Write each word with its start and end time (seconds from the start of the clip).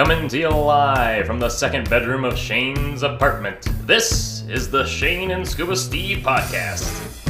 Coming 0.00 0.28
to 0.28 0.38
you 0.38 0.48
live 0.48 1.26
from 1.26 1.38
the 1.38 1.50
second 1.50 1.90
bedroom 1.90 2.24
of 2.24 2.38
Shane's 2.38 3.02
apartment. 3.02 3.68
This 3.86 4.44
is 4.48 4.70
the 4.70 4.86
Shane 4.86 5.30
and 5.30 5.46
Scuba 5.46 5.76
Steve 5.76 6.24
podcast. 6.24 7.29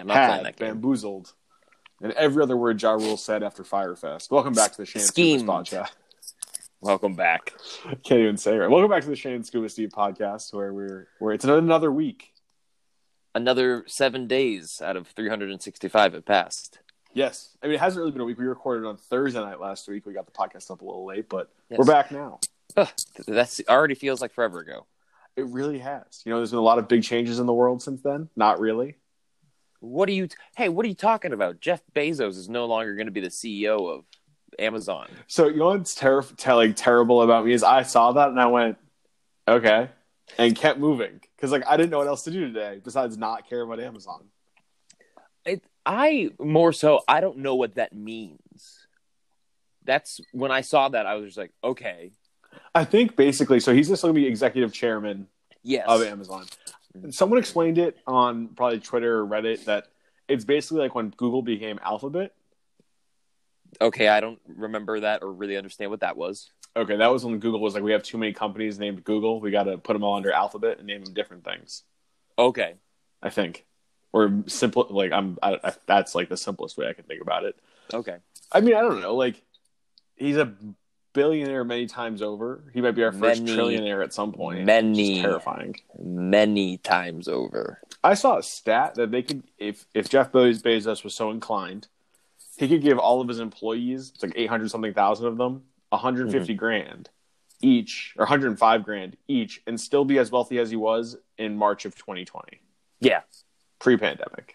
Yeah, 0.00 0.02
I'm 0.02 0.06
not 0.06 0.14
playing 0.14 0.30
had 0.30 0.44
that 0.46 0.56
game. 0.56 0.68
bamboozled, 0.74 1.32
and 2.02 2.12
every 2.12 2.42
other 2.42 2.56
word 2.56 2.80
Ja 2.80 2.92
Rule 2.92 3.16
said 3.18 3.42
after 3.42 3.62
Fyre 3.64 3.94
Fest. 3.96 4.30
Welcome 4.30 4.54
back 4.54 4.70
to 4.72 4.76
the 4.78 4.86
Shane 4.86 5.02
Schemed. 5.02 5.40
Scuba 5.40 5.52
podcast. 5.52 5.90
Welcome 6.80 7.14
back. 7.14 7.52
Can't 8.02 8.20
even 8.20 8.36
say 8.38 8.54
it 8.54 8.58
right. 8.58 8.70
Welcome 8.70 8.88
back 8.90 9.02
to 9.02 9.08
the 9.10 9.16
Shane 9.16 9.44
Scuba 9.44 9.68
Steve 9.68 9.90
podcast, 9.90 10.54
where 10.54 10.72
we're 10.72 11.08
where 11.18 11.34
it's 11.34 11.44
another 11.44 11.92
week. 11.92 12.32
Another 13.34 13.84
seven 13.86 14.26
days 14.26 14.80
out 14.82 14.96
of 14.96 15.06
365 15.08 16.14
have 16.14 16.24
passed. 16.24 16.78
Yes, 17.12 17.56
I 17.62 17.66
mean 17.66 17.74
it 17.74 17.80
hasn't 17.80 18.00
really 18.00 18.12
been 18.12 18.22
a 18.22 18.24
week. 18.24 18.38
We 18.38 18.46
recorded 18.46 18.86
on 18.88 18.96
Thursday 18.96 19.40
night 19.40 19.60
last 19.60 19.86
week. 19.86 20.06
We 20.06 20.14
got 20.14 20.24
the 20.24 20.32
podcast 20.32 20.70
up 20.70 20.80
a 20.80 20.84
little 20.84 21.04
late, 21.04 21.28
but 21.28 21.50
Yes. 21.68 21.78
we're 21.78 21.84
back 21.84 22.10
now. 22.10 22.40
Ugh, 22.76 22.88
that's 23.26 23.60
already 23.68 23.94
feels 23.94 24.20
like 24.22 24.32
forever 24.32 24.60
ago. 24.60 24.86
It 25.36 25.44
really 25.46 25.78
has. 25.80 26.22
You 26.24 26.30
know, 26.30 26.38
there's 26.38 26.50
been 26.50 26.58
a 26.58 26.62
lot 26.62 26.78
of 26.78 26.88
big 26.88 27.02
changes 27.02 27.38
in 27.38 27.46
the 27.46 27.52
world 27.52 27.82
since 27.82 28.00
then. 28.00 28.28
Not 28.34 28.58
really. 28.60 28.96
What 29.80 30.08
are 30.08 30.12
you? 30.12 30.28
Hey, 30.56 30.68
what 30.68 30.84
are 30.84 30.88
you 30.88 30.94
talking 30.94 31.32
about? 31.32 31.60
Jeff 31.60 31.82
Bezos 31.94 32.36
is 32.36 32.48
no 32.48 32.66
longer 32.66 32.94
going 32.94 33.06
to 33.06 33.12
be 33.12 33.20
the 33.20 33.28
CEO 33.28 33.90
of 33.90 34.04
Amazon. 34.58 35.08
So 35.26 35.48
you 35.48 35.56
know 35.56 35.66
what's 35.68 35.94
ter- 35.94 36.22
telling 36.22 36.74
terrible 36.74 37.22
about 37.22 37.46
me 37.46 37.52
is 37.52 37.62
I 37.62 37.82
saw 37.82 38.12
that 38.12 38.28
and 38.28 38.40
I 38.40 38.46
went, 38.46 38.78
okay, 39.48 39.88
and 40.38 40.54
kept 40.54 40.78
moving 40.78 41.20
because 41.36 41.50
like 41.50 41.66
I 41.66 41.76
didn't 41.76 41.90
know 41.90 41.98
what 41.98 42.06
else 42.06 42.24
to 42.24 42.30
do 42.30 42.46
today 42.46 42.80
besides 42.82 43.16
not 43.16 43.48
care 43.48 43.62
about 43.62 43.80
Amazon. 43.80 44.24
It, 45.44 45.64
I 45.86 46.30
more 46.38 46.72
so, 46.72 47.00
I 47.08 47.20
don't 47.20 47.38
know 47.38 47.54
what 47.54 47.76
that 47.76 47.94
means. 47.94 48.86
That's 49.84 50.20
when 50.32 50.50
I 50.50 50.60
saw 50.60 50.90
that, 50.90 51.06
I 51.06 51.14
was 51.14 51.26
just 51.26 51.38
like, 51.38 51.52
okay, 51.64 52.12
I 52.74 52.84
think 52.84 53.16
basically, 53.16 53.60
so 53.60 53.74
he's 53.74 53.88
just 53.88 54.02
going 54.02 54.14
to 54.14 54.20
be 54.20 54.26
executive 54.26 54.72
chairman 54.72 55.26
yes, 55.62 55.86
of 55.88 56.02
Amazon. 56.02 56.44
Someone 57.10 57.38
explained 57.38 57.78
it 57.78 57.98
on 58.06 58.48
probably 58.48 58.80
Twitter 58.80 59.20
or 59.20 59.26
Reddit 59.26 59.64
that 59.66 59.86
it's 60.28 60.44
basically 60.44 60.80
like 60.80 60.94
when 60.94 61.10
Google 61.10 61.42
became 61.42 61.78
Alphabet. 61.82 62.32
okay. 63.80 64.08
I 64.08 64.20
don't 64.20 64.40
remember 64.46 65.00
that 65.00 65.22
or 65.22 65.32
really 65.32 65.56
understand 65.56 65.90
what 65.90 66.00
that 66.00 66.16
was. 66.16 66.50
Okay, 66.76 66.96
that 66.96 67.10
was 67.10 67.24
when 67.24 67.38
Google 67.40 67.60
was 67.60 67.74
like, 67.74 67.82
we 67.82 67.92
have 67.92 68.04
too 68.04 68.16
many 68.18 68.32
companies 68.32 68.78
named 68.78 69.02
Google. 69.02 69.40
We 69.40 69.50
got 69.50 69.64
to 69.64 69.76
put 69.78 69.94
them 69.94 70.04
all 70.04 70.16
under 70.16 70.30
Alphabet 70.30 70.78
and 70.78 70.86
name 70.86 71.04
them 71.04 71.14
different 71.14 71.44
things. 71.44 71.82
Okay, 72.38 72.74
I 73.22 73.30
think, 73.30 73.66
or 74.12 74.44
simple. 74.46 74.86
Like 74.88 75.12
I'm, 75.12 75.36
I, 75.42 75.58
I, 75.62 75.72
that's 75.86 76.14
like 76.14 76.28
the 76.28 76.36
simplest 76.36 76.78
way 76.78 76.88
I 76.88 76.92
can 76.92 77.04
think 77.04 77.20
about 77.22 77.44
it. 77.44 77.58
okay. 77.92 78.16
I 78.52 78.60
mean, 78.60 78.74
I 78.74 78.80
don't 78.82 79.00
know. 79.00 79.16
Like 79.16 79.42
he's 80.16 80.36
a 80.36 80.54
billionaire 81.12 81.64
many 81.64 81.86
times 81.86 82.22
over. 82.22 82.64
He 82.72 82.80
might 82.80 82.92
be 82.92 83.02
our 83.04 83.12
first 83.12 83.42
Many- 83.42 83.56
trillionaire 83.56 84.02
at 84.02 84.12
some 84.12 84.32
point. 84.32 84.64
many. 84.64 85.20
Terrifying. 85.22 85.76
Many 85.98 86.78
times 86.78 87.28
over. 87.28 87.80
I 88.02 88.14
saw 88.14 88.38
a 88.38 88.42
stat 88.42 88.94
that 88.94 89.10
they 89.10 89.22
could, 89.22 89.42
if 89.58 89.86
if 89.94 90.08
Jeff 90.08 90.32
Bezos 90.32 91.04
was 91.04 91.14
so 91.14 91.30
inclined, 91.30 91.88
he 92.56 92.68
could 92.68 92.82
give 92.82 92.98
all 92.98 93.20
of 93.20 93.28
his 93.28 93.40
employees, 93.40 94.10
it's 94.14 94.22
like 94.22 94.32
eight 94.36 94.48
hundred 94.48 94.70
something 94.70 94.94
thousand 94.94 95.26
of 95.26 95.36
them, 95.36 95.62
150 95.90 96.52
Mm-hmm. 96.52 96.58
grand 96.58 97.10
each, 97.62 98.14
or 98.16 98.22
one 98.22 98.28
hundred 98.28 98.58
five 98.58 98.82
grand 98.84 99.16
each, 99.28 99.60
and 99.66 99.78
still 99.78 100.04
be 100.06 100.18
as 100.18 100.30
wealthy 100.30 100.58
as 100.58 100.70
he 100.70 100.76
was 100.76 101.16
in 101.36 101.56
March 101.56 101.84
of 101.84 101.94
twenty 101.94 102.24
twenty, 102.24 102.60
Yeah, 103.00 103.20
pre-pandemic. 103.80 104.54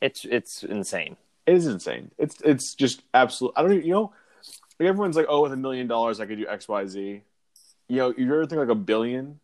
it's 0.00 0.24
it's 0.24 0.62
insane. 0.64 1.16
It 1.46 1.54
is 1.54 1.66
insane. 1.68 2.10
It's 2.18 2.40
it's 2.42 2.74
just 2.74 3.02
absolute. 3.14 3.52
I 3.56 3.62
don't 3.62 3.72
even, 3.72 3.86
you 3.86 3.92
know, 3.94 4.12
like 4.80 4.88
everyone's 4.88 5.14
like, 5.14 5.26
oh, 5.28 5.42
with 5.42 5.52
a 5.52 5.56
million 5.56 5.86
dollars, 5.86 6.20
I 6.20 6.26
could 6.26 6.38
do 6.38 6.48
X, 6.48 6.66
Y, 6.66 6.86
Z. 6.86 7.22
You 7.88 7.96
know, 7.96 8.14
you 8.16 8.24
ever 8.24 8.46
think 8.46 8.60
like 8.60 8.70
a 8.70 8.74
billion? 8.74 9.38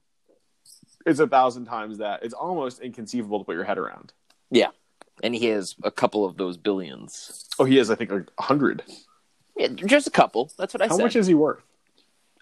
It's 1.05 1.21
a 1.21 1.27
thousand 1.27 1.67
times 1.67 1.99
that. 1.99 2.23
It's 2.23 2.33
almost 2.33 2.81
inconceivable 2.81 3.41
to 3.41 3.45
put 3.45 3.55
your 3.55 3.65
head 3.65 3.77
around. 3.77 4.15
Yeah, 4.51 4.71
and 5.23 5.35
he 5.35 5.47
has 5.49 5.75
a 5.83 5.91
couple 5.91 6.25
of 6.25 6.39
those 6.39 6.57
billions. 6.57 7.49
Oh, 7.59 7.65
he 7.65 7.77
has, 7.77 7.91
I 7.91 7.97
think, 7.97 8.11
like 8.11 8.31
a 8.39 8.43
hundred. 8.43 8.83
Yeah, 9.57 9.69
just 9.69 10.07
a 10.07 10.11
couple. 10.11 10.51
That's 10.57 10.73
what 10.73 10.81
I 10.81 10.87
How 10.87 10.95
said. 10.97 11.01
How 11.01 11.05
much 11.07 11.17
is 11.17 11.27
he 11.27 11.35
worth? 11.35 11.63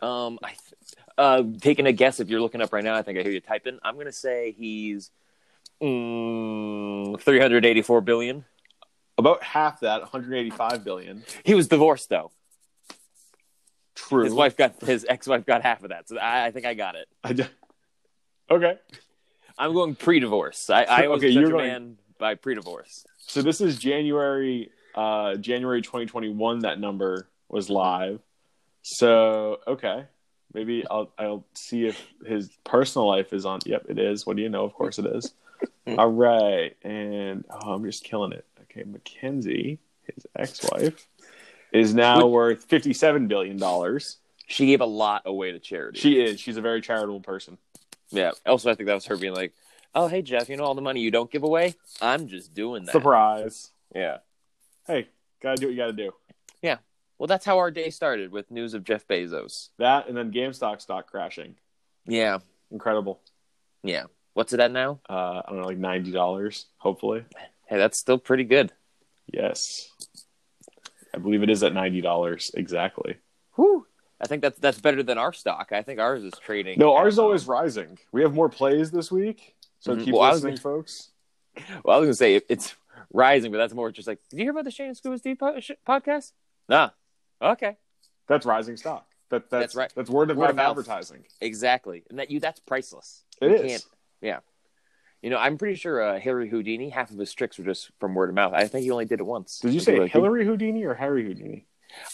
um, 0.01 0.39
I 0.43 0.51
th- 0.51 0.95
uh, 1.19 1.43
taking 1.61 1.87
a 1.87 1.93
guess. 1.93 2.21
If 2.21 2.29
you're 2.29 2.41
looking 2.41 2.63
up 2.63 2.73
right 2.73 2.85
now, 2.85 2.95
I 2.95 3.03
think 3.03 3.19
I 3.19 3.23
hear 3.23 3.33
you 3.33 3.41
typing. 3.41 3.81
I'm 3.83 3.97
gonna 3.99 4.13
say 4.13 4.55
he's 4.57 5.11
mm, 5.83 7.21
384 7.21 8.01
billion. 8.03 8.45
About 9.19 9.43
half 9.43 9.81
that, 9.81 10.01
185 10.01 10.85
billion. 10.85 11.25
He 11.45 11.55
was 11.55 11.67
divorced 11.69 12.09
though. 12.09 12.31
True. 13.95 14.25
His 14.25 14.35
wife 14.35 14.57
got 14.57 14.81
his 14.83 15.07
ex-wife 15.09 15.47
got 15.47 15.63
half 15.63 15.83
of 15.83 15.91
that. 15.91 16.09
So 16.09 16.19
I, 16.19 16.47
I 16.47 16.51
think 16.51 16.67
I 16.67 16.75
got 16.75 16.97
it. 16.97 17.09
I 17.23 17.49
okay. 18.51 18.79
I'm 19.57 19.73
going 19.73 19.95
pre-divorce. 19.95 20.69
I, 20.69 20.83
I 20.85 21.07
Okay, 21.07 21.29
you're 21.29 21.47
a 21.47 21.51
going- 21.51 21.67
man 21.67 21.99
by 22.19 22.35
pre-divorce. 22.35 23.05
So 23.19 23.41
this 23.41 23.61
is 23.61 23.79
January, 23.79 24.71
uh, 24.95 25.37
January 25.37 25.81
2021. 25.81 26.61
That 26.61 26.81
number 26.81 27.29
was 27.49 27.71
live. 27.71 28.21
So 28.83 29.61
okay, 29.67 30.05
maybe 30.53 30.85
I'll 30.91 31.11
I'll 31.19 31.45
see 31.55 31.87
if 31.87 32.05
his 32.27 32.51
personal 32.65 33.09
life 33.09 33.33
is 33.33 33.47
on. 33.47 33.61
Yep, 33.65 33.87
it 33.89 33.99
is. 33.99 34.27
What 34.27 34.37
do 34.37 34.43
you 34.43 34.49
know? 34.49 34.65
Of 34.65 34.75
course 34.75 34.99
it 34.99 35.07
is. 35.07 35.33
All 35.87 36.11
right, 36.11 36.77
and 36.83 37.45
oh, 37.51 37.73
I'm 37.75 37.85
just 37.85 38.05
killing 38.05 38.33
it. 38.33 38.45
Okay, 38.63 38.83
Mackenzie, 38.85 39.79
his 40.03 40.27
ex-wife, 40.37 41.07
is 41.75 41.95
now 41.95 42.23
Would- 42.23 42.31
worth 42.33 42.65
57 42.65 43.27
billion 43.29 43.57
dollars. 43.59 44.19
She 44.47 44.67
gave 44.67 44.81
a 44.81 44.87
lot 44.87 45.23
away 45.25 45.53
to 45.53 45.59
charity. 45.59 45.99
She 46.01 46.21
is. 46.21 46.39
She's 46.41 46.57
a 46.57 46.61
very 46.63 46.81
charitable 46.81 47.21
person. 47.21 47.57
Yeah. 48.11 48.33
Also, 48.47 48.71
I 48.71 48.75
think 48.75 48.87
that 48.89 48.95
was 48.95 49.07
her 49.07 49.17
being 49.17 49.35
like, 49.35 49.53
"Oh, 49.95 50.07
hey 50.07 50.21
Jeff, 50.23 50.49
you 50.49 50.57
know 50.57 50.65
all 50.65 50.75
the 50.75 50.83
money 50.83 51.01
you 51.01 51.11
don't 51.11 51.31
give 51.31 51.43
away? 51.45 51.75
I'm 52.01 52.29
just 52.29 52.55
doing 52.55 52.85
that." 52.85 52.93
Surprise. 52.93 53.71
Yeah. 53.95 54.19
Hey, 54.87 55.09
gotta 55.41 55.57
do 55.57 55.67
what 55.67 55.73
you 55.73 55.79
gotta 55.79 55.93
do. 55.95 56.13
Yeah. 56.63 56.77
Well, 57.19 57.27
that's 57.27 57.45
how 57.47 57.59
our 57.59 57.71
day 57.71 57.89
started 57.91 58.33
with 58.33 58.51
news 58.51 58.75
of 58.75 58.85
Jeff 58.85 59.07
Bezos. 59.09 59.71
That 59.79 60.09
and 60.09 60.17
then 60.17 60.31
GameStop 60.33 60.81
stock 60.83 61.11
crashing. 61.11 61.55
Yeah. 62.07 62.39
Incredible. 62.71 63.21
Yeah. 63.83 64.05
What's 64.35 64.53
it 64.53 64.61
at 64.61 64.73
now? 64.73 65.01
Uh, 65.09 65.41
I 65.45 65.45
don't 65.49 65.61
know, 65.61 65.67
like 65.67 65.79
ninety 65.79 66.11
dollars. 66.13 66.67
Hopefully, 66.79 67.25
Hey, 67.67 67.79
that's 67.79 67.97
still 67.99 68.19
pretty 68.19 68.45
good. 68.45 68.73
yes. 69.33 69.89
I 71.15 71.19
believe 71.19 71.43
it 71.43 71.51
is 71.51 71.63
at 71.63 71.73
ninety 71.73 72.01
dollars 72.01 72.51
exactly. 72.55 73.17
Whew. 73.57 73.87
I 74.21 74.27
think 74.27 74.43
that's 74.43 74.59
that's 74.59 74.81
better 74.81 75.03
than 75.03 75.19
our 75.19 75.33
stock. 75.33 75.71
I 75.73 75.83
think 75.83 76.01
ours 76.01 76.23
is 76.25 76.33
trading. 76.45 76.79
No, 76.79 76.95
ours 76.95 77.15
is 77.15 77.19
um, 77.19 77.27
always 77.27 77.47
rising. 77.47 77.99
We 78.13 78.23
have 78.23 78.35
more 78.35 78.49
plays 78.49 78.91
this 78.91 79.11
week, 79.13 79.55
so 79.81 79.95
Mhm. 79.95 80.05
keep 80.05 80.15
Well, 80.15 80.33
listening, 80.33 80.53
gonna- 80.57 80.61
folks. 80.61 81.11
Well, 81.85 81.97
I 81.97 82.01
was 82.01 82.07
gonna 82.09 82.15
say 82.15 82.41
it's 82.49 82.75
rising, 83.13 83.53
but 83.53 83.59
that's 83.59 83.75
more 83.75 83.93
just 83.93 84.09
like. 84.09 84.19
Did 84.31 84.39
you 84.39 84.45
hear 84.45 84.51
about 84.53 84.65
the 84.65 84.71
Shane 84.71 84.89
and 84.89 84.97
Scuba 84.97 85.19
Steve 85.19 85.39
po- 85.39 85.61
sh- 85.61 85.71
podcast? 85.87 86.33
Nah. 86.69 86.91
Okay. 87.41 87.77
That's 88.27 88.45
rising 88.47 88.77
stock. 88.77 89.07
That 89.31 89.51
that's 89.51 89.63
That's 89.63 89.75
right. 89.77 89.93
That's 89.95 90.11
word 90.11 90.31
of 90.31 90.37
Word 90.37 90.45
mouth 90.45 90.51
of 90.51 90.57
mouth. 90.57 90.71
advertising. 90.71 91.25
Exactly, 91.41 92.03
and 92.11 92.19
that 92.19 92.31
you 92.31 92.41
that's 92.41 92.61
priceless. 92.61 93.25
It 93.41 93.51
You 93.51 93.57
is. 93.57 93.71
Can't, 93.73 93.85
yeah. 94.21 94.39
You 95.25 95.31
know, 95.31 95.39
I'm 95.39 95.57
pretty 95.57 95.77
sure 95.77 96.03
uh, 96.03 96.21
Hillary 96.21 96.51
Houdini, 96.51 96.91
half 96.91 97.11
of 97.11 97.17
his 97.17 97.33
tricks 97.33 97.57
were 97.57 97.65
just 97.65 97.91
from 97.99 98.15
word 98.15 98.29
of 98.29 98.35
mouth. 98.35 98.53
I 98.53 98.69
think 98.69 98.85
he 98.85 98.91
only 98.91 99.07
did 99.07 99.21
it 99.21 99.23
once. 99.23 99.59
Did 99.59 99.73
you 99.73 99.81
say 99.81 99.99
like, 99.99 100.13
Hillary 100.13 100.45
Houdini 100.45 100.85
or 100.85 100.93
Harry 100.93 101.25
Houdini? 101.25 101.65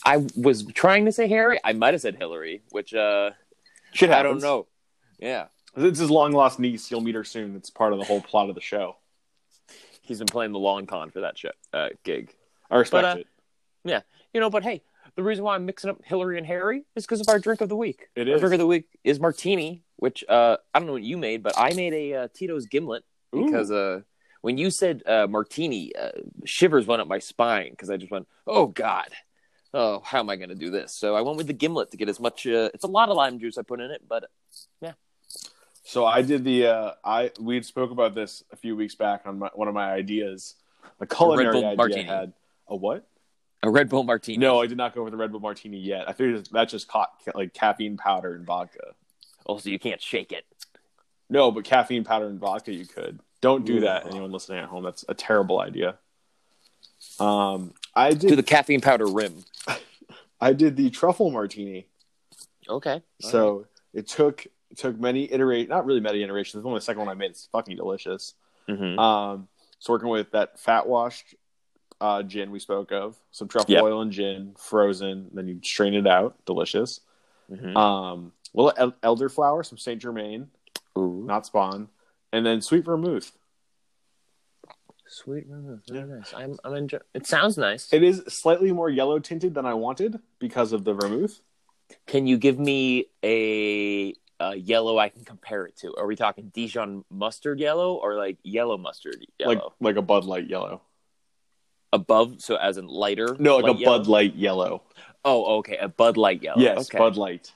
I 0.06 0.18
was 0.36 0.64
trying 0.66 1.06
to 1.06 1.12
say 1.12 1.26
Harry. 1.26 1.58
I 1.64 1.72
might 1.72 1.92
have 1.92 2.02
said 2.02 2.14
Hillary, 2.14 2.62
which 2.70 2.94
uh, 2.94 3.30
Shit 3.92 4.10
I 4.10 4.22
don't 4.22 4.40
know. 4.40 4.68
Yeah, 5.18 5.46
It's 5.76 5.98
his 5.98 6.08
long 6.08 6.30
lost 6.30 6.60
niece. 6.60 6.88
You'll 6.88 7.00
meet 7.00 7.16
her 7.16 7.24
soon. 7.24 7.56
It's 7.56 7.68
part 7.68 7.92
of 7.92 7.98
the 7.98 8.04
whole 8.04 8.20
plot 8.20 8.48
of 8.48 8.54
the 8.54 8.60
show. 8.60 8.94
he's 10.02 10.18
been 10.18 10.28
playing 10.28 10.52
the 10.52 10.60
long 10.60 10.86
con 10.86 11.10
for 11.10 11.22
that 11.22 11.36
shit, 11.36 11.56
uh, 11.72 11.88
gig. 12.04 12.32
I 12.70 12.76
respect 12.76 13.02
But, 13.02 13.16
uh, 13.16 13.20
it. 13.22 13.26
Yeah, 13.82 14.00
you 14.32 14.38
know, 14.38 14.50
but 14.50 14.62
hey, 14.62 14.82
the 15.16 15.22
reason 15.22 15.44
why 15.44 15.54
I'm 15.54 15.66
mixing 15.66 15.90
up 15.90 16.00
Hillary 16.04 16.38
and 16.38 16.46
Harry 16.46 16.84
is 16.94 17.04
because 17.04 17.20
of 17.20 17.28
our 17.28 17.38
drink 17.38 17.60
of 17.60 17.68
the 17.68 17.76
week. 17.76 18.08
It 18.14 18.28
Our 18.28 18.34
is. 18.34 18.40
drink 18.40 18.54
of 18.54 18.58
the 18.58 18.66
week 18.66 18.86
is 19.04 19.20
martini, 19.20 19.82
which 19.96 20.24
uh, 20.28 20.56
I 20.72 20.78
don't 20.78 20.86
know 20.86 20.92
what 20.94 21.02
you 21.02 21.16
made, 21.16 21.42
but 21.42 21.54
I 21.56 21.72
made 21.74 21.92
a 21.92 22.14
uh, 22.14 22.28
Tito's 22.32 22.66
gimlet 22.66 23.04
because 23.32 23.70
uh, 23.70 24.00
when 24.40 24.58
you 24.58 24.70
said 24.70 25.02
uh, 25.06 25.26
martini, 25.28 25.94
uh, 25.94 26.10
shivers 26.44 26.86
went 26.86 27.02
up 27.02 27.08
my 27.08 27.18
spine 27.18 27.70
because 27.70 27.90
I 27.90 27.96
just 27.96 28.10
went, 28.10 28.26
oh 28.46 28.66
god, 28.66 29.08
oh 29.74 30.00
how 30.04 30.20
am 30.20 30.30
I 30.30 30.36
going 30.36 30.48
to 30.50 30.54
do 30.54 30.70
this? 30.70 30.94
So 30.94 31.14
I 31.14 31.20
went 31.20 31.36
with 31.36 31.46
the 31.46 31.52
gimlet 31.52 31.90
to 31.92 31.96
get 31.96 32.08
as 32.08 32.20
much. 32.20 32.46
Uh, 32.46 32.70
it's 32.74 32.84
a 32.84 32.88
lot 32.88 33.08
of 33.08 33.16
lime 33.16 33.38
juice 33.38 33.58
I 33.58 33.62
put 33.62 33.80
in 33.80 33.90
it, 33.90 34.02
but 34.08 34.24
yeah. 34.80 34.92
So 35.84 36.06
I 36.06 36.22
did 36.22 36.44
the 36.44 36.66
uh 36.66 36.92
I 37.04 37.32
we 37.40 37.62
spoke 37.62 37.90
about 37.90 38.14
this 38.14 38.44
a 38.52 38.56
few 38.56 38.76
weeks 38.76 38.94
back 38.94 39.22
on 39.24 39.40
my, 39.40 39.50
one 39.54 39.68
of 39.68 39.74
my 39.74 39.90
ideas 39.90 40.54
a 41.00 41.06
culinary 41.06 41.58
idea 41.58 41.76
martini. 41.76 42.08
I 42.08 42.20
had. 42.20 42.32
A 42.68 42.76
what? 42.76 43.04
A 43.62 43.70
Red 43.70 43.88
Bull 43.88 44.04
martini. 44.04 44.38
No, 44.38 44.60
I 44.62 44.66
did 44.66 44.78
not 44.78 44.94
go 44.94 45.02
with 45.04 45.10
the 45.10 45.16
Red 45.18 45.32
Bull 45.32 45.40
Martini 45.40 45.76
yet. 45.78 46.08
I 46.08 46.12
figured 46.14 46.48
that's 46.50 46.72
just 46.72 46.88
ca- 46.88 47.10
like 47.34 47.52
caffeine 47.52 47.96
powder 47.98 48.34
and 48.34 48.46
vodka. 48.46 48.94
Also, 49.44 49.68
you 49.68 49.78
can't 49.78 50.00
shake 50.00 50.32
it. 50.32 50.44
No, 51.28 51.50
but 51.50 51.64
caffeine 51.64 52.02
powder 52.04 52.26
and 52.26 52.40
vodka 52.40 52.72
you 52.72 52.86
could. 52.86 53.20
Don't 53.42 53.64
do 53.66 53.80
that, 53.80 54.06
anyone 54.06 54.32
listening 54.32 54.58
at 54.58 54.66
home. 54.68 54.82
That's 54.84 55.04
a 55.08 55.14
terrible 55.14 55.60
idea. 55.60 55.96
Um, 57.18 57.74
I 57.94 58.12
did. 58.14 58.36
the 58.38 58.42
caffeine 58.42 58.80
powder 58.80 59.06
rim. 59.06 59.44
I 60.40 60.52
did 60.52 60.76
the 60.76 60.90
truffle 60.90 61.30
martini. 61.30 61.86
Okay. 62.68 63.02
So 63.20 63.66
it 63.92 64.06
took 64.06 64.46
it 64.70 64.78
took 64.78 64.98
many 64.98 65.30
iterate, 65.30 65.68
not 65.68 65.84
really 65.84 66.00
many 66.00 66.22
iterations. 66.22 66.60
It's 66.60 66.66
only 66.66 66.78
the 66.78 66.82
second 66.84 67.00
one 67.00 67.08
I 67.08 67.14
made. 67.14 67.30
It's 67.32 67.48
fucking 67.52 67.76
delicious. 67.76 68.34
hmm 68.68 68.98
Um, 68.98 69.48
so 69.78 69.92
working 69.92 70.08
with 70.08 70.30
that 70.32 70.58
fat 70.58 70.86
washed 70.86 71.34
uh, 72.00 72.22
gin 72.22 72.50
we 72.50 72.58
spoke 72.58 72.92
of, 72.92 73.16
some 73.30 73.48
truffle 73.48 73.74
Yep. 73.74 73.82
oil 73.82 74.00
and 74.00 74.10
gin, 74.12 74.54
frozen. 74.58 75.28
Then 75.32 75.48
you 75.48 75.60
strain 75.62 75.94
it 75.94 76.06
out, 76.06 76.36
delicious. 76.46 77.00
hmm 77.48 77.76
Um, 77.76 78.32
little 78.54 78.72
el- 78.76 79.16
elderflower, 79.16 79.64
some 79.64 79.78
Saint 79.78 80.00
Germain, 80.00 80.48
Ooh. 80.98 81.24
not 81.26 81.46
Spawn, 81.46 81.88
and 82.32 82.44
then 82.46 82.60
sweet 82.60 82.84
vermouth. 82.84 83.32
Sweet 85.06 85.46
vermouth. 85.48 85.80
Very 85.88 86.08
nice. 86.08 86.32
I'm. 86.34 86.56
I'm 86.64 86.74
enjoying. 86.74 87.02
It 87.14 87.26
sounds 87.26 87.58
nice. 87.58 87.92
It 87.92 88.04
is 88.04 88.22
slightly 88.28 88.70
more 88.72 88.88
yellow 88.88 89.18
tinted 89.18 89.54
than 89.54 89.66
I 89.66 89.74
wanted 89.74 90.20
because 90.38 90.72
of 90.72 90.84
the 90.84 90.94
vermouth. 90.94 91.40
Can 92.06 92.28
you 92.28 92.38
give 92.38 92.60
me 92.60 93.06
a, 93.24 94.14
a 94.38 94.54
yellow 94.54 94.98
I 94.98 95.08
can 95.08 95.24
compare 95.24 95.66
it 95.66 95.76
to? 95.78 95.92
Are 95.96 96.06
we 96.06 96.14
talking 96.14 96.50
Dijon 96.54 97.04
mustard 97.10 97.58
yellow 97.58 97.94
or 97.94 98.14
like 98.14 98.38
yellow 98.44 98.78
mustard 98.78 99.26
yellow? 99.40 99.54
Like 99.54 99.62
like 99.80 99.96
a 99.96 100.02
Bud 100.02 100.24
Light 100.24 100.48
yellow. 100.48 100.82
Above, 101.92 102.40
so 102.40 102.56
as 102.56 102.78
in 102.78 102.86
lighter. 102.86 103.36
No, 103.38 103.58
like 103.58 103.76
a 103.76 103.78
yellow? 103.78 103.98
Bud 103.98 104.06
Light 104.06 104.34
yellow. 104.36 104.82
Oh, 105.24 105.58
okay, 105.58 105.76
a 105.76 105.88
Bud 105.88 106.16
Light 106.16 106.42
yellow. 106.42 106.60
yes, 106.60 106.78
okay. 106.82 106.98
Bud 106.98 107.16
Light. 107.16 107.52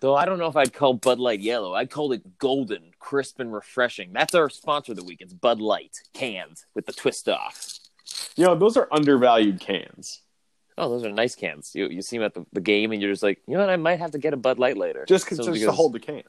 Though 0.00 0.14
I 0.16 0.24
don't 0.24 0.38
know 0.38 0.46
if 0.46 0.56
I'd 0.56 0.72
call 0.72 0.94
Bud 0.94 1.18
Light 1.18 1.40
yellow. 1.40 1.74
I'd 1.74 1.90
call 1.90 2.12
it 2.12 2.38
golden, 2.38 2.90
crisp, 2.98 3.38
and 3.38 3.52
refreshing. 3.52 4.12
That's 4.12 4.34
our 4.34 4.48
sponsor 4.48 4.92
of 4.92 4.96
the 4.98 5.04
week. 5.04 5.18
It's 5.20 5.32
Bud 5.34 5.60
Light 5.60 6.00
cans 6.14 6.64
with 6.74 6.86
the 6.86 6.92
twist 6.92 7.28
off. 7.28 7.78
You 8.34 8.46
know, 8.46 8.54
those 8.54 8.76
are 8.76 8.88
undervalued 8.90 9.60
cans. 9.60 10.22
Oh, 10.78 10.88
those 10.88 11.04
are 11.04 11.12
nice 11.12 11.34
cans. 11.34 11.72
You 11.74 11.88
you 11.88 12.00
see 12.00 12.16
them 12.16 12.24
at 12.24 12.34
the, 12.34 12.46
the 12.52 12.60
game, 12.62 12.92
and 12.92 13.02
you're 13.02 13.12
just 13.12 13.22
like, 13.22 13.40
you 13.46 13.54
know 13.54 13.60
what? 13.60 13.70
I 13.70 13.76
might 13.76 13.98
have 14.00 14.12
to 14.12 14.18
get 14.18 14.32
a 14.32 14.38
Bud 14.38 14.58
Light 14.58 14.78
later. 14.78 15.04
Just, 15.06 15.28
So 15.28 15.36
just 15.52 15.62
to 15.62 15.72
hold 15.72 15.92
the 15.92 16.00
can. 16.00 16.22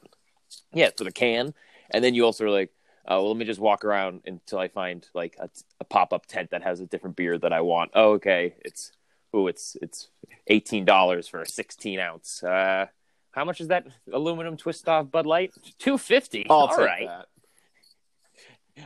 Yeah, 0.74 0.90
for 0.96 1.04
the 1.04 1.12
can, 1.12 1.54
and 1.90 2.04
then 2.04 2.14
you 2.14 2.26
also 2.26 2.44
are 2.44 2.50
like, 2.50 2.70
oh, 3.06 3.22
well, 3.22 3.28
let 3.28 3.36
me 3.36 3.44
just 3.44 3.60
walk 3.60 3.84
around 3.84 4.22
until 4.26 4.58
I 4.58 4.68
find 4.68 5.06
like 5.14 5.36
a, 5.38 5.48
a 5.80 5.84
pop 5.84 6.12
up 6.12 6.26
tent 6.26 6.50
that 6.50 6.62
has 6.62 6.80
a 6.80 6.86
different 6.86 7.16
beer 7.16 7.38
that 7.38 7.52
I 7.52 7.60
want. 7.60 7.92
Oh, 7.94 8.12
okay, 8.12 8.54
it's 8.64 8.92
oh, 9.32 9.46
it's 9.46 9.76
it's 9.82 10.08
eighteen 10.46 10.84
dollars 10.84 11.28
for 11.28 11.40
a 11.40 11.46
sixteen 11.46 11.98
ounce. 11.98 12.42
Uh, 12.42 12.86
how 13.32 13.44
much 13.44 13.60
is 13.60 13.68
that 13.68 13.86
aluminum 14.12 14.56
twist 14.56 14.88
off 14.88 15.10
Bud 15.10 15.26
Light? 15.26 15.52
Two 15.78 15.98
fifty. 15.98 16.46
All 16.48 16.68
that. 16.68 17.26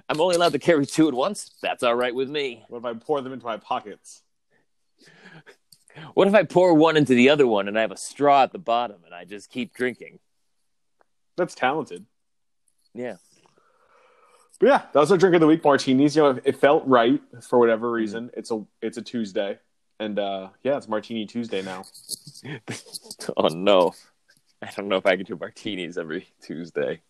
I'm 0.08 0.20
only 0.20 0.36
allowed 0.36 0.52
to 0.52 0.58
carry 0.58 0.86
two 0.86 1.08
at 1.08 1.14
once. 1.14 1.52
That's 1.62 1.82
all 1.82 1.94
right 1.94 2.14
with 2.14 2.28
me. 2.28 2.64
What 2.68 2.78
if 2.78 2.84
I 2.84 2.94
pour 2.94 3.20
them 3.20 3.32
into 3.32 3.46
my 3.46 3.56
pockets? 3.56 4.22
What 6.14 6.28
if 6.28 6.34
I 6.34 6.42
pour 6.42 6.74
one 6.74 6.96
into 6.96 7.14
the 7.14 7.30
other 7.30 7.46
one 7.46 7.68
and 7.68 7.78
I 7.78 7.82
have 7.82 7.92
a 7.92 7.96
straw 7.96 8.42
at 8.42 8.52
the 8.52 8.58
bottom 8.58 8.98
and 9.04 9.14
I 9.14 9.24
just 9.24 9.50
keep 9.50 9.72
drinking? 9.72 10.18
That's 11.36 11.54
talented. 11.54 12.04
Yeah. 12.94 13.16
But 14.58 14.66
yeah, 14.68 14.82
that 14.92 15.00
was 15.00 15.12
our 15.12 15.18
drink 15.18 15.34
of 15.34 15.40
the 15.40 15.46
week, 15.46 15.62
martinis. 15.64 16.16
You 16.16 16.22
know, 16.22 16.40
it, 16.44 16.56
felt 16.56 16.86
right 16.86 17.20
for 17.42 17.58
whatever 17.58 17.86
Mm-hmm. 17.88 17.94
reason. 17.94 18.30
It's 18.34 18.50
a 18.50 18.64
it's 18.80 18.96
a 18.96 19.02
Tuesday, 19.02 19.58
and 20.00 20.18
uh 20.18 20.48
yeah, 20.62 20.76
it's 20.76 20.88
Martini 20.88 21.26
Tuesday 21.26 21.62
now. 21.62 21.84
oh 23.36 23.48
no. 23.48 23.94
I 24.62 24.70
don't 24.74 24.88
know 24.88 24.96
if 24.96 25.04
I 25.04 25.16
can 25.16 25.26
do 25.26 25.36
martinis 25.36 25.98
every 25.98 26.26
Tuesday. 26.42 27.02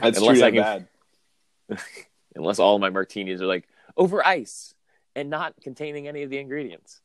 That's 0.00 0.16
Unless 0.18 0.38
true 0.38 0.46
I 0.46 0.50
that 0.50 0.56
can- 0.56 0.88
bad. 1.68 1.80
Unless 2.34 2.58
all 2.58 2.78
my 2.78 2.88
martinis 2.88 3.42
are 3.42 3.46
like 3.46 3.68
over 3.96 4.26
ice 4.26 4.74
and 5.14 5.28
not 5.28 5.54
containing 5.62 6.08
any 6.08 6.22
of 6.22 6.30
the 6.30 6.38
ingredients. 6.38 7.00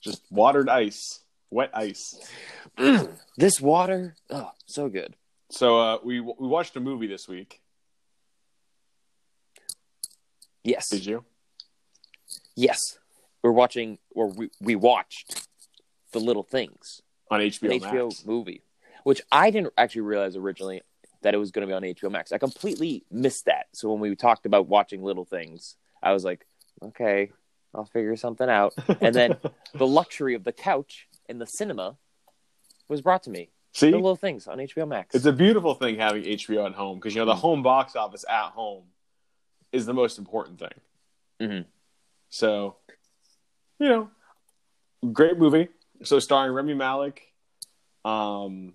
Just 0.00 0.22
watered 0.30 0.68
ice, 0.68 1.20
wet 1.50 1.70
ice. 1.74 2.14
This 3.36 3.60
water, 3.60 4.14
oh, 4.30 4.52
so 4.66 4.88
good. 4.88 5.16
So 5.50 5.78
uh, 5.78 5.98
we 6.04 6.20
we 6.20 6.46
watched 6.46 6.76
a 6.76 6.80
movie 6.80 7.06
this 7.06 7.26
week. 7.26 7.60
Yes. 10.64 10.88
Did 10.90 11.06
you? 11.06 11.24
Yes. 12.54 12.98
We're 13.42 13.52
watching 13.52 13.98
or 14.10 14.28
we, 14.28 14.50
we 14.60 14.76
watched 14.76 15.46
The 16.12 16.18
Little 16.18 16.42
Things. 16.42 17.00
On 17.30 17.40
an 17.40 17.48
HBO, 17.48 17.80
HBO 17.80 18.08
Max. 18.08 18.26
movie, 18.26 18.62
which 19.04 19.20
I 19.30 19.50
didn't 19.50 19.74
actually 19.76 20.00
realize 20.02 20.34
originally 20.34 20.82
that 21.22 21.34
it 21.34 21.36
was 21.36 21.50
going 21.50 21.60
to 21.60 21.66
be 21.66 21.74
on 21.74 21.82
HBO 21.82 22.10
Max. 22.10 22.32
I 22.32 22.38
completely 22.38 23.04
missed 23.10 23.46
that. 23.46 23.66
So 23.74 23.90
when 23.90 24.00
we 24.00 24.14
talked 24.16 24.46
about 24.46 24.66
watching 24.66 25.02
Little 25.02 25.24
Things, 25.26 25.76
I 26.02 26.12
was 26.12 26.24
like, 26.24 26.46
okay, 26.82 27.30
I'll 27.74 27.84
figure 27.84 28.16
something 28.16 28.48
out. 28.48 28.74
And 29.00 29.14
then 29.14 29.36
the 29.74 29.86
luxury 29.86 30.34
of 30.34 30.44
the 30.44 30.52
couch 30.52 31.06
in 31.28 31.38
the 31.38 31.46
cinema 31.46 31.96
was 32.88 33.02
brought 33.02 33.24
to 33.24 33.30
me. 33.30 33.50
See, 33.78 33.90
The 33.92 33.96
Little 33.96 34.16
Things 34.16 34.48
on 34.48 34.58
HBO 34.58 34.88
Max. 34.88 35.14
it's 35.14 35.24
a 35.26 35.32
beautiful 35.32 35.74
thing 35.74 35.96
having 35.96 36.24
HBO 36.24 36.66
at 36.66 36.72
home 36.74 36.98
because 36.98 37.14
you 37.14 37.20
know 37.20 37.26
the 37.26 37.34
Mm. 37.34 37.40
home 37.40 37.62
box 37.62 37.94
office 37.94 38.24
at 38.28 38.50
home 38.50 38.84
is 39.70 39.86
the 39.86 39.94
most 39.94 40.18
important 40.18 40.58
thing. 40.58 40.80
Mhm. 41.40 41.64
So, 42.28 42.76
you 43.78 43.88
know, 43.88 44.10
great 45.12 45.38
movie. 45.38 45.68
So 46.02 46.18
starring 46.18 46.52
Rami 46.54 46.74
Malek, 46.74 47.22
um, 48.04 48.74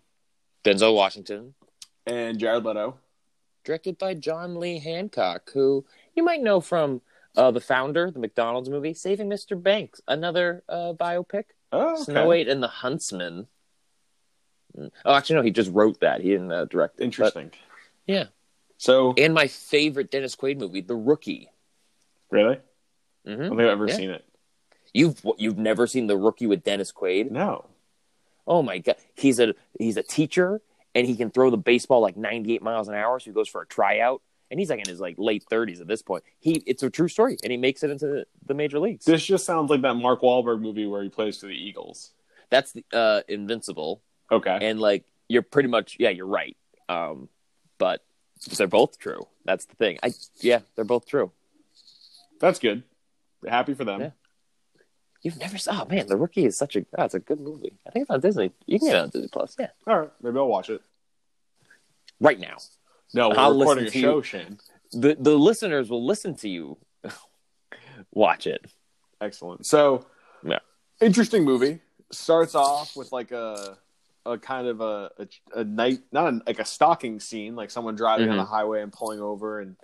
Denzel 0.63 0.95
Washington, 0.95 1.53
and 2.05 2.39
Jared 2.39 2.63
Leto. 2.63 2.97
directed 3.65 3.97
by 3.97 4.13
John 4.13 4.55
Lee 4.59 4.79
Hancock, 4.79 5.49
who 5.53 5.85
you 6.15 6.23
might 6.23 6.41
know 6.41 6.59
from 6.61 7.01
uh, 7.35 7.49
the 7.49 7.59
founder, 7.61 8.11
the 8.11 8.19
McDonald's 8.19 8.69
movie, 8.69 8.93
Saving 8.93 9.27
Mr. 9.27 9.61
Banks, 9.61 9.99
another 10.07 10.63
uh, 10.69 10.93
biopic. 10.93 11.45
Oh, 11.71 11.93
okay. 11.93 12.03
Snow 12.03 12.27
White 12.27 12.47
and 12.47 12.61
the 12.61 12.67
Huntsman. 12.67 13.47
Oh, 15.05 15.13
actually, 15.13 15.35
no, 15.35 15.41
he 15.43 15.51
just 15.51 15.71
wrote 15.71 15.99
that. 16.01 16.21
He 16.21 16.29
didn't 16.29 16.51
uh, 16.51 16.65
direct 16.65 16.95
it. 16.95 16.97
But- 16.99 17.03
Interesting. 17.05 17.51
yeah. 18.07 18.25
So, 18.77 19.13
And 19.17 19.33
my 19.33 19.47
favorite 19.47 20.11
Dennis 20.11 20.35
Quaid 20.35 20.57
movie, 20.59 20.81
The 20.81 20.95
Rookie. 20.95 21.49
really, 22.31 22.55
I 23.25 23.29
hmm 23.33 23.37
don't 23.39 23.49
think 23.49 23.61
I've 23.61 23.67
ever 23.67 23.87
Yeah. 23.87 23.95
seen 23.95 24.09
it. 24.09 24.25
You've 24.93 25.21
you've 25.37 25.57
never 25.57 25.87
seen 25.87 26.07
The 26.07 26.17
Rookie 26.17 26.47
with 26.47 26.63
Dennis 26.63 26.91
Quaid? 26.91 27.31
No. 27.31 27.65
Oh 28.45 28.61
my 28.61 28.79
god, 28.79 28.95
he's 29.15 29.39
a 29.39 29.55
he's 29.79 29.95
a 29.97 30.03
teacher 30.03 30.61
and 30.93 31.07
he 31.07 31.15
can 31.15 31.31
throw 31.31 31.49
the 31.49 31.57
baseball 31.57 32.01
like 32.01 32.17
98 32.17 32.61
miles 32.61 32.87
an 32.89 32.93
hour. 32.95 33.19
So 33.19 33.25
he 33.25 33.31
goes 33.31 33.47
for 33.49 33.61
a 33.61 33.65
tryout, 33.65 34.21
and 34.51 34.59
he's 34.59 34.69
like 34.69 34.79
in 34.79 34.87
his 34.89 34.99
like 34.99 35.15
late 35.17 35.43
30s 35.49 35.79
at 35.81 35.87
this 35.87 36.01
point. 36.03 36.23
He 36.39 36.61
it's 36.67 36.83
a 36.83 36.89
true 36.89 37.07
story, 37.07 37.37
and 37.41 37.51
he 37.51 37.57
makes 37.57 37.83
it 37.83 37.89
into 37.89 38.05
the, 38.07 38.25
the 38.45 38.53
major 38.53 38.79
leagues. 38.79 39.05
This 39.05 39.25
just 39.25 39.45
sounds 39.45 39.69
like 39.71 39.81
that 39.81 39.95
Mark 39.95 40.21
Wahlberg 40.21 40.61
movie 40.61 40.85
where 40.85 41.01
he 41.01 41.09
plays 41.09 41.39
for 41.39 41.47
the 41.47 41.53
Eagles. 41.53 42.11
That's 42.51 42.73
the 42.73 42.83
uh, 42.93 43.21
Invincible, 43.27 44.01
Okay. 44.33 44.57
and 44.61 44.79
like 44.79 45.05
you're 45.27 45.41
pretty 45.41 45.69
much 45.69 45.97
yeah, 45.99 46.09
you're 46.09 46.25
right. 46.27 46.57
Um, 46.89 47.29
but 47.77 48.03
they're 48.57 48.67
both 48.67 48.97
true. 48.99 49.27
That's 49.45 49.65
the 49.65 49.75
thing. 49.75 49.99
I 50.03 50.13
yeah, 50.41 50.59
they're 50.75 50.85
both 50.85 51.05
true. 51.07 51.31
That's 52.39 52.59
good. 52.59 52.83
Happy 53.47 53.73
for 53.73 53.85
them. 53.85 54.01
Yeah. 54.01 54.09
You've 55.21 55.39
never 55.39 55.57
saw? 55.57 55.83
Oh, 55.83 55.85
man, 55.93 56.07
The 56.07 56.17
Rookie 56.17 56.43
is 56.45 56.57
such 56.57 56.75
a 56.75 56.85
oh, 56.97 57.03
it's 57.05 57.13
a 57.13 57.19
good 57.19 57.39
movie. 57.39 57.73
I 57.87 57.91
think 57.91 58.03
it's 58.03 58.11
on 58.11 58.19
Disney. 58.19 58.51
You 58.65 58.79
can 58.79 58.87
get 58.89 58.95
it 58.97 59.01
on 59.03 59.09
Disney 59.09 59.29
Plus. 59.31 59.55
Yeah, 59.57 59.69
All 59.87 59.99
right. 59.99 60.09
Maybe 60.21 60.37
I'll 60.37 60.47
watch 60.47 60.69
it. 60.69 60.81
right 62.19 62.39
now. 62.39 62.57
No, 63.13 63.29
we're 63.29 63.37
I'll 63.37 63.57
recording 63.57 63.83
a 63.83 63.85
listen 63.85 64.01
to 64.01 64.07
show, 64.07 64.17
you. 64.17 64.23
Shane. 64.23 64.57
The 64.91 65.15
the 65.19 65.35
listeners 65.37 65.89
will 65.89 66.05
listen 66.05 66.35
to 66.37 66.49
you 66.49 66.77
watch 68.11 68.47
it. 68.47 68.65
Excellent. 69.21 69.65
So, 69.65 70.05
Yeah. 70.45 70.59
interesting 71.01 71.43
movie. 71.45 71.79
Starts 72.11 72.53
off 72.55 72.95
with 72.95 73.11
like 73.11 73.31
a 73.31 73.77
a 74.25 74.37
kind 74.37 74.67
of 74.67 74.81
a 74.81 75.11
a, 75.19 75.27
a 75.59 75.63
night, 75.63 75.99
not 76.11 76.33
a, 76.33 76.41
like 76.47 76.59
a 76.59 76.65
stalking 76.65 77.19
scene, 77.19 77.55
like 77.55 77.69
someone 77.71 77.95
driving 77.95 78.29
on 78.29 78.35
Mhm. 78.35 78.39
the 78.41 78.45
highway 78.45 78.81
and 78.81 78.91
pulling 78.91 79.19
over 79.19 79.59
and 79.59 79.75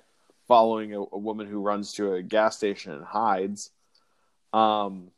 following 0.47 0.93
a, 0.93 1.01
a 1.01 1.17
woman 1.17 1.45
who 1.47 1.59
runs 1.61 1.93
to 1.93 2.13
a 2.13 2.23
gas 2.23 2.57
station 2.57 2.91
and 2.93 3.03
hides. 3.03 3.71
Um, 4.53 5.11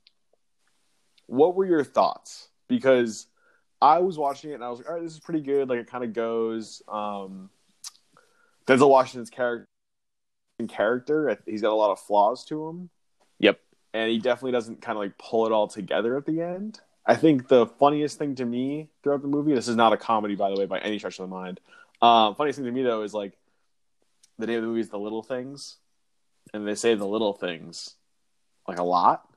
what 1.27 1.55
were 1.55 1.65
your 1.65 1.83
thoughts? 1.83 2.49
Because 2.67 3.27
I 3.81 3.99
was 3.99 4.17
watching 4.17 4.51
it 4.51 4.55
and 4.55 4.63
I 4.63 4.69
was 4.69 4.79
like, 4.79 4.89
all 4.89 4.95
right, 4.95 5.03
this 5.03 5.13
is 5.13 5.19
pretty 5.19 5.41
good. 5.41 5.69
Like 5.69 5.79
it 5.79 5.87
kind 5.87 6.03
of 6.03 6.13
goes. 6.13 6.81
Um, 6.87 7.49
Denzel 8.67 8.89
Washington's 8.89 9.29
character 9.29 9.67
character. 10.67 11.35
He's 11.47 11.61
got 11.63 11.71
a 11.71 11.75
lot 11.75 11.91
of 11.91 11.99
flaws 11.99 12.45
to 12.45 12.67
him 12.67 12.89
Yep. 13.39 13.59
and 13.95 14.11
he 14.11 14.19
definitely 14.19 14.51
doesn't 14.51 14.79
kind 14.81 14.95
of 14.95 15.01
like 15.03 15.17
pull 15.17 15.47
it 15.47 15.51
all 15.51 15.67
together 15.67 16.15
at 16.17 16.25
the 16.27 16.39
end. 16.41 16.79
I 17.05 17.15
think 17.15 17.47
the 17.47 17.65
funniest 17.65 18.17
thing 18.17 18.35
to 18.35 18.45
me 18.45 18.89
throughout 19.01 19.21
the 19.21 19.27
movie, 19.27 19.53
this 19.53 19.67
is 19.67 19.75
not 19.75 19.93
a 19.93 19.97
comedy, 19.97 20.35
by 20.35 20.49
the 20.49 20.55
way, 20.55 20.65
by 20.65 20.79
any 20.79 20.99
stretch 20.99 21.19
of 21.19 21.29
the 21.29 21.35
mind. 21.35 21.59
Um, 22.01 22.35
funniest 22.35 22.57
thing 22.57 22.65
to 22.65 22.71
me 22.71 22.83
though 22.83 23.03
is 23.03 23.13
like 23.13 23.33
the 24.37 24.47
name 24.47 24.57
of 24.57 24.63
the 24.63 24.67
movie 24.67 24.81
is 24.81 24.89
The 24.89 24.99
Little 24.99 25.23
Things, 25.23 25.77
and 26.53 26.67
they 26.67 26.75
say 26.75 26.95
the 26.95 27.05
little 27.05 27.33
things 27.33 27.95
like 28.67 28.79
a 28.79 28.83
lot. 28.83 29.27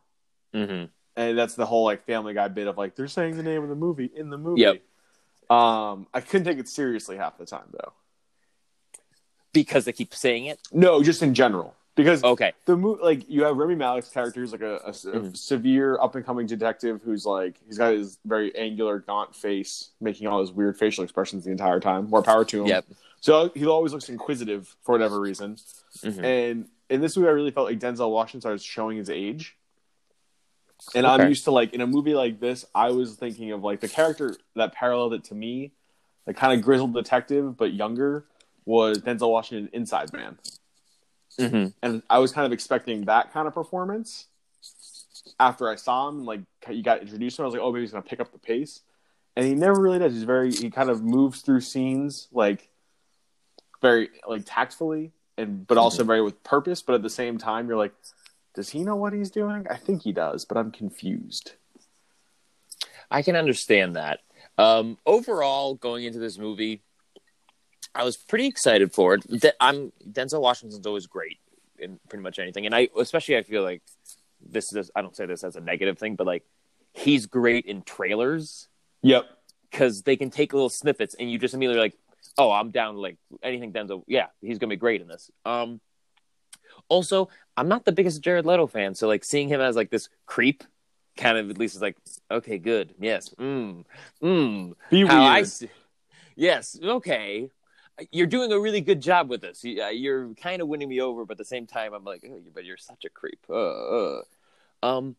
Mm-hmm. 0.54 0.86
And 1.16 1.38
that's 1.38 1.54
the 1.54 1.66
whole 1.66 1.84
like 1.84 2.04
Family 2.06 2.34
Guy 2.34 2.48
bit 2.48 2.66
of 2.66 2.76
like 2.76 2.96
they're 2.96 3.08
saying 3.08 3.36
the 3.36 3.42
name 3.42 3.62
of 3.62 3.68
the 3.68 3.74
movie 3.74 4.10
in 4.14 4.30
the 4.30 4.38
movie. 4.38 4.62
Yep. 4.62 4.82
Um, 5.50 6.06
I 6.12 6.20
couldn't 6.20 6.44
take 6.44 6.58
it 6.58 6.68
seriously 6.68 7.16
half 7.16 7.38
the 7.38 7.46
time 7.46 7.68
though. 7.72 7.92
Because 9.52 9.84
they 9.84 9.92
keep 9.92 10.14
saying 10.14 10.46
it. 10.46 10.58
No, 10.72 11.02
just 11.02 11.22
in 11.22 11.34
general 11.34 11.76
because 11.94 12.24
Okay. 12.24 12.52
the 12.64 12.76
movie 12.76 13.02
like 13.02 13.28
you 13.30 13.44
have 13.44 13.56
Rami 13.56 13.76
Malek's 13.76 14.08
character 14.10 14.40
who's 14.40 14.52
like 14.52 14.60
a, 14.62 14.76
a- 14.84 14.88
a 14.88 15.20
Mhm. 15.20 15.36
severe 15.36 15.98
up 16.00 16.14
and 16.14 16.24
coming 16.24 16.46
detective 16.46 17.02
who's 17.02 17.24
like 17.26 17.60
he's 17.66 17.78
got 17.78 17.92
his 17.92 18.18
very 18.24 18.54
angular 18.56 18.98
gaunt 19.00 19.34
face 19.34 19.90
making 20.00 20.26
all 20.26 20.40
his 20.40 20.50
weird 20.52 20.76
facial 20.76 21.04
expressions 21.04 21.44
the 21.44 21.50
entire 21.50 21.80
time 21.80 22.08
more 22.10 22.22
power 22.22 22.44
to 22.46 22.62
him 22.62 22.66
Yep. 22.68 22.84
so 23.20 23.50
he 23.54 23.66
always 23.66 23.92
looks 23.92 24.08
inquisitive 24.08 24.74
for 24.82 24.92
whatever 24.92 25.20
reason 25.20 25.56
Mhm. 26.02 26.22
and 26.24 26.68
in 26.90 27.00
this 27.00 27.16
movie 27.16 27.28
I 27.28 27.32
really 27.32 27.50
felt 27.50 27.68
like 27.68 27.78
Denzel 27.80 28.10
Washington 28.10 28.40
started 28.40 28.60
showing 28.62 28.98
his 28.98 29.08
age 29.10 29.56
and 30.94 31.06
I'm 31.06 31.28
used 31.28 31.44
to 31.44 31.50
like 31.50 31.72
in 31.72 31.80
a 31.80 31.86
movie 31.86 32.14
like 32.14 32.40
this 32.40 32.64
I 32.74 32.90
was 32.90 33.14
thinking 33.16 33.52
of 33.52 33.62
like 33.62 33.80
the 33.80 33.88
character 33.88 34.36
that 34.56 34.72
paralleled 34.72 35.14
it 35.14 35.24
to 35.24 35.34
me 35.34 35.72
the 36.26 36.34
kind 36.34 36.58
of 36.58 36.64
grizzled 36.64 36.92
detective 36.94 37.56
but 37.56 37.72
younger 37.72 38.26
was 38.66 38.98
Denzel 38.98 39.30
Washington 39.30 39.68
Inside 39.72 40.12
Man 40.12 40.38
Mm-hmm. 41.38 41.68
and 41.82 42.02
I 42.08 42.18
was 42.18 42.32
kind 42.32 42.46
of 42.46 42.52
expecting 42.52 43.06
that 43.06 43.32
kind 43.32 43.48
of 43.48 43.54
performance. 43.54 44.26
After 45.40 45.68
I 45.68 45.76
saw 45.76 46.08
him, 46.08 46.24
like 46.24 46.40
you 46.68 46.82
got 46.82 47.00
introduced 47.00 47.36
to 47.36 47.42
him, 47.42 47.44
I 47.44 47.46
was 47.46 47.54
like, 47.54 47.62
oh, 47.62 47.72
maybe 47.72 47.82
he's 47.82 47.92
gonna 47.92 48.02
pick 48.02 48.20
up 48.20 48.30
the 48.32 48.38
pace, 48.38 48.80
and 49.36 49.44
he 49.44 49.54
never 49.54 49.80
really 49.80 49.98
does. 49.98 50.12
He's 50.12 50.22
very 50.24 50.52
he 50.52 50.70
kind 50.70 50.90
of 50.90 51.02
moves 51.02 51.40
through 51.40 51.62
scenes 51.62 52.28
like 52.30 52.68
very 53.82 54.10
like 54.26 54.42
tactfully 54.44 55.12
and 55.36 55.66
but 55.66 55.78
also 55.78 56.04
very 56.04 56.22
with 56.22 56.42
purpose. 56.44 56.82
But 56.82 56.94
at 56.94 57.02
the 57.02 57.10
same 57.10 57.38
time, 57.38 57.68
you're 57.68 57.76
like, 57.76 57.94
does 58.54 58.70
he 58.70 58.84
know 58.84 58.96
what 58.96 59.12
he's 59.12 59.30
doing? 59.30 59.66
I 59.68 59.76
think 59.76 60.02
he 60.02 60.12
does, 60.12 60.44
but 60.44 60.56
I'm 60.56 60.70
confused. 60.70 61.52
I 63.10 63.22
can 63.22 63.36
understand 63.36 63.96
that. 63.96 64.20
Um, 64.56 64.98
overall, 65.04 65.74
going 65.74 66.04
into 66.04 66.18
this 66.18 66.38
movie, 66.38 66.82
I 67.94 68.02
was 68.04 68.16
pretty 68.16 68.46
excited 68.46 68.92
for 68.92 69.14
it. 69.14 69.24
I'm 69.60 69.92
Denzel 70.10 70.40
Washington's 70.40 70.86
always 70.86 71.06
great 71.06 71.38
in 71.78 71.98
pretty 72.08 72.22
much 72.22 72.38
anything, 72.38 72.66
and 72.66 72.74
I 72.74 72.88
especially 72.98 73.36
I 73.36 73.42
feel 73.42 73.62
like 73.62 73.82
this 74.46 74.72
is 74.72 74.90
I 74.94 75.02
don't 75.02 75.14
say 75.16 75.26
this 75.26 75.44
as 75.44 75.56
a 75.56 75.60
negative 75.60 75.98
thing, 75.98 76.16
but 76.16 76.26
like 76.26 76.44
he's 76.92 77.26
great 77.26 77.66
in 77.66 77.82
trailers 77.82 78.68
Yep. 79.02 79.24
because 79.70 80.02
they 80.02 80.16
can 80.16 80.30
take 80.30 80.52
little 80.52 80.68
snippets 80.70 81.14
and 81.18 81.30
you 81.30 81.38
just 81.38 81.52
immediately 81.54 81.80
like, 81.80 81.94
oh, 82.38 82.50
I'm 82.50 82.70
down 82.70 82.96
like 82.96 83.16
anything 83.42 83.72
Denzel. 83.72 84.02
Yeah, 84.06 84.26
he's 84.40 84.58
gonna 84.58 84.70
be 84.70 84.76
great 84.76 85.00
in 85.00 85.08
this. 85.08 85.30
Um, 85.44 85.80
also, 86.88 87.28
I'm 87.56 87.68
not 87.68 87.84
the 87.84 87.92
biggest 87.92 88.20
Jared 88.22 88.46
Leto 88.46 88.66
fan, 88.66 88.94
so 88.94 89.06
like 89.08 89.24
seeing 89.24 89.48
him 89.48 89.60
as 89.60 89.76
like 89.76 89.90
this 89.90 90.08
creep, 90.26 90.64
kind 91.16 91.38
of 91.38 91.48
at 91.50 91.58
least 91.58 91.76
is 91.76 91.82
like, 91.82 91.96
okay, 92.30 92.58
good, 92.58 92.94
yes, 93.00 93.30
mm, 93.38 93.84
mm. 94.22 94.72
Be 94.90 95.06
How 95.06 95.22
I 95.22 95.34
weird. 95.36 95.48
see- 95.48 95.70
yes, 96.36 96.78
okay. 96.82 97.50
You're 98.10 98.26
doing 98.26 98.50
a 98.52 98.58
really 98.58 98.80
good 98.80 99.00
job 99.00 99.28
with 99.28 99.40
this. 99.40 99.62
You- 99.62 99.82
You're 99.84 100.34
kind 100.34 100.60
of 100.60 100.68
winning 100.68 100.88
me 100.88 101.00
over, 101.00 101.24
but 101.24 101.32
at 101.32 101.38
the 101.38 101.44
same 101.44 101.66
time, 101.66 101.92
I'm 101.94 102.04
like, 102.04 102.24
oh, 102.28 102.40
but 102.52 102.64
you're 102.64 102.76
such 102.76 103.04
a 103.04 103.08
creep. 103.08 103.38
Uh, 103.48 103.54
uh. 103.54 104.22
Um, 104.82 105.16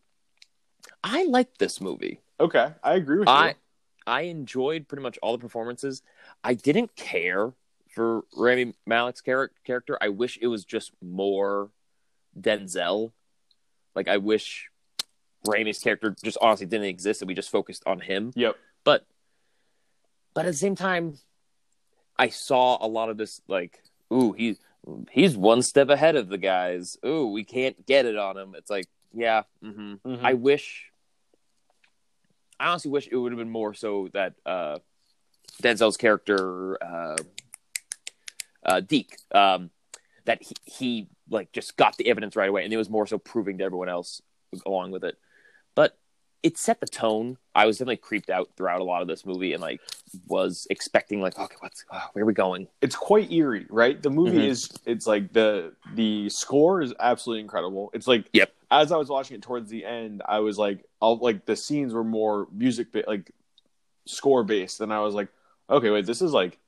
I 1.02 1.24
like 1.24 1.58
this 1.58 1.80
movie. 1.80 2.20
Okay, 2.38 2.72
I 2.82 2.94
agree 2.94 3.18
with 3.18 3.28
I 3.28 3.48
you. 3.48 3.54
I 4.06 4.20
enjoyed 4.22 4.86
pretty 4.88 5.02
much 5.02 5.18
all 5.22 5.32
the 5.32 5.40
performances. 5.40 6.02
I 6.44 6.54
didn't 6.54 6.94
care 6.94 7.52
for 7.88 8.24
Rami 8.36 8.74
Malek's 8.88 9.22
char- 9.22 9.50
character. 9.64 9.98
I 10.00 10.10
wish 10.10 10.38
it 10.40 10.46
was 10.46 10.64
just 10.64 10.92
more 11.02 11.70
Denzel. 12.38 13.12
Like 13.94 14.06
I 14.06 14.18
wish 14.18 14.70
Rami's 15.46 15.78
character 15.78 16.14
just 16.22 16.38
honestly 16.40 16.66
didn't 16.66 16.86
exist 16.86 17.22
and 17.22 17.28
we 17.28 17.34
just 17.34 17.50
focused 17.50 17.82
on 17.86 18.00
him. 18.00 18.32
Yep. 18.36 18.56
But 18.84 19.06
but 20.34 20.44
at 20.44 20.52
the 20.52 20.58
same 20.58 20.76
time, 20.76 21.18
I 22.18 22.28
saw 22.28 22.78
a 22.84 22.88
lot 22.88 23.10
of 23.10 23.16
this 23.16 23.40
like, 23.48 23.82
ooh, 24.12 24.32
he 24.32 24.56
he's 25.10 25.36
one 25.36 25.62
step 25.62 25.88
ahead 25.88 26.16
of 26.16 26.28
the 26.28 26.38
guys. 26.38 26.96
Ooh, 27.04 27.26
we 27.26 27.44
can't 27.44 27.86
get 27.86 28.06
it 28.06 28.16
on 28.16 28.36
him. 28.36 28.54
It's 28.56 28.70
like, 28.70 28.86
yeah, 29.12 29.42
hmm 29.62 29.94
Mhm. 30.04 30.20
I 30.22 30.34
wish. 30.34 30.90
I 32.58 32.68
honestly 32.68 32.90
wish 32.90 33.06
it 33.10 33.16
would 33.16 33.32
have 33.32 33.38
been 33.38 33.50
more 33.50 33.74
so 33.74 34.08
that 34.14 34.32
uh, 34.46 34.78
Denzel's 35.62 35.98
character, 35.98 36.82
uh, 36.82 37.16
uh, 38.64 38.80
Deke, 38.80 39.14
um, 39.34 39.70
that 40.24 40.42
he, 40.42 40.54
he 40.64 41.08
like 41.28 41.52
just 41.52 41.76
got 41.76 41.98
the 41.98 42.08
evidence 42.08 42.34
right 42.34 42.48
away, 42.48 42.64
and 42.64 42.72
it 42.72 42.78
was 42.78 42.88
more 42.88 43.06
so 43.06 43.18
proving 43.18 43.58
to 43.58 43.64
everyone 43.64 43.90
else 43.90 44.22
along 44.64 44.90
with 44.90 45.04
it. 45.04 45.18
But 45.74 45.98
it 46.46 46.56
set 46.56 46.78
the 46.80 46.86
tone. 46.86 47.38
I 47.54 47.66
was 47.66 47.78
definitely 47.78 47.96
creeped 47.96 48.30
out 48.30 48.48
throughout 48.56 48.80
a 48.80 48.84
lot 48.84 49.02
of 49.02 49.08
this 49.08 49.26
movie, 49.26 49.52
and 49.52 49.60
like 49.60 49.80
was 50.28 50.66
expecting 50.70 51.20
like, 51.20 51.36
okay, 51.38 51.56
what's 51.60 51.84
oh, 51.92 52.02
where 52.12 52.22
are 52.22 52.26
we 52.26 52.32
going? 52.34 52.68
it's 52.80 52.94
quite 52.94 53.32
eerie, 53.32 53.66
right? 53.68 54.00
The 54.02 54.10
movie 54.10 54.38
Mhm. 54.38 54.48
is 54.50 54.70
it's 54.86 55.06
like 55.06 55.32
the 55.32 55.72
the 55.94 56.28
score 56.28 56.82
is 56.82 56.94
absolutely 57.00 57.40
incredible. 57.40 57.90
It's 57.92 58.06
like 58.06 58.24
Yep. 58.32 58.52
As 58.70 58.90
I 58.92 58.96
was 58.96 59.08
watching 59.08 59.36
it 59.36 59.42
towards 59.42 59.70
the 59.70 59.84
end, 59.84 60.22
I 60.26 60.38
was 60.40 60.56
like, 60.58 60.84
all 61.00 61.16
like 61.18 61.46
the 61.46 61.56
scenes 61.56 61.92
were 61.94 62.04
more 62.04 62.46
music 62.52 62.92
ba- 62.92 63.04
like 63.06 63.30
score 64.06 64.44
based, 64.44 64.80
and 64.80 64.92
I 64.92 65.00
was 65.00 65.14
like, 65.14 65.28
okay, 65.68 65.90
wait, 65.90 66.06
this 66.06 66.22
is 66.22 66.32
like 66.32 66.58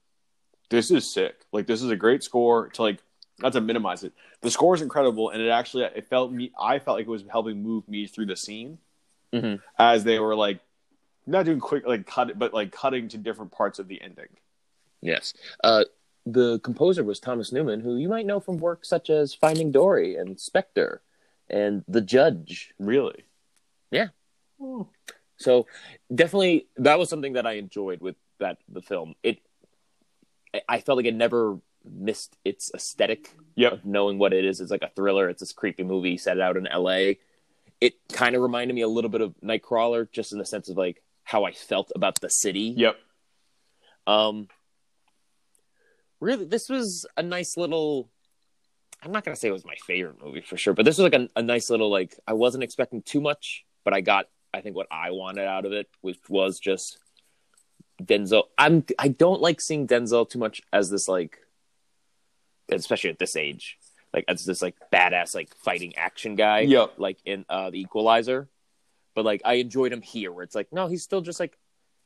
this 0.71 0.91
is 0.91 1.13
sick. 1.13 1.35
Like 1.53 1.67
this 1.67 1.83
is 1.83 1.91
a 1.91 1.97
great 1.97 2.23
score 2.23 2.69
to 2.71 2.83
like 2.83 2.99
not 3.41 3.53
to 3.53 3.61
minimize 3.61 4.03
it. 4.03 4.13
The 4.43 4.51
score 4.51 4.75
is 4.75 4.83
incredible, 4.83 5.31
and 5.31 5.41
it 5.41 5.49
actually 5.51 5.85
it 5.85 6.09
felt 6.09 6.33
me. 6.33 6.51
I 6.61 6.79
felt 6.81 6.97
like 6.99 7.07
it 7.07 7.11
was 7.11 7.25
helping 7.31 7.63
move 7.63 7.89
me 7.89 8.07
through 8.07 8.27
the 8.27 8.37
scene 8.37 8.79
Mhm. 9.33 9.61
as 9.79 10.05
they 10.05 10.19
were 10.19 10.35
like 10.35 10.61
not 11.27 11.45
doing 11.45 11.61
quick 11.61 11.87
like 11.87 12.07
cut 12.07 12.39
but 12.39 12.55
like 12.55 12.73
cutting 12.73 13.09
to 13.09 13.19
different 13.19 13.53
parts 13.53 13.79
of 13.79 13.89
the 13.89 14.01
ending. 14.01 14.29
Yes. 15.03 15.35
Uh, 15.63 15.85
the 16.27 16.59
composer 16.61 17.05
was 17.05 17.21
Thomas 17.21 17.53
Newman, 17.53 17.81
who 17.81 17.97
you 17.97 18.09
might 18.09 18.27
know 18.27 18.41
from 18.41 18.59
work 18.59 18.85
such 18.85 19.11
as 19.11 19.33
Finding 19.35 19.71
Dory 19.73 20.17
and 20.17 20.39
Spectre 20.41 21.03
and 21.49 21.85
The 21.89 22.01
Judge. 22.01 22.75
Really? 22.79 23.25
Yeah. 23.91 24.09
Oh. 24.61 24.89
So 25.37 25.67
definitely 26.15 26.67
that 26.77 26.99
was 26.99 27.09
something 27.09 27.35
that 27.35 27.47
I 27.47 27.53
enjoyed 27.53 28.01
with 28.01 28.17
that 28.39 28.59
the 28.69 28.83
film. 28.83 29.15
It 29.23 29.41
I- 30.55 30.63
I 30.69 30.81
felt 30.81 30.97
like 30.97 31.07
it 31.07 31.15
never 31.15 31.59
missed 31.85 32.37
its 32.45 32.71
aesthetic 32.75 33.37
Yep. 33.55 33.73
of 33.73 33.85
knowing 33.85 34.19
what 34.19 34.33
it 34.33 34.45
is. 34.45 34.61
It's 34.61 34.71
like 34.71 34.83
a 34.83 34.91
thriller. 34.97 35.29
It's 35.29 35.41
this 35.41 35.53
creepy 35.53 35.83
movie 35.85 36.17
set 36.17 36.41
out 36.41 36.57
in 36.57 36.67
LA. 36.67 37.15
It 37.81 37.95
kind 38.13 38.35
of 38.35 38.43
reminded 38.43 38.75
me 38.75 38.83
a 38.83 38.89
little 38.89 39.11
bit 39.11 39.21
of 39.21 39.35
Nightcrawler, 39.43 40.11
just 40.11 40.33
in 40.33 40.39
the 40.39 40.45
sense 40.45 40.69
of 40.69 40.77
like 40.77 41.03
how 41.25 41.45
I 41.45 41.53
felt 41.53 41.93
about 41.95 42.21
the 42.21 42.31
city. 42.31 42.75
Yep. 42.77 42.97
Um, 44.07 44.49
really, 46.21 46.45
this 46.45 46.69
was 46.69 47.07
a 47.17 47.23
nice 47.23 47.57
little. 47.57 48.11
I'm 49.03 49.13
not 49.13 49.25
gonna 49.25 49.37
say 49.37 49.49
it 49.49 49.53
was 49.53 49.65
my 49.65 49.77
favorite 49.87 50.23
movie 50.25 50.41
for 50.41 50.57
sure, 50.57 50.75
but 50.75 50.85
this 50.85 50.99
was 50.99 51.05
like 51.13 51.21
a, 51.21 51.29
a 51.37 51.43
nice 51.43 51.71
little 51.71 51.91
like. 51.91 52.19
I 52.27 52.33
wasn't 52.33 52.65
expecting 52.65 53.03
too 53.03 53.21
much, 53.21 53.65
but 53.85 53.95
I 53.95 54.01
got 54.01 54.27
I 54.53 54.61
think 54.61 54.77
what 54.77 54.89
I 54.91 55.11
wanted 55.11 55.47
out 55.47 55.67
of 55.67 55.73
it, 55.73 55.89
which 56.01 56.19
was 56.29 56.59
just 56.59 56.99
Denzel. 58.03 58.45
I'm 58.57 58.85
I 58.99 59.09
don't 59.09 59.41
like 59.41 59.61
seeing 59.61 59.87
Denzel 59.87 60.29
too 60.29 60.39
much 60.39 60.63
as 60.73 60.91
this 60.91 61.09
like, 61.09 61.39
especially 62.71 63.11
at 63.11 63.19
this 63.19 63.37
age, 63.37 63.78
like 64.13 64.25
as 64.29 64.45
this 64.45 64.63
like 64.63 64.77
badass 64.93 65.35
like 65.35 65.55
fighting 65.57 65.97
action 65.97 66.35
guy. 66.35 66.61
Yep. 66.61 66.95
Like 66.99 67.19
in 67.25 67.45
uh, 67.49 67.71
the 67.71 67.81
Equalizer, 67.81 68.49
but 69.15 69.25
like 69.25 69.43
I 69.45 69.55
enjoyed 69.55 69.93
him 69.93 70.03
here, 70.03 70.33
where 70.33 70.45
it's 70.45 70.55
like 70.55 70.73
no, 70.73 70.87
he's 70.87 71.03
still 71.03 71.21
just 71.21 71.41
like 71.41 71.57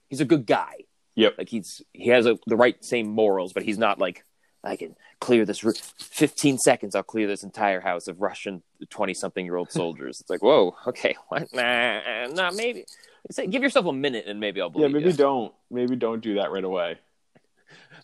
he's 0.09 0.21
a 0.21 0.25
good 0.25 0.47
guy. 0.47 0.85
Yep. 1.15 1.35
Like 1.39 1.49
he's 1.49 1.83
he 1.93 2.09
has 2.11 2.27
a, 2.27 2.39
the 2.47 2.57
right 2.57 2.83
same 2.85 3.09
morals, 3.09 3.53
but 3.53 3.63
he's 3.63 3.79
not 3.79 3.99
like 3.99 4.25
I 4.65 4.77
can 4.77 4.97
clear 5.21 5.45
this. 5.45 5.65
r- 5.65 5.75
Fifteen 5.99 6.59
seconds, 6.59 6.95
I'll 6.95 7.03
clear 7.03 7.27
this 7.27 7.43
entire 7.43 7.81
house 7.81 8.09
of 8.09 8.21
Russian 8.21 8.63
twenty-something-year-old 8.91 9.71
soldiers. 9.73 10.21
It's 10.21 10.31
like, 10.31 10.43
whoa, 10.43 10.77
okay, 10.87 11.17
what? 11.29 11.53
Nah, 11.53 12.29
nah, 12.29 12.51
maybe. 12.51 12.85
Say, 13.31 13.47
give 13.47 13.63
yourself 13.63 13.87
a 13.87 13.93
minute, 13.93 14.25
and 14.27 14.41
maybe 14.41 14.61
I'll 14.61 14.71
believe. 14.71 14.91
Yeah, 14.91 14.95
maybe 14.99 15.11
you. 15.11 15.17
don't. 15.17 15.55
Maybe 15.71 15.97
don't 15.97 16.21
do 16.21 16.35
that 16.35 16.51
right 16.51 16.65
away. 16.65 16.99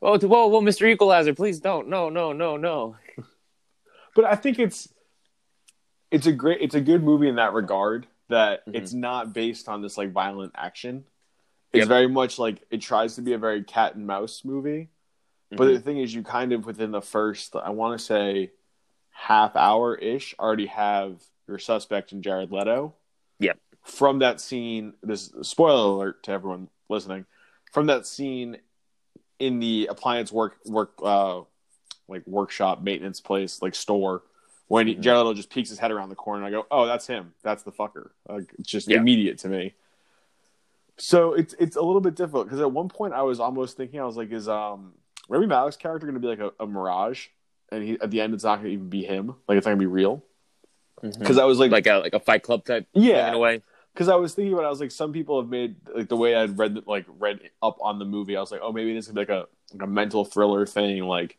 Oh, 0.01 0.17
whoa, 0.19 0.47
whoa, 0.47 0.61
Mr. 0.61 0.89
Equalizer, 0.89 1.35
please 1.35 1.59
don't. 1.61 1.89
No, 1.89 2.09
no, 2.09 2.33
no, 2.33 2.57
no. 2.57 2.97
But 4.15 4.25
I 4.25 4.35
think 4.37 4.59
it's 4.59 4.89
it's 6.11 6.27
a 6.27 6.33
great 6.33 6.61
it's 6.61 6.75
a 6.75 6.81
good 6.81 7.03
movie 7.03 7.29
in 7.29 7.37
that 7.37 7.53
regard 7.53 8.07
that 8.29 8.67
Mhm. 8.67 8.75
it's 8.75 8.93
not 8.93 9.33
based 9.33 9.69
on 9.69 9.83
this 9.83 9.97
like 9.99 10.13
violent 10.13 10.53
action. 10.55 11.05
It's 11.73 11.81
Yep. 11.83 11.89
very 11.89 12.09
much 12.09 12.39
like 12.39 12.65
it 12.71 12.81
tries 12.81 13.15
to 13.17 13.23
be 13.23 13.35
a 13.35 13.39
very 13.39 13.63
cat 13.63 13.95
and 13.95 14.07
mouse 14.07 14.45
movie. 14.45 14.89
But 15.51 15.69
Mhm. 15.69 15.75
the 15.75 15.81
thing 15.81 15.99
is 15.99 16.15
you 16.15 16.23
kind 16.23 16.53
of 16.53 16.67
within 16.67 16.91
the 16.91 17.03
first 17.03 17.55
I 17.57 17.71
want 17.71 17.99
to 17.99 18.05
say 18.05 18.53
half 19.11 19.57
hour 19.57 19.95
ish 19.97 20.35
already 20.39 20.67
have 20.67 21.23
your 21.47 21.59
suspect 21.59 22.13
in 22.13 22.23
Jared 22.23 22.53
Leto. 22.53 22.95
Yep. 23.41 23.59
From 23.85 24.19
that 24.21 24.41
scene, 24.41 24.95
this 25.03 25.33
spoiler 25.43 25.95
alert 25.95 26.23
to 26.25 26.33
everyone 26.33 26.69
listening. 26.89 27.27
From 27.73 27.87
that 27.87 28.07
scene 28.07 28.61
in 29.39 29.61
the 29.61 29.87
appliance 29.91 30.33
work 30.33 30.59
work 30.67 30.95
uh 31.03 31.43
like 32.09 32.27
workshop 32.27 32.83
maintenance 32.83 33.21
place 33.21 33.61
like 33.63 33.75
store 33.75 34.23
when 34.69 34.87
Mhm. 34.87 35.01
Jared 35.01 35.19
Leto 35.21 35.35
just 35.35 35.51
peeks 35.51 35.69
his 35.71 35.79
head 35.79 35.91
around 35.91 36.09
the 36.11 36.15
corner, 36.15 36.45
and 36.45 36.47
I 36.47 36.51
go, 36.59 36.67
"Oh, 36.71 36.87
that's 36.87 37.07
him. 37.07 37.33
That's 37.43 37.63
the 37.63 37.73
fucker." 37.73 38.11
Like, 38.29 38.55
it's 38.59 38.69
just 38.69 38.89
Yeah. 38.89 38.99
immediate 38.99 39.39
to 39.39 39.49
me. 39.49 39.75
So 40.97 41.33
it's 41.35 41.55
it's 41.59 41.77
a 41.77 41.83
little 41.83 42.01
bit 42.01 42.17
difficult 42.17 42.47
because 42.47 42.61
at 42.61 42.73
one 42.73 42.89
point 42.89 43.15
I 43.15 43.23
was 43.23 43.39
almost 43.41 43.77
thinking 43.77 44.01
I 44.01 44.05
was 44.05 44.17
like, 44.17 44.33
"Is 44.33 44.49
um 44.49 44.95
Rami 45.29 45.47
Malek's 45.47 45.77
character 45.77 46.07
going 46.07 46.21
to 46.21 46.21
be 46.21 46.27
like 46.27 46.41
a, 46.41 46.53
a 46.63 46.67
mirage?" 46.67 47.29
And 47.71 47.85
he, 47.85 48.01
at 48.01 48.11
the 48.11 48.21
end, 48.21 48.35
it's 48.35 48.45
not 48.45 48.57
going 48.57 48.67
to 48.69 48.73
even 48.73 48.89
be 48.89 49.05
him. 49.05 49.35
Like 49.47 49.59
it's 49.59 49.67
not 49.67 49.71
going 49.73 49.79
to 49.79 49.83
be 49.83 49.87
real. 49.87 50.25
Because 51.03 51.39
I 51.39 51.45
was 51.45 51.59
like, 51.61 51.71
like 51.71 51.87
a 51.87 51.99
like 51.99 52.15
a 52.15 52.19
Fight 52.21 52.43
Club 52.43 52.65
type 52.65 52.87
Yeah. 52.95 53.29
in 53.29 53.35
a 53.35 53.39
way. 53.39 53.63
because 53.95 54.09
I 54.09 54.15
was 54.17 54.35
thinking 54.35 54.53
about, 54.53 54.63
it, 54.63 54.67
I 54.67 54.71
was 54.71 54.81
like, 54.81 54.91
some 54.91 55.13
people 55.13 55.41
have 55.41 55.49
made 55.51 55.77
like 55.95 56.09
the 56.09 56.17
way 56.17 56.35
I'd 56.35 56.57
read 56.59 56.87
like 56.87 57.05
read 57.19 57.41
up 57.63 57.79
on 57.81 57.99
the 57.99 58.05
movie. 58.05 58.37
I 58.37 58.41
was 58.41 58.51
like, 58.51 58.61
oh, 58.63 58.73
maybe 58.73 58.95
this 58.95 59.07
is 59.09 59.15
like 59.15 59.29
a 59.29 59.47
like 59.73 59.83
a 59.83 59.87
mental 59.87 60.25
thriller 60.25 60.67
thing. 60.67 61.05
Like, 61.05 61.37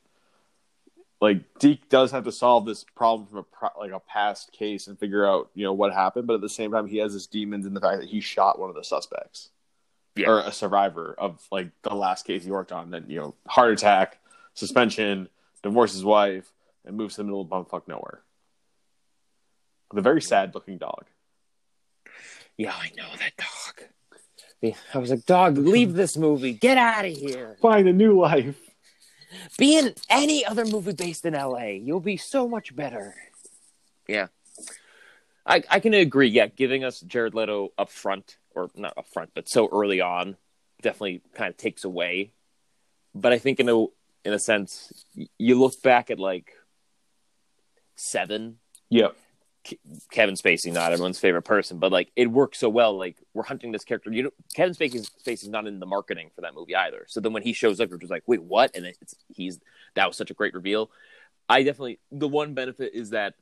like 1.22 1.42
Deke 1.60 1.90
does 1.90 2.12
have 2.12 2.24
to 2.24 2.32
solve 2.32 2.66
this 2.66 2.86
problem 2.96 3.28
from 3.28 3.40
a 3.40 3.44
pro- 3.44 3.80
like 3.80 3.92
a 3.92 4.00
past 4.00 4.52
case 4.52 4.88
and 4.88 4.98
figure 4.98 5.28
out 5.28 5.50
you 5.54 5.64
know 5.66 5.74
what 5.74 5.94
happened, 5.94 6.28
but 6.28 6.36
at 6.36 6.42
the 6.42 6.50
same 6.50 6.72
time, 6.72 6.88
he 6.88 6.98
has 6.98 7.14
his 7.14 7.28
demons 7.28 7.66
in 7.66 7.74
the 7.74 7.82
fact 7.82 8.00
that 8.02 8.10
he 8.10 8.22
shot 8.22 8.60
one 8.60 8.70
of 8.70 8.76
the 8.76 8.84
suspects 8.84 9.50
Yeah. 10.16 10.30
or 10.30 10.40
a 10.40 10.52
survivor 10.52 11.16
of 11.18 11.46
like 11.52 11.70
the 11.82 11.94
last 11.94 12.26
case 12.26 12.44
he 12.44 12.52
worked 12.52 12.72
on. 12.72 12.92
Then 12.92 13.06
you 13.08 13.20
know, 13.20 13.36
heart 13.48 13.74
attack, 13.74 14.20
suspension, 14.54 15.28
divorces 15.62 15.98
his 15.98 16.06
wife, 16.06 16.50
and 16.86 16.96
moves 16.96 17.16
to 17.16 17.22
the 17.22 17.26
middle 17.26 17.42
of 17.42 17.48
bumfuck 17.50 17.88
nowhere. 17.88 18.22
The 19.94 20.02
very 20.02 20.22
sad 20.22 20.54
looking 20.56 20.78
dog. 20.78 21.06
Yeah, 22.58 22.74
I 22.74 22.92
know 22.98 23.08
that 23.18 23.34
dog. 23.38 24.76
I 24.94 24.98
was 24.98 25.10
like, 25.10 25.26
dog, 25.26 25.58
leave 25.58 25.94
this 25.94 26.18
movie. 26.18 26.52
Get 26.54 26.78
out 26.78 27.06
of 27.06 27.12
here. 27.16 27.56
Find 27.62 27.88
a 27.88 27.94
new 27.94 28.20
life. 28.20 28.60
Be 29.58 29.78
in 29.78 29.94
any 30.10 30.46
other 30.46 30.66
movie 30.66 30.94
based 30.94 31.26
in 31.26 31.34
LA. 31.34 31.68
You'll 31.68 32.00
be 32.00 32.18
so 32.18 32.48
much 32.48 32.76
better. 32.76 33.16
Yeah. 34.08 34.28
I 35.46 35.64
I 35.70 35.80
can 35.80 35.94
agree, 35.94 36.28
yeah, 36.28 36.48
giving 36.48 36.84
us 36.84 37.02
Jared 37.02 37.34
Leto 37.34 37.72
up 37.78 37.90
front, 37.90 38.38
or 38.56 38.70
not 38.76 38.98
up 38.98 39.08
front, 39.08 39.32
but 39.34 39.50
so 39.50 39.70
early 39.72 40.02
on, 40.02 40.38
definitely 40.82 41.22
kind 41.34 41.50
of 41.50 41.58
takes 41.58 41.84
away. 41.84 42.32
But 43.16 43.34
I 43.34 43.40
think 43.40 43.60
in 43.60 43.70
a 43.70 43.86
in 44.26 44.34
a 44.34 44.40
sense, 44.40 45.06
you 45.38 45.60
look 45.60 45.82
back 45.82 46.10
at 46.12 46.20
like 46.20 46.54
seven 47.96 48.58
Yep. 48.90 49.16
Kevin 50.12 50.36
Spacey, 50.36 50.72
not 50.72 50.92
everyone's 50.92 51.20
favorite 51.20 51.44
person, 51.44 51.80
but 51.80 51.92
like 51.92 52.12
it 52.16 52.30
works 52.32 52.60
so 52.60 52.70
well. 52.70 52.98
Like 52.98 53.18
we're 53.34 53.44
hunting 53.44 53.72
this 53.72 53.84
character. 53.84 54.12
You 54.12 54.24
know, 54.24 54.30
Kevin 54.54 54.74
Spacey's 54.74 55.10
Spacey's 55.26 55.50
not 55.50 55.68
in 55.68 55.80
the 55.80 55.86
marketing 55.86 56.30
for 56.36 56.42
that 56.42 56.54
movie 56.56 56.76
either. 56.76 57.06
So 57.08 57.20
then 57.20 57.34
when 57.34 57.44
he 57.44 57.54
shows 57.54 57.80
up, 57.80 57.90
you're 57.90 57.98
just 58.00 58.12
like, 58.12 58.24
wait, 58.28 58.42
what? 58.44 58.76
And 58.76 58.86
it's 58.86 59.16
he's 59.28 59.60
that 59.96 60.08
was 60.08 60.18
such 60.18 60.32
a 60.32 60.34
great 60.34 60.54
reveal. 60.54 60.90
I 61.48 61.64
definitely 61.64 62.00
the 62.12 62.28
one 62.28 62.54
benefit 62.54 62.94
is 62.94 63.10
that 63.12 63.34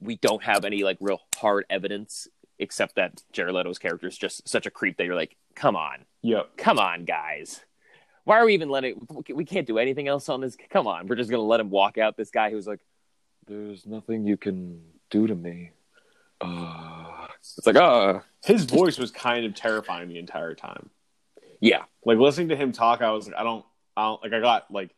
we 0.00 0.16
don't 0.16 0.42
have 0.42 0.64
any 0.64 0.82
like 0.84 0.98
real 1.00 1.20
hard 1.36 1.64
evidence 1.70 2.28
except 2.58 2.96
that 2.96 3.22
Jared 3.32 3.54
Leto's 3.54 3.78
character 3.78 4.06
is 4.06 4.16
just 4.16 4.48
such 4.48 4.66
a 4.66 4.70
creep 4.70 4.96
that 4.96 5.04
you're 5.04 5.14
like, 5.14 5.36
come 5.54 5.76
on, 5.76 6.04
Yep. 6.22 6.56
come 6.56 6.78
on, 6.78 7.04
guys. 7.04 7.60
Why 8.24 8.38
are 8.38 8.44
we 8.46 8.54
even 8.54 8.68
letting? 8.70 9.06
We 9.32 9.44
can't 9.44 9.66
do 9.66 9.78
anything 9.78 10.08
else 10.08 10.28
on 10.28 10.40
this. 10.40 10.56
Come 10.70 10.86
on, 10.86 11.06
we're 11.06 11.14
just 11.16 11.30
gonna 11.30 11.42
let 11.42 11.60
him 11.60 11.70
walk 11.70 11.96
out. 11.98 12.16
This 12.16 12.30
guy 12.30 12.50
who's 12.50 12.66
like, 12.66 12.80
"There's 13.46 13.86
nothing 13.86 14.26
you 14.26 14.36
can 14.36 14.82
do 15.16 15.26
to 15.26 15.34
me." 15.34 15.70
Uh, 16.40 17.26
it's 17.40 17.66
like, 17.66 17.76
oh, 17.76 18.22
His 18.44 18.64
voice 18.64 18.98
was 18.98 19.10
kind 19.10 19.44
of 19.46 19.54
terrifying 19.54 20.08
the 20.08 20.18
entire 20.18 20.54
time. 20.54 20.90
yeah, 21.60 21.84
Like 22.04 22.18
listening 22.18 22.48
to 22.48 22.56
him 22.56 22.72
talk, 22.72 23.00
I 23.00 23.10
was 23.12 23.26
like, 23.26 23.36
I 23.36 23.42
don't, 23.42 23.64
I 23.96 24.02
don't 24.04 24.22
like. 24.22 24.32
I 24.34 24.40
got 24.40 24.70
like, 24.70 24.90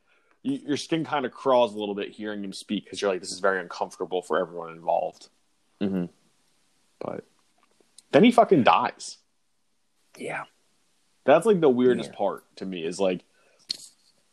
you, 0.43 0.59
your 0.67 0.77
skin 0.77 1.05
kind 1.05 1.25
of 1.25 1.31
crawls 1.33 1.75
a 1.75 1.79
little 1.79 1.95
bit 1.95 2.11
hearing 2.11 2.43
him 2.43 2.53
speak 2.53 2.85
because 2.85 3.01
you're 3.01 3.11
like, 3.11 3.21
this 3.21 3.31
is 3.33 3.39
very 3.39 3.61
uncomfortable 3.61 4.23
for 4.23 4.39
everyone 4.39 4.73
involved. 4.73 5.29
hmm 5.81 6.07
But 6.99 7.25
then 8.11 8.25
he 8.25 8.33
fucking 8.33 8.65
dies. 8.65 9.19
yeah, 10.17 10.45
That's 11.25 11.47
like 11.47 11.61
the 11.61 11.69
weirdest 11.71 12.11
Yeah. 12.11 12.17
part 12.17 12.57
to 12.57 12.67
me 12.67 12.85
is 12.85 12.99
like 12.99 13.25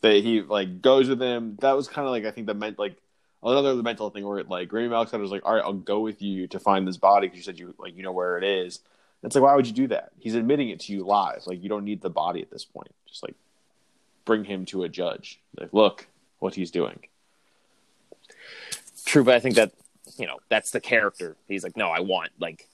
that 0.02 0.24
he 0.24 0.42
like 0.42 0.82
goes 0.82 1.08
with 1.08 1.22
him. 1.22 1.58
That 1.62 1.74
was 1.76 1.88
kind 1.88 2.08
of 2.08 2.12
like 2.12 2.26
I 2.26 2.32
think 2.32 2.48
that 2.48 2.56
meant 2.56 2.80
like 2.80 2.98
another 3.46 3.76
mental 3.76 4.10
thing 4.10 4.26
where 4.26 4.40
it 4.40 4.50
like 4.50 4.72
Rami 4.74 4.88
Malek 4.88 5.12
was 5.14 5.32
like, 5.32 5.46
all 5.46 5.54
right, 5.54 5.64
I'll 5.64 5.74
go 5.74 6.00
with 6.00 6.22
you 6.22 6.48
to 6.48 6.60
find 6.60 6.88
this 6.88 6.98
body 6.98 7.28
because 7.28 7.38
you 7.38 7.44
said 7.44 7.60
you 7.60 7.74
like 7.78 7.96
you 7.96 8.04
know 8.04 8.12
where 8.12 8.38
it 8.38 8.44
is. 8.44 8.80
It's 9.24 9.36
like 9.36 9.44
why 9.44 9.56
would 9.56 9.68
you 9.68 9.74
do 9.74 9.88
that? 9.88 10.12
He's 10.20 10.36
admitting 10.36 10.70
it 10.70 10.80
to 10.82 10.94
you 10.94 11.06
live. 11.06 11.46
Like 11.46 11.62
you 11.62 11.70
don't 11.70 11.86
need 11.86 12.02
the 12.02 12.10
body 12.10 12.42
at 12.42 12.52
this 12.52 12.66
point. 12.66 12.94
Just 13.08 13.24
like 13.24 13.36
bring 14.26 14.44
him 14.44 14.66
to 14.66 14.84
a 14.84 14.90
judge. 14.90 15.40
Like 15.60 15.74
look 15.74 16.08
what 16.40 16.56
he's 16.56 16.72
doing. 16.72 17.00
true. 19.06 19.24
But 19.24 19.36
I 19.36 19.40
think 19.40 19.56
that 19.56 19.72
you 20.18 20.28
know 20.28 20.40
that's 20.50 20.72
the 20.72 20.80
character. 20.80 21.38
He's 21.48 21.64
like, 21.64 21.78
no, 21.78 21.90
I 21.90 22.00
want 22.02 22.32
like, 22.40 22.68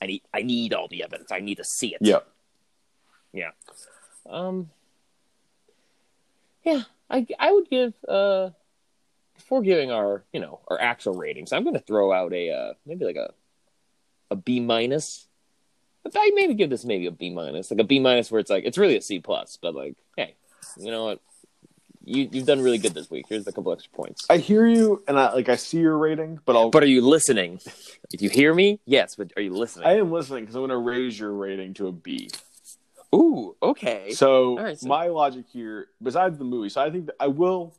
I 0.00 0.06
need, 0.06 0.22
I 0.32 0.42
need 0.42 0.74
all 0.74 0.88
the 0.88 1.02
evidence. 1.02 1.32
I 1.32 1.40
need 1.40 1.56
to 1.56 1.64
see 1.64 1.94
it. 1.94 1.98
Yeah. 2.00 2.20
yeah. 3.32 3.50
Um, 4.28 4.70
yeah, 6.64 6.82
I 7.08 7.26
I 7.38 7.52
would 7.52 7.68
give 7.68 7.94
uh 8.06 8.50
before 9.40 9.62
giving 9.62 9.90
our 9.90 10.24
you 10.32 10.40
know 10.40 10.60
our 10.68 10.80
actual 10.80 11.14
ratings, 11.14 11.52
I'm 11.52 11.64
going 11.64 11.74
to 11.74 11.82
throw 11.82 12.12
out 12.12 12.32
a 12.32 12.50
uh, 12.50 12.72
maybe 12.86 13.04
like 13.04 13.16
a 13.16 13.32
a 14.30 14.36
B 14.36 14.60
minus. 14.60 15.26
I 16.14 16.30
maybe 16.34 16.54
give 16.54 16.70
this 16.70 16.84
maybe 16.84 17.06
a 17.06 17.10
B 17.10 17.30
minus, 17.30 17.70
like 17.70 17.80
a 17.80 17.84
B 17.84 17.98
minus 18.00 18.30
where 18.30 18.40
it's 18.40 18.50
like 18.50 18.64
it's 18.64 18.78
really 18.78 18.96
a 18.96 19.02
C 19.02 19.18
plus, 19.18 19.58
but 19.60 19.74
like 19.74 19.96
hey, 20.16 20.34
you 20.78 20.90
know 20.90 21.04
what, 21.04 21.20
you 22.04 22.28
you've 22.30 22.46
done 22.46 22.60
really 22.60 22.78
good 22.78 22.94
this 22.94 23.10
week. 23.10 23.26
Here's 23.28 23.46
a 23.46 23.52
couple 23.52 23.72
extra 23.72 23.92
points. 23.92 24.26
I 24.30 24.38
hear 24.38 24.66
you 24.66 25.02
and 25.06 25.18
I 25.18 25.32
like 25.32 25.48
I 25.48 25.56
see 25.56 25.78
your 25.78 25.98
rating, 25.98 26.40
but 26.44 26.56
I'll 26.56 26.70
But 26.70 26.82
are 26.82 26.86
you 26.86 27.02
listening? 27.02 27.60
If 28.12 28.22
you 28.22 28.30
hear 28.30 28.54
me, 28.54 28.80
yes, 28.86 29.16
but 29.16 29.32
are 29.36 29.42
you 29.42 29.52
listening? 29.52 29.86
I 29.86 29.98
am 29.98 30.10
listening 30.10 30.44
because 30.44 30.56
I'm 30.56 30.62
going 30.62 30.70
to 30.70 30.78
raise 30.78 31.18
your 31.18 31.32
rating 31.32 31.74
to 31.74 31.88
a 31.88 31.92
B. 31.92 32.30
Ooh, 33.14 33.56
okay. 33.62 34.12
So, 34.12 34.58
right, 34.58 34.78
so- 34.78 34.88
my 34.88 35.08
logic 35.08 35.46
here, 35.52 35.88
besides 36.02 36.38
the 36.38 36.44
movie, 36.44 36.68
so 36.68 36.80
I 36.80 36.90
think 36.90 37.06
that 37.06 37.16
I 37.20 37.26
will. 37.28 37.74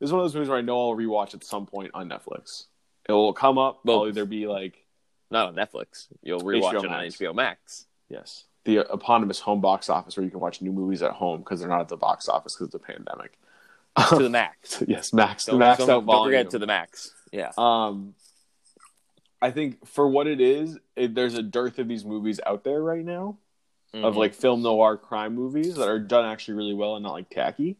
This 0.00 0.08
is 0.08 0.12
one 0.12 0.20
of 0.20 0.24
those 0.24 0.34
movies 0.34 0.48
where 0.48 0.58
I 0.58 0.62
know 0.62 0.78
I'll 0.80 0.96
rewatch 0.96 1.34
at 1.34 1.42
some 1.44 1.66
point 1.66 1.90
on 1.94 2.08
Netflix. 2.08 2.64
It 3.08 3.12
will 3.12 3.32
come 3.32 3.58
up. 3.58 3.80
Well- 3.84 4.00
I'll 4.02 4.08
either 4.08 4.24
be 4.24 4.46
like, 4.46 4.84
Not 5.30 5.48
on 5.48 5.54
Netflix. 5.56 6.06
You'll 6.22 6.40
rewatch 6.40 6.72
HBO 6.72 6.84
it 6.84 6.86
on 6.86 6.90
Max. 6.90 7.16
HBO 7.16 7.34
Max. 7.34 7.86
yes, 8.08 8.44
the 8.64 8.78
eponymous 8.92 9.40
home 9.40 9.60
box 9.60 9.88
office 9.90 10.16
where 10.16 10.24
you 10.24 10.30
can 10.30 10.40
watch 10.40 10.60
new 10.62 10.72
movies 10.72 11.02
at 11.02 11.12
home 11.12 11.38
because 11.40 11.60
they're 11.60 11.68
not 11.68 11.80
at 11.80 11.88
the 11.88 11.96
box 11.96 12.28
office 12.28 12.54
because 12.54 12.72
of 12.74 12.80
the 12.80 12.86
pandemic. 12.86 13.38
to 14.10 14.16
the 14.22 14.30
max. 14.30 14.82
yes, 14.88 15.12
max, 15.12 15.46
Don't, 15.46 15.58
maxed 15.58 15.78
don't, 15.78 15.90
out 15.90 16.06
don't 16.06 16.24
forget 16.26 16.50
to 16.50 16.58
the 16.58 16.66
max. 16.66 17.12
Yeah. 17.32 17.50
Um, 17.58 18.14
I 19.40 19.50
think 19.50 19.86
for 19.86 20.08
what 20.08 20.26
it 20.26 20.40
is, 20.40 20.78
it, 20.96 21.14
there's 21.14 21.34
a 21.34 21.42
dearth 21.42 21.78
of 21.78 21.88
these 21.88 22.04
movies 22.04 22.40
out 22.46 22.64
there 22.64 22.82
right 22.82 23.04
now 23.04 23.38
of 23.94 24.14
Mhm. 24.14 24.16
like 24.16 24.34
film 24.34 24.62
noir 24.62 24.96
crime 24.96 25.34
movies 25.34 25.76
that 25.76 25.88
are 25.88 25.98
done 25.98 26.24
actually 26.26 26.54
really 26.54 26.74
well 26.74 26.96
and 26.96 27.02
not 27.04 27.12
like 27.12 27.30
tacky. 27.30 27.76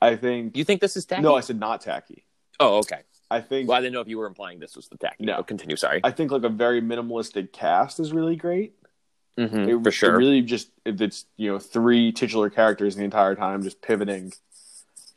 I 0.00 0.16
think. 0.16 0.56
you 0.56 0.64
think 0.64 0.80
this 0.80 0.96
is 0.96 1.04
tacky? 1.04 1.22
No, 1.22 1.34
I 1.34 1.40
said 1.40 1.58
not 1.58 1.80
tacky. 1.80 2.24
oh, 2.60 2.78
okay. 2.78 3.00
I 3.30 3.40
think 3.42 3.68
Well, 3.68 3.76
I 3.76 3.80
didn't 3.80 3.92
know 3.92 4.00
if 4.00 4.08
you 4.08 4.16
were 4.18 4.26
implying 4.26 4.58
this 4.58 4.74
was 4.74 4.88
the 4.88 4.96
tacky. 4.96 5.24
No. 5.24 5.42
Continue. 5.42 5.76
Sorry. 5.76 6.00
I 6.02 6.10
think 6.12 6.30
like 6.30 6.44
a 6.44 6.48
very 6.48 6.80
minimalistic 6.80 7.52
cast 7.52 8.00
is 8.00 8.10
really 8.12 8.36
great. 8.36 8.74
Mhm, 9.38 9.68
It, 9.80 9.84
for 9.84 9.90
sure. 9.90 10.14
it 10.14 10.18
really 10.18 10.40
just 10.42 10.70
it's 10.86 11.26
you 11.36 11.52
know 11.52 11.58
three 11.58 12.10
titular 12.10 12.48
characters 12.50 12.96
the 12.96 13.04
entire 13.04 13.34
time 13.34 13.62
just 13.62 13.82
pivoting. 13.82 14.32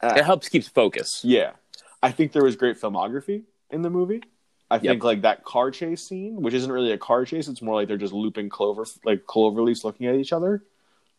it 0.03 0.23
helps 0.25 0.49
keeps 0.49 0.67
focus. 0.67 1.21
Yeah, 1.23 1.51
I 2.03 2.11
think 2.11 2.31
there 2.33 2.43
was 2.43 2.55
great 2.55 2.79
filmography 2.79 3.43
in 3.69 3.81
the 3.81 3.89
movie. 3.89 4.21
I 4.69 4.77
think 4.79 5.03
like 5.03 5.21
that 5.23 5.43
car 5.43 5.69
chase 5.71 6.03
scene, 6.07 6.41
which 6.41 6.53
isn't 6.53 6.71
really 6.71 6.91
a 6.91 6.97
car 6.97 7.25
chase, 7.25 7.47
it's 7.47 7.61
more 7.61 7.75
like 7.75 7.87
they're 7.87 7.97
just 7.97 8.13
looping 8.13 8.49
clover 8.49 8.85
like 9.05 9.25
clover 9.25 9.61
leaves 9.61 9.83
looking 9.83 10.05
at 10.07 10.15
each 10.15 10.33
other. 10.33 10.63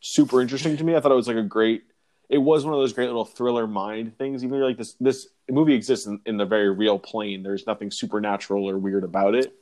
Super 0.01 0.41
interesting 0.41 0.77
to 0.77 0.85
me. 0.85 0.95
I 0.95 1.01
thought 1.01 1.13
it 1.13 1.17
was 1.17 1.29
like 1.29 1.37
a 1.37 1.43
great. 1.43 1.85
It 2.33 2.39
was 2.39 2.65
one 2.65 2.73
of 2.73 2.81
those 2.81 2.95
great 2.95 3.07
little 3.07 3.27
thriller 3.27 3.67
mind 3.67 4.17
things. 4.17 4.43
Even 4.43 4.61
like 4.61 4.79
this 4.79 4.95
this 4.99 5.29
movie 5.51 5.75
exists 5.75 6.07
in, 6.07 6.19
in 6.27 6.39
the 6.39 6.47
very 6.47 6.71
real 6.71 6.99
plane. 6.99 7.43
There's 7.43 7.67
nothing 7.67 7.91
supernatural 7.91 8.69
or 8.69 8.79
weird 8.79 9.05
about 9.05 9.35
it. 9.35 9.55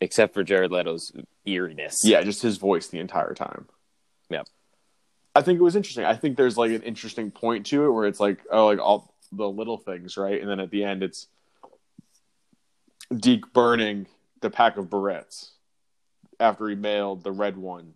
Except 0.00 0.34
for 0.34 0.42
Jared 0.42 0.72
Leto's 0.72 1.12
eeriness. 1.46 2.04
Yeah, 2.04 2.22
just 2.22 2.42
his 2.42 2.56
voice 2.56 2.88
the 2.88 2.98
entire 2.98 3.34
time. 3.34 3.68
Yep. 4.30 4.48
I 5.36 5.42
think 5.42 5.60
it 5.60 5.62
was 5.62 5.76
interesting. 5.76 6.04
I 6.04 6.16
think 6.16 6.36
there's 6.36 6.58
like 6.58 6.72
an 6.72 6.82
interesting 6.82 7.30
point 7.30 7.66
to 7.66 7.84
it 7.84 7.90
where 7.90 8.06
it's 8.06 8.18
like, 8.18 8.40
oh, 8.50 8.66
like 8.66 8.80
all 8.80 9.14
the 9.30 9.48
little 9.48 9.78
things, 9.78 10.16
right? 10.16 10.40
And 10.40 10.50
then 10.50 10.58
at 10.58 10.70
the 10.70 10.82
end, 10.82 11.04
it's 11.04 11.28
Deke 13.16 13.52
burning 13.52 14.08
the 14.40 14.50
pack 14.50 14.76
of 14.76 14.86
barrettes 14.86 15.50
after 16.40 16.68
he 16.68 16.74
mailed 16.74 17.22
the 17.22 17.32
red 17.32 17.56
one 17.56 17.94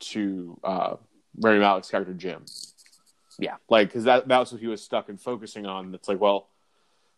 to 0.00 0.58
uh, 0.64 0.96
Rami 1.38 1.58
Malek's 1.58 1.90
character 1.90 2.14
Jim. 2.14 2.44
Yeah. 3.38 3.56
like 3.68 3.88
because 3.88 4.04
that 4.04 4.28
that 4.28 4.38
was 4.38 4.52
what 4.52 4.60
he 4.60 4.66
was 4.66 4.82
stuck 4.82 5.08
and 5.08 5.20
focusing 5.20 5.66
on. 5.66 5.94
It's 5.94 6.08
like, 6.08 6.20
well, 6.20 6.48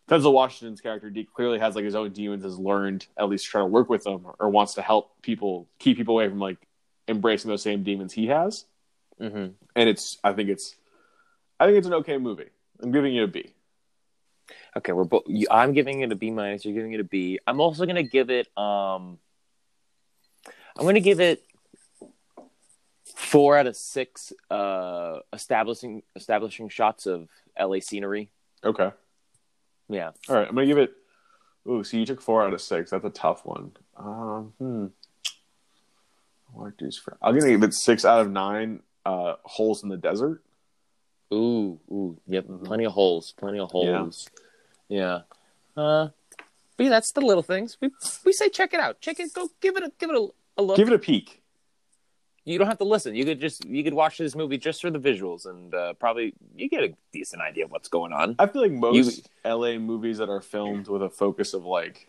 Denzel 0.08 0.32
Washington's 0.32 0.80
character 0.80 1.10
Deke 1.10 1.32
clearly 1.32 1.58
has 1.58 1.74
like 1.74 1.84
his 1.84 1.94
own 1.94 2.12
demons, 2.12 2.44
has 2.44 2.58
learned 2.58 3.06
at 3.16 3.28
least 3.28 3.46
try 3.46 3.60
to 3.60 3.66
work 3.66 3.88
with 3.88 4.04
them 4.04 4.26
or 4.38 4.48
wants 4.48 4.74
to 4.74 4.82
help 4.82 5.20
people 5.22 5.68
keep 5.78 5.96
people 5.96 6.14
away 6.14 6.28
from 6.28 6.38
like 6.38 6.58
embracing 7.08 7.48
those 7.48 7.62
same 7.62 7.82
demons 7.82 8.12
he 8.12 8.26
has. 8.28 8.64
hmm 9.18 9.48
And 9.74 9.88
it's 9.88 10.18
I 10.22 10.32
think 10.32 10.48
it's 10.48 10.76
I 11.58 11.66
think 11.66 11.78
it's 11.78 11.86
an 11.86 11.94
okay 11.94 12.18
movie. 12.18 12.50
I'm 12.82 12.92
giving 12.92 13.16
it 13.16 13.22
a 13.22 13.28
B. 13.28 13.54
Okay, 14.76 14.92
we're 14.92 15.04
both. 15.04 15.24
I'm 15.50 15.72
giving 15.72 16.02
it 16.02 16.12
a 16.12 16.14
B 16.14 16.30
minus. 16.30 16.64
You're 16.64 16.74
giving 16.74 16.92
it 16.92 17.00
a 17.00 17.04
B. 17.04 17.38
I'm 17.46 17.60
also 17.60 17.86
gonna 17.86 18.02
give 18.02 18.30
it. 18.30 18.46
Um, 18.56 19.18
I'm 20.78 20.84
gonna 20.84 21.00
give 21.00 21.20
it 21.20 21.42
four 23.16 23.56
out 23.56 23.66
of 23.66 23.76
six. 23.76 24.32
Uh, 24.50 25.20
establishing 25.32 26.02
establishing 26.14 26.68
shots 26.68 27.06
of 27.06 27.28
LA 27.58 27.78
scenery. 27.80 28.30
Okay. 28.62 28.90
Yeah. 29.88 30.10
All 30.28 30.36
right. 30.36 30.48
I'm 30.48 30.54
gonna 30.54 30.66
give 30.66 30.78
it. 30.78 30.92
Ooh, 31.68 31.82
so 31.82 31.96
you 31.96 32.06
took 32.06 32.20
four 32.20 32.44
out 32.44 32.52
of 32.52 32.60
six. 32.60 32.90
That's 32.90 33.04
a 33.04 33.10
tough 33.10 33.44
one. 33.44 33.72
Um, 33.96 34.52
hmm. 34.58 34.86
What 36.52 36.74
is 36.78 36.96
for? 36.96 37.16
I'm 37.20 37.36
gonna 37.36 37.50
give 37.50 37.62
it 37.64 37.74
six 37.74 38.04
out 38.04 38.20
of 38.20 38.30
nine. 38.30 38.80
Uh, 39.04 39.34
holes 39.44 39.82
in 39.82 39.88
the 39.88 39.96
desert. 39.96 40.42
Ooh, 41.32 41.80
ooh, 41.90 42.16
yep. 42.28 42.46
Mhm. 42.46 42.64
Plenty 42.64 42.84
of 42.84 42.92
holes. 42.92 43.34
Plenty 43.36 43.58
of 43.58 43.70
holes. 43.70 44.28
Yeah. 44.88 45.22
Uh, 45.76 46.08
but 46.76 46.84
yeah, 46.84 46.90
that's 46.90 47.12
the 47.12 47.20
little 47.20 47.42
things. 47.42 47.76
We 47.80 47.90
we 48.24 48.32
say 48.32 48.48
check 48.48 48.74
it 48.74 48.80
out. 48.80 49.00
Check 49.00 49.18
it. 49.18 49.32
Go 49.32 49.48
give 49.60 49.76
it 49.76 49.82
a 49.82 49.92
give 49.98 50.10
it 50.10 50.16
a, 50.16 50.28
a 50.58 50.62
look. 50.62 50.76
Give 50.76 50.88
it 50.88 50.94
a 50.94 50.98
peek. 50.98 51.42
You 52.46 52.58
don't 52.58 52.68
have 52.68 52.78
to 52.78 52.84
listen. 52.84 53.14
You 53.14 53.24
could 53.24 53.40
just 53.40 53.64
you 53.64 53.82
could 53.82 53.92
watch 53.92 54.18
this 54.18 54.36
movie 54.36 54.56
just 54.56 54.80
for 54.80 54.90
the 54.90 55.00
visuals 55.00 55.46
and 55.46 55.74
uh, 55.74 55.94
probably 55.94 56.32
you 56.54 56.68
get 56.68 56.84
a 56.84 56.94
decent 57.12 57.42
idea 57.42 57.64
of 57.64 57.72
what's 57.72 57.88
going 57.88 58.12
on. 58.12 58.36
I 58.38 58.46
feel 58.46 58.62
like 58.62 58.72
most 58.72 59.28
LA 59.44 59.78
movies 59.78 60.18
that 60.18 60.30
are 60.30 60.40
filmed 60.40 60.86
with 60.88 61.02
a 61.02 61.10
focus 61.10 61.54
of 61.54 61.64
like 61.64 62.08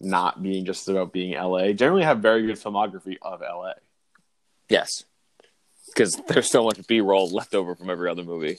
not 0.00 0.42
being 0.42 0.66
just 0.66 0.88
about 0.88 1.12
being 1.12 1.34
LA 1.34 1.72
generally 1.72 2.04
have 2.04 2.18
very 2.18 2.46
good 2.46 2.56
filmography 2.56 3.16
of 3.22 3.40
LA. 3.40 3.72
Yes, 4.68 5.04
because 5.86 6.16
there's 6.28 6.50
so 6.50 6.64
much 6.64 6.86
B 6.86 7.00
roll 7.00 7.30
left 7.30 7.54
over 7.54 7.74
from 7.74 7.88
every 7.88 8.10
other 8.10 8.24
movie. 8.24 8.58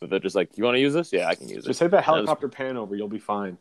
But 0.00 0.10
they're 0.10 0.20
just 0.20 0.36
like, 0.36 0.56
you 0.56 0.64
want 0.64 0.76
to 0.76 0.80
use 0.80 0.94
this? 0.94 1.12
Yeah, 1.12 1.26
I 1.26 1.34
can 1.34 1.48
use 1.48 1.64
it. 1.64 1.68
Just 1.68 1.80
take 1.80 1.90
that 1.90 2.04
helicopter 2.04 2.48
pan 2.48 2.76
over, 2.76 2.94
you'll 2.94 3.08
be 3.08 3.18
fine. 3.18 3.58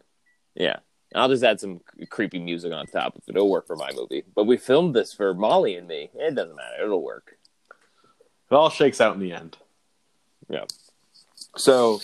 Yeah. 0.53 0.77
I'll 1.15 1.29
just 1.29 1.43
add 1.43 1.59
some 1.59 1.81
creepy 2.09 2.39
music 2.39 2.73
on 2.73 2.85
top 2.87 3.15
of 3.15 3.23
it. 3.27 3.35
It'll 3.35 3.49
work 3.49 3.67
for 3.67 3.75
my 3.75 3.91
movie. 3.95 4.23
But 4.35 4.45
we 4.45 4.57
filmed 4.57 4.95
this 4.95 5.13
for 5.13 5.33
Molly 5.33 5.75
and 5.75 5.87
me. 5.87 6.09
It 6.13 6.35
doesn't 6.35 6.55
matter. 6.55 6.83
It'll 6.83 7.01
work. 7.01 7.37
It 8.51 8.55
all 8.55 8.69
shakes 8.69 8.99
out 9.01 9.13
in 9.13 9.19
the 9.19 9.33
end. 9.33 9.57
Yeah. 10.49 10.65
So. 11.55 12.01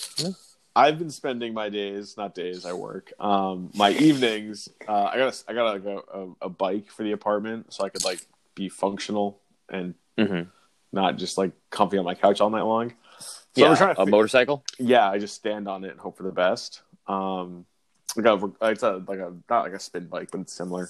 I've 0.75 0.97
been 0.97 1.11
spending 1.11 1.53
my 1.53 1.69
days, 1.69 2.17
not 2.17 2.33
days, 2.33 2.65
I 2.65 2.73
work. 2.73 3.13
Um, 3.19 3.69
my 3.75 3.91
evenings. 3.91 4.69
Uh, 4.87 5.03
I 5.03 5.17
got 5.17 5.31
a, 5.31 5.51
I 5.51 5.53
got 5.53 5.71
like 5.71 5.85
a, 5.85 5.97
a, 6.19 6.27
a 6.41 6.49
bike 6.49 6.89
for 6.89 7.03
the 7.03 7.11
apartment, 7.11 7.71
so 7.71 7.85
I 7.85 7.89
could 7.89 8.03
like 8.03 8.25
be 8.55 8.69
functional 8.69 9.39
and 9.69 9.93
Mm-hmm. 10.17 10.49
not 10.91 11.17
just 11.17 11.39
like 11.39 11.51
comfy 11.71 11.97
on 11.97 12.05
my 12.05 12.13
couch 12.13 12.39
all 12.39 12.49
night 12.51 12.61
long. 12.61 12.93
So 13.19 13.35
yeah. 13.55 13.69
I'm 13.69 13.77
trying 13.77 13.95
to 13.95 14.01
a 14.01 14.05
motorcycle? 14.05 14.63
yeah, 14.77 15.09
I 15.09 15.17
just 15.17 15.35
stand 15.35 15.67
on 15.67 15.83
it 15.83 15.91
and 15.91 15.99
hope 15.99 16.17
for 16.17 16.23
the 16.23 16.31
best. 16.31 16.81
Um, 17.07 17.65
like 18.15 18.25
a, 18.25 18.51
it's 18.69 18.83
a 18.83 19.03
like 19.07 19.19
a 19.19 19.33
not 19.49 19.63
like 19.63 19.73
a 19.73 19.79
spin 19.79 20.07
bike, 20.07 20.29
but 20.31 20.41
it's 20.41 20.53
similar. 20.53 20.89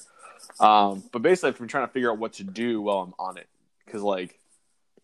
Um, 0.60 1.04
but 1.12 1.22
basically, 1.22 1.50
I've 1.50 1.58
been 1.58 1.68
trying 1.68 1.88
to 1.88 1.94
figure 1.94 2.12
out 2.12 2.18
what 2.18 2.34
to 2.34 2.44
do 2.44 2.82
while 2.82 3.00
I'm 3.00 3.14
on 3.18 3.38
it 3.38 3.48
because 3.86 4.02
like 4.02 4.40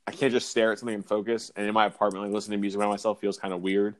I 0.07 0.11
can't 0.11 0.31
just 0.31 0.49
stare 0.49 0.71
at 0.71 0.79
something 0.79 0.95
and 0.95 1.05
focus. 1.05 1.51
And 1.55 1.67
in 1.67 1.73
my 1.73 1.85
apartment, 1.85 2.25
like 2.25 2.33
listening 2.33 2.57
to 2.57 2.61
music 2.61 2.79
by 2.79 2.87
myself 2.87 3.19
feels 3.19 3.37
kind 3.37 3.53
of 3.53 3.61
weird. 3.61 3.95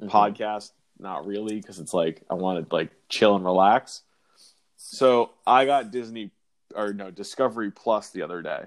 Mhm. 0.00 0.08
Podcast, 0.08 0.72
not 0.98 1.26
really, 1.26 1.56
because 1.60 1.78
it's 1.78 1.92
like 1.92 2.22
I 2.30 2.34
want 2.34 2.68
to 2.68 2.74
like 2.74 2.90
chill 3.08 3.36
and 3.36 3.44
relax. 3.44 4.02
So 4.76 5.30
I 5.46 5.66
got 5.66 5.90
Disney 5.90 6.30
or 6.74 6.92
no 6.92 7.10
Discovery 7.10 7.70
Plus 7.70 8.10
the 8.10 8.22
other 8.22 8.40
day 8.42 8.64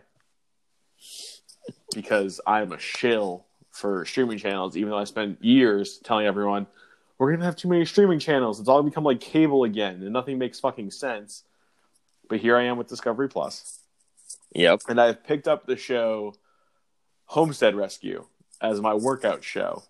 because 1.95 2.39
I'm 2.45 2.71
a 2.71 2.79
shill 2.79 3.45
for 3.71 4.05
streaming 4.05 4.37
channels, 4.37 4.77
even 4.77 4.91
though 4.91 4.97
I 4.97 5.05
spent 5.05 5.43
years 5.43 5.97
telling 5.99 6.27
everyone 6.27 6.67
we're 7.23 7.31
gonna 7.31 7.45
have 7.45 7.55
too 7.55 7.69
many 7.69 7.85
streaming 7.85 8.19
channels. 8.19 8.59
It's 8.59 8.67
all 8.67 8.83
become 8.83 9.05
like 9.05 9.21
cable 9.21 9.63
again, 9.63 10.03
and 10.03 10.11
nothing 10.11 10.37
makes 10.37 10.59
fucking 10.59 10.91
sense. 10.91 11.45
But 12.27 12.39
here 12.39 12.57
I 12.57 12.63
am 12.63 12.77
with 12.77 12.87
Discovery 12.87 13.29
Plus, 13.29 13.79
Yep. 14.53 14.81
and 14.89 14.99
I've 14.99 15.23
picked 15.23 15.47
up 15.47 15.65
the 15.65 15.77
show 15.77 16.33
Homestead 17.27 17.75
Rescue 17.75 18.25
as 18.59 18.81
my 18.81 18.93
workout 18.93 19.41
show. 19.41 19.83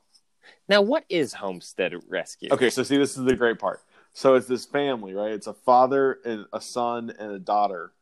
Now, 0.69 0.83
what 0.83 1.05
is 1.09 1.33
Homestead 1.33 1.95
Rescue? 2.07 2.49
Okay, 2.51 2.69
so 2.69 2.83
see, 2.83 2.97
this 2.97 3.17
is 3.17 3.25
the 3.25 3.35
great 3.35 3.57
part. 3.57 3.81
So 4.13 4.35
it's 4.35 4.45
this 4.47 4.65
family, 4.65 5.13
right? 5.13 5.31
It's 5.31 5.47
a 5.47 5.53
father 5.55 6.19
and 6.23 6.45
a 6.53 6.61
son 6.61 7.11
and 7.17 7.31
a 7.31 7.39
daughter, 7.39 7.93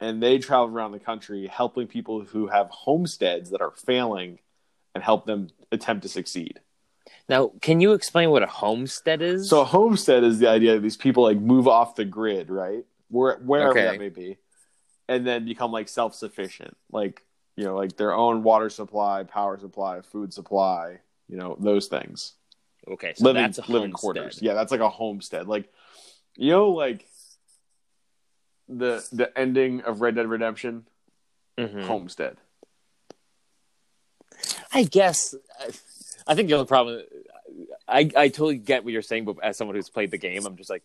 and 0.00 0.22
they 0.22 0.38
travel 0.38 0.74
around 0.74 0.92
the 0.92 0.98
country 0.98 1.46
helping 1.46 1.86
people 1.88 2.22
who 2.24 2.46
have 2.46 2.70
homesteads 2.70 3.50
that 3.50 3.60
are 3.60 3.72
failing, 3.72 4.38
and 4.94 5.04
help 5.04 5.26
them 5.26 5.50
attempt 5.70 6.04
to 6.04 6.08
succeed. 6.08 6.60
Now, 7.28 7.50
can 7.60 7.80
you 7.80 7.92
explain 7.92 8.30
what 8.30 8.42
a 8.42 8.46
homestead 8.46 9.20
is? 9.20 9.48
So 9.48 9.60
a 9.62 9.64
homestead 9.64 10.22
is 10.22 10.38
the 10.38 10.48
idea 10.48 10.74
that 10.74 10.80
these 10.80 10.96
people 10.96 11.24
like 11.24 11.38
move 11.38 11.66
off 11.66 11.96
the 11.96 12.04
grid, 12.04 12.50
right? 12.50 12.84
Where 13.08 13.36
wherever 13.38 13.70
Okay. 13.70 13.84
that 13.84 13.98
may 13.98 14.08
be, 14.10 14.38
and 15.08 15.26
then 15.26 15.44
become 15.44 15.72
like 15.72 15.88
self 15.88 16.14
sufficient, 16.14 16.76
like 16.92 17.22
you 17.56 17.64
know, 17.64 17.76
like 17.76 17.96
their 17.96 18.12
own 18.14 18.42
water 18.42 18.68
supply, 18.70 19.24
power 19.24 19.58
supply, 19.58 20.00
food 20.02 20.32
supply, 20.32 20.98
you 21.28 21.36
know, 21.36 21.56
those 21.58 21.86
things. 21.88 22.34
okay, 22.88 23.12
so 23.16 23.24
living 23.24 23.42
that's 23.42 23.58
a 23.58 23.62
living 23.72 23.90
homestead. 23.90 24.00
quarters. 24.00 24.38
Yeah, 24.42 24.54
that's 24.54 24.70
like 24.70 24.80
a 24.80 24.88
homestead. 24.88 25.48
Like 25.48 25.72
you 26.36 26.50
know, 26.52 26.70
like 26.70 27.06
the 28.68 29.04
the 29.12 29.36
ending 29.36 29.80
of 29.82 30.00
Red 30.00 30.14
Dead 30.16 30.26
Redemption, 30.28 30.86
Mhm. 31.58 31.84
homestead. 31.86 32.36
I 34.72 34.84
guess. 34.84 35.34
I 36.26 36.34
think 36.34 36.48
the 36.48 36.54
only 36.54 36.66
problem. 36.66 37.02
I 37.88 38.10
I 38.16 38.28
totally 38.28 38.58
get 38.58 38.84
what 38.84 38.92
you're 38.92 39.02
saying, 39.02 39.24
but 39.24 39.36
as 39.42 39.56
someone 39.56 39.76
who's 39.76 39.88
played 39.88 40.10
the 40.10 40.18
game, 40.18 40.44
I'm 40.46 40.56
just 40.56 40.70
like, 40.70 40.82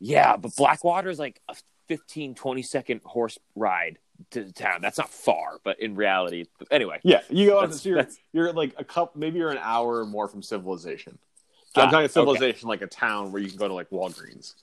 yeah, 0.00 0.36
but 0.36 0.54
Blackwater 0.56 1.08
is 1.10 1.18
like 1.18 1.40
a 1.48 1.54
15, 1.88 2.34
20 2.34 2.62
second 2.62 3.00
horse 3.04 3.38
ride 3.54 3.98
to 4.30 4.44
the 4.44 4.52
town. 4.52 4.80
That's 4.82 4.98
not 4.98 5.08
far, 5.10 5.58
but 5.64 5.80
in 5.80 5.94
reality, 5.94 6.46
anyway. 6.70 7.00
Yeah, 7.02 7.20
you 7.30 7.46
go 7.46 7.60
That's- 7.60 7.82
so 7.82 7.88
you're, 7.88 7.98
that's- 7.98 8.18
you're 8.32 8.52
like 8.52 8.74
a 8.78 8.84
couple, 8.84 9.18
maybe 9.20 9.38
you're 9.38 9.50
an 9.50 9.58
hour 9.60 9.98
or 10.00 10.06
more 10.06 10.28
from 10.28 10.42
civilization. 10.42 11.18
Got 11.74 11.84
I'm 11.86 11.90
talking 11.90 12.00
it, 12.00 12.04
okay. 12.04 12.12
civilization 12.12 12.68
like 12.68 12.82
a 12.82 12.86
town 12.86 13.32
where 13.32 13.40
you 13.42 13.48
can 13.48 13.56
go 13.58 13.66
to 13.68 13.74
like 13.74 13.90
Walgreens. 13.90 14.54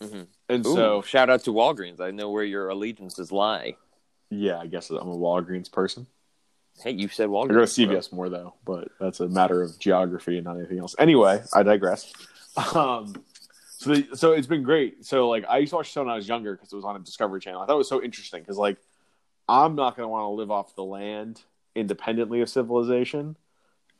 Mhm. 0.00 0.26
And 0.48 0.66
Ooh, 0.66 0.74
so, 0.74 1.02
shout 1.02 1.30
out 1.30 1.44
to 1.44 1.52
Walgreens. 1.52 2.00
I 2.00 2.10
know 2.10 2.30
where 2.30 2.44
your 2.44 2.68
allegiances 2.70 3.30
lie. 3.30 3.76
yeah, 4.30 4.58
I 4.58 4.66
guess 4.66 4.90
I'm 4.90 4.96
a 5.08 5.16
Walgreens 5.16 5.70
person. 5.70 6.06
Hey, 6.82 6.92
you 6.92 7.08
said 7.08 7.24
I 7.24 7.26
Walgreens. 7.28 7.48
go 7.48 7.48
to 7.48 7.86
bro. 7.86 7.96
CVS 7.96 8.12
more 8.12 8.28
though, 8.28 8.54
but 8.64 8.88
that's 9.00 9.20
a 9.20 9.28
matter 9.28 9.62
of 9.62 9.78
geography 9.78 10.36
and 10.36 10.44
not 10.44 10.56
anything 10.56 10.78
else. 10.78 10.94
Anyway, 10.98 11.42
I 11.54 11.62
digress. 11.62 12.12
Um, 12.74 13.14
so 13.78 13.94
the, 13.94 14.16
so 14.16 14.32
it's 14.32 14.48
been 14.48 14.64
great. 14.64 15.06
So 15.06 15.28
like 15.28 15.44
I 15.48 15.58
used 15.58 15.70
to 15.70 15.76
watch 15.76 15.86
the 15.86 15.92
show 15.92 16.02
when 16.02 16.10
I 16.10 16.16
was 16.16 16.26
younger 16.28 16.54
because 16.54 16.72
it 16.72 16.76
was 16.76 16.84
on 16.84 16.96
a 16.96 16.98
Discovery 16.98 17.40
Channel. 17.40 17.62
I 17.62 17.66
thought 17.66 17.74
it 17.74 17.78
was 17.78 17.88
so 17.88 18.02
interesting 18.02 18.40
because 18.42 18.58
like 18.58 18.76
I'm 19.48 19.76
not 19.76 19.96
going 19.96 20.04
to 20.04 20.08
want 20.08 20.24
to 20.24 20.28
live 20.30 20.50
off 20.50 20.74
the 20.74 20.82
land 20.84 21.40
independently 21.76 22.40
of 22.40 22.48
civilization. 22.50 23.36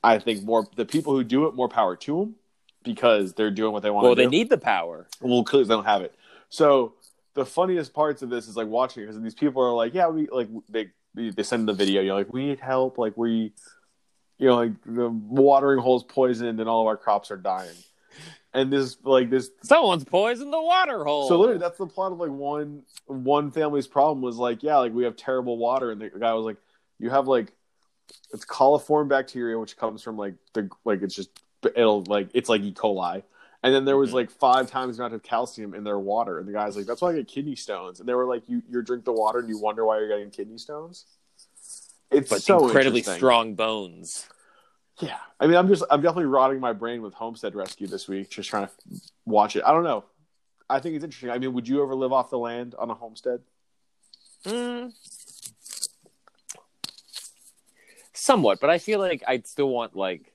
I 0.03 0.19
think 0.19 0.43
more 0.43 0.67
the 0.77 0.85
people 0.85 1.13
who 1.15 1.23
do 1.23 1.47
it 1.47 1.55
more 1.55 1.69
power 1.69 1.95
to 1.97 2.19
them 2.21 2.35
because 2.83 3.35
they're 3.35 3.51
doing 3.53 3.73
what 3.73 3.83
they 3.85 3.91
want 3.91 4.05
Well, 4.05 4.15
they 4.17 4.25
do. 4.25 4.31
need 4.31 4.51
the 4.51 4.59
power. 4.59 5.07
Well, 5.21 5.45
clearly 5.45 5.69
they 5.69 5.75
don't 5.75 5.85
have 5.85 6.03
it. 6.03 6.13
So 6.49 6.95
the 7.35 7.47
funniest 7.47 7.95
parts 7.95 8.23
of 8.23 8.31
this 8.31 8.49
is 8.49 8.57
like 8.57 8.67
watching 8.67 9.05
because 9.07 9.21
these 9.23 9.35
people 9.35 9.63
are 9.63 9.73
like, 9.73 9.95
yeah, 9.95 10.09
we 10.09 10.27
like 10.29 10.49
they 10.69 10.89
they 11.15 11.43
send 11.43 11.69
the 11.69 11.73
video. 11.73 12.03
You're 12.03 12.15
like, 12.15 12.33
we 12.33 12.47
need 12.47 12.61
help. 12.61 12.99
Like 12.99 13.17
we, 13.17 13.53
you 14.39 14.49
know, 14.49 14.57
like 14.57 14.73
the 14.85 15.09
watering 15.09 15.81
hole's 15.81 16.05
poisoned 16.05 16.61
and 16.61 16.69
all 16.69 16.83
of 16.83 16.87
our 16.87 16.97
crops 16.97 17.31
are 17.31 17.37
dying. 17.37 17.77
And 18.53 18.73
this 18.73 18.97
like 19.05 19.31
this. 19.31 19.51
Someone's 19.63 20.05
poisoned 20.05 20.53
the 20.53 20.61
water 20.61 21.05
hole. 21.05 21.29
So 21.29 21.39
literally, 21.39 21.61
that's 21.61 21.79
the 21.79 21.87
plot 21.87 22.13
of 22.13 22.19
like 22.19 22.31
one 22.31 22.83
one 23.07 23.53
family's 23.53 23.87
problem 23.87 24.23
was 24.23 24.37
like, 24.37 24.63
yeah, 24.63 24.79
like 24.79 24.93
we 24.93 25.05
have 25.05 25.15
terrible 25.17 25.57
water, 25.57 25.93
and 25.93 26.01
the 26.01 26.11
guy 26.11 26.33
was 26.35 26.45
like, 26.45 26.57
you 26.99 27.11
have 27.11 27.29
like 27.29 27.53
it's 28.33 28.45
coliform 28.45 29.09
bacteria 29.09 29.59
which 29.59 29.77
comes 29.77 30.03
from 30.03 30.17
like 30.17 30.35
the 30.53 30.69
like 30.85 31.03
it's 31.03 31.15
just 31.15 31.31
it'll 31.77 32.03
like 32.05 32.29
it's 32.35 32.49
like 32.49 32.63
E. 32.63 32.73
coli. 32.73 33.23
And 33.63 33.75
then 33.75 33.85
there 33.85 33.97
was 33.97 34.11
Mhm. 34.11 34.15
like 34.15 34.31
five 34.31 34.71
times 34.71 34.97
the 34.97 35.03
amount 35.03 35.15
of 35.15 35.23
calcium 35.23 35.75
in 35.75 35.85
their 35.85 35.99
water, 35.99 36.39
and 36.39 36.49
the 36.49 36.53
guy's 36.53 36.77
like, 36.77 36.87
"That's 36.87 37.03
why 37.03 37.11
I 37.11 37.17
get 37.17 37.29
kidney 37.29 37.57
stones." 37.57 38.01
And 38.01 38.09
they 38.09 38.15
were 38.15 38.25
like, 38.25 38.49
"You 38.49 38.63
you 38.69 38.81
drink 38.83 39.05
the 39.05 39.13
water 39.13 39.39
and 39.39 39.49
you 39.49 39.59
wonder 39.59 39.85
why 39.85 39.99
you're 39.99 40.09
getting 40.09 40.31
kidney 40.31 40.59
stones." 40.59 41.05
It's 42.11 42.31
but 42.31 42.43
so 42.43 42.65
incredibly 42.65 43.03
strong 43.03 43.55
bones. 43.55 44.27
Yeah, 44.99 45.19
I 45.39 45.47
mean, 45.47 45.57
I'm 45.57 45.69
just 45.69 45.85
I'm 45.91 46.01
definitely 46.01 46.27
rotting 46.27 46.59
my 46.59 46.73
brain 46.73 47.03
with 47.03 47.15
Homestead 47.15 47.55
Rescue 47.55 47.87
this 47.87 48.09
week, 48.09 48.31
just 48.31 48.49
trying 48.49 48.67
to 48.67 48.73
watch 49.27 49.57
it. 49.57 49.63
I 49.65 49.73
don't 49.73 49.85
know. 49.85 50.05
I 50.69 50.81
think 50.81 50.95
it's 50.95 51.05
interesting. 51.05 51.31
I 51.31 51.39
mean, 51.39 51.53
would 51.53 51.69
you 51.69 51.83
ever 51.83 51.95
live 51.95 52.13
off 52.13 52.31
the 52.31 52.39
land 52.39 52.75
on 52.79 52.91
a 52.91 52.95
homestead? 52.95 53.43
Mm. 54.45 54.93
Somewhat, 58.13 58.61
but 58.61 58.71
I 58.71 58.79
feel 58.79 58.99
like 58.99 59.23
I'd 59.27 59.47
still 59.47 59.69
want 59.69 59.97
like 59.97 60.35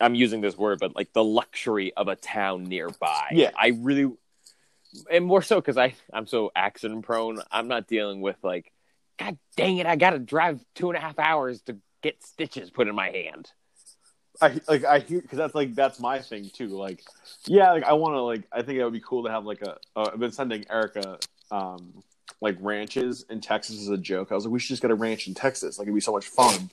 I'm 0.00 0.14
using 0.14 0.40
this 0.40 0.56
word, 0.56 0.78
but 0.80 0.96
like 0.96 1.12
the 1.12 1.24
luxury 1.24 1.92
of 1.94 2.08
a 2.08 2.16
town 2.16 2.64
nearby. 2.64 3.28
Yeah. 3.32 3.50
I 3.56 3.68
really, 3.78 4.12
and 5.10 5.24
more 5.24 5.42
so 5.42 5.60
because 5.60 5.76
I 5.76 5.94
I'm 6.12 6.26
so 6.26 6.50
accident 6.54 7.04
prone. 7.04 7.40
I'm 7.50 7.68
not 7.68 7.86
dealing 7.86 8.20
with 8.20 8.36
like, 8.42 8.72
God 9.18 9.38
dang 9.56 9.78
it, 9.78 9.86
I 9.86 9.96
got 9.96 10.10
to 10.10 10.18
drive 10.18 10.64
two 10.74 10.90
and 10.90 10.96
a 10.96 11.00
half 11.00 11.18
hours 11.18 11.62
to 11.62 11.76
get 12.02 12.22
stitches 12.24 12.70
put 12.70 12.88
in 12.88 12.94
my 12.94 13.10
hand. 13.10 13.50
I 14.40 14.60
like 14.68 14.84
I 14.84 14.98
hear 14.98 15.20
because 15.20 15.38
that's 15.38 15.54
like 15.54 15.74
that's 15.74 16.00
my 16.00 16.18
thing 16.18 16.50
too. 16.52 16.68
Like, 16.68 17.04
yeah, 17.46 17.70
like 17.72 17.84
I 17.84 17.92
want 17.92 18.14
to 18.14 18.20
like 18.20 18.42
I 18.52 18.62
think 18.62 18.78
it 18.78 18.84
would 18.84 18.92
be 18.92 19.00
cool 19.00 19.24
to 19.24 19.30
have 19.30 19.44
like 19.44 19.62
a. 19.62 19.76
Uh, 19.94 20.10
I've 20.12 20.18
been 20.18 20.32
sending 20.32 20.64
Erica 20.68 21.18
um 21.50 22.02
like 22.40 22.56
ranches 22.60 23.24
in 23.30 23.40
Texas 23.40 23.80
as 23.80 23.88
a 23.88 23.96
joke. 23.96 24.32
I 24.32 24.34
was 24.34 24.44
like, 24.44 24.52
we 24.52 24.58
should 24.58 24.68
just 24.68 24.82
get 24.82 24.90
a 24.90 24.94
ranch 24.94 25.28
in 25.28 25.34
Texas. 25.34 25.78
Like 25.78 25.86
it'd 25.86 25.94
be 25.94 26.00
so 26.00 26.12
much 26.12 26.26
fun. 26.26 26.70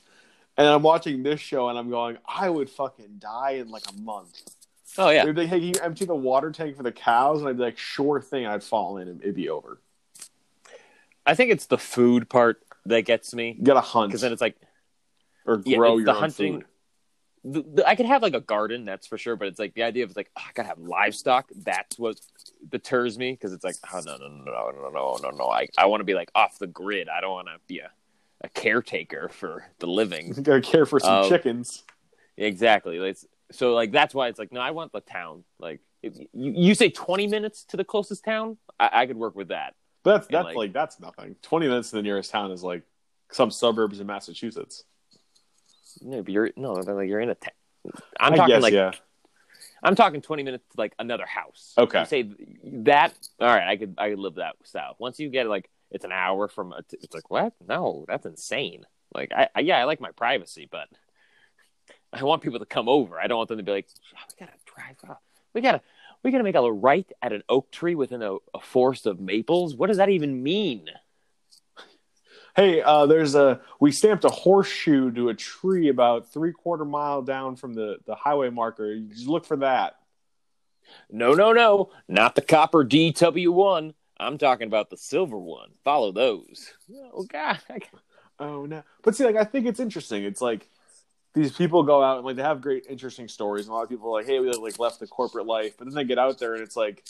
And 0.62 0.70
I'm 0.70 0.84
watching 0.84 1.24
this 1.24 1.40
show 1.40 1.70
and 1.70 1.80
I'm 1.80 1.90
going, 1.90 2.20
I 2.28 2.48
would 2.48 2.70
fucking 2.70 3.16
die 3.18 3.54
in 3.54 3.70
like 3.70 3.82
a 3.90 3.94
month. 3.94 4.40
Oh 4.96 5.10
yeah, 5.10 5.26
They'd 5.26 5.34
be 5.34 5.42
like, 5.42 5.50
hey, 5.50 5.60
can 5.60 5.68
you 5.70 5.74
empty 5.82 6.06
the 6.06 6.14
water 6.16 6.52
tank 6.52 6.78
for 6.78 6.84
the 6.84 6.92
cows? 6.92 7.40
And 7.40 7.50
I'd 7.50 7.58
be 7.58 7.64
like, 7.64 7.80
sure 7.80 8.22
thing. 8.22 8.46
I'd 8.46 8.64
fall 8.64 8.98
in 8.98 9.08
and 9.08 9.22
it'd 9.24 9.34
be 9.34 9.50
over. 9.50 9.82
I 11.26 11.34
think 11.34 11.52
it's 11.52 11.66
the 11.66 11.80
food 11.80 12.30
part 12.30 12.62
that 12.86 13.06
gets 13.06 13.34
me 13.34 13.56
You 13.58 13.64
gotta 13.66 13.82
hunt 13.82 14.10
because 14.10 14.22
then 14.22 14.32
it's 14.34 14.42
like 14.42 14.56
or 15.48 15.58
grow 15.58 15.98
it's 15.98 16.06
your 16.06 16.06
the 16.06 16.14
own 16.14 16.18
hunting. 16.20 16.54
food. 16.62 16.66
The, 17.44 17.64
the, 17.64 17.88
I 17.88 17.96
could 17.96 18.06
have 18.06 18.22
like 18.22 18.36
a 18.36 18.40
garden, 18.42 18.86
that's 18.86 19.08
for 19.08 19.18
sure, 19.18 19.36
but 19.36 19.48
it's 19.48 19.58
like 19.58 19.74
the 19.74 19.82
idea 19.82 20.04
of 20.04 20.12
it's 20.12 20.18
like 20.18 20.30
oh, 20.38 20.44
I 20.48 20.52
gotta 20.54 20.70
have 20.70 20.78
livestock. 20.78 21.50
That's 21.56 21.98
what 21.98 22.20
deters 22.70 23.18
me 23.18 23.32
because 23.32 23.54
it's 23.54 23.64
like 23.64 23.78
oh 23.92 24.02
no 24.06 24.18
no 24.18 24.28
no 24.28 24.44
no 24.46 24.72
no 24.72 24.92
no 24.92 25.18
no 25.24 25.30
no. 25.32 25.46
I 25.50 25.68
I 25.76 25.88
want 25.88 26.02
to 26.02 26.06
be 26.06 26.14
like 26.14 26.30
off 26.36 26.60
the 26.60 26.68
grid. 26.68 27.10
I 27.10 27.20
don't 27.20 27.32
want 27.34 27.48
to 27.48 27.58
be 27.68 27.80
a, 27.80 27.90
a 28.44 28.50
caretaker 28.50 29.30
for 29.30 29.66
the 29.80 29.88
living. 29.88 30.34
You 30.36 30.42
gotta 30.42 30.62
care 30.62 30.86
for 30.86 31.00
some 31.00 31.24
Um, 31.24 31.30
chickens. 31.30 31.84
Exactly. 32.38 32.98
It's, 32.98 33.26
so 33.52 33.74
like 33.74 33.92
that's 33.92 34.16
why 34.16 34.28
it's 34.28 34.40
like 34.40 34.52
no, 34.52 34.60
I 34.62 34.72
want 34.72 34.92
the 34.92 35.02
town. 35.02 35.44
Like 35.60 35.80
if 36.02 36.18
you, 36.18 36.28
you 36.34 36.76
say 36.76 36.90
twenty 36.90 37.28
minutes 37.28 37.66
to 37.66 37.78
the 37.78 37.84
closest 37.84 38.24
town, 38.24 38.58
I, 38.80 38.90
I 39.02 39.06
could 39.06 39.18
work 39.18 39.36
with 39.36 39.50
that. 39.50 39.76
But 40.04 40.14
that's 40.14 40.28
that's 40.28 40.46
like- 40.46 40.56
like, 40.58 40.74
that's 40.74 41.00
nothing. 41.00 41.36
Twenty 41.42 41.68
minutes 41.68 41.92
to 41.92 41.98
the 41.98 42.02
nearest 42.02 42.32
town 42.32 42.52
is 42.52 42.64
like 42.64 42.84
some 43.32 43.52
suburbs 43.52 44.00
in 44.00 44.08
Massachusetts. 44.08 44.84
No, 46.02 46.24
but 46.24 46.32
you're 46.32 46.52
no, 46.56 46.74
like 46.74 47.08
you're 47.10 47.20
in 47.20 47.30
a 47.30 47.36
town. 47.36 47.52
I'm 48.20 48.34
talking 48.34 48.56
guess, 48.56 48.64
like 48.64 48.74
yeah. 48.74 48.92
I'm 49.84 49.96
talking 49.96 50.22
twenty 50.22 50.44
minutes 50.44 50.64
to 50.74 50.80
like 50.80 50.94
another 50.98 51.26
house. 51.26 51.74
Okay. 51.78 52.00
You 52.00 52.06
say 52.06 52.30
that. 52.64 53.14
All 53.40 53.48
right, 53.48 53.68
I 53.68 53.76
could 53.78 53.96
I 53.98 54.10
could 54.12 54.20
live 54.20 54.36
that 54.36 54.56
style. 54.64 54.96
Once 55.00 55.20
you 55.20 55.30
get 55.30 55.48
like 55.48 55.70
it's 55.92 56.06
an 56.06 56.12
hour 56.12 56.48
from 56.48 56.74
a, 56.74 56.82
it's 56.94 57.14
like 57.14 57.30
what? 57.30 57.54
No, 57.68 58.06
that's 58.08 58.26
insane. 58.26 58.86
Like 59.14 59.32
I, 59.36 59.50
I 59.54 59.60
yeah, 59.60 59.78
I 59.78 59.84
like 59.84 60.02
my 60.02 60.12
privacy, 60.12 60.68
but 60.72 60.88
I 62.14 62.24
want 62.24 62.42
people 62.42 62.60
to 62.60 62.66
come 62.66 62.90
over. 62.90 63.20
I 63.20 63.28
don't 63.28 63.38
want 63.38 63.50
them 63.50 63.58
to 63.58 63.64
be 63.64 63.72
like, 63.72 63.88
"Oh, 64.16 64.24
we 64.30 64.46
gotta 64.46 64.58
drive 64.66 65.10
up. 65.10 65.22
We 65.54 65.62
gotta 65.62 65.82
we 66.24 66.32
gotta 66.32 66.44
make 66.44 66.56
a 66.56 66.72
right 66.72 67.10
at 67.22 67.34
an 67.34 67.44
oak 67.50 67.72
tree 67.72 67.96
within 67.96 68.22
a, 68.22 68.36
a 68.54 68.62
forest 68.62 69.06
of 69.06 69.20
maples. 69.20 69.76
What 69.76 69.88
does 69.88 69.98
that 69.98 70.10
even 70.10 70.42
mean? 70.42 70.88
Hey, 72.54 72.82
uh, 72.82 73.06
there's 73.06 73.34
a 73.34 73.62
we 73.80 73.94
stamped 73.94 74.26
a 74.26 74.30
horseshoe 74.30 75.10
to 75.12 75.30
a 75.30 75.34
tree 75.34 75.88
about 75.88 76.34
three 76.34 76.52
quarter 76.52 76.84
mile 76.84 77.22
down 77.22 77.56
from 77.56 77.74
the 77.74 77.96
the 78.06 78.14
highway 78.14 78.50
marker. 78.50 78.94
You 78.94 79.08
just 79.08 79.26
look 79.26 79.46
for 79.46 79.56
that. 79.56 79.96
No, 81.10 81.34
no, 81.34 81.54
no, 81.54 81.92
not 82.10 82.36
the 82.36 82.42
copper 82.42 82.84
DW 82.84 83.54
one. 83.54 83.94
I'm 84.22 84.38
talking 84.38 84.68
about 84.68 84.90
the 84.90 84.98
silver 84.98 85.38
one. 85.38 85.70
Follow 85.84 86.12
those. 86.12 86.72
Oh 87.14 87.24
God, 87.24 87.60
Oh 88.40 88.66
no! 88.66 88.84
But 89.04 89.16
see, 89.16 89.26
like 89.26 89.36
I 89.36 89.44
think 89.44 89.68
it's 89.68 89.80
interesting. 89.80 90.24
It's 90.24 90.42
like 90.42 90.68
these 91.34 91.52
people 91.52 91.84
go 91.84 92.02
out 92.04 92.18
and 92.18 92.26
like 92.26 92.36
they 92.38 92.42
have 92.44 92.62
great, 92.62 92.86
interesting 92.90 93.28
stories. 93.28 93.66
And 93.66 93.72
a 93.72 93.76
lot 93.76 93.84
of 93.84 93.90
people 93.90 94.08
are 94.10 94.20
like, 94.20 94.26
"Hey, 94.26 94.40
we 94.40 94.52
like 94.52 94.80
left 94.80 95.00
the 95.00 95.08
corporate 95.08 95.46
life," 95.46 95.76
but 95.78 95.86
then 95.86 95.94
they 95.94 96.04
get 96.06 96.18
out 96.18 96.40
there 96.40 96.54
and 96.56 96.64
it's 96.64 96.76
like 96.76 97.04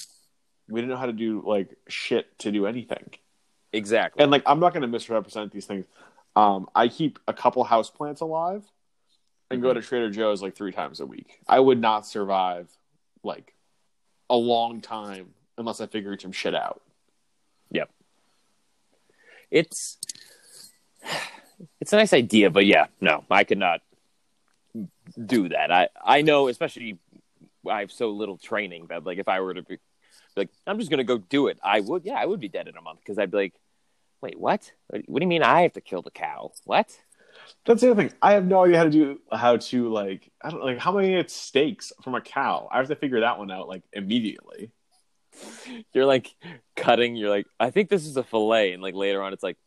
we 0.70 0.82
didn't 0.82 0.92
know 0.92 0.98
how 0.98 1.06
to 1.06 1.14
do 1.14 1.42
like 1.46 1.76
shit 1.88 2.38
to 2.40 2.52
do 2.52 2.66
anything. 2.66 3.12
exactly. 3.74 4.22
And 4.22 4.32
like 4.32 4.44
I'm 4.46 4.60
not 4.60 4.74
going 4.74 4.82
to 4.82 4.88
misrepresent 4.88 5.52
these 5.52 5.66
things. 5.66 5.86
Um, 6.36 6.70
I 6.76 6.88
keep 6.88 7.20
a 7.28 7.34
couple 7.34 7.64
house 7.64 7.90
plants 7.90 8.22
alive 8.22 8.64
and 9.50 9.62
go 9.62 9.74
to 9.74 9.82
Trader 9.82 10.10
Joe's 10.10 10.42
like 10.42 10.56
three 10.56 10.72
times 10.72 11.00
a 11.02 11.06
week. 11.06 11.40
I 11.48 11.60
would 11.60 11.80
not 11.80 12.06
survive 12.08 12.70
like 13.24 13.54
a 14.30 14.36
long 14.38 14.82
time 14.82 15.34
unless 15.58 15.82
I 15.82 15.88
figured 15.88 16.22
some 16.22 16.32
shit 16.32 16.56
out. 16.56 16.82
It's 19.52 19.98
it's 21.80 21.94
a 21.94 21.98
nice 21.98 22.14
idea, 22.14 22.50
but 22.50 22.66
yeah, 22.66 22.88
no, 23.00 23.24
I 23.30 23.44
could 23.44 23.58
not 23.58 23.82
do 25.24 25.50
that. 25.50 25.72
I 25.72 25.90
I 26.04 26.22
know, 26.22 26.48
especially 26.48 26.98
I 27.70 27.82
have 27.82 27.92
so 27.92 28.10
little 28.10 28.38
training 28.38 28.88
that 28.90 29.06
like 29.06 29.20
if 29.20 29.28
I 29.28 29.42
were 29.42 29.54
to 29.54 29.62
be 29.62 29.78
like 30.36 30.50
I'm 30.66 30.80
just 30.80 30.90
gonna 30.90 31.04
go 31.04 31.18
do 31.18 31.48
it, 31.48 31.60
I 31.64 31.82
would. 31.82 32.06
Yeah, 32.06 32.16
I 32.16 32.26
would 32.26 32.40
be 32.40 32.50
dead 32.50 32.68
in 32.68 32.78
a 32.78 32.82
month 32.82 33.00
because 33.00 33.20
I'd 33.20 33.32
be 33.32 33.38
like, 33.38 33.54
wait, 34.22 34.40
what? 34.40 34.72
What 34.88 35.20
do 35.20 35.24
you 35.24 35.28
mean 35.28 35.44
I 35.44 35.62
have 35.64 35.74
to 35.74 35.82
kill 35.82 36.02
the 36.02 36.12
cow? 36.12 36.52
What? 36.66 36.98
That's 37.66 37.82
the 37.82 37.92
other 37.92 38.02
thing. 38.04 38.14
I 38.22 38.34
have 38.34 38.46
no 38.46 38.66
idea 38.66 38.78
how 38.78 38.84
to 38.86 38.90
do 38.90 39.20
how 39.32 39.58
to 39.58 39.90
like 39.90 40.32
I 40.42 40.50
don't 40.50 40.64
like 40.64 40.80
how 40.80 40.92
many 40.92 41.24
steaks 41.28 41.92
from 42.04 42.16
a 42.16 42.22
cow. 42.22 42.70
I 42.72 42.78
have 42.78 42.88
to 42.88 42.96
figure 42.96 43.20
that 43.22 43.38
one 43.38 43.52
out 43.52 43.68
like 43.68 43.84
immediately. 43.94 44.72
You're 45.94 46.06
like 46.06 46.34
cutting. 46.76 47.16
You're 47.16 47.30
like, 47.30 47.48
I 47.60 47.72
think 47.72 47.90
this 47.90 48.06
is 48.06 48.18
a 48.18 48.24
fillet, 48.24 48.74
and 48.74 48.82
like 48.82 48.96
later 48.96 49.22
on, 49.22 49.34
it's 49.34 49.44
like 49.44 49.58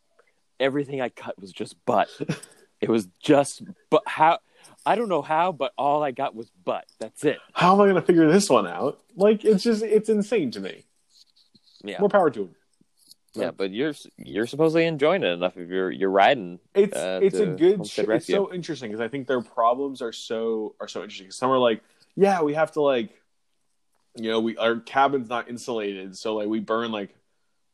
everything 0.61 1.01
I 1.01 1.09
cut 1.09 1.41
was 1.41 1.53
just 1.53 1.77
butt. 1.85 2.09
it 2.81 2.89
was 2.89 3.09
just 3.23 3.63
but 3.91 4.03
how. 4.07 4.39
I 4.87 4.97
don't 4.97 5.09
know 5.09 5.23
how, 5.23 5.53
but 5.53 5.73
all 5.79 6.03
I 6.03 6.11
got 6.11 6.35
was 6.35 6.51
butt. 6.63 6.85
That's 7.01 7.25
it. 7.25 7.39
How 7.55 7.75
am 7.75 7.81
I 7.81 7.85
going 7.85 7.95
to 7.95 8.03
figure 8.03 8.31
this 8.31 8.51
one 8.51 8.67
out? 8.67 9.01
Like 9.17 9.45
it's 9.45 9.63
just 9.63 9.83
it's 9.83 10.09
insane 10.09 10.51
to 10.53 10.61
me. 10.61 10.85
Yeah. 11.83 12.01
More 12.01 12.09
power 12.09 12.31
to 12.31 12.43
him. 12.43 12.55
Yeah, 13.35 13.51
but 13.51 13.73
you're 13.73 13.95
you're 14.17 14.47
supposedly 14.47 14.87
enjoying 14.87 15.25
it 15.25 15.33
enough 15.33 15.57
if 15.57 15.69
you're 15.69 15.91
you're 15.91 16.11
riding. 16.11 16.61
It's 16.75 16.97
uh, 16.97 17.21
it's 17.23 17.39
a 17.39 17.47
good. 17.47 17.87
Sh- 17.87 18.01
it's 18.01 18.27
so 18.27 18.53
interesting 18.53 18.91
because 18.91 19.01
I 19.01 19.09
think 19.09 19.27
their 19.27 19.41
problems 19.41 20.01
are 20.03 20.13
so 20.13 20.77
are 20.81 20.87
so 20.87 21.03
interesting. 21.03 21.33
Some 21.33 21.51
are 21.51 21.59
like, 21.59 21.83
yeah, 22.15 22.43
we 22.43 22.55
have 22.55 22.73
to 22.73 22.81
like, 22.81 23.11
you 24.17 24.31
know, 24.31 24.41
we 24.41 24.57
our 24.57 24.77
cabin's 24.77 25.29
not 25.29 25.49
insulated, 25.49 26.17
so 26.17 26.37
like 26.37 26.49
we 26.49 26.61
burn 26.61 26.93
like 26.93 27.15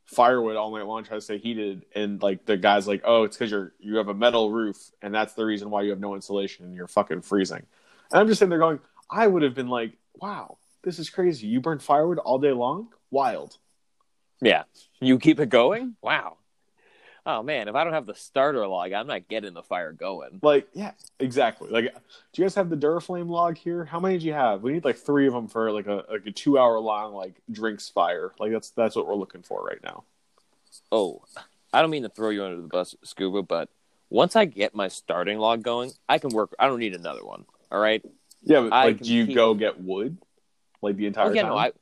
firewood 0.06 0.56
all 0.56 0.74
night 0.74 0.86
long, 0.86 1.04
try 1.04 1.16
to 1.16 1.20
stay 1.20 1.38
heated, 1.38 1.84
and 1.94 2.22
like 2.22 2.44
the 2.46 2.56
guy's 2.56 2.88
like, 2.88 3.02
oh, 3.04 3.24
it's 3.24 3.36
because 3.36 3.50
you're 3.50 3.72
you 3.78 3.96
have 3.96 4.08
a 4.08 4.14
metal 4.14 4.50
roof, 4.50 4.90
and 5.02 5.14
that's 5.14 5.34
the 5.34 5.44
reason 5.44 5.70
why 5.70 5.82
you 5.82 5.90
have 5.90 6.00
no 6.00 6.14
insulation 6.14 6.64
and 6.64 6.74
you're 6.74 6.88
fucking 6.88 7.22
freezing. 7.22 7.64
And 8.10 8.20
I'm 8.20 8.26
just 8.26 8.38
sitting 8.38 8.50
there 8.50 8.58
going, 8.58 8.80
I 9.10 9.26
would 9.26 9.42
have 9.42 9.54
been 9.54 9.68
like, 9.68 9.92
wow, 10.14 10.58
this 10.82 10.98
is 10.98 11.10
crazy. 11.10 11.46
You 11.46 11.60
burn 11.60 11.78
firewood 11.78 12.18
all 12.18 12.38
day 12.38 12.52
long, 12.52 12.88
wild. 13.10 13.58
Yeah, 14.40 14.64
you 15.00 15.18
keep 15.18 15.38
it 15.40 15.50
going. 15.50 15.96
Wow. 16.02 16.38
Oh 17.26 17.42
man, 17.42 17.68
if 17.68 17.74
I 17.74 17.84
don't 17.84 17.92
have 17.92 18.06
the 18.06 18.14
starter 18.14 18.66
log, 18.66 18.92
I'm 18.92 19.06
not 19.06 19.28
getting 19.28 19.52
the 19.52 19.62
fire 19.62 19.92
going. 19.92 20.38
Like, 20.42 20.68
yeah, 20.72 20.92
exactly. 21.18 21.68
Like, 21.70 21.84
do 22.32 22.42
you 22.42 22.44
guys 22.44 22.54
have 22.54 22.70
the 22.70 22.76
Duraflame 22.76 23.28
log 23.28 23.56
here? 23.58 23.84
How 23.84 24.00
many 24.00 24.18
do 24.18 24.26
you 24.26 24.32
have? 24.32 24.62
We 24.62 24.72
need 24.72 24.84
like 24.84 24.96
three 24.96 25.26
of 25.26 25.34
them 25.34 25.46
for 25.46 25.70
like 25.70 25.86
a 25.86 26.04
like 26.10 26.26
a 26.26 26.30
two 26.32 26.58
hour 26.58 26.78
long 26.78 27.12
like 27.14 27.34
drinks 27.50 27.88
fire. 27.88 28.32
Like 28.38 28.52
that's 28.52 28.70
that's 28.70 28.96
what 28.96 29.06
we're 29.06 29.14
looking 29.16 29.42
for 29.42 29.62
right 29.62 29.82
now. 29.82 30.04
Oh, 30.90 31.22
I 31.72 31.82
don't 31.82 31.90
mean 31.90 32.02
to 32.04 32.08
throw 32.08 32.30
you 32.30 32.42
under 32.44 32.60
the 32.60 32.68
bus, 32.68 32.94
Scuba, 33.04 33.42
but 33.42 33.68
once 34.08 34.34
I 34.34 34.44
get 34.46 34.74
my 34.74 34.88
starting 34.88 35.38
log 35.38 35.62
going, 35.62 35.92
I 36.08 36.18
can 36.18 36.30
work. 36.30 36.54
I 36.58 36.66
don't 36.66 36.80
need 36.80 36.94
another 36.94 37.24
one. 37.24 37.44
All 37.70 37.78
right. 37.80 38.02
Yeah, 38.42 38.60
but 38.62 38.72
I 38.72 38.84
like, 38.86 39.00
do 39.00 39.12
you 39.12 39.26
keep- 39.26 39.34
go 39.36 39.54
get 39.54 39.80
wood 39.80 40.16
like 40.80 40.96
the 40.96 41.06
entire 41.06 41.30
Oh 41.30 41.32
yeah, 41.34 41.42
time? 41.42 41.50
no, 41.50 41.58
I. 41.58 41.72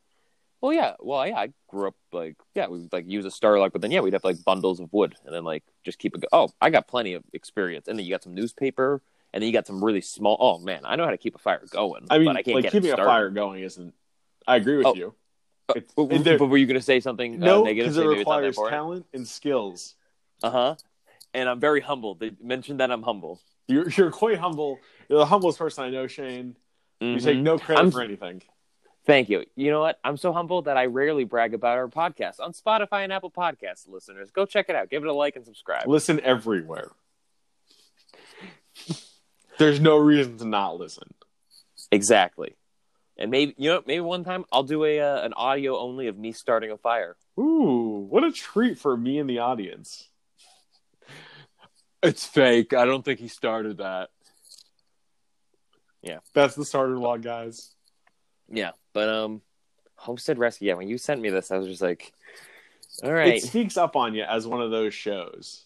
Well, 0.61 0.73
yeah, 0.73 0.94
well, 0.99 1.25
yeah, 1.27 1.37
I 1.38 1.53
grew 1.68 1.88
up 1.88 1.94
like 2.12 2.37
yeah, 2.55 2.66
we 2.66 2.81
would 2.81 2.92
like 2.92 3.09
use 3.09 3.25
a 3.25 3.49
log, 3.49 3.73
but 3.73 3.81
then 3.81 3.90
yeah, 3.92 4.01
we'd 4.01 4.12
have 4.12 4.25
like 4.25 4.42
bundles 4.44 4.81
of 4.81 4.92
wood, 4.92 5.14
and 5.25 5.33
then 5.35 5.44
like 5.44 5.62
just 5.85 5.99
keep 5.99 6.14
it. 6.14 6.23
Go- 6.23 6.29
oh, 6.33 6.49
I 6.61 6.71
got 6.71 6.88
plenty 6.88 7.14
of 7.14 7.23
experience, 7.33 7.87
and 7.87 7.99
then 7.99 8.05
you 8.05 8.11
got 8.11 8.25
some 8.25 8.35
newspaper, 8.35 9.01
and 9.33 9.40
then 9.42 9.47
you 9.47 9.53
got 9.53 9.66
some 9.68 9.85
really 9.85 10.01
small. 10.01 10.37
Oh 10.40 10.59
man, 10.59 10.81
I 10.85 10.97
know 10.97 11.05
how 11.05 11.11
to 11.12 11.18
keep 11.18 11.37
a 11.37 11.38
fire 11.38 11.62
going. 11.71 12.07
I 12.11 12.18
mean, 12.18 12.27
but 12.27 12.37
I 12.37 12.42
can't 12.42 12.57
like 12.57 12.64
get 12.64 12.73
keeping 12.73 12.90
a 12.90 12.97
fire 12.97 13.31
going 13.31 13.62
isn't. 13.62 13.94
I 14.49 14.57
agree 14.57 14.79
with 14.79 14.87
Oh, 14.87 14.94
you. 14.94 15.14
Uh, 15.68 15.75
It's- 15.77 15.92
But, 15.94 16.38
but 16.38 16.47
were 16.47 16.57
you 16.57 16.66
going 16.66 16.79
to 16.81 16.83
say 16.83 16.99
something 17.01 17.38
no, 17.38 17.61
uh, 17.61 17.64
negative? 17.64 17.92
because 17.92 17.99
it 17.99 18.07
requires 18.09 18.57
talent. 18.57 18.73
talent 18.73 19.07
and 19.12 19.29
skills. 19.29 19.94
Uh 20.42 20.51
huh. 20.51 20.75
And 21.35 21.49
I'm 21.49 21.61
very 21.61 21.83
humble. 21.83 22.14
They 22.14 22.33
mentioned 22.42 22.81
that 22.81 22.90
I'm 22.90 23.03
humble. 23.03 23.40
You're 23.68 23.88
you're 23.90 24.11
quite 24.11 24.38
humble. 24.38 24.81
You're 25.09 25.18
the 25.18 25.27
humblest 25.27 25.59
person 25.59 25.85
I 25.85 25.90
know, 25.90 26.07
Shane. 26.09 26.57
You 27.01 27.16
Mhm. 27.16 27.23
take 27.23 27.38
no 27.38 27.59
credit 27.59 27.81
I'm- 27.83 27.90
for 27.92 28.03
anything. 28.03 28.42
Thank 29.09 29.31
you. 29.31 29.47
You 29.57 29.71
know 29.71 29.81
what? 29.81 29.99
I'm 30.05 30.18
so 30.18 30.35
humble 30.35 30.61
that 30.62 30.77
I 30.77 30.85
rarely 30.85 31.25
brag 31.25 31.55
about 31.55 31.79
our 31.79 31.88
podcast 31.88 32.40
on 32.40 32.53
Spotify 32.53 33.05
and 33.05 33.12
Apple 33.12 33.31
Podcasts. 33.31 33.88
Listeners, 33.88 34.31
go 34.31 34.44
check 34.44 34.66
it 34.68 34.77
out. 34.77 34.90
Give 34.90 35.03
it 35.03 35.09
a 35.09 35.14
like 35.14 35.35
and 35.35 35.47
subscribe. 35.47 35.88
Listen 35.88 36.21
everywhere. 36.21 36.90
There's 39.59 39.81
no 39.81 39.97
reason 39.97 40.37
to 40.37 40.44
not 40.44 40.79
listen. 40.79 41.09
Exactly. 41.90 42.55
And 43.16 43.31
maybe 43.31 43.55
you 43.57 43.71
know, 43.71 43.83
maybe 43.87 44.01
one 44.01 44.25
time 44.25 44.44
I'll 44.53 44.62
do 44.62 44.85
a 44.85 45.01
uh, 45.01 45.23
an 45.23 45.33
audio 45.33 45.79
only 45.79 46.09
of 46.09 46.18
me 46.18 46.33
starting 46.33 46.71
a 46.71 46.77
fire. 46.77 47.16
Ooh, 47.40 48.07
what 48.11 48.25
a 48.25 48.31
treat 48.31 48.79
for 48.79 48.94
me 48.94 49.18
and 49.18 49.31
the 49.31 49.38
audience. 49.38 50.07
It's 52.03 52.27
fake. 52.27 52.75
I 52.75 52.85
don't 52.85 53.07
think 53.07 53.21
he 53.21 53.29
started 53.29 53.79
that. 53.79 54.11
Yeah. 56.03 56.18
That's 56.35 56.55
the 56.55 56.66
starter 56.66 56.99
log, 56.99 57.23
guys. 57.23 57.75
Yeah, 58.50 58.70
but 58.92 59.08
um, 59.08 59.42
Homestead 59.96 60.38
Rescue. 60.38 60.68
Yeah, 60.68 60.74
when 60.74 60.88
you 60.88 60.98
sent 60.98 61.20
me 61.20 61.30
this, 61.30 61.50
I 61.50 61.58
was 61.58 61.66
just 61.66 61.82
like, 61.82 62.12
all 63.02 63.12
right. 63.12 63.37
It 63.37 63.42
sneaks 63.42 63.76
up 63.76 63.96
on 63.96 64.14
you 64.14 64.22
as 64.24 64.46
one 64.46 64.62
of 64.62 64.70
those 64.70 64.94
shows. 64.94 65.64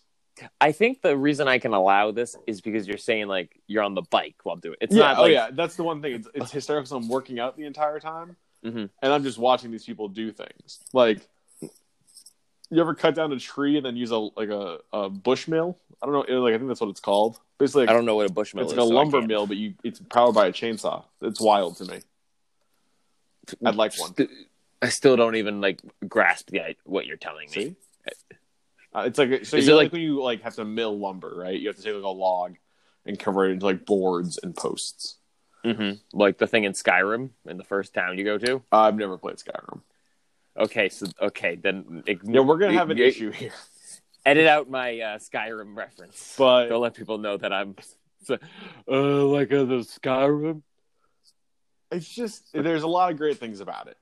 I 0.60 0.72
think 0.72 1.02
the 1.02 1.16
reason 1.16 1.46
I 1.46 1.58
can 1.58 1.74
allow 1.74 2.10
this 2.10 2.36
is 2.46 2.60
because 2.60 2.88
you're 2.88 2.96
saying 2.98 3.28
like 3.28 3.60
you're 3.66 3.82
on 3.82 3.94
the 3.94 4.02
bike 4.02 4.36
while 4.42 4.56
doing 4.56 4.76
it. 4.80 4.86
It's 4.86 4.94
yeah, 4.96 5.12
not 5.12 5.18
oh 5.18 5.24
yeah, 5.26 5.50
that's 5.52 5.76
the 5.76 5.84
one 5.84 6.00
thing. 6.02 6.14
It's, 6.14 6.28
it's 6.34 6.50
hysterical. 6.50 6.82
'cause 6.84 7.04
I'm 7.04 7.08
working 7.08 7.38
out 7.38 7.56
the 7.56 7.64
entire 7.64 8.00
time, 8.00 8.36
Mhm. 8.64 8.88
and 9.02 9.12
I'm 9.12 9.22
just 9.22 9.38
watching 9.38 9.70
these 9.70 9.84
people 9.84 10.08
do 10.08 10.32
things. 10.32 10.80
Like, 10.92 11.20
you 11.60 12.80
ever 12.80 12.94
cut 12.94 13.14
down 13.14 13.30
a 13.32 13.38
tree 13.38 13.76
and 13.76 13.84
then 13.84 13.94
use 13.96 14.10
a 14.10 14.16
like 14.16 14.48
a, 14.48 14.78
a 14.92 15.10
bush 15.10 15.46
mill? 15.46 15.78
I 16.02 16.06
don't 16.06 16.28
know. 16.28 16.40
Like 16.40 16.54
I 16.54 16.58
think 16.58 16.68
that's 16.68 16.80
what 16.80 16.90
it's 16.90 17.00
called. 17.00 17.38
Basically, 17.58 17.86
I 17.86 17.92
don't 17.92 18.06
know 18.06 18.16
what 18.16 18.28
a 18.28 18.32
bush 18.32 18.54
mill. 18.54 18.64
it's 18.64 18.72
is. 18.72 18.78
like 18.78 18.84
a 18.86 18.88
so 18.88 18.94
lumber 18.94 19.20
mill, 19.22 19.46
but 19.46 19.58
you 19.58 19.74
it's 19.84 20.00
powered 20.00 20.34
by 20.34 20.46
a 20.46 20.52
chainsaw. 20.52 21.04
It's 21.20 21.40
wild 21.40 21.76
to 21.76 21.84
me. 21.84 22.00
I'd 23.64 23.74
like 23.76 23.98
one. 23.98 24.14
St- 24.14 24.30
I 24.80 24.88
still 24.88 25.16
don't 25.16 25.36
even 25.36 25.60
like 25.60 25.80
grasp 26.08 26.50
the 26.50 26.76
what 26.84 27.06
you're 27.06 27.16
telling 27.16 27.48
me. 27.54 27.62
See? 27.62 27.76
Uh, 28.94 29.04
it's 29.06 29.18
like 29.18 29.44
so. 29.46 29.56
Is 29.56 29.66
You 29.66 29.72
it 29.72 29.76
like, 29.76 29.84
like- 29.86 29.92
when 29.92 30.02
you 30.02 30.22
like 30.22 30.42
have 30.42 30.54
to 30.56 30.64
mill 30.64 30.98
lumber, 30.98 31.32
right? 31.36 31.58
You 31.58 31.68
have 31.68 31.76
to 31.76 31.82
take 31.82 31.94
like 31.94 32.02
a 32.04 32.08
log 32.08 32.56
and 33.06 33.18
convert 33.18 33.50
it 33.50 33.54
into 33.54 33.66
like 33.66 33.86
boards 33.86 34.38
and 34.42 34.54
posts. 34.54 35.16
hmm 35.64 35.92
Like 36.12 36.38
the 36.38 36.46
thing 36.46 36.64
in 36.64 36.72
Skyrim 36.72 37.30
in 37.46 37.56
the 37.56 37.64
first 37.64 37.94
town 37.94 38.18
you 38.18 38.24
go 38.24 38.38
to. 38.38 38.62
I've 38.70 38.96
never 38.96 39.16
played 39.18 39.36
Skyrim. 39.36 39.80
Okay, 40.56 40.88
so 40.90 41.06
okay 41.20 41.56
then. 41.56 42.02
ig- 42.06 42.20
Yeah, 42.24 42.40
we're 42.40 42.58
gonna 42.58 42.74
have 42.74 42.90
an 42.90 42.98
issue 42.98 43.30
here, 43.30 43.52
Edit 44.26 44.46
out 44.46 44.68
my 44.68 45.00
uh, 45.00 45.18
Skyrim 45.18 45.74
reference. 45.76 46.34
but 46.36 46.68
Don't 46.68 46.82
let 46.82 46.94
people 46.94 47.16
know 47.18 47.36
that 47.38 47.52
I'm 47.52 47.74
uh, 48.28 48.36
like 49.24 49.50
uh, 49.52 49.64
the 49.64 49.78
Skyrim. 49.78 50.62
It's 51.92 52.08
just 52.08 52.52
there's 52.52 52.82
a 52.82 52.86
lot 52.88 53.12
of 53.12 53.18
great 53.18 53.38
things 53.38 53.60
about 53.60 53.86
it. 53.88 53.96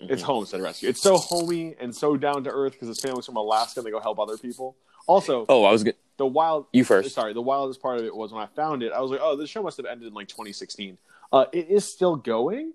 It's 0.00 0.22
Mhm. 0.22 0.26
Homestead 0.26 0.62
Rescue. 0.62 0.88
It's 0.88 1.00
so 1.02 1.18
homey 1.18 1.76
and 1.78 1.94
so 1.94 2.16
down 2.16 2.44
to 2.44 2.50
earth 2.50 2.72
because 2.72 2.88
his 2.88 3.00
family's 3.00 3.26
from 3.26 3.36
Alaska 3.36 3.80
and 3.80 3.86
they 3.86 3.90
go 3.90 4.00
help 4.00 4.18
other 4.18 4.38
people. 4.38 4.76
Also, 5.06 5.44
Oh, 5.48 5.64
I 5.64 5.72
was 5.72 5.84
good. 5.84 5.96
the 6.16 6.26
wild 6.26 6.66
You 6.72 6.84
first. 6.84 7.14
sorry, 7.14 7.32
the 7.34 7.42
wildest 7.42 7.82
part 7.82 7.98
of 7.98 8.04
it 8.06 8.14
was 8.16 8.32
when 8.32 8.42
I 8.42 8.46
found 8.46 8.82
it, 8.82 8.92
I 8.92 9.00
was 9.00 9.10
like, 9.10 9.20
oh, 9.22 9.36
this 9.36 9.50
show 9.50 9.62
must 9.62 9.76
have 9.76 9.86
ended 9.86 10.08
in 10.08 10.14
like 10.14 10.28
2016. 10.28 10.96
Uh, 11.32 11.44
it 11.52 11.68
is 11.68 11.84
still 11.84 12.16
going. 12.16 12.72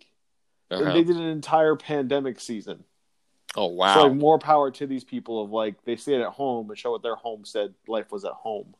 Uh-huh. 0.71 0.93
They 0.93 1.03
did 1.03 1.15
an 1.17 1.23
entire 1.23 1.75
pandemic 1.75 2.39
season. 2.39 2.83
Oh 3.57 3.67
wow. 3.67 3.93
So 3.95 4.03
like 4.03 4.13
more 4.13 4.37
power 4.37 4.69
to 4.71 4.85
these 4.85 5.03
people 5.03 5.41
of 5.43 5.49
like 5.51 5.83
they 5.85 5.95
stayed 5.95 6.21
at 6.21 6.29
home 6.33 6.69
and 6.69 6.77
show 6.77 6.91
what 6.91 7.01
their 7.03 7.15
homestead 7.15 7.73
life 7.87 8.11
was 8.11 8.25
at 8.25 8.33
home. 8.33 8.75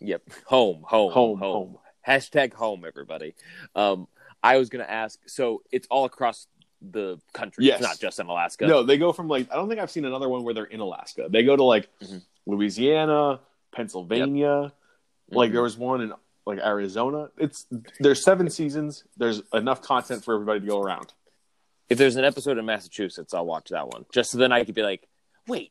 Yep. 0.00 0.22
Home, 0.46 0.82
home, 0.82 1.12
Home, 1.12 1.38
home, 1.38 1.38
home. 1.38 1.78
Hashtag 2.06 2.52
home, 2.52 2.84
everybody. 2.84 3.34
Um, 3.76 4.08
I 4.42 4.58
was 4.58 4.68
gonna 4.68 4.84
ask. 4.84 5.18
So 5.26 5.62
it's 5.70 5.86
all 5.90 6.04
across 6.04 6.46
the 6.80 7.20
country. 7.32 7.64
Yes. 7.66 7.78
It's 7.80 7.88
not 7.88 7.98
just 8.00 8.18
in 8.18 8.26
Alaska. 8.26 8.66
No, 8.66 8.82
they 8.82 8.98
go 8.98 9.12
from 9.12 9.28
like 9.28 9.50
I 9.52 9.56
don't 9.56 9.68
think 9.68 9.80
I've 9.80 9.90
seen 9.90 10.04
another 10.04 10.28
one 10.28 10.42
where 10.44 10.52
they're 10.54 10.64
in 10.64 10.80
Alaska. 10.80 11.26
They 11.30 11.44
go 11.44 11.54
to 11.56 11.62
like 11.64 11.88
Mhm. 12.00 12.22
Louisiana, 12.46 13.40
Pennsylvania. 13.72 14.72
Like 15.30 15.50
Mhm. 15.50 15.52
there 15.52 15.62
was 15.62 15.76
one 15.76 16.00
in 16.00 16.12
like 16.44 16.58
Arizona. 16.58 17.30
It's 17.38 17.66
there's 18.00 18.22
seven 18.24 18.50
seasons. 18.50 19.04
There's 19.16 19.42
enough 19.52 19.80
content 19.82 20.24
for 20.24 20.34
everybody 20.34 20.60
to 20.60 20.66
go 20.66 20.80
around. 20.82 21.12
If 21.88 21.98
there's 21.98 22.16
an 22.16 22.24
episode 22.24 22.58
in 22.58 22.64
Massachusetts, 22.66 23.32
I'll 23.34 23.46
watch 23.46 23.68
that 23.68 23.86
one. 23.88 24.04
Just 24.12 24.30
so 24.32 24.38
then 24.38 24.50
I 24.50 24.64
could 24.64 24.74
be 24.74 24.82
like, 24.82 25.06
wait, 25.46 25.70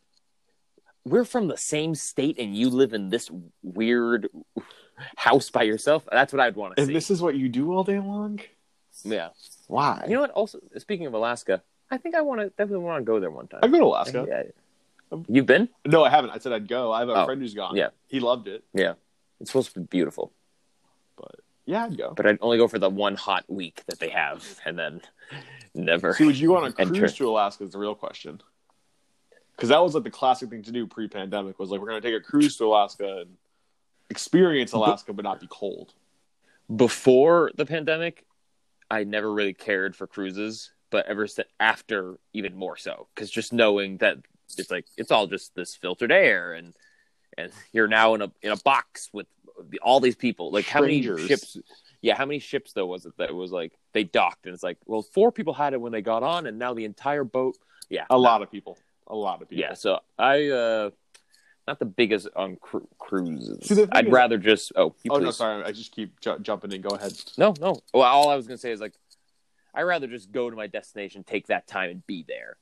we're 1.03 1.25
from 1.25 1.47
the 1.47 1.57
same 1.57 1.95
state 1.95 2.37
and 2.39 2.55
you 2.55 2.69
live 2.69 2.93
in 2.93 3.09
this 3.09 3.29
weird 3.63 4.29
house 5.17 5.49
by 5.49 5.63
yourself. 5.63 6.07
That's 6.11 6.31
what 6.31 6.39
I'd 6.39 6.55
want 6.55 6.75
to 6.75 6.81
And 6.81 6.87
see. 6.87 6.93
this 6.93 7.09
is 7.11 7.21
what 7.21 7.35
you 7.35 7.49
do 7.49 7.73
all 7.73 7.83
day 7.83 7.99
long? 7.99 8.39
Yeah. 9.03 9.29
Why? 9.67 10.05
You 10.07 10.15
know 10.15 10.21
what? 10.21 10.31
Also, 10.31 10.59
speaking 10.77 11.05
of 11.07 11.13
Alaska, 11.13 11.61
I 11.89 11.97
think 11.97 12.15
I 12.15 12.21
want 12.21 12.41
to 12.41 12.49
definitely 12.49 12.77
want 12.85 13.01
to 13.01 13.05
go 13.05 13.19
there 13.19 13.31
one 13.31 13.47
time. 13.47 13.59
I 13.63 13.67
go 13.67 13.79
to 13.79 13.85
Alaska. 13.85 14.25
Yeah. 14.27 14.43
You've 15.27 15.45
been? 15.45 15.67
No, 15.85 16.03
I 16.05 16.09
haven't. 16.09 16.29
I 16.31 16.37
said 16.37 16.53
I'd 16.53 16.67
go. 16.67 16.91
I 16.91 16.99
have 16.99 17.09
a 17.09 17.13
Oh, 17.13 17.25
friend 17.25 17.41
who's 17.41 17.53
gone. 17.53 17.75
yeah. 17.75 17.89
He 18.07 18.19
loved 18.21 18.47
it. 18.47 18.63
Yeah. 18.73 18.93
It's 19.41 19.51
supposed 19.51 19.73
to 19.73 19.79
be 19.81 19.85
beautiful, 19.87 20.31
But 21.17 21.35
yeah, 21.65 21.85
I'd 21.85 21.97
go. 21.97 22.13
but 22.15 22.25
I'd 22.27 22.37
only 22.41 22.57
go 22.57 22.67
for 22.67 22.79
the 22.79 22.89
one 22.89 23.15
hot 23.15 23.43
week 23.49 23.81
that 23.87 23.99
they 23.99 24.09
have, 24.09 24.45
and 24.65 24.77
then 24.79 25.01
never. 25.73 26.13
See, 26.13 26.25
would 26.25 26.37
you 26.37 26.51
want 26.51 26.75
to 26.75 26.81
Enter. 26.83 26.99
cruise 26.99 27.15
to 27.15 27.27
Alaska? 27.29 27.63
Is 27.65 27.71
the 27.71 27.79
real 27.79 27.95
question. 27.95 28.41
Because 29.55 29.69
that 29.69 29.81
was 29.83 29.93
like 29.95 30.03
the 30.05 30.11
classic 30.11 30.49
thing 30.49 30.63
to 30.63 30.71
do 30.71 30.87
pre-pandemic 30.87 31.59
was 31.59 31.69
like 31.69 31.81
we're 31.81 31.89
going 31.89 32.01
to 32.01 32.07
take 32.07 32.17
a 32.19 32.23
cruise 32.23 32.55
to 32.57 32.65
Alaska 32.65 33.21
and 33.21 33.35
experience 34.09 34.71
Alaska, 34.71 35.11
but 35.13 35.23
not 35.23 35.39
be 35.39 35.47
cold. 35.49 35.93
Before 36.73 37.51
the 37.55 37.65
pandemic, 37.65 38.25
I 38.91 39.05
never 39.05 39.31
really 39.31 39.53
cared 39.53 39.95
for 39.95 40.05
cruises, 40.05 40.71
but 40.89 41.05
ever 41.07 41.25
since 41.25 41.47
after, 41.59 42.19
even 42.33 42.55
more 42.55 42.75
so, 42.75 43.07
because 43.15 43.31
just 43.31 43.53
knowing 43.53 43.97
that 43.97 44.17
it's 44.57 44.69
like 44.69 44.85
it's 44.97 45.11
all 45.11 45.27
just 45.27 45.55
this 45.55 45.75
filtered 45.75 46.11
air, 46.11 46.53
and 46.53 46.73
and 47.37 47.51
you're 47.71 47.87
now 47.87 48.15
in 48.15 48.21
a 48.21 48.31
in 48.41 48.51
a 48.51 48.57
box 48.57 49.09
with 49.13 49.27
all 49.81 50.01
these 50.01 50.17
people. 50.17 50.51
Like 50.51 50.65
how 50.65 50.81
many 50.81 51.01
ships? 51.01 51.57
Yeah, 52.01 52.15
how 52.15 52.25
many 52.25 52.39
ships 52.39 52.73
though 52.73 52.87
was 52.87 53.05
it 53.05 53.15
that 53.17 53.33
was 53.33 53.51
like 53.51 53.71
they 53.93 54.03
docked 54.03 54.45
and 54.45 54.53
it's 54.53 54.63
like, 54.63 54.77
well, 54.85 55.01
four 55.01 55.31
people 55.31 55.53
had 55.53 55.73
it 55.73 55.79
when 55.79 55.93
they 55.93 56.01
got 56.01 56.23
on, 56.23 56.45
and 56.45 56.59
now 56.59 56.73
the 56.73 56.85
entire 56.85 57.23
boat. 57.23 57.57
Yeah, 57.89 58.05
A 58.09 58.17
lot 58.17 58.41
of 58.41 58.51
people. 58.51 58.77
A 59.07 59.15
lot 59.15 59.41
of 59.41 59.49
people. 59.49 59.61
Yeah, 59.61 59.73
so 59.73 59.99
I 60.19 60.47
uh 60.47 60.89
not 61.67 61.79
the 61.79 61.85
biggest 61.85 62.27
on 62.35 62.55
cru- 62.57 62.87
cruises. 62.97 63.67
See, 63.67 63.75
the 63.75 63.89
I'd 63.91 64.07
is- 64.07 64.11
rather 64.11 64.37
just 64.37 64.71
oh, 64.75 64.95
you 65.03 65.11
Oh 65.11 65.17
please. 65.17 65.25
no, 65.25 65.31
sorry. 65.31 65.63
I 65.63 65.71
just 65.71 65.91
keep 65.91 66.19
ju- 66.19 66.39
jumping 66.41 66.71
in. 66.71 66.81
Go 66.81 66.89
ahead. 66.95 67.13
No, 67.37 67.53
no. 67.59 67.79
Well, 67.93 68.03
all 68.03 68.29
I 68.29 68.35
was 68.35 68.47
gonna 68.47 68.57
say 68.57 68.71
is 68.71 68.81
like, 68.81 68.93
I'd 69.73 69.83
rather 69.83 70.07
just 70.07 70.31
go 70.31 70.49
to 70.49 70.55
my 70.55 70.67
destination, 70.67 71.23
take 71.23 71.47
that 71.47 71.67
time, 71.67 71.89
and 71.89 72.05
be 72.07 72.25
there, 72.27 72.57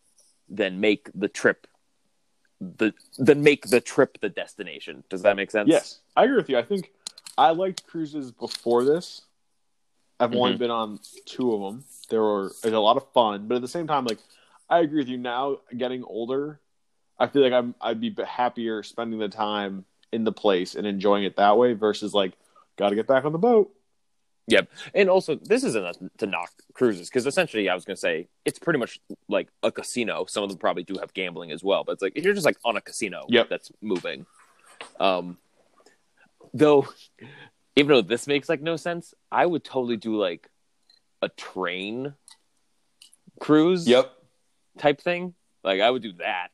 than 0.49 0.79
make 0.79 1.09
the 1.15 1.27
trip. 1.27 1.65
The 2.62 2.93
than 3.17 3.41
make 3.41 3.67
the 3.69 3.79
trip 3.79 4.17
the 4.19 4.29
destination. 4.29 5.03
Does 5.09 5.21
that 5.21 5.35
make 5.38 5.49
sense? 5.49 5.69
Yes, 5.69 5.99
I 6.17 6.25
agree 6.25 6.35
with 6.38 6.49
you. 6.49 6.57
I 6.57 6.63
think 6.63 6.91
I 7.38 7.51
liked 7.51 7.88
cruises 7.88 8.31
before 8.31 8.83
this. 8.83 9.21
I've 10.19 10.35
only 10.35 10.55
Mhm. 10.55 10.59
been 10.59 10.71
on 10.71 10.99
two 11.25 11.53
of 11.53 11.62
them. 11.62 11.85
There 12.09 12.21
were 12.21 12.51
it 12.65 12.73
a 12.73 12.79
lot 12.79 12.97
of 12.97 13.09
fun, 13.13 13.47
but 13.47 13.55
at 13.55 13.62
the 13.62 13.67
same 13.69 13.88
time, 13.88 14.03
like 14.03 14.19
I 14.69 14.79
agree 14.79 14.97
with 14.99 15.07
you. 15.07 15.17
Now, 15.17 15.59
getting 15.75 16.03
older, 16.03 16.59
I 17.19 17.27
feel 17.27 17.41
like 17.41 17.53
I'm 17.53 17.75
I'd 17.82 17.99
be 17.99 18.15
happier 18.25 18.82
spending 18.84 19.19
the 19.19 19.27
time 19.29 19.86
in 20.12 20.23
the 20.23 20.32
place 20.32 20.75
and 20.75 20.88
enjoying 20.88 21.23
it 21.23 21.36
that 21.36 21.58
way 21.58 21.73
versus 21.73 22.13
like 22.13 22.34
got 22.77 22.89
to 22.89 22.95
get 22.95 23.08
back 23.08 23.25
on 23.25 23.32
the 23.34 23.38
boat. 23.38 23.71
Yep. 24.47 24.67
And 24.95 25.10
also, 25.10 25.36
this 25.36 25.63
isn't 25.63 26.17
to 26.17 26.25
knock 26.25 26.49
cruises 26.73 27.08
because 27.08 27.27
essentially, 27.27 27.69
I 27.69 27.75
was 27.75 27.86
gonna 27.86 27.97
say 27.97 28.27
it's 28.45 28.58
pretty 28.58 28.79
much 28.79 28.99
like 29.27 29.49
a 29.62 29.71
casino. 29.71 30.25
Some 30.25 30.43
of 30.43 30.49
them 30.49 30.58
probably 30.58 30.84
do 30.84 30.95
have 30.99 31.13
gambling 31.13 31.51
as 31.51 31.63
well, 31.63 31.84
but 31.84 31.91
it's 31.93 32.01
like 32.01 32.13
if 32.15 32.23
you're 32.23 32.34
just 32.34 32.45
like 32.47 32.58
on 32.65 32.75
a 32.75 32.82
casino 32.82 33.25
Yep. 33.29 33.49
that's 33.49 33.71
moving. 33.82 34.25
Um, 34.99 35.38
though, 36.53 36.88
even 37.75 37.89
though 37.89 38.01
this 38.01 38.25
makes 38.25 38.49
like 38.49 38.62
no 38.62 38.75
sense, 38.75 39.13
I 39.32 39.45
would 39.45 39.63
totally 39.63 39.97
do 39.97 40.15
like 40.15 40.49
a 41.21 41.29
train 41.29 42.13
cruise 43.39 43.88
Yep. 43.88 44.12
type 44.79 44.99
thing. 45.01 45.36
Like 45.63 45.82
I 45.82 45.91
would 45.91 46.01
do 46.01 46.13
that. 46.13 46.47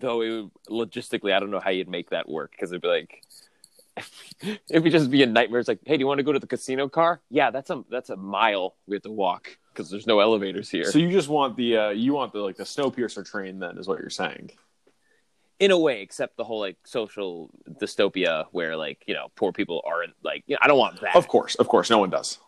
Though 0.00 0.22
it 0.22 0.30
would 0.30 0.50
logistically, 0.68 1.32
I 1.32 1.40
don't 1.40 1.50
know 1.50 1.60
how 1.60 1.70
you'd 1.70 1.88
make 1.88 2.10
that 2.10 2.28
work 2.28 2.52
because 2.52 2.72
it'd 2.72 2.82
be 2.82 2.88
like 2.88 3.22
it'd 4.68 4.84
be 4.84 4.90
just 4.90 5.10
be 5.10 5.22
a 5.22 5.26
nightmare. 5.26 5.60
It's 5.60 5.68
like, 5.68 5.80
hey, 5.84 5.96
do 5.96 6.00
you 6.00 6.06
want 6.06 6.18
to 6.18 6.24
go 6.24 6.32
to 6.32 6.38
the 6.38 6.46
casino 6.46 6.88
car? 6.88 7.20
Yeah, 7.30 7.50
that's 7.50 7.70
a 7.70 7.84
that's 7.90 8.10
a 8.10 8.16
mile 8.16 8.76
we 8.86 8.96
have 8.96 9.02
to 9.02 9.10
walk 9.10 9.56
because 9.72 9.90
there's 9.90 10.06
no 10.06 10.20
elevators 10.20 10.68
here. 10.68 10.84
So 10.84 10.98
you 10.98 11.10
just 11.10 11.28
want 11.28 11.56
the 11.56 11.76
uh, 11.76 11.88
you 11.90 12.12
want 12.12 12.32
the 12.32 12.40
like 12.40 12.56
the 12.56 12.64
Snowpiercer 12.64 13.28
train 13.28 13.58
then 13.58 13.78
is 13.78 13.88
what 13.88 14.00
you're 14.00 14.10
saying. 14.10 14.50
In 15.58 15.70
a 15.70 15.78
way, 15.78 16.00
except 16.00 16.36
the 16.36 16.44
whole 16.44 16.60
like 16.60 16.78
social 16.84 17.50
dystopia 17.68 18.46
where 18.52 18.76
like 18.76 19.02
you 19.06 19.14
know 19.14 19.28
poor 19.36 19.52
people 19.52 19.82
aren't 19.86 20.14
like 20.22 20.44
you 20.46 20.54
know, 20.54 20.60
I 20.62 20.68
don't 20.68 20.78
want 20.78 21.00
that. 21.02 21.16
Of 21.16 21.28
course, 21.28 21.54
of 21.56 21.68
course, 21.68 21.90
no 21.90 21.98
one 21.98 22.10
does. 22.10 22.38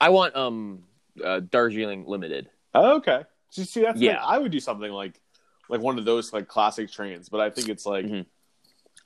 I 0.00 0.10
want 0.10 0.36
um 0.36 0.84
uh, 1.24 1.40
Darjeeling 1.40 2.04
Limited. 2.06 2.48
Oh, 2.74 2.96
okay. 2.96 3.24
So, 3.50 3.62
see, 3.62 3.82
that's 3.82 4.00
yeah. 4.00 4.12
Yeah. 4.12 4.24
I 4.24 4.38
would 4.38 4.52
do 4.52 4.60
something 4.60 4.92
like 4.92 5.20
like 5.68 5.80
one 5.80 5.98
of 5.98 6.04
those 6.04 6.32
like 6.32 6.48
classic 6.48 6.90
trains, 6.90 7.28
but 7.28 7.40
I 7.40 7.50
think 7.50 7.68
it's 7.68 7.86
like 7.86 8.06
Mhm. 8.06 8.26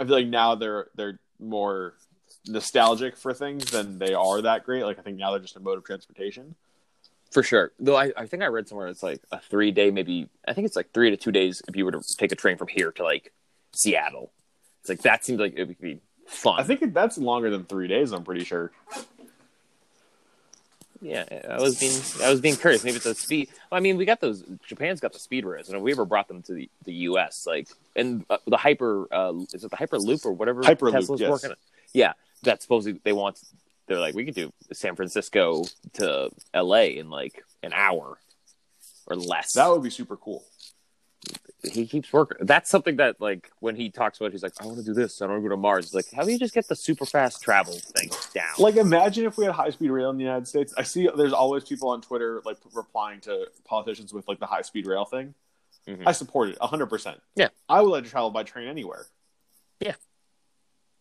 I 0.01 0.05
feel 0.05 0.15
like 0.15 0.27
now 0.27 0.55
they're 0.55 0.89
they're 0.95 1.19
more 1.39 1.95
nostalgic 2.47 3.17
for 3.17 3.33
things 3.35 3.71
than 3.71 3.99
they 3.99 4.15
are 4.15 4.41
that 4.43 4.65
great. 4.65 4.85
Like 4.85 4.99
I 4.99 5.03
think 5.03 5.17
now 5.19 5.31
they're 5.31 5.41
just 5.41 5.57
a 5.57 5.61
mode 5.61 5.79
of 5.79 5.85
transportation. 5.85 6.55
For 7.31 7.43
sure. 7.43 7.73
Though 7.81 7.97
I, 7.97 8.13
I 8.17 8.27
think 8.27 8.43
I 8.43 8.47
read 8.47 8.69
somewhere 8.69 8.89
it's 8.89 9.03
like 9.03 9.21
a 9.31 9.41
three 9.41 9.71
day, 9.71 9.91
maybe 9.91 10.29
I 10.47 10.53
think 10.53 10.67
it's 10.67 10.77
like 10.77 10.93
three 10.93 11.11
to 11.11 11.17
two 11.17 11.33
days 11.33 11.63
if 11.69 11.77
you 11.77 11.85
were 11.85 11.93
to 11.93 12.03
take 12.17 12.33
a 12.33 12.37
train 12.37 12.57
from 12.59 12.69
here 12.69 12.93
to 12.93 13.03
like 13.05 13.33
Seattle. 13.73 14.33
It's 14.81 14.89
like 14.89 15.03
that 15.03 15.25
seems 15.25 15.41
like 15.41 15.55
it 15.57 15.67
would 15.67 15.81
be 15.81 16.01
fun. 16.27 16.59
I 16.61 16.65
think 16.65 16.93
that's 16.93 17.17
longer 17.17 17.49
than 17.51 17.65
three 17.65 17.89
days. 17.89 18.13
I'm 18.13 18.25
pretty 18.25 18.45
sure. 18.45 18.73
Yeah, 21.03 21.25
I 21.51 21.61
was 21.61 21.81
being 21.81 21.93
I 22.25 22.31
was 22.31 22.41
being 22.41 22.55
curious. 22.55 22.85
Maybe 22.85 22.97
it's 22.97 23.07
a 23.07 23.15
speed. 23.15 23.49
I 23.73 23.81
mean, 23.81 23.97
we 23.97 24.05
got 24.05 24.21
those. 24.21 24.45
Japan's 24.67 25.01
got 25.01 25.13
the 25.13 25.19
speed 25.19 25.45
rails, 25.45 25.69
and 25.69 25.77
if 25.77 25.83
we 25.83 25.91
ever 25.91 26.05
brought 26.05 26.29
them 26.29 26.43
to 26.43 26.55
the, 26.55 26.71
the 26.85 26.93
U.S. 26.93 27.45
Like, 27.45 27.69
and 27.97 28.25
uh, 28.31 28.39
the 28.47 28.57
hyper 28.57 29.13
uh, 29.13 29.35
is 29.53 29.65
it 29.65 29.71
the 29.71 29.77
Hyperloop 29.77 30.25
or 30.25 30.33
whatever 30.33 30.63
Hyperloop, 30.63 30.93
Tesla's 30.93 31.21
yes. 31.21 31.31
working 31.31 31.51
on? 31.51 31.57
Yeah, 31.93 32.13
that's 32.45 32.65
supposedly 32.65 33.01
they 33.03 33.13
want. 33.13 33.41
They're 33.89 33.99
like, 33.99 34.15
we 34.15 34.25
could 34.25 34.37
do 34.37 34.53
San 34.73 34.95
Francisco 34.95 35.65
to 35.95 36.31
L.A. 36.55 36.99
in 36.99 37.11
like 37.11 37.43
an 37.65 37.73
hour 37.75 38.17
or 39.09 39.17
less. 39.17 39.55
That 39.55 39.69
would 39.69 39.83
be 39.83 39.91
super 39.91 40.17
cool. 40.17 40.45
He 41.63 41.87
keeps 41.87 42.13
working. 42.13 42.45
That's 42.45 42.69
something 42.69 42.97
that 42.97 43.21
like 43.21 43.51
when 43.61 43.77
he 43.77 43.91
talks 43.91 44.19
about, 44.19 44.27
it, 44.27 44.33
he's 44.33 44.43
like, 44.43 44.55
I 44.61 44.67
want 44.67 44.79
to 44.79 44.85
do 44.85 44.95
this. 44.95 45.23
I 45.23 45.27
want 45.27 45.39
to 45.39 45.43
go 45.43 45.55
to 45.55 45.57
Mars. 45.57 45.87
It's 45.87 45.95
like, 45.95 46.11
how 46.13 46.25
do 46.25 46.33
you 46.33 46.39
just 46.39 46.55
get 46.55 46.67
the 46.69 46.75
super 46.77 47.07
fast 47.07 47.43
travel 47.43 47.75
thing 47.75 48.11
down? 48.35 48.49
Like, 48.59 48.77
imagine 48.77 49.25
if 49.27 49.37
we 49.37 49.45
had 49.45 49.55
high 49.55 49.71
speed 49.71 49.91
rail 49.91 50.11
in 50.11 50.17
the 50.17 50.25
United 50.25 50.49
States. 50.49 50.75
I 50.77 50.83
see 50.83 51.09
there's 51.17 51.33
always 51.33 51.65
people 51.65 51.89
on 51.91 52.01
Twitter 52.01 52.43
like 52.45 52.57
replying 52.75 53.21
to 53.21 53.47
politicians 53.65 54.13
with 54.13 54.27
like 54.27 54.41
the 54.41 54.47
high 54.47 54.63
speed 54.63 54.87
rail 54.87 55.05
thing. 55.05 55.35
Mhm. 55.87 56.03
I 56.07 56.13
support 56.13 56.49
it 56.51 56.59
100%. 56.61 57.21
Yeah. 57.35 57.49
I 57.69 57.81
would 57.81 57.91
like 57.91 58.05
to 58.05 58.11
travel 58.11 58.31
by 58.31 58.43
train 58.45 58.69
anywhere. 58.69 59.07
Yeah, 59.81 59.95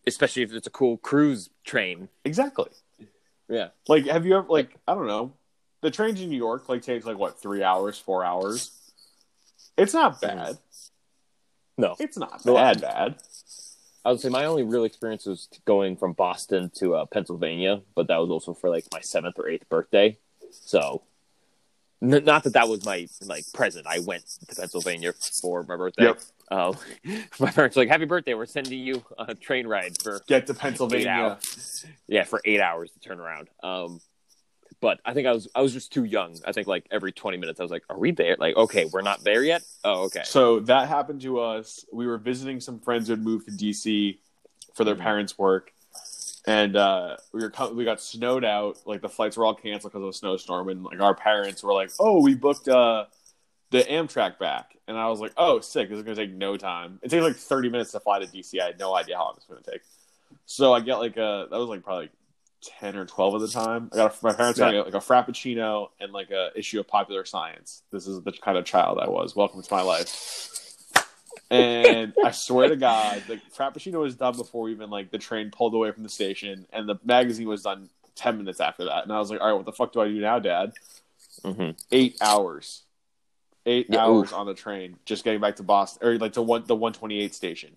especially 0.06 0.42
if 0.42 0.52
it's 0.52 0.66
a 0.66 0.70
cool 0.70 0.96
cruise 0.96 1.50
train. 1.64 2.08
Exactly. 2.24 2.68
Yeah. 3.48 3.68
Like, 3.86 4.06
have 4.06 4.26
you 4.26 4.36
ever, 4.38 4.48
like, 4.48 4.76
I 4.88 4.94
don't 4.94 5.06
know, 5.06 5.34
the 5.82 5.90
trains 5.90 6.20
in 6.20 6.28
New 6.30 6.36
York, 6.36 6.68
like, 6.68 6.82
takes 6.82 7.04
like 7.04 7.18
what, 7.18 7.40
three 7.40 7.62
hours, 7.62 7.98
four 7.98 8.24
hours? 8.24 8.72
It's 9.76 9.94
not 9.94 10.20
bad. 10.20 10.58
No. 11.78 11.96
It's 11.98 12.16
not 12.18 12.44
No, 12.44 12.54
bad, 12.54 12.80
bad. 12.80 13.16
I 14.04 14.10
would 14.10 14.20
say 14.20 14.28
my 14.28 14.44
only 14.44 14.62
real 14.64 14.84
experience 14.84 15.26
was 15.26 15.48
going 15.64 15.96
from 15.96 16.12
Boston 16.12 16.70
to 16.76 16.96
uh, 16.96 17.06
Pennsylvania, 17.06 17.82
but 17.94 18.08
that 18.08 18.18
was 18.18 18.30
also 18.30 18.52
for 18.52 18.68
like 18.68 18.84
my 18.92 19.00
seventh 19.00 19.38
or 19.38 19.48
eighth 19.48 19.68
birthday. 19.68 20.18
So, 20.50 21.02
n- 22.02 22.24
not 22.24 22.42
that 22.44 22.54
that 22.54 22.68
was 22.68 22.84
my 22.84 23.06
like 23.24 23.44
present. 23.54 23.86
I 23.86 24.00
went 24.00 24.24
to 24.48 24.56
Pennsylvania 24.56 25.12
for 25.40 25.62
my 25.62 25.76
birthday. 25.76 26.04
Yep. 26.06 26.20
Uh, 26.50 26.72
my 27.40 27.50
parents 27.52 27.76
were 27.76 27.82
like, 27.82 27.88
"Happy 27.88 28.04
birthday! 28.04 28.34
We're 28.34 28.46
sending 28.46 28.80
you 28.80 29.04
a 29.18 29.34
train 29.34 29.66
ride 29.68 30.02
for 30.02 30.20
Get 30.26 30.48
to 30.48 30.54
Pennsylvania. 30.54 31.38
Yeah, 32.08 32.24
for 32.24 32.40
eight 32.44 32.60
hours 32.60 32.90
to 32.90 32.98
turn 32.98 33.20
around." 33.20 33.48
Um, 33.62 34.00
but 34.82 35.00
I 35.06 35.14
think 35.14 35.26
I 35.26 35.32
was 35.32 35.48
I 35.54 35.62
was 35.62 35.72
just 35.72 35.92
too 35.92 36.04
young. 36.04 36.36
I 36.44 36.52
think 36.52 36.66
like 36.66 36.84
every 36.90 37.12
twenty 37.12 37.38
minutes 37.38 37.58
I 37.60 37.62
was 37.62 37.70
like, 37.72 37.84
"Are 37.88 37.96
we 37.98 38.10
there?" 38.10 38.36
Like, 38.38 38.56
okay, 38.56 38.84
we're 38.92 39.00
not 39.00 39.24
there 39.24 39.42
yet. 39.42 39.62
Oh, 39.84 40.02
okay. 40.06 40.22
So 40.24 40.60
that 40.60 40.88
happened 40.88 41.22
to 41.22 41.40
us. 41.40 41.86
We 41.92 42.06
were 42.06 42.18
visiting 42.18 42.60
some 42.60 42.80
friends 42.80 43.06
who 43.06 43.12
had 43.12 43.22
moved 43.22 43.46
to 43.46 43.52
DC 43.52 44.18
for 44.74 44.84
their 44.84 44.96
Mhm. 44.96 45.00
parents' 45.00 45.38
work, 45.38 45.72
and 46.46 46.74
uh, 46.76 47.16
we 47.32 47.40
were 47.40 47.52
we 47.72 47.84
got 47.84 48.00
snowed 48.00 48.44
out. 48.44 48.78
Like 48.84 49.00
the 49.00 49.08
flights 49.08 49.36
were 49.36 49.46
all 49.46 49.54
canceled 49.54 49.92
because 49.92 50.02
of 50.02 50.08
a 50.08 50.12
snowstorm, 50.12 50.68
and 50.68 50.82
like 50.82 51.00
our 51.00 51.14
parents 51.14 51.62
were 51.62 51.72
like, 51.72 51.90
"Oh, 52.00 52.20
we 52.20 52.34
booked 52.34 52.68
uh, 52.68 53.06
the 53.70 53.84
Amtrak 53.84 54.38
back," 54.40 54.76
and 54.88 54.98
I 54.98 55.08
was 55.08 55.20
like, 55.20 55.32
"Oh, 55.36 55.60
sick! 55.60 55.88
This 55.90 55.98
is 55.98 56.02
gonna 56.02 56.16
take 56.16 56.32
no 56.32 56.56
time. 56.56 56.98
It 57.02 57.10
takes 57.10 57.22
like 57.22 57.36
thirty 57.36 57.68
minutes 57.68 57.92
to 57.92 58.00
fly 58.00 58.18
to 58.18 58.26
DC. 58.26 58.60
I 58.60 58.66
had 58.66 58.80
no 58.80 58.94
idea 58.96 59.16
how 59.16 59.26
long 59.26 59.34
it's 59.36 59.46
gonna 59.46 59.60
take." 59.62 59.82
So 60.44 60.72
I 60.72 60.80
get 60.80 60.96
like 60.96 61.16
a 61.16 61.46
that 61.48 61.56
was 61.56 61.68
like 61.68 61.84
probably. 61.84 62.10
10 62.62 62.96
or 62.96 63.04
12 63.04 63.34
at 63.34 63.40
the 63.40 63.48
time. 63.48 63.90
I 63.92 63.96
got 63.96 64.14
a, 64.14 64.24
my 64.24 64.32
parents 64.32 64.58
got 64.58 64.72
Yeah. 64.74 64.80
like 64.82 64.94
a 64.94 64.98
frappuccino 64.98 65.88
and 66.00 66.12
like 66.12 66.30
a 66.30 66.50
issue 66.56 66.80
of 66.80 66.86
popular 66.88 67.24
science. 67.24 67.82
This 67.90 68.06
is 68.06 68.22
the 68.22 68.32
kind 68.32 68.56
of 68.56 68.64
child 68.64 68.98
I 69.00 69.08
was. 69.08 69.34
Welcome 69.36 69.62
to 69.62 69.74
my 69.74 69.82
life. 69.82 70.48
And 71.50 72.14
I 72.24 72.30
swear 72.30 72.68
to 72.68 72.76
God, 72.76 73.24
the 73.26 73.38
Frappuccino 73.54 74.00
was 74.00 74.14
done 74.14 74.36
before 74.36 74.70
even 74.70 74.88
like 74.88 75.10
the 75.10 75.18
train 75.18 75.50
pulled 75.50 75.74
away 75.74 75.90
from 75.92 76.02
the 76.02 76.08
station, 76.08 76.66
and 76.72 76.88
the 76.88 76.96
magazine 77.04 77.46
was 77.46 77.62
done 77.62 77.90
ten 78.14 78.38
minutes 78.38 78.58
after 78.58 78.84
that. 78.86 79.02
And 79.04 79.12
I 79.12 79.18
was 79.18 79.30
like, 79.30 79.40
"All 79.40 79.48
right, 79.48 79.52
what 79.52 79.66
the 79.66 79.72
fuck 79.72 79.92
do 79.92 80.00
I 80.00 80.08
do 80.08 80.18
now, 80.18 80.38
Dad?" 80.38 80.72
hmm 81.44 81.70
Eight 81.90 82.16
hours, 82.22 82.84
eight 83.66 83.88
Yeah, 83.90 83.98
hours 83.98 84.30
oof. 84.30 84.32
on 84.32 84.46
the 84.46 84.54
train, 84.54 84.96
just 85.04 85.24
getting 85.24 85.40
back 85.42 85.56
to 85.56 85.62
Boston 85.62 86.08
or 86.08 86.16
like 86.18 86.32
to 86.34 86.42
one 86.42 86.64
the 86.64 86.74
one 86.74 86.94
twenty 86.94 87.20
eight 87.20 87.34
station. 87.34 87.76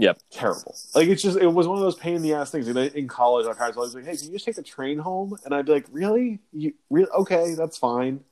Yep. 0.00 0.18
Terrible. 0.30 0.74
Like 0.94 1.08
it's 1.08 1.22
just 1.22 1.36
it 1.36 1.46
was 1.46 1.68
one 1.68 1.76
of 1.76 1.82
those 1.82 1.94
pain 1.94 2.16
in 2.16 2.22
the 2.22 2.32
ass 2.32 2.50
things. 2.50 2.66
And 2.68 2.76
then 2.76 2.90
in 2.94 3.06
college, 3.06 3.46
my 3.46 3.52
parents 3.52 3.76
always 3.76 3.94
like, 3.94 4.06
"Hey, 4.06 4.16
can 4.16 4.26
you 4.26 4.32
just 4.32 4.46
take 4.46 4.56
the 4.56 4.62
train 4.62 4.98
home?" 4.98 5.36
And 5.44 5.54
I'd 5.54 5.66
be 5.66 5.72
like, 5.72 5.86
"Really? 5.92 6.40
You 6.52 6.72
really? 6.88 7.10
Okay, 7.10 7.54
that's 7.54 7.76
fine." 7.76 8.24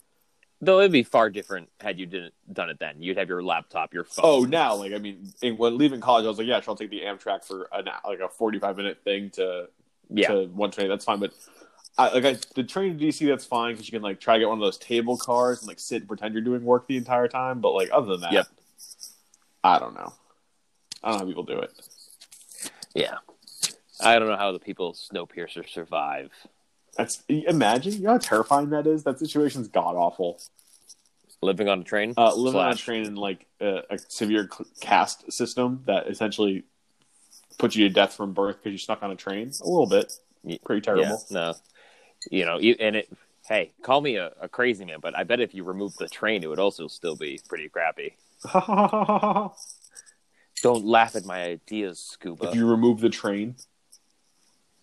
Though 0.62 0.80
it'd 0.80 0.92
be 0.92 1.02
far 1.02 1.28
different 1.28 1.68
had 1.78 2.00
you 2.00 2.06
didn't 2.06 2.34
done 2.52 2.70
it 2.70 2.78
then. 2.80 3.00
You'd 3.00 3.18
have 3.18 3.28
your 3.28 3.42
laptop, 3.42 3.92
your 3.92 4.02
phone. 4.02 4.24
Oh, 4.24 4.40
now, 4.44 4.74
like, 4.74 4.92
I 4.92 4.98
mean, 4.98 5.30
in, 5.40 5.56
when 5.56 5.78
leaving 5.78 6.00
college, 6.00 6.24
I 6.24 6.28
was 6.28 6.38
like, 6.38 6.48
yeah, 6.48 6.60
sure, 6.60 6.72
I'll 6.72 6.76
take 6.76 6.90
the 6.90 7.02
Amtrak 7.02 7.44
for 7.44 7.68
an, 7.72 7.86
like 8.04 8.18
a 8.18 8.28
45 8.28 8.76
minute 8.76 8.98
thing 9.04 9.30
to, 9.30 9.68
yeah. 10.10 10.26
to 10.26 10.46
one 10.46 10.72
train. 10.72 10.88
That's 10.88 11.04
fine. 11.04 11.20
But 11.20 11.32
I, 11.96 12.12
like, 12.12 12.24
I, 12.24 12.36
the 12.56 12.64
train 12.64 12.98
to 12.98 13.04
DC, 13.04 13.24
that's 13.28 13.44
fine 13.44 13.74
because 13.74 13.86
you 13.86 13.92
can, 13.92 14.02
like, 14.02 14.18
try 14.18 14.34
to 14.34 14.40
get 14.40 14.48
one 14.48 14.58
of 14.58 14.64
those 14.64 14.78
table 14.78 15.16
cars 15.16 15.60
and, 15.60 15.68
like, 15.68 15.78
sit 15.78 15.98
and 15.98 16.08
pretend 16.08 16.34
you're 16.34 16.42
doing 16.42 16.64
work 16.64 16.88
the 16.88 16.96
entire 16.96 17.28
time. 17.28 17.60
But, 17.60 17.70
like, 17.74 17.90
other 17.92 18.08
than 18.08 18.22
that, 18.22 18.32
Yep. 18.32 18.46
I 19.62 19.78
don't 19.78 19.94
know. 19.94 20.12
I 21.02 21.10
don't 21.10 21.18
know 21.18 21.24
how 21.24 21.28
people 21.28 21.44
do 21.44 21.58
it. 21.60 21.72
Yeah. 22.94 23.18
I 24.00 24.18
don't 24.18 24.28
know 24.28 24.36
how 24.36 24.52
the 24.52 24.58
people 24.58 24.94
Snowpiercer 24.94 25.68
survive. 25.68 26.30
That's 26.96 27.22
imagine, 27.28 27.94
you 27.94 28.02
know 28.02 28.12
how 28.12 28.18
terrifying 28.18 28.70
that 28.70 28.86
is? 28.86 29.04
That 29.04 29.18
situation's 29.18 29.68
god 29.68 29.94
awful. 29.94 30.40
Living 31.40 31.68
on 31.68 31.80
a 31.80 31.84
train? 31.84 32.14
Uh, 32.16 32.34
living 32.34 32.60
on 32.60 32.72
a 32.72 32.76
train 32.76 33.04
in, 33.04 33.14
like, 33.14 33.46
a, 33.60 33.82
a 33.90 33.98
severe 34.08 34.48
caste 34.80 35.30
system 35.32 35.82
that 35.86 36.08
essentially 36.08 36.64
puts 37.58 37.76
you 37.76 37.88
to 37.88 37.94
death 37.94 38.14
from 38.14 38.32
birth 38.32 38.56
because 38.56 38.72
you 38.72 38.78
stuck 38.78 39.02
on 39.02 39.10
a 39.12 39.16
train. 39.16 39.52
A 39.62 39.68
little 39.68 39.86
bit. 39.86 40.12
Pretty 40.64 40.80
terrible. 40.80 41.04
Yeah, 41.04 41.16
no. 41.30 41.54
You 42.30 42.44
know, 42.46 42.58
you, 42.58 42.74
and 42.80 42.96
it, 42.96 43.08
hey, 43.46 43.72
call 43.82 44.00
me 44.00 44.16
a, 44.16 44.32
a 44.40 44.48
crazy 44.48 44.84
man, 44.84 44.98
but 45.00 45.16
I 45.16 45.24
bet 45.24 45.40
if 45.40 45.54
you 45.54 45.64
remove 45.64 45.94
the 45.96 46.08
train, 46.08 46.42
it 46.42 46.48
would 46.48 46.58
also 46.58 46.88
still 46.88 47.16
be 47.16 47.40
pretty 47.48 47.68
crappy. 47.68 48.16
Don't 50.62 50.84
laugh 50.84 51.14
at 51.16 51.24
my 51.24 51.42
ideas, 51.42 51.98
Scuba. 51.98 52.48
if 52.48 52.54
you 52.54 52.66
remove 52.68 53.00
the 53.00 53.08
train 53.10 53.56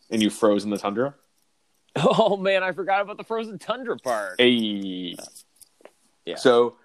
and 0.09 0.21
you 0.21 0.29
froze 0.29 0.63
in 0.63 0.69
the 0.69 0.77
tundra. 0.77 1.15
Oh, 1.97 2.35
man, 2.35 2.61
I 2.61 2.73
forgot 2.73 3.01
about 3.01 3.15
the 3.17 3.23
frozen 3.23 3.57
tundra 3.57 3.97
part. 3.97 4.35
Hey. 4.37 5.15
Yeah. 6.25 6.35
So 6.35 6.75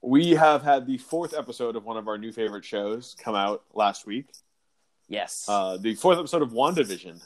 we 0.00 0.30
have 0.30 0.62
had 0.62 0.86
the 0.86 0.96
fourth 0.96 1.34
episode 1.36 1.76
of 1.76 1.84
one 1.84 1.98
of 1.98 2.08
our 2.08 2.16
new 2.16 2.32
favorite 2.32 2.64
shows 2.64 3.14
come 3.22 3.34
out 3.34 3.64
last 3.74 4.06
week. 4.06 4.26
Yes. 5.08 5.44
Uh, 5.46 5.76
the 5.76 5.94
fourth 5.94 6.18
episode 6.18 6.40
of 6.40 6.52
WandaVision. 6.52 7.20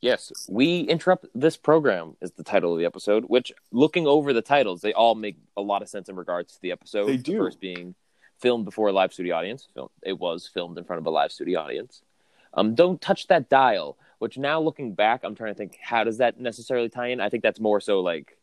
Yes, 0.00 0.30
we 0.48 0.80
interrupt 0.82 1.26
this 1.34 1.56
program 1.56 2.16
is 2.20 2.30
the 2.32 2.44
title 2.44 2.72
of 2.74 2.78
the 2.78 2.84
episode. 2.84 3.24
Which, 3.24 3.50
looking 3.72 4.06
over 4.06 4.32
the 4.32 4.42
titles, 4.42 4.82
they 4.82 4.92
all 4.92 5.14
make 5.16 5.38
a 5.56 5.62
lot 5.62 5.82
of 5.82 5.88
sense 5.88 6.08
in 6.08 6.14
regards 6.14 6.52
to 6.54 6.62
the 6.62 6.70
episode. 6.70 7.06
They 7.06 7.16
The 7.16 7.22
do. 7.24 7.38
first 7.38 7.58
being 7.60 7.94
filmed 8.38 8.64
before 8.64 8.88
a 8.88 8.92
live 8.92 9.12
studio 9.12 9.36
audience. 9.36 9.68
It 10.02 10.18
was 10.18 10.46
filmed 10.52 10.78
in 10.78 10.84
front 10.84 11.00
of 11.00 11.06
a 11.06 11.10
live 11.10 11.32
studio 11.32 11.60
audience. 11.60 12.02
Um, 12.54 12.74
don't 12.74 13.00
touch 13.00 13.26
that 13.28 13.48
dial. 13.48 13.96
Which 14.18 14.38
now, 14.38 14.60
looking 14.60 14.94
back, 14.94 15.24
I'm 15.24 15.34
trying 15.34 15.52
to 15.52 15.58
think 15.58 15.78
how 15.82 16.02
does 16.04 16.18
that 16.18 16.40
necessarily 16.40 16.88
tie 16.88 17.08
in. 17.08 17.20
I 17.20 17.28
think 17.28 17.42
that's 17.42 17.60
more 17.60 17.80
so 17.80 18.00
like 18.00 18.38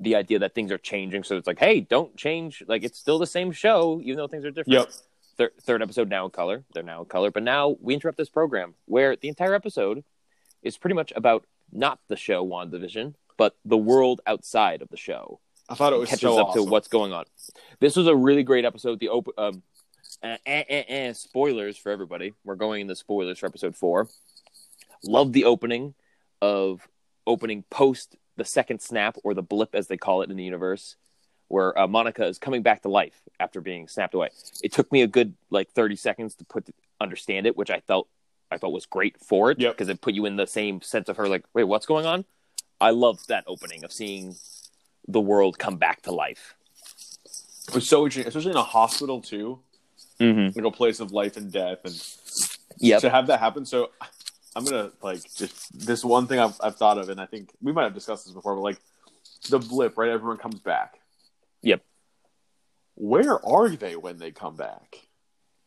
the 0.00 0.16
idea 0.16 0.40
that 0.40 0.56
things 0.56 0.72
are 0.72 0.78
changing. 0.78 1.22
So 1.22 1.36
it's 1.36 1.46
like, 1.46 1.60
hey, 1.60 1.78
don't 1.80 2.16
change. 2.16 2.64
Like 2.66 2.82
it's 2.82 2.98
still 2.98 3.20
the 3.20 3.26
same 3.26 3.52
show, 3.52 4.00
even 4.02 4.16
though 4.16 4.26
things 4.26 4.44
are 4.44 4.50
different 4.50 4.72
Yep. 4.80 4.88
thir- 5.36 5.52
third 5.60 5.82
episode 5.82 6.08
now 6.08 6.24
in 6.24 6.32
color. 6.32 6.64
They're 6.72 6.82
now 6.82 7.02
in 7.02 7.06
color, 7.06 7.30
but 7.30 7.44
now 7.44 7.76
we 7.80 7.94
interrupt 7.94 8.18
this 8.18 8.28
program 8.28 8.74
where 8.86 9.14
the 9.14 9.28
entire 9.28 9.54
episode 9.54 10.02
is 10.62 10.76
pretty 10.76 10.94
much 10.94 11.12
about 11.14 11.46
not 11.70 12.00
the 12.08 12.16
show 12.16 12.44
WandaVision, 12.44 13.14
but 13.36 13.54
the 13.64 13.76
world 13.78 14.20
outside 14.26 14.82
of 14.82 14.88
the 14.88 14.96
show. 14.96 15.38
I 15.68 15.74
thought 15.74 15.92
it 15.92 15.98
was 15.98 16.08
Catches 16.10 16.20
so 16.22 16.38
up 16.38 16.48
awesome. 16.48 16.64
to 16.64 16.70
what's 16.70 16.88
going 16.88 17.12
on. 17.12 17.24
This 17.80 17.96
was 17.96 18.06
a 18.06 18.14
really 18.14 18.42
great 18.42 18.64
episode. 18.64 19.00
The 19.00 19.08
open 19.08 19.32
um, 19.38 19.62
eh, 20.22 20.36
eh, 20.44 20.64
eh, 20.68 20.84
eh, 20.88 21.12
spoilers 21.14 21.76
for 21.78 21.90
everybody. 21.90 22.34
We're 22.44 22.56
going 22.56 22.82
into 22.82 22.94
spoilers 22.96 23.38
for 23.38 23.46
episode 23.46 23.74
four. 23.76 24.08
Love 25.04 25.32
the 25.32 25.44
opening 25.44 25.94
of 26.42 26.86
opening 27.26 27.64
post 27.70 28.16
the 28.36 28.44
second 28.44 28.80
snap 28.80 29.16
or 29.24 29.32
the 29.32 29.42
blip 29.42 29.74
as 29.74 29.86
they 29.86 29.96
call 29.96 30.22
it 30.22 30.30
in 30.30 30.36
the 30.36 30.44
universe 30.44 30.96
where 31.48 31.78
uh, 31.78 31.86
monica 31.86 32.26
is 32.26 32.38
coming 32.38 32.62
back 32.62 32.82
to 32.82 32.88
life 32.88 33.14
after 33.38 33.60
being 33.60 33.86
snapped 33.88 34.12
away 34.14 34.28
it 34.62 34.72
took 34.72 34.90
me 34.92 35.00
a 35.02 35.06
good 35.06 35.34
like 35.50 35.70
30 35.70 35.96
seconds 35.96 36.34
to 36.34 36.44
put 36.44 36.66
understand 37.00 37.46
it 37.46 37.56
which 37.56 37.70
i 37.70 37.80
felt 37.80 38.08
i 38.50 38.58
thought 38.58 38.72
was 38.72 38.84
great 38.86 39.16
for 39.20 39.50
it 39.52 39.58
Yep. 39.60 39.72
because 39.74 39.88
it 39.88 40.00
put 40.02 40.12
you 40.14 40.26
in 40.26 40.36
the 40.36 40.46
same 40.46 40.82
sense 40.82 41.08
of 41.08 41.16
her 41.16 41.28
like 41.28 41.44
wait 41.54 41.64
what's 41.64 41.86
going 41.86 42.04
on 42.06 42.24
i 42.80 42.90
loved 42.90 43.28
that 43.28 43.44
opening 43.46 43.84
of 43.84 43.92
seeing 43.92 44.34
the 45.08 45.20
world 45.20 45.58
come 45.58 45.76
back 45.76 46.02
to 46.02 46.12
life 46.12 46.54
It 47.68 47.74
was 47.74 47.88
so 47.88 48.04
interesting, 48.04 48.28
especially 48.28 48.52
in 48.52 48.56
a 48.56 48.62
hospital 48.62 49.20
too, 49.20 49.60
mm-hmm. 50.20 50.58
like 50.58 50.66
a 50.72 50.76
place 50.76 51.00
of 51.00 51.12
life 51.12 51.36
and 51.36 51.50
death, 51.52 51.78
and 51.84 51.94
yep 52.78 53.00
to 53.00 53.10
have 53.10 53.26
that 53.28 53.40
happen. 53.40 53.64
So 53.66 53.90
I'm 54.56 54.64
gonna 54.64 54.90
like 55.02 55.22
just 55.34 55.86
this 55.86 56.04
one 56.04 56.26
thing 56.26 56.38
I've, 56.38 56.56
I've 56.60 56.76
thought 56.76 56.98
of, 56.98 57.08
and 57.08 57.20
I 57.20 57.26
think 57.26 57.50
we 57.62 57.72
might 57.72 57.84
have 57.84 57.94
discussed 57.94 58.24
this 58.26 58.34
before, 58.34 58.54
but 58.54 58.62
like 58.62 58.78
the 59.50 59.58
blip, 59.58 59.98
right? 59.98 60.10
Everyone 60.10 60.36
comes 60.38 60.60
back. 60.60 61.00
Yep. 61.62 61.82
Where 62.94 63.44
are 63.44 63.68
they 63.70 63.96
when 63.96 64.18
they 64.18 64.30
come 64.30 64.56
back? 64.56 65.08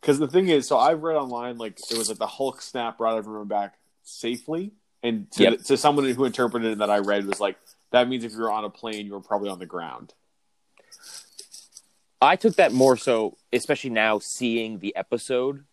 Because 0.02 0.20
the 0.20 0.28
thing 0.28 0.48
is, 0.48 0.68
so 0.68 0.78
I've 0.78 1.04
read 1.04 1.18
online 1.18 1.58
like 1.58 1.80
it 1.92 1.98
was 1.98 2.10
like 2.10 2.18
the 2.18 2.28
Hulk 2.28 2.62
snap 2.62 2.98
brought 2.98 3.18
everyone 3.18 3.48
back 3.48 3.76
safely, 4.04 4.72
and 5.04 5.30
to, 5.32 5.44
Yep. 5.44 5.64
to 5.64 5.78
someone 5.78 6.06
who 6.10 6.26
interpreted 6.26 6.74
it 6.74 6.78
that 6.78 6.90
I 6.90 7.00
read 7.00 7.26
was 7.26 7.42
like 7.42 7.58
that 7.92 8.08
means 8.08 8.24
if 8.24 8.34
you're 8.34 8.52
on 8.52 8.66
a 8.66 8.70
plane, 8.70 9.06
you're 9.06 9.22
probably 9.22 9.50
on 9.50 9.60
the 9.60 9.66
ground. 9.66 10.14
I 12.22 12.36
took 12.36 12.56
that 12.56 12.74
more 12.74 12.98
so, 12.98 13.38
especially 13.54 13.92
now 13.92 14.20
seeing 14.20 14.80
the 14.80 14.96
episode 14.96 15.66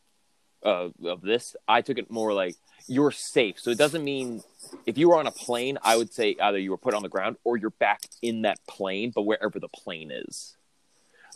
uh, 0.64 0.88
of 1.04 1.22
this. 1.22 1.56
I 1.66 1.80
took 1.80 1.98
it 1.98 2.10
more 2.10 2.32
like 2.32 2.56
you're 2.86 3.10
safe. 3.10 3.58
So 3.58 3.70
it 3.70 3.78
doesn't 3.78 4.04
mean 4.04 4.42
if 4.86 4.98
you 4.98 5.08
were 5.08 5.16
on 5.16 5.26
a 5.26 5.32
plane, 5.32 5.78
I 5.82 5.96
would 5.96 6.12
say 6.12 6.36
either 6.40 6.58
you 6.58 6.70
were 6.70 6.76
put 6.76 6.94
on 6.94 7.02
the 7.02 7.08
ground 7.08 7.36
or 7.44 7.56
you're 7.56 7.70
back 7.70 8.02
in 8.20 8.42
that 8.42 8.58
plane, 8.68 9.12
but 9.14 9.22
wherever 9.22 9.58
the 9.58 9.68
plane 9.68 10.10
is. 10.10 10.56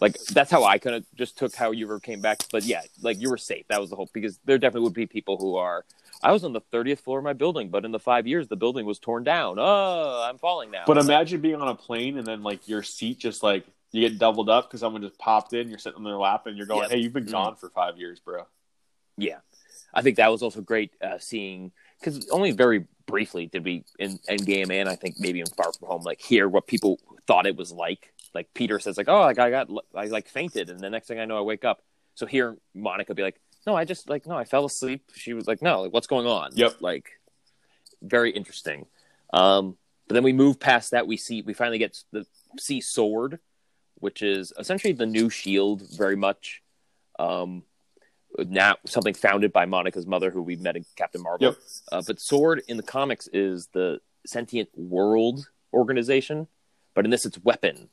like 0.01 0.17
that's 0.33 0.51
how 0.51 0.65
I 0.65 0.79
kind 0.79 0.97
of 0.97 1.05
just 1.17 1.39
took 1.39 1.55
how 1.55 1.71
you 1.73 1.87
were 1.89 2.01
came 2.01 2.21
back. 2.21 2.45
But 2.53 2.65
yeah, 2.65 2.83
like 3.03 3.21
you 3.21 3.31
were 3.31 3.39
safe. 3.39 3.67
That 3.69 3.81
was 3.81 3.91
the 3.91 3.97
hope 3.97 4.11
because 4.13 4.39
there 4.45 4.59
definitely 4.59 4.85
would 4.85 4.95
be 4.95 5.07
people 5.07 5.37
who 5.39 5.57
are. 5.57 5.85
I 6.23 6.33
was 6.33 6.45
on 6.45 6.53
the 6.53 6.61
thirtieth 6.61 7.01
floor 7.01 7.19
of 7.19 7.25
my 7.25 7.33
building, 7.33 7.69
but 7.69 7.85
in 7.85 7.93
the 7.93 7.99
five 7.99 8.27
years 8.27 8.49
the 8.49 8.57
building 8.57 8.87
was 8.87 8.99
torn 8.99 9.25
down. 9.25 9.57
Oh, 9.59 10.27
I'm 10.29 10.39
falling 10.39 10.71
now. 10.71 10.85
But 10.87 10.99
imagine 10.99 11.41
being 11.41 11.61
on 11.61 11.69
a 11.69 11.75
plane 11.75 12.19
and 12.19 12.27
then 12.27 12.43
like 12.43 12.69
your 12.69 12.83
seat 12.83 13.19
just 13.19 13.43
like 13.43 13.65
you 13.93 14.09
get 14.09 14.19
doubled 14.19 14.51
up 14.51 14.69
because 14.69 14.81
someone 14.81 15.03
just 15.03 15.19
popped 15.19 15.53
in. 15.53 15.69
You're 15.69 15.79
sitting 15.79 15.99
on 15.99 16.05
their 16.05 16.17
lap 16.17 16.47
and 16.47 16.57
you're 16.57 16.67
going. 16.67 16.91
"Hey, 16.91 16.99
you've 16.99 17.13
been 17.13 17.27
gone 17.27 17.57
for 17.57 17.71
five 17.71 17.99
years, 17.99 18.21
bro." 18.21 18.47
Yeah, 19.17 19.39
I 19.95 20.03
think 20.03 20.17
that 20.17 20.31
was 20.31 20.43
also 20.43 20.61
great 20.61 20.93
uh, 21.03 21.19
seeing 21.19 21.73
because 22.01 22.29
only 22.31 22.53
very 22.53 22.87
briefly 23.07 23.47
did 23.47 23.65
we 23.65 23.85
in 23.99 24.19
Endgame 24.29 24.71
and 24.71 24.89
I 24.89 24.97
think 24.97 25.17
maybe 25.19 25.41
in 25.41 25.47
Far 25.47 25.73
From 25.73 25.89
Home 25.89 26.03
like 26.03 26.21
hear 26.21 26.49
what 26.49 26.67
people 26.67 26.99
thought 27.27 27.47
it 27.47 27.57
was 27.57 27.73
like. 27.73 28.13
Like 28.35 28.53
Peter 28.55 28.79
says, 28.79 28.99
like, 28.99 29.09
"Oh, 29.09 29.21
like 29.21 29.39
I 29.39 29.51
got 29.51 29.69
I 29.95 30.07
like 30.07 30.29
fainted," 30.29 30.69
and 30.69 30.81
the 30.81 30.91
next 30.91 31.07
thing 31.07 31.19
I 31.19 31.25
know, 31.25 31.39
I 31.39 31.43
wake 31.43 31.65
up. 31.65 31.83
So 32.15 32.27
here, 32.27 32.57
Monica 32.75 33.15
be 33.15 33.23
like, 33.23 33.41
"No, 33.69 33.77
I 33.77 33.85
just 33.85 34.09
like 34.09 34.27
no, 34.27 34.35
I 34.35 34.45
fell 34.45 34.65
asleep." 34.65 35.03
She 35.15 35.35
was 35.35 35.47
like, 35.47 35.61
"No, 35.61 35.83
like 35.83 35.93
what's 35.93 36.07
going 36.07 36.27
on?" 36.27 36.53
Yep. 36.55 36.77
like 36.81 37.11
very 38.01 38.31
interesting. 38.31 38.87
Um, 39.33 39.77
but 40.07 40.15
then 40.15 40.23
we 40.23 40.33
move 40.33 40.59
past 40.59 40.93
that. 40.93 41.07
We 41.07 41.19
see 41.19 41.43
we 41.43 41.53
finally 41.53 41.77
get 41.77 42.03
the 42.11 42.25
see 42.59 42.81
Sword, 42.81 43.41
which 43.97 44.23
is 44.23 44.55
essentially 44.59 44.95
the 44.95 45.05
new 45.05 45.29
Shield, 45.29 45.83
very 45.95 46.17
much. 46.17 46.63
Um, 47.19 47.65
now 48.39 48.77
something 48.87 49.13
founded 49.13 49.53
by 49.53 49.67
Monica's 49.67 50.07
mother, 50.07 50.31
who 50.31 50.41
we 50.41 50.57
met 50.57 50.77
in 50.77 50.87
Captain 50.97 51.23
Marvel. 51.23 51.49
Yep. 51.49 51.57
Uh, 51.93 52.03
but 52.07 52.21
Sword 52.21 52.63
in 52.69 52.79
the 52.79 52.83
comics 52.83 53.29
is 53.35 53.69
the 53.75 54.01
sentient 54.27 54.71
world 54.75 55.47
organization, 55.75 56.47
but 56.95 57.05
in 57.05 57.11
this 57.11 57.27
it's 57.27 57.39
weapon. 57.45 57.91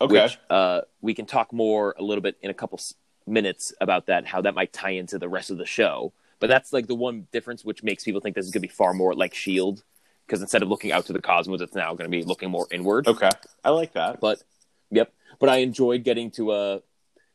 Okay. 0.00 0.22
Which 0.22 0.38
uh, 0.48 0.82
we 1.02 1.12
can 1.14 1.26
talk 1.26 1.52
more 1.52 1.94
a 1.98 2.02
little 2.02 2.22
bit 2.22 2.36
in 2.42 2.50
a 2.50 2.54
couple 2.54 2.78
minutes 3.26 3.72
about 3.80 4.06
that, 4.06 4.26
how 4.26 4.40
that 4.42 4.54
might 4.54 4.72
tie 4.72 4.90
into 4.90 5.18
the 5.18 5.28
rest 5.28 5.50
of 5.50 5.58
the 5.58 5.66
show. 5.66 6.12
But 6.38 6.48
that's 6.48 6.72
like 6.72 6.86
the 6.86 6.94
one 6.94 7.26
difference 7.32 7.64
which 7.64 7.82
makes 7.82 8.04
people 8.04 8.20
think 8.20 8.36
this 8.36 8.46
is 8.46 8.52
going 8.52 8.62
to 8.62 8.68
be 8.68 8.72
far 8.72 8.92
more 8.92 9.14
like 9.14 9.34
Shield, 9.34 9.82
because 10.26 10.42
instead 10.42 10.62
of 10.62 10.68
looking 10.68 10.92
out 10.92 11.06
to 11.06 11.12
the 11.12 11.22
cosmos, 11.22 11.60
it's 11.60 11.74
now 11.74 11.94
going 11.94 12.10
to 12.10 12.16
be 12.16 12.22
looking 12.22 12.50
more 12.50 12.66
inward. 12.70 13.06
okay. 13.08 13.30
I 13.64 13.70
like 13.70 13.94
that. 13.94 14.20
But 14.20 14.42
yep, 14.90 15.12
but 15.38 15.48
I 15.48 15.58
enjoyed 15.58 16.04
getting 16.04 16.30
to 16.32 16.50
uh, 16.50 16.78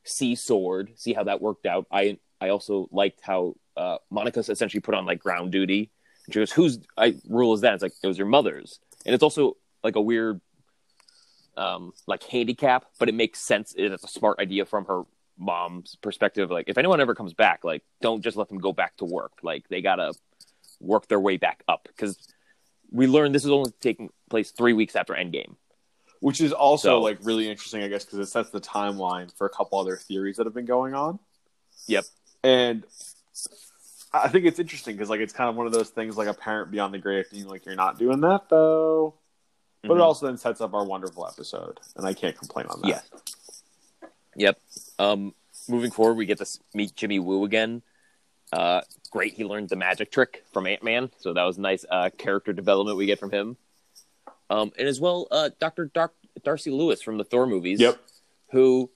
see 0.04 0.36
Sword, 0.36 0.92
see 0.96 1.14
how 1.14 1.24
that 1.24 1.42
worked 1.42 1.66
out. 1.66 1.88
I 1.92 2.20
I 2.40 2.50
also 2.50 2.88
liked 2.92 3.22
how 3.22 3.56
uh, 3.78 3.98
Monica's 4.10 4.50
essentially 4.50 4.82
put 4.82 4.96
on 4.96 5.06
like 5.06 5.20
ground 5.20 5.52
duty. 5.52 5.92
And 6.26 6.34
she 6.34 6.40
goes, 6.40 6.52
"Whose 6.52 6.80
I, 6.98 7.16
rule 7.28 7.54
is 7.54 7.62
that?" 7.62 7.74
It's 7.74 7.84
like 7.84 7.94
it 8.04 8.08
was 8.08 8.18
your 8.18 8.28
mother's, 8.28 8.80
and 9.06 9.16
it's 9.16 9.24
also 9.24 9.58
like 9.84 9.96
a 9.96 10.02
weird, 10.02 10.40
um, 11.58 11.94
like 12.06 12.24
handicap, 12.24 12.86
but 13.00 13.10
it 13.10 13.16
makes 13.16 13.40
sense. 13.40 13.74
It's 13.76 14.04
a 14.04 14.08
smart 14.08 14.40
idea 14.40 14.66
from 14.66 14.86
her 14.86 15.04
mom's 15.42 15.96
perspective. 15.96 16.50
Like 16.52 16.70
if 16.70 16.78
anyone 16.78 17.02
ever 17.02 17.16
comes 17.16 17.34
back, 17.34 17.64
like 17.64 17.84
don't 18.02 18.22
just 18.22 18.38
let 18.38 18.48
them 18.48 18.60
go 18.60 18.72
back 18.72 18.96
to 18.98 19.06
work. 19.06 19.34
Like 19.44 19.68
they 19.68 19.82
gotta 19.82 20.14
work 20.80 21.08
their 21.08 21.20
way 21.20 21.38
back 21.38 21.64
up 21.68 21.88
because 21.88 22.18
we 22.92 23.08
learned 23.08 23.34
this 23.36 23.44
is 23.46 23.52
only 23.52 23.72
taking 23.82 24.10
place 24.30 24.52
three 24.52 24.74
weeks 24.74 24.96
after 24.96 25.14
Endgame. 25.14 25.56
Which 26.20 26.40
is 26.40 26.54
also 26.54 26.90
So- 26.90 27.02
like 27.02 27.18
really 27.24 27.50
interesting, 27.50 27.82
I 27.84 27.88
guess, 27.88 28.06
because 28.06 28.20
it 28.20 28.28
sets 28.28 28.52
the 28.52 28.62
timeline 28.62 29.36
for 29.36 29.48
a 29.48 29.50
couple 29.50 29.80
other 29.80 29.98
theories 29.98 30.38
that 30.38 30.46
have 30.46 30.54
been 30.54 30.66
going 30.66 30.94
on. 30.94 31.20
Yep. 31.88 32.06
And 32.44 32.84
I 34.14 34.28
think 34.28 34.46
it's 34.46 34.60
interesting 34.60 34.96
because 34.96 35.10
like 35.10 35.20
it's 35.22 35.34
kind 35.34 35.50
of 35.50 35.56
one 35.56 35.66
of 35.66 35.74
those 35.74 35.90
things 35.90 36.18
like 36.18 36.28
a 36.28 36.34
parent 36.34 36.70
beyond 36.70 36.94
the 36.94 36.98
grave 37.00 37.26
being 37.32 37.48
like, 37.48 37.66
"You're 37.66 37.76
not 37.76 37.98
doing 37.98 38.22
that 38.22 38.50
though." 38.50 39.16
But 39.84 39.92
it 39.94 39.98
Mhm. 39.98 40.04
also 40.04 40.28
then 40.28 40.38
sets 40.38 40.62
up 40.62 40.74
our 40.76 40.86
wonderful 40.86 41.26
episode, 41.26 41.80
and 41.96 42.06
I 42.06 42.14
can't 42.14 42.38
complain 42.38 42.68
on 42.68 42.82
that. 42.82 42.88
Yeah. 42.88 44.08
Yep. 44.36 44.60
Um, 45.02 45.34
moving 45.68 45.92
forward, 45.92 46.14
we 46.16 46.26
get 46.28 46.38
to 46.38 46.46
meet 46.74 46.96
Jimmy 46.96 47.20
Woo 47.20 47.44
again. 47.44 47.82
Uh, 48.54 48.82
great. 49.10 49.34
He 49.34 49.44
learned 49.46 49.70
the 49.70 49.76
magic 49.76 50.12
trick 50.12 50.44
from 50.54 50.68
Ant 50.68 50.84
Man, 50.84 51.10
so 51.18 51.34
that 51.34 51.44
was 51.44 51.58
nice 51.58 51.86
uh, 51.90 52.10
character 52.18 52.54
development 52.54 52.98
we 52.98 53.06
get 53.08 53.20
from 53.20 53.32
him. 53.32 53.58
Um, 54.50 54.72
and 54.78 54.88
as 54.88 55.00
well, 55.00 55.28
uh, 55.32 55.50
Doctor 55.60 55.86
Dar- 55.94 56.12
Darcy 56.44 56.70
Lewis 56.70 57.02
from 57.02 57.18
the 57.18 57.24
Thor 57.24 57.48
movies. 57.48 57.80
Yep. 57.80 58.00
Who 58.52 58.92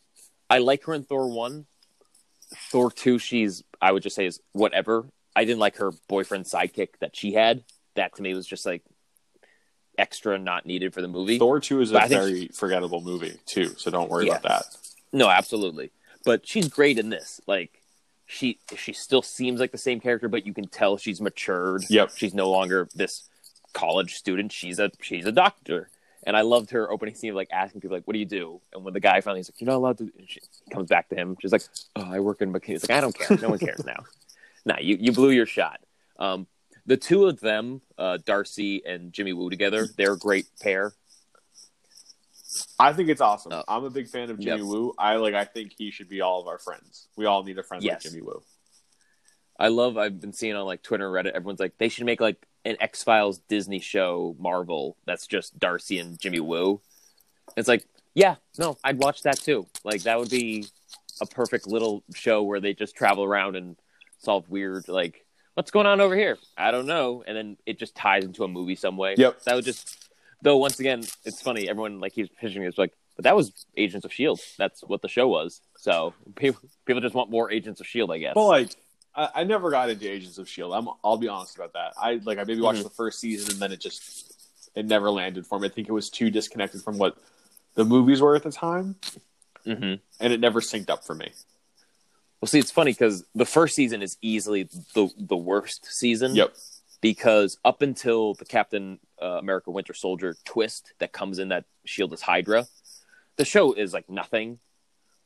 I 0.50 0.60
like 0.60 0.84
her 0.84 0.94
in 0.94 1.04
Thor 1.04 1.30
one. 1.34 1.66
Thor 2.70 2.92
two, 2.92 3.18
she's 3.18 3.64
I 3.82 3.92
would 3.92 4.04
just 4.04 4.16
say 4.16 4.26
is 4.26 4.40
whatever. 4.52 5.06
I 5.36 5.46
didn't 5.46 5.60
like 5.60 5.78
her 5.78 5.92
boyfriend 6.08 6.46
sidekick 6.46 6.90
that 7.00 7.16
she 7.16 7.34
had. 7.34 7.64
That 7.96 8.16
to 8.16 8.22
me 8.22 8.34
was 8.36 8.46
just 8.46 8.66
like 8.66 8.84
extra, 9.98 10.38
not 10.38 10.66
needed 10.66 10.94
for 10.94 11.02
the 11.02 11.08
movie. 11.08 11.40
Thor 11.40 11.60
two 11.62 11.80
is 11.82 11.92
a 11.92 11.94
But 11.94 12.10
think- 12.10 12.22
very 12.22 12.48
forgettable 12.50 13.02
movie 13.02 13.38
too, 13.46 13.74
so 13.78 13.90
don't 13.90 14.10
worry 14.12 14.28
Yeah. 14.28 14.38
about 14.38 14.64
that. 14.72 14.78
No, 15.14 15.30
absolutely. 15.30 15.92
But 16.24 16.48
she's 16.48 16.68
great 16.68 16.98
in 16.98 17.10
this. 17.10 17.40
Like 17.48 17.82
she 18.26 18.60
she 18.76 18.94
still 18.94 19.22
seems 19.22 19.60
like 19.60 19.72
the 19.72 19.78
same 19.78 20.00
character, 20.00 20.28
but 20.28 20.46
you 20.46 20.54
can 20.54 20.68
tell 20.68 20.98
she's 20.98 21.22
matured. 21.22 21.86
Yep. 21.90 22.12
She's 22.16 22.34
no 22.34 22.50
longer 22.50 22.90
this 22.96 23.30
college 23.74 24.16
student. 24.16 24.52
She's 24.52 24.80
a 24.80 24.92
she's 25.02 25.26
a 25.26 25.32
doctor. 25.32 25.90
And 26.28 26.36
I 26.36 26.42
loved 26.42 26.72
her 26.72 26.92
opening 26.92 27.14
scene 27.14 27.30
of 27.30 27.36
like 27.36 27.50
asking 27.52 27.82
people 27.82 27.96
like, 27.96 28.08
"What 28.08 28.14
do 28.14 28.20
you 28.20 28.26
do?" 28.26 28.60
And 28.74 28.84
when 28.84 28.96
the 28.96 29.00
guy 29.00 29.22
finally 29.22 29.42
is 29.42 29.50
like, 29.50 29.62
"You're 29.62 29.68
not 29.68 29.78
allowed 29.78 30.00
to," 30.00 30.12
and 30.18 30.28
she 30.28 30.42
comes 30.72 30.90
back 30.90 31.08
to 31.10 31.16
him. 31.16 31.38
She's 31.40 31.52
like, 31.52 31.62
"Oh, 31.96 32.12
I 32.12 32.20
work 32.20 32.42
in 32.42 32.52
McKinsey." 32.52 32.66
He's 32.66 32.90
like, 32.90 32.98
"I 32.98 33.02
don't 33.02 33.16
care. 33.16 33.38
No 33.38 33.50
one 33.50 33.60
cares 33.60 33.86
now." 33.86 34.06
nah, 34.66 34.78
you 34.80 34.98
you 35.00 35.12
blew 35.12 35.30
your 35.30 35.46
shot. 35.46 35.82
Um, 36.18 36.48
the 36.88 36.98
two 36.98 37.28
of 37.28 37.40
them, 37.42 37.82
uh, 37.98 38.18
Darcy 38.26 38.84
and 38.86 39.14
Jimmy 39.14 39.34
Woo 39.34 39.52
together, 39.52 39.88
they're 39.98 40.14
a 40.14 40.18
great 40.18 40.48
pair. 40.60 40.94
I 42.80 42.94
think 42.94 43.10
it's 43.10 43.22
awesome. 43.22 43.54
Oh. 43.54 43.64
I'm 43.68 43.84
a 43.84 43.90
big 43.90 44.08
fan 44.08 44.30
of 44.30 44.40
Jimmy 44.40 44.58
Yep. 44.62 44.66
Woo. 44.68 44.94
I 44.98 45.16
like. 45.16 45.34
I 45.34 45.46
think 45.46 45.74
he 45.78 45.92
should 45.92 46.10
be 46.10 46.22
all 46.22 46.42
of 46.42 46.48
our 46.48 46.60
friends. 46.60 47.08
We 47.16 47.26
all 47.26 47.44
need 47.44 47.58
a 47.58 47.64
friend 47.64 47.84
Yes. 47.84 48.04
like 48.06 48.12
Jimmy 48.14 48.22
Woo. 48.24 48.42
I 49.60 49.70
love. 49.70 49.98
I've 49.98 50.20
been 50.20 50.34
seeing 50.34 50.56
on 50.56 50.66
like 50.66 50.82
Twitter 50.84 51.16
and 51.16 51.26
Reddit. 51.28 51.32
Everyone's 51.36 51.60
like, 51.60 51.78
they 51.78 51.90
should 51.90 52.06
make 52.06 52.20
like 52.22 52.46
an 52.66 52.78
X 52.80 53.04
Files 53.04 53.40
Disney 53.48 53.80
show 53.80 54.36
Marvel 54.40 54.98
that's 55.06 55.28
just 55.28 55.58
Darcy 55.58 56.00
and 56.00 56.20
Jimmy 56.20 56.40
Woo. 56.40 56.82
It's 57.56 57.68
like, 57.68 57.86
yeah, 58.14 58.36
no, 58.58 58.78
I'd 58.84 58.98
watch 59.00 59.22
that 59.24 59.38
too. 59.40 59.68
Like 59.84 60.04
that 60.04 60.20
would 60.20 60.30
be 60.30 60.66
a 61.22 61.26
perfect 61.26 61.68
little 61.68 62.04
show 62.14 62.44
where 62.44 62.60
they 62.60 62.74
just 62.74 62.96
travel 62.96 63.24
around 63.24 63.56
and 63.56 63.78
solve 64.18 64.50
weird 64.50 64.88
like 64.88 65.26
what's 65.54 65.72
going 65.72 65.86
on 65.86 66.02
over 66.02 66.16
here. 66.16 66.38
I 66.58 66.72
don't 66.72 66.86
know, 66.86 67.24
and 67.26 67.38
then 67.38 67.58
it 67.66 67.80
just 67.80 67.96
ties 67.96 68.26
into 68.26 68.44
a 68.44 68.48
movie 68.48 68.76
some 68.76 68.98
way. 68.98 69.16
Yep. 69.18 69.44
That 69.44 69.56
would 69.56 69.66
just. 69.66 70.05
Though 70.42 70.58
once 70.58 70.80
again, 70.80 71.04
it's 71.24 71.42
funny. 71.42 71.68
Everyone 71.70 72.00
like 72.00 72.14
keeps 72.14 72.30
pitching 72.40 72.64
it. 72.64 72.68
It's 72.68 72.78
like, 72.78 72.94
but 73.16 73.24
that 73.24 73.36
was 73.36 73.66
Agents 73.78 74.06
of 74.06 74.14
Shield. 74.14 74.40
That's 74.58 74.82
what 74.84 75.02
the 75.02 75.08
show 75.08 75.28
was. 75.28 75.62
So 75.78 76.14
people 76.36 76.62
people 76.86 77.02
just 77.02 77.16
want 77.16 77.30
more 77.32 77.52
Agents 77.52 77.80
of 77.82 77.88
Shield, 77.88 78.12
I 78.12 78.18
guess. 78.20 78.34
But 78.36 78.46
like, 78.48 78.70
I, 79.16 79.30
I 79.36 79.44
never 79.46 79.72
got 79.72 79.90
into 79.90 80.10
Agents 80.10 80.38
of 80.38 80.48
Shield. 80.50 80.74
I'm. 80.74 80.88
I'll 81.04 81.18
be 81.18 81.28
honest 81.28 81.56
about 81.56 81.74
that. 81.74 81.94
I 81.98 82.20
like. 82.24 82.38
I 82.38 82.44
maybe 82.44 82.62
watched 82.62 82.82
Mhm. 82.82 82.84
the 82.84 82.90
first 82.92 83.20
season 83.20 83.52
and 83.54 83.62
then 83.62 83.72
it 83.72 83.80
just 83.80 84.34
it 84.76 84.86
never 84.86 85.10
landed 85.10 85.48
for 85.48 85.58
me. 85.60 85.68
I 85.68 85.72
think 85.72 85.88
it 85.88 85.94
was 85.94 86.10
too 86.10 86.30
disconnected 86.30 86.82
from 86.82 86.98
what 86.98 87.18
the 87.76 87.86
movies 87.86 88.22
were 88.22 88.36
at 88.36 88.44
the 88.44 88.52
time, 88.52 88.96
hmm 89.64 89.94
and 90.20 90.34
it 90.34 90.40
never 90.40 90.62
synced 90.62 90.90
up 90.90 91.06
for 91.06 91.16
me. 91.16 91.32
Well, 92.42 92.48
see, 92.48 92.60
it's 92.60 92.72
funny 92.72 92.92
because 92.92 93.24
the 93.34 93.46
first 93.46 93.76
season 93.76 94.02
is 94.02 94.18
easily 94.22 94.64
the 94.94 95.10
the 95.18 95.38
worst 95.38 95.86
season. 95.92 96.36
Yep. 96.36 96.54
Because 97.06 97.60
up 97.64 97.84
until 97.84 98.34
the 98.34 98.46
Captain 98.46 98.98
uh, 99.22 99.38
America 99.38 99.70
Winter 99.70 99.94
Soldier 99.94 100.36
twist 100.44 100.92
that 100.98 101.12
comes 101.12 101.38
in 101.38 101.50
that 101.50 101.66
Shield 101.86 102.12
is 102.14 102.22
Hydra, 102.24 102.66
the 103.36 103.46
show 103.46 103.74
is 103.74 103.94
like 103.94 104.10
nothing. 104.10 104.58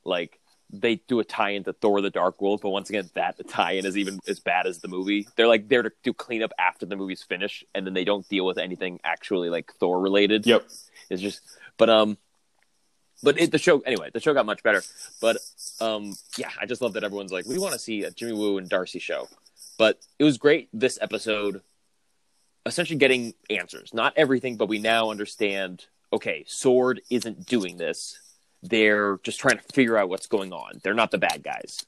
Like 0.04 0.42
they 0.70 0.96
do 0.96 1.22
a 1.22 1.24
tie 1.24 1.52
into 1.52 1.72
Thor: 1.72 2.02
The 2.02 2.10
Dark 2.10 2.42
World, 2.42 2.60
but 2.62 2.72
once 2.72 2.90
again, 2.90 3.10
that 3.14 3.38
tie-in 3.48 3.86
is 3.86 3.98
even 3.98 4.20
as 4.28 4.42
bad 4.42 4.68
as 4.68 4.80
the 4.80 4.90
movie. 4.90 5.26
They're 5.38 5.48
like 5.48 5.70
there 5.70 5.84
to 5.84 5.92
do 6.04 6.12
cleanup 6.12 6.52
after 6.60 6.86
the 6.86 6.98
movie's 6.98 7.24
finished, 7.24 7.64
and 7.74 7.86
then 7.86 7.94
they 7.94 8.04
don't 8.04 8.28
deal 8.28 8.46
with 8.46 8.58
anything 8.58 9.00
actually 9.06 9.50
like 9.50 9.72
Thor 9.80 10.02
related. 10.02 10.46
Yep. 10.46 10.68
It's 11.10 11.22
just, 11.22 11.40
but 11.78 11.90
um, 11.90 12.18
but 13.24 13.40
it, 13.40 13.54
the 13.54 13.58
show 13.58 13.80
anyway. 13.80 14.10
The 14.14 14.20
show 14.20 14.34
got 14.34 14.46
much 14.46 14.64
better. 14.64 14.84
But 15.22 15.38
um, 15.80 16.14
yeah, 16.38 16.50
I 16.60 16.66
just 16.66 16.82
love 16.82 16.92
that 16.96 17.06
everyone's 17.06 17.32
like, 17.32 17.46
we 17.46 17.58
want 17.58 17.72
to 17.72 17.80
see 17.80 18.04
a 18.04 18.12
Jimmy 18.12 18.34
Woo 18.34 18.58
and 18.58 18.68
Darcy 18.68 19.00
show. 19.00 19.30
But 19.78 19.98
it 20.20 20.26
was 20.26 20.38
great 20.38 20.68
this 20.74 21.00
episode, 21.02 21.62
essentially 22.66 22.98
getting 22.98 23.34
answers. 23.50 23.94
Not 23.94 24.14
everything, 24.16 24.58
but 24.58 24.68
we 24.70 24.80
now 24.80 25.10
understand. 25.12 25.86
Okay, 26.12 26.44
Sword 26.48 27.02
isn't 27.10 27.46
doing 27.46 27.78
this. 27.78 28.20
They're 28.64 29.20
just 29.24 29.40
trying 29.40 29.58
to 29.58 29.64
figure 29.74 29.98
out 29.98 30.10
what's 30.10 30.28
going 30.28 30.52
on. 30.52 30.82
They're 30.84 30.94
not 30.94 31.12
the 31.12 31.18
bad 31.18 31.44
guys. 31.44 31.86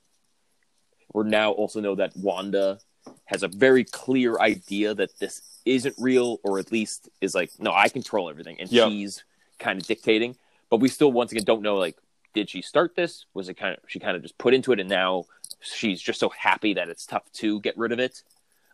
We 1.13 1.23
now 1.25 1.51
also 1.51 1.81
know 1.81 1.95
that 1.95 2.15
Wanda 2.15 2.79
has 3.25 3.43
a 3.43 3.47
very 3.47 3.83
clear 3.83 4.39
idea 4.39 4.93
that 4.93 5.17
this 5.19 5.41
isn't 5.65 5.95
real, 5.97 6.39
or 6.43 6.59
at 6.59 6.71
least 6.71 7.09
is 7.19 7.35
like, 7.35 7.51
no, 7.59 7.71
I 7.73 7.89
control 7.89 8.29
everything, 8.29 8.57
and 8.59 8.71
Yep. 8.71 8.89
she's 8.89 9.23
kind 9.59 9.79
of 9.81 9.87
dictating. 9.87 10.35
But 10.69 10.77
we 10.77 10.87
still, 10.87 11.11
once 11.11 11.31
again, 11.31 11.43
don't 11.43 11.61
know 11.61 11.75
like, 11.77 11.97
did 12.33 12.49
she 12.49 12.61
start 12.61 12.95
this? 12.95 13.25
Was 13.33 13.49
it 13.49 13.55
kind 13.55 13.75
of 13.75 13.83
she 13.87 13.99
kind 13.99 14.15
of 14.15 14.21
just 14.21 14.37
put 14.37 14.53
into 14.53 14.71
it, 14.71 14.79
and 14.79 14.87
now 14.87 15.25
she's 15.59 16.01
just 16.01 16.19
so 16.19 16.29
happy 16.29 16.75
that 16.75 16.87
it's 16.89 17.05
tough 17.05 17.29
to 17.33 17.59
get 17.59 17.77
rid 17.77 17.91
of 17.91 17.99
it. 17.99 18.23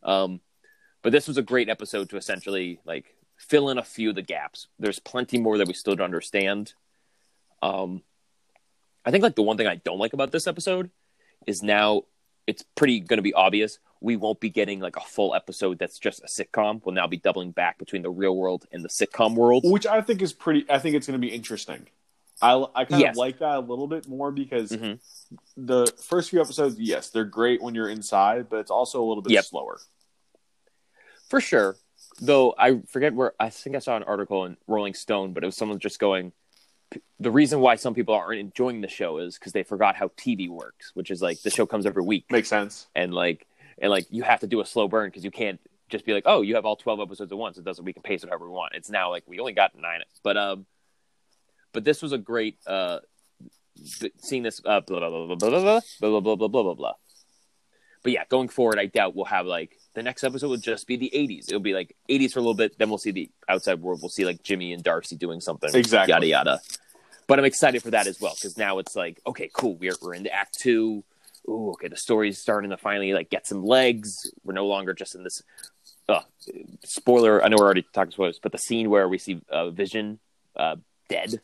Um, 0.04 0.40
but 1.02 1.12
this 1.12 1.28
was 1.28 1.38
a 1.38 1.42
great 1.44 1.70
episode 1.70 2.10
to 2.10 2.18
essentially 2.18 2.80
like 2.86 3.16
fill 3.38 3.70
in 3.70 3.78
a 3.78 3.84
few 3.84 4.10
of 4.10 4.16
the 4.16 4.22
gaps. 4.22 4.68
There's 4.80 5.00
plenty 5.00 5.38
more 5.40 5.58
that 5.58 5.68
we 5.68 5.74
still 5.74 5.96
don't 5.96 6.06
understand. 6.06 6.74
Um, 7.62 8.02
I 9.06 9.12
think 9.12 9.24
like 9.24 9.36
the 9.36 9.44
one 9.44 9.58
thing 9.58 9.68
I 9.68 9.76
don't 9.76 10.00
like 10.00 10.14
about 10.14 10.32
this 10.32 10.48
episode 10.48 10.90
is 11.46 11.64
now 11.64 12.04
it's 12.46 12.64
pretty 12.76 13.00
going 13.00 13.18
to 13.18 13.24
be 13.24 13.34
obvious 13.34 13.80
we 14.00 14.16
won't 14.16 14.40
be 14.40 14.50
getting 14.50 14.80
like 14.80 14.96
a 14.96 15.02
full 15.02 15.34
episode 15.34 15.80
that's 15.80 15.98
just 15.98 16.22
a 16.24 16.28
sitcom. 16.28 16.82
We'll 16.86 16.94
now 16.94 17.08
be 17.08 17.18
doubling 17.18 17.50
back 17.50 17.80
between 17.80 18.04
the 18.04 18.12
real 18.12 18.36
world 18.38 18.66
and 18.72 18.84
the 18.86 18.90
sitcom 18.90 19.34
world. 19.36 19.64
which 19.66 19.88
I 19.88 20.02
think 20.02 20.22
is 20.22 20.34
pretty. 20.34 20.66
I 20.70 20.78
think 20.78 20.96
it's 20.96 21.08
going 21.08 21.20
to 21.20 21.28
be 21.28 21.34
interesting. 21.34 21.88
I 22.40 22.64
I 22.76 22.86
kind 22.86 23.02
Yes. 23.02 23.14
of 23.16 23.18
like 23.18 23.40
that 23.40 23.58
a 23.58 23.60
little 23.62 23.88
bit 23.88 24.08
more 24.08 24.32
because 24.32 24.70
Mhm. 24.72 25.00
the 25.56 25.92
first 26.00 26.30
few 26.30 26.40
episodes, 26.40 26.80
yes, 26.80 27.10
they're 27.10 27.26
great 27.26 27.60
when 27.60 27.74
you're 27.74 27.90
inside, 27.90 28.50
but 28.50 28.58
it's 28.60 28.70
also 28.70 29.04
a 29.04 29.08
little 29.08 29.24
bit 29.24 29.34
Yep. 29.34 29.46
slower. 29.46 29.80
For 31.30 31.42
sure. 31.42 31.76
Though 32.20 32.56
I 32.58 32.82
forget 32.88 33.14
where 33.14 33.34
I 33.40 33.50
think 33.50 33.76
I 33.76 33.80
saw 33.80 33.96
an 33.96 34.04
article 34.04 34.46
in 34.46 34.58
Rolling 34.68 34.94
Stone, 34.94 35.34
but 35.34 35.44
it 35.44 35.46
was 35.48 35.56
someone 35.56 35.80
just 35.80 36.00
going 36.00 36.32
the 37.20 37.32
reason 37.32 37.60
why 37.60 37.76
some 37.76 37.94
people 37.94 38.16
aren't 38.16 38.40
enjoying 38.40 38.80
the 38.80 38.88
show 38.88 39.18
is 39.18 39.38
because 39.38 39.52
they 39.52 39.64
forgot 39.64 39.96
how 39.98 40.08
TV 40.10 40.48
works, 40.50 40.92
which 40.94 41.12
is 41.12 41.22
like 41.22 41.42
the 41.42 41.50
show 41.50 41.66
comes 41.66 41.86
every 41.86 42.02
week. 42.04 42.26
Makes 42.32 42.48
sense. 42.48 42.88
and 42.96 43.14
like 43.14 43.46
and 43.78 43.92
like 43.92 44.08
you 44.10 44.24
have 44.24 44.40
to 44.40 44.48
do 44.48 44.62
a 44.62 44.66
slow 44.66 44.88
burn 44.88 45.10
because 45.10 45.24
you 45.26 45.32
can't 45.32 45.60
just 45.90 46.06
be 46.06 46.14
like 46.14 46.24
oh 46.26 46.42
you 46.42 46.56
have 46.56 46.66
all 46.66 46.76
12 46.76 47.00
episodes 47.00 47.32
at 47.32 47.38
once 47.38 47.58
it 47.58 47.64
doesn't 47.64 47.86
we 47.86 47.94
can 47.94 48.02
pace 48.04 48.24
it 48.24 48.30
however 48.30 48.46
we 48.46 48.52
want 48.52 48.74
it's 48.76 48.90
now 48.90 49.10
like 49.10 49.24
we 49.26 49.40
only 49.40 49.54
got 49.54 49.72
nine 49.80 50.02
but 50.22 50.36
um 50.36 50.66
but 51.72 51.86
this 51.86 52.02
was 52.02 52.12
a 52.12 52.18
great 52.18 52.58
uh 52.68 53.00
seeing 54.18 54.44
this 54.44 54.60
uh 54.66 54.82
blah 54.82 55.00
blah 55.00 55.10
blah 55.10 55.36
blah 55.36 55.50
blah 55.50 55.80
blah 56.02 56.20
blah 56.20 56.36
blah 56.36 56.48
blah 56.48 56.64
blah 56.64 56.74
blah 56.74 56.94
but 58.04 58.12
yeah 58.12 58.24
going 58.28 58.50
forward 58.50 58.78
i 58.80 58.86
doubt 58.86 59.16
we'll 59.16 59.24
have 59.26 59.46
like 59.46 59.77
the 59.98 60.04
next 60.04 60.24
episode 60.24 60.48
will 60.48 60.58
just 60.58 60.88
be 60.88 60.96
the 60.96 61.12
80s 61.14 61.50
it'll 61.50 61.60
be 61.60 61.74
like 61.74 61.96
80s 62.10 62.34
for 62.34 62.40
a 62.40 62.42
little 62.42 62.54
bit 62.54 62.78
then 62.78 62.90
we'll 62.90 62.98
see 62.98 63.12
the 63.12 63.30
outside 63.50 63.82
world 63.82 64.00
we'll 64.02 64.10
see 64.10 64.26
like 64.26 64.44
jimmy 64.44 64.72
and 64.72 64.84
darcy 64.84 65.16
doing 65.16 65.42
something 65.42 65.70
Exactly. 65.74 66.12
yada 66.14 66.28
yada 66.28 66.62
but 67.28 67.40
i'm 67.40 67.46
excited 67.46 67.82
for 67.82 67.92
that 67.92 68.08
as 68.08 68.22
well 68.22 68.34
because 68.36 68.58
now 68.58 68.78
it's 68.78 68.96
like 68.96 69.20
okay 69.26 69.50
cool 69.54 69.76
we're, 69.76 69.96
we're 70.02 70.14
into 70.14 70.32
act 70.32 70.58
two 70.60 71.04
ooh, 71.50 71.72
okay, 71.72 71.88
the 71.88 71.98
story's 71.98 72.38
starting 72.38 72.70
to 72.72 72.78
finally 72.78 73.14
like 73.14 73.30
get 73.30 73.48
some 73.48 73.64
legs. 73.64 74.32
We're 74.44 74.54
no 74.54 74.68
longer 74.68 74.94
just 74.94 75.16
in 75.16 75.24
this. 75.24 75.42
Uh, 76.10 76.22
spoiler. 76.86 77.44
I 77.44 77.50
know 77.50 77.58
we're 77.60 77.66
already 77.66 77.86
talking 77.94 78.12
spoilers, 78.12 78.40
but 78.42 78.52
the 78.52 78.58
scene 78.58 78.90
where 78.90 79.10
we 79.10 79.18
see 79.18 79.42
uh, 79.50 79.70
Vision 79.72 80.20
uh, 80.56 80.78
dead. 81.10 81.42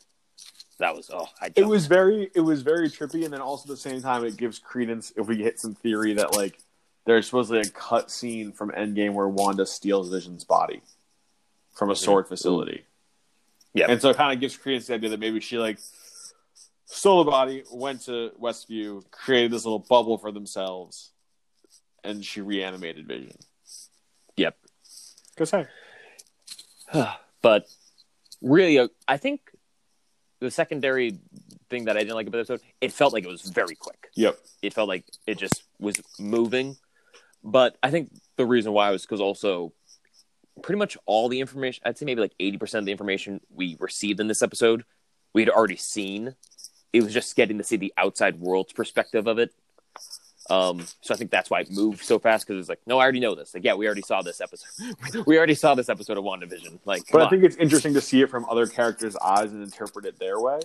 That 0.78 0.96
was 0.96 1.10
oh, 1.12 1.28
I 1.40 1.50
did. 1.50 1.62
It 1.62 1.66
was 1.66 1.86
very, 1.86 2.30
it 2.34 2.40
was 2.40 2.62
very 2.62 2.88
trippy, 2.88 3.24
and 3.24 3.32
then 3.32 3.40
also 3.40 3.64
at 3.64 3.68
the 3.68 3.76
same 3.76 4.02
time, 4.02 4.24
it 4.24 4.36
gives 4.36 4.58
credence 4.58 5.12
if 5.16 5.26
we 5.26 5.36
hit 5.36 5.60
some 5.60 5.74
theory 5.74 6.14
that 6.14 6.34
like 6.34 6.58
there's 7.06 7.26
supposedly 7.26 7.60
a 7.60 7.70
cut 7.70 8.10
scene 8.10 8.52
from 8.52 8.70
Endgame 8.70 9.12
where 9.12 9.28
Wanda 9.28 9.66
steals 9.66 10.10
Vision's 10.10 10.44
body 10.44 10.82
from 11.72 11.90
a 11.90 11.96
sword 11.96 12.28
facility. 12.28 12.84
Yeah, 13.74 13.86
and 13.88 14.00
so 14.00 14.10
it 14.10 14.16
kind 14.16 14.32
of 14.32 14.40
gives 14.40 14.56
credence 14.56 14.86
to 14.86 14.92
the 14.92 14.96
idea 14.96 15.10
that 15.10 15.20
maybe 15.20 15.40
she 15.40 15.58
like 15.58 15.78
stole 16.86 17.24
the 17.24 17.30
body, 17.30 17.64
went 17.72 18.02
to 18.02 18.30
Westview, 18.40 19.02
created 19.10 19.50
this 19.50 19.64
little 19.64 19.80
bubble 19.80 20.16
for 20.16 20.30
themselves, 20.30 21.10
and 22.04 22.24
she 22.24 22.40
reanimated 22.40 23.06
Vision. 23.06 23.36
Yep. 24.36 24.56
Cause 25.36 25.50
hey, 25.50 25.66
but 27.42 27.66
really, 28.40 28.78
uh, 28.78 28.88
I 29.08 29.16
think 29.16 29.40
the 30.40 30.50
secondary 30.50 31.18
thing 31.68 31.86
that 31.86 31.96
I 31.96 32.00
didn't 32.00 32.14
like 32.14 32.28
about 32.28 32.46
the 32.46 32.54
episode, 32.54 32.68
it 32.80 32.92
felt 32.92 33.12
like 33.12 33.24
it 33.24 33.28
was 33.28 33.42
very 33.42 33.74
quick. 33.74 34.08
yep, 34.14 34.38
it 34.62 34.72
felt 34.72 34.88
like 34.88 35.04
it 35.26 35.38
just 35.38 35.64
was 35.80 36.00
moving. 36.18 36.76
But 37.44 37.76
I 37.82 37.90
think 37.90 38.10
the 38.36 38.46
reason 38.46 38.72
why 38.72 38.90
was 38.90 39.02
because 39.02 39.20
also 39.20 39.72
pretty 40.62 40.78
much 40.78 40.96
all 41.04 41.28
the 41.28 41.40
information, 41.40 41.82
I'd 41.84 41.98
say 41.98 42.06
maybe 42.06 42.22
like 42.22 42.34
80% 42.40 42.78
of 42.78 42.84
the 42.86 42.92
information 42.92 43.40
we 43.50 43.76
received 43.78 44.18
in 44.18 44.28
this 44.28 44.42
episode, 44.42 44.84
we 45.34 45.42
had 45.42 45.50
already 45.50 45.76
seen. 45.76 46.34
It 46.92 47.02
was 47.02 47.12
just 47.12 47.36
getting 47.36 47.58
to 47.58 47.64
see 47.64 47.76
the 47.76 47.92
outside 47.98 48.40
world's 48.40 48.72
perspective 48.72 49.26
of 49.26 49.38
it. 49.38 49.52
Um, 50.50 50.86
so 51.00 51.14
I 51.14 51.16
think 51.16 51.30
that's 51.30 51.50
why 51.50 51.60
it 51.60 51.70
moved 51.70 52.04
so 52.04 52.18
fast 52.18 52.46
because 52.46 52.60
it's 52.60 52.68
like, 52.68 52.80
no, 52.86 52.98
I 52.98 53.02
already 53.02 53.20
know 53.20 53.34
this. 53.34 53.54
Like, 53.54 53.64
yeah, 53.64 53.74
we 53.74 53.86
already 53.86 54.02
saw 54.02 54.22
this 54.22 54.40
episode. 54.40 55.24
we 55.26 55.36
already 55.36 55.54
saw 55.54 55.74
this 55.74 55.88
episode 55.88 56.18
of 56.18 56.24
WandaVision. 56.24 56.80
Like, 56.84 57.04
but 57.10 57.22
I 57.22 57.24
on. 57.24 57.30
think 57.30 57.44
it's 57.44 57.56
interesting 57.56 57.94
to 57.94 58.00
see 58.00 58.20
it 58.20 58.30
from 58.30 58.44
other 58.48 58.66
characters' 58.66 59.16
eyes 59.16 59.52
and 59.52 59.62
interpret 59.62 60.04
it 60.04 60.18
their 60.18 60.38
way. 60.38 60.60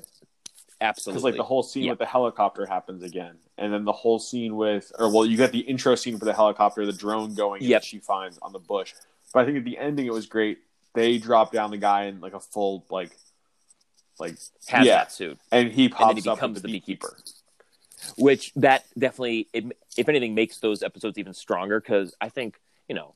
Absolutely. 0.81 1.13
Because 1.13 1.23
like 1.23 1.35
the 1.37 1.43
whole 1.43 1.63
scene 1.63 1.83
Yeah. 1.83 1.91
with 1.91 1.99
the 1.99 2.05
helicopter 2.05 2.65
happens 2.65 3.03
again, 3.03 3.37
and 3.57 3.73
then 3.73 3.85
the 3.85 3.91
whole 3.91 4.19
scene 4.19 4.55
with, 4.55 4.91
or 4.99 5.11
well, 5.11 5.25
you 5.25 5.37
get 5.37 5.51
the 5.51 5.59
intro 5.59 5.95
scene 5.95 6.17
for 6.17 6.25
the 6.25 6.33
helicopter, 6.33 6.85
the 6.85 6.93
drone 6.93 7.33
going, 7.35 7.61
Yep. 7.63 7.81
that 7.81 7.85
she 7.87 7.99
finds 7.99 8.37
on 8.39 8.53
the 8.53 8.59
bush. 8.59 8.93
But 9.33 9.41
I 9.41 9.45
think 9.45 9.57
at 9.57 9.63
the 9.65 9.77
ending 9.77 10.05
it 10.05 10.13
was 10.13 10.25
great. 10.25 10.59
They 10.93 11.17
drop 11.17 11.51
down 11.51 11.71
the 11.71 11.77
guy 11.77 12.05
in 12.05 12.19
like 12.19 12.33
a 12.33 12.39
full 12.39 12.85
like, 12.89 13.11
like 14.19 14.33
hazmat 14.67 14.85
yeah, 14.85 15.07
suit. 15.07 15.37
and 15.51 15.71
he 15.71 15.85
and 15.85 15.93
pops 15.93 16.15
then 16.15 16.23
he 16.23 16.29
up 16.29 16.37
becomes 16.37 16.55
with 16.55 16.63
the 16.63 16.71
beekeeper. 16.71 17.17
Which 18.17 18.53
that 18.55 18.85
definitely, 18.97 19.47
it, 19.53 19.65
if 19.97 20.07
anything, 20.09 20.33
makes 20.33 20.57
those 20.59 20.81
episodes 20.83 21.17
even 21.17 21.33
stronger 21.33 21.79
because 21.79 22.15
I 22.19 22.29
think 22.29 22.59
you 22.87 22.95
know, 22.95 23.13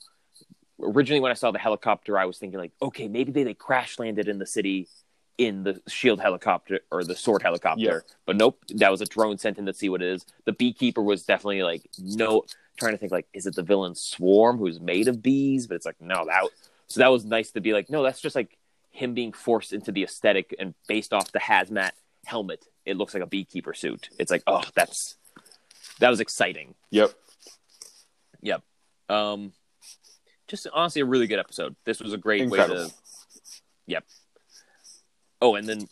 originally 0.79 1.19
when 1.19 1.31
I 1.31 1.35
saw 1.35 1.51
the 1.51 1.57
helicopter, 1.59 2.17
I 2.19 2.25
was 2.25 2.37
thinking 2.37 2.59
like, 2.59 2.71
okay, 2.81 3.07
maybe 3.07 3.31
they, 3.31 3.43
they 3.43 3.53
crash 3.55 3.97
landed 3.97 4.27
in 4.27 4.37
the 4.37 4.45
city 4.45 4.87
in 5.37 5.63
the 5.63 5.81
shield 5.87 6.19
helicopter 6.19 6.81
or 6.91 7.03
the 7.03 7.15
sword 7.15 7.41
helicopter, 7.41 7.81
Yeah. 8.07 8.13
but 8.25 8.35
nope, 8.37 8.63
that 8.75 8.91
was 8.91 9.01
a 9.01 9.05
drone 9.05 9.37
sent 9.37 9.57
in 9.57 9.65
to 9.65 9.73
see 9.73 9.89
what 9.89 10.01
it 10.01 10.09
is. 10.09 10.25
The 10.45 10.51
beekeeper 10.53 11.01
was 11.01 11.23
definitely 11.23 11.63
like 11.63 11.89
no, 11.97 12.43
trying 12.77 12.91
to 12.93 12.97
think 12.97 13.11
like, 13.11 13.27
is 13.33 13.45
it 13.47 13.55
the 13.55 13.63
villain 13.63 13.95
swarm 13.95 14.57
who's 14.57 14.79
made 14.79 15.07
of 15.07 15.21
bees? 15.21 15.67
But 15.67 15.75
it's 15.75 15.85
like 15.85 15.99
no, 15.99 16.25
that 16.25 16.43
so 16.87 16.99
that 16.99 17.07
was 17.07 17.25
nice 17.25 17.51
to 17.51 17.61
be 17.61 17.73
like, 17.73 17.89
no, 17.89 18.03
that's 18.03 18.21
just 18.21 18.35
like 18.35 18.57
him 18.91 19.15
being 19.15 19.31
forced 19.33 19.73
into 19.73 19.91
the 19.91 20.03
aesthetic 20.03 20.55
and 20.59 20.75
based 20.87 21.13
off 21.13 21.31
the 21.31 21.39
hazmat 21.39 21.91
helmet. 22.25 22.63
It 22.85 22.97
looks 22.97 23.13
like 23.13 23.23
a 23.23 23.27
beekeeper 23.27 23.73
suit. 23.73 24.09
It's 24.19 24.29
like, 24.29 24.43
oh, 24.45 24.63
that's 24.75 25.17
that 25.99 26.09
was 26.09 26.19
exciting. 26.19 26.75
Yep. 26.91 27.11
Yep. 28.41 28.61
Um, 29.09 29.53
just 30.47 30.67
honestly, 30.73 31.01
a 31.01 31.05
really 31.05 31.27
good 31.27 31.39
episode. 31.39 31.75
This 31.85 31.99
was 32.01 32.13
a 32.13 32.17
great 32.17 32.49
way 32.49 32.59
to. 32.59 32.91
Yep. 33.87 34.05
Oh, 35.43 35.55
and 35.55 35.67
then 35.67 35.89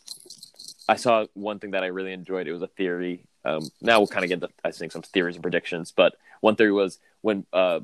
I 0.88 0.96
saw 0.96 1.26
one 1.34 1.58
thing 1.58 1.72
that 1.72 1.84
I 1.84 1.88
really 1.88 2.14
enjoyed. 2.14 2.48
It 2.48 2.54
was 2.54 2.62
a 2.62 2.68
theory. 2.68 3.26
Um, 3.44 3.68
now 3.82 3.98
we'll 3.98 4.06
kind 4.06 4.24
of 4.24 4.30
get 4.30 4.40
the 4.40 4.48
I 4.64 4.70
think 4.70 4.92
some 4.92 5.02
theories 5.02 5.36
and 5.36 5.42
predictions, 5.42 5.92
but 5.94 6.14
one 6.40 6.56
theory 6.56 6.72
was 6.72 6.98
when 7.20 7.44
uh, 7.52 7.80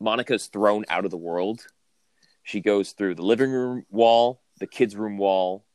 Monica's 0.00 0.46
thrown 0.46 0.86
out 0.88 1.04
of 1.04 1.10
the 1.10 1.18
world, 1.18 1.66
she 2.42 2.60
goes 2.60 2.92
through 2.92 3.16
the 3.16 3.22
living 3.22 3.50
room 3.50 3.84
wall, 3.90 4.40
the 4.60 4.66
kids' 4.66 4.96
room 4.96 5.18
wall, 5.18 5.66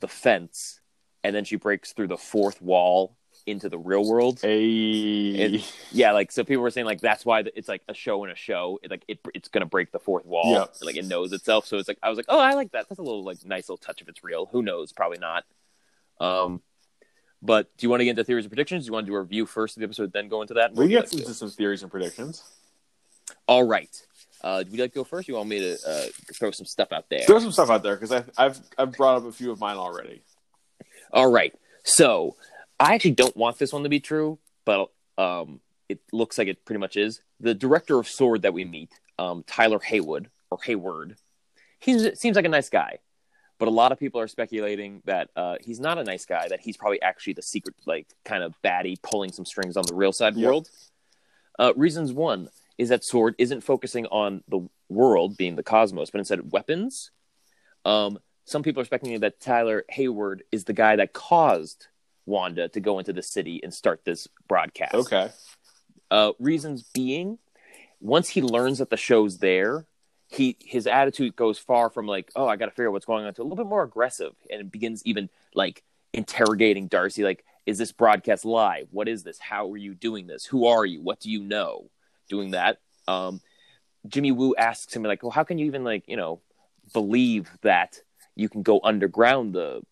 the 0.00 0.08
fence, 0.08 0.80
and 1.22 1.36
then 1.36 1.44
she 1.44 1.56
breaks 1.56 1.92
through 1.92 2.08
the 2.08 2.16
fourth 2.16 2.62
wall 2.62 3.14
into 3.46 3.68
the 3.68 3.78
real 3.78 4.08
world. 4.08 4.40
A 4.44 4.64
It- 4.64 5.74
yeah, 5.90 6.12
like 6.12 6.32
so 6.32 6.44
people 6.44 6.62
were 6.62 6.70
saying 6.70 6.86
like 6.86 7.00
that's 7.00 7.24
why 7.24 7.44
it's 7.54 7.68
like 7.68 7.82
a 7.88 7.94
show 7.94 8.24
in 8.24 8.30
a 8.30 8.34
show. 8.34 8.78
It, 8.82 8.90
like 8.90 9.04
it, 9.08 9.20
it's 9.34 9.48
gonna 9.48 9.66
break 9.66 9.92
the 9.92 9.98
fourth 9.98 10.24
wall. 10.24 10.52
Yeah. 10.52 10.66
Like 10.82 10.96
it 10.96 11.04
knows 11.04 11.32
itself. 11.32 11.66
So 11.66 11.78
it's 11.78 11.88
like 11.88 11.98
I 12.02 12.08
was 12.08 12.16
like, 12.16 12.26
oh, 12.28 12.38
I 12.38 12.54
like 12.54 12.72
that. 12.72 12.88
That's 12.88 12.98
a 12.98 13.02
little 13.02 13.24
like 13.24 13.44
nice 13.44 13.68
little 13.68 13.78
touch 13.78 14.02
if 14.02 14.08
it's 14.08 14.24
real. 14.24 14.46
Who 14.46 14.62
knows? 14.62 14.92
Probably 14.92 15.18
not. 15.18 15.44
Um, 16.20 16.62
but 17.42 17.76
do 17.76 17.84
you 17.84 17.90
want 17.90 18.00
to 18.00 18.04
get 18.04 18.10
into 18.10 18.24
theories 18.24 18.44
and 18.44 18.50
predictions? 18.50 18.84
Do 18.84 18.88
you 18.88 18.92
want 18.92 19.06
to 19.06 19.10
do 19.10 19.16
a 19.16 19.20
review 19.20 19.46
first 19.46 19.76
of 19.76 19.80
the 19.80 19.84
episode, 19.84 20.12
then 20.12 20.28
go 20.28 20.42
into 20.42 20.54
that? 20.54 20.70
we 20.72 20.76
What 20.76 20.82
would 20.84 20.90
you 20.90 21.00
get 21.00 21.12
into 21.12 21.34
some 21.34 21.50
theories 21.50 21.82
and 21.82 21.90
predictions. 21.90 22.42
All 23.48 23.64
right. 23.64 23.90
Uh, 24.42 24.56
would 24.58 24.72
you 24.72 24.80
like 24.82 24.92
to 24.92 25.00
go 25.00 25.04
first? 25.04 25.28
You 25.28 25.34
want 25.34 25.48
me 25.48 25.58
to 25.58 25.76
uh, 25.86 26.06
throw 26.34 26.50
some 26.50 26.66
stuff 26.66 26.92
out 26.92 27.06
there? 27.08 27.20
Throw 27.20 27.38
some 27.38 27.52
stuff 27.52 27.70
out 27.70 27.82
there 27.82 27.96
because 27.96 28.12
I've 28.36 28.60
I've 28.78 28.92
brought 28.92 29.18
up 29.18 29.24
a 29.24 29.32
few 29.32 29.50
of 29.50 29.60
mine 29.60 29.76
already. 29.76 30.22
All 31.12 31.30
right. 31.30 31.54
So 31.84 32.36
I 32.82 32.94
actually 32.94 33.12
don't 33.12 33.36
want 33.36 33.58
this 33.58 33.72
one 33.72 33.84
to 33.84 33.88
be 33.88 34.00
true, 34.00 34.38
but 34.64 34.90
um, 35.16 35.60
it 35.88 36.00
looks 36.12 36.36
like 36.36 36.48
it 36.48 36.64
pretty 36.64 36.80
much 36.80 36.96
is. 36.96 37.22
The 37.38 37.54
director 37.54 37.98
of 37.98 38.08
Sword 38.08 38.42
that 38.42 38.52
we 38.54 38.64
meet, 38.64 38.90
um, 39.20 39.44
Tyler 39.46 39.78
Haywood 39.78 40.30
or 40.50 40.58
Hayward, 40.64 41.16
he 41.78 42.14
seems 42.16 42.34
like 42.34 42.44
a 42.44 42.48
nice 42.48 42.68
guy, 42.68 42.98
but 43.58 43.68
a 43.68 43.70
lot 43.70 43.92
of 43.92 44.00
people 44.00 44.20
are 44.20 44.26
speculating 44.26 45.00
that 45.04 45.30
uh, 45.36 45.56
he's 45.60 45.78
not 45.78 45.98
a 45.98 46.04
nice 46.04 46.26
guy. 46.26 46.48
That 46.48 46.60
he's 46.60 46.76
probably 46.76 47.00
actually 47.02 47.34
the 47.34 47.42
secret, 47.42 47.76
like 47.86 48.08
kind 48.24 48.42
of 48.42 48.54
baddie, 48.64 49.00
pulling 49.00 49.30
some 49.30 49.44
strings 49.44 49.76
on 49.76 49.84
the 49.86 49.94
real 49.94 50.12
side 50.12 50.34
Yep. 50.34 50.44
world. 50.44 50.70
Uh, 51.60 51.72
reasons 51.76 52.12
one 52.12 52.48
is 52.78 52.88
that 52.88 53.04
Sword 53.04 53.36
isn't 53.38 53.60
focusing 53.60 54.06
on 54.06 54.42
the 54.48 54.68
world 54.88 55.36
being 55.36 55.54
the 55.54 55.62
cosmos, 55.62 56.10
but 56.10 56.18
instead 56.18 56.50
weapons. 56.50 57.12
Um, 57.84 58.18
some 58.44 58.64
people 58.64 58.82
are 58.82 58.86
speculating 58.86 59.20
that 59.20 59.38
Tyler 59.40 59.84
Hayward 59.90 60.42
is 60.50 60.64
the 60.64 60.72
guy 60.72 60.96
that 60.96 61.12
caused 61.12 61.86
Wanda 62.26 62.68
to 62.68 62.80
go 62.80 62.98
into 62.98 63.12
the 63.12 63.22
city 63.22 63.60
and 63.62 63.72
start 63.72 64.04
this 64.04 64.28
broadcast. 64.48 64.94
Okay. 64.94 65.30
Uh, 66.10 66.32
reasons 66.38 66.84
being, 66.94 67.38
once 68.00 68.28
he 68.28 68.42
learns 68.42 68.78
that 68.78 68.90
the 68.90 68.96
show's 68.96 69.38
there, 69.38 69.86
he 70.28 70.56
his 70.60 70.86
attitude 70.86 71.36
goes 71.36 71.58
far 71.58 71.90
from 71.90 72.06
like, 72.06 72.30
oh, 72.36 72.46
I 72.46 72.56
got 72.56 72.66
to 72.66 72.70
figure 72.70 72.88
out 72.88 72.92
what's 72.92 73.06
going 73.06 73.24
on, 73.24 73.34
to 73.34 73.42
a 73.42 73.44
little 73.44 73.56
bit 73.56 73.66
more 73.66 73.82
aggressive, 73.82 74.32
and 74.50 74.60
it 74.60 74.72
begins 74.72 75.02
even 75.04 75.28
like 75.54 75.82
interrogating 76.12 76.88
Darcy, 76.88 77.22
like, 77.22 77.44
is 77.66 77.78
this 77.78 77.92
broadcast 77.92 78.44
live? 78.44 78.88
What 78.90 79.08
is 79.08 79.22
this? 79.22 79.38
How 79.38 79.70
are 79.70 79.76
you 79.76 79.94
doing 79.94 80.26
this? 80.26 80.44
Who 80.46 80.66
are 80.66 80.84
you? 80.84 81.00
What 81.00 81.20
do 81.20 81.30
you 81.30 81.42
know? 81.42 81.90
Doing 82.28 82.52
that. 82.52 82.78
Um, 83.06 83.40
Jimmy 84.06 84.32
Woo 84.32 84.54
asks 84.56 84.94
him 84.94 85.02
like, 85.02 85.22
well, 85.22 85.30
how 85.30 85.44
can 85.44 85.58
you 85.58 85.66
even 85.66 85.84
like 85.84 86.04
you 86.08 86.16
know 86.16 86.40
believe 86.92 87.50
that 87.62 88.00
you 88.34 88.48
can 88.48 88.62
go 88.62 88.80
underground 88.82 89.54
the 89.54 89.82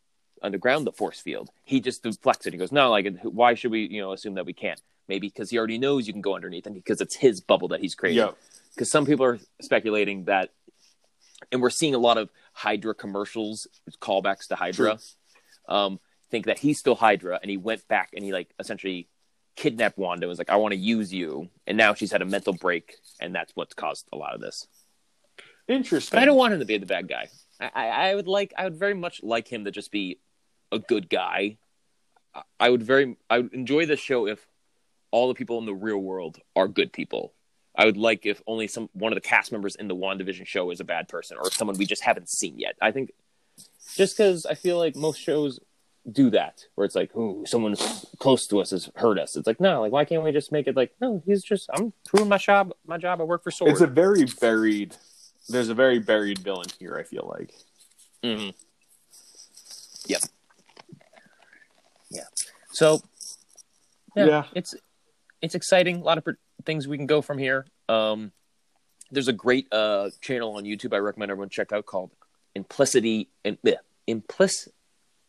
underground 0.42 0.86
the 0.86 0.92
force 0.92 1.20
field. 1.20 1.50
He 1.64 1.80
just 1.80 2.02
deflects 2.02 2.46
it. 2.46 2.52
He 2.52 2.58
goes, 2.58 2.72
no, 2.72 2.90
like 2.90 3.20
why 3.22 3.54
should 3.54 3.70
we 3.70 3.86
you 3.86 4.00
know 4.00 4.12
assume 4.12 4.34
that 4.34 4.46
we 4.46 4.52
can't? 4.52 4.80
Maybe 5.08 5.28
because 5.28 5.50
he 5.50 5.58
already 5.58 5.78
knows 5.78 6.06
you 6.06 6.12
can 6.12 6.22
go 6.22 6.34
underneath, 6.34 6.66
and 6.66 6.74
because 6.74 7.00
it's 7.00 7.16
his 7.16 7.40
bubble 7.40 7.68
that 7.68 7.80
he's 7.80 7.94
created. 7.94 8.18
Because 8.74 8.90
some 8.90 9.04
people 9.04 9.24
are 9.26 9.38
speculating 9.60 10.24
that, 10.24 10.50
and 11.50 11.60
we're 11.60 11.70
seeing 11.70 11.94
a 11.94 11.98
lot 11.98 12.16
of 12.16 12.30
Hydra 12.52 12.94
commercials, 12.94 13.66
callbacks 14.00 14.46
to 14.48 14.54
Hydra. 14.54 14.98
Um, 15.68 16.00
think 16.30 16.46
that 16.46 16.58
he's 16.58 16.78
still 16.78 16.94
Hydra, 16.94 17.38
and 17.42 17.50
he 17.50 17.56
went 17.56 17.86
back 17.88 18.10
and 18.14 18.24
he 18.24 18.32
like 18.32 18.54
essentially 18.58 19.08
kidnapped 19.56 19.98
Wanda. 19.98 20.24
and 20.24 20.28
Was 20.28 20.38
like, 20.38 20.50
I 20.50 20.56
want 20.56 20.72
to 20.72 20.78
use 20.78 21.12
you, 21.12 21.48
and 21.66 21.76
now 21.76 21.94
she's 21.94 22.12
had 22.12 22.22
a 22.22 22.26
mental 22.26 22.52
break, 22.52 22.96
and 23.20 23.34
that's 23.34 23.52
what's 23.54 23.74
caused 23.74 24.08
a 24.12 24.16
lot 24.16 24.34
of 24.34 24.40
this. 24.40 24.66
Interesting. 25.68 26.16
But 26.16 26.22
I 26.22 26.24
don't 26.24 26.36
want 26.36 26.52
him 26.52 26.60
to 26.60 26.64
be 26.64 26.78
the 26.78 26.86
bad 26.86 27.08
guy. 27.08 27.28
I, 27.60 27.70
I, 27.74 27.86
I 28.10 28.14
would 28.14 28.26
like, 28.26 28.52
I 28.56 28.64
would 28.64 28.76
very 28.76 28.94
much 28.94 29.22
like 29.22 29.48
him 29.48 29.64
to 29.64 29.70
just 29.70 29.90
be 29.90 30.18
a 30.72 30.78
good 30.78 31.08
guy. 31.08 31.58
I- 32.58 32.70
would 32.70 32.82
very, 32.82 33.16
I 33.28 33.40
would 33.40 33.52
enjoy 33.52 33.86
the 33.86 33.96
show 33.96 34.26
if 34.26 34.46
all 35.10 35.28
the 35.28 35.34
people 35.34 35.58
in 35.58 35.66
the 35.66 35.74
real 35.74 35.98
world 35.98 36.38
are 36.54 36.68
good 36.68 36.92
people. 36.92 37.32
I 37.74 37.84
would 37.86 37.96
like 37.96 38.26
if 38.26 38.42
only 38.46 38.66
some 38.66 38.88
one 38.92 39.12
of 39.12 39.16
the 39.16 39.20
cast 39.28 39.52
members 39.52 39.74
in 39.76 39.88
the 39.88 39.96
WandaVision 39.96 40.46
show 40.46 40.70
is 40.70 40.80
a 40.80 40.84
bad 40.84 41.08
person 41.08 41.36
or 41.38 41.50
someone 41.50 41.76
we 41.78 41.86
just 41.86 42.02
haven't 42.02 42.28
seen 42.28 42.58
yet. 42.58 42.76
I 42.80 42.90
think 42.90 43.12
just 43.94 44.16
because 44.16 44.44
I 44.46 44.54
feel 44.54 44.76
like 44.78 44.96
most 44.96 45.20
shows 45.20 45.60
do 46.10 46.30
that, 46.30 46.64
where 46.74 46.84
it's 46.84 46.94
like, 46.94 47.14
"Ooh, 47.16 47.44
someone 47.46 47.76
close 48.18 48.46
to 48.48 48.60
us 48.60 48.70
has 48.70 48.90
hurt 48.96 49.18
us." 49.18 49.36
It's 49.36 49.46
like, 49.46 49.60
no, 49.60 49.80
like 49.80 49.92
why 49.92 50.04
can't 50.04 50.22
we 50.22 50.32
just 50.32 50.52
make 50.52 50.66
it 50.66 50.76
like, 50.76 50.92
no, 51.00 51.22
he's 51.26 51.42
just 51.42 51.68
I'm 51.72 51.92
doing 52.14 52.28
my 52.28 52.38
job. 52.38 52.72
My 52.86 52.98
job. 52.98 53.20
I 53.20 53.24
work 53.24 53.42
for 53.42 53.50
Sword. 53.50 53.70
It's 53.72 53.80
a 53.80 53.86
very 53.86 54.24
buried. 54.40 54.96
There's 55.48 55.68
a 55.68 55.74
very 55.74 55.98
buried 55.98 56.38
villain 56.40 56.66
here. 56.78 56.96
I 56.96 57.02
feel 57.02 57.28
like. 57.32 57.54
Mm-hmm. 58.22 58.50
Yep. 60.06 60.22
Yeah. 62.70 62.76
So. 62.76 63.00
Yeah, 64.16 64.26
Yeah. 64.26 64.44
It's 64.54 64.74
it's 65.40 65.54
exciting. 65.54 65.96
A 65.96 66.04
lot 66.04 66.18
of 66.18 66.24
pr- 66.24 66.30
things 66.64 66.86
we 66.88 66.96
can 66.96 67.06
go 67.06 67.22
from 67.22 67.38
here. 67.38 67.66
Um, 67.88 68.32
there's 69.10 69.28
a 69.28 69.32
great 69.32 69.66
uh 69.72 70.10
channel 70.20 70.56
on 70.56 70.64
YouTube 70.64 70.94
I 70.94 70.98
recommend 70.98 71.30
everyone 71.30 71.48
check 71.48 71.72
out 71.72 71.86
called 71.86 72.10
Implicity 72.54 73.28
in, 73.44 73.56
bleh, 73.64 73.76
Implic- 74.08 74.68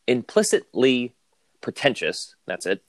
Implicitly 0.08 1.14
Pretentious. 1.62 2.36
That's 2.46 2.66
it. 2.66 2.84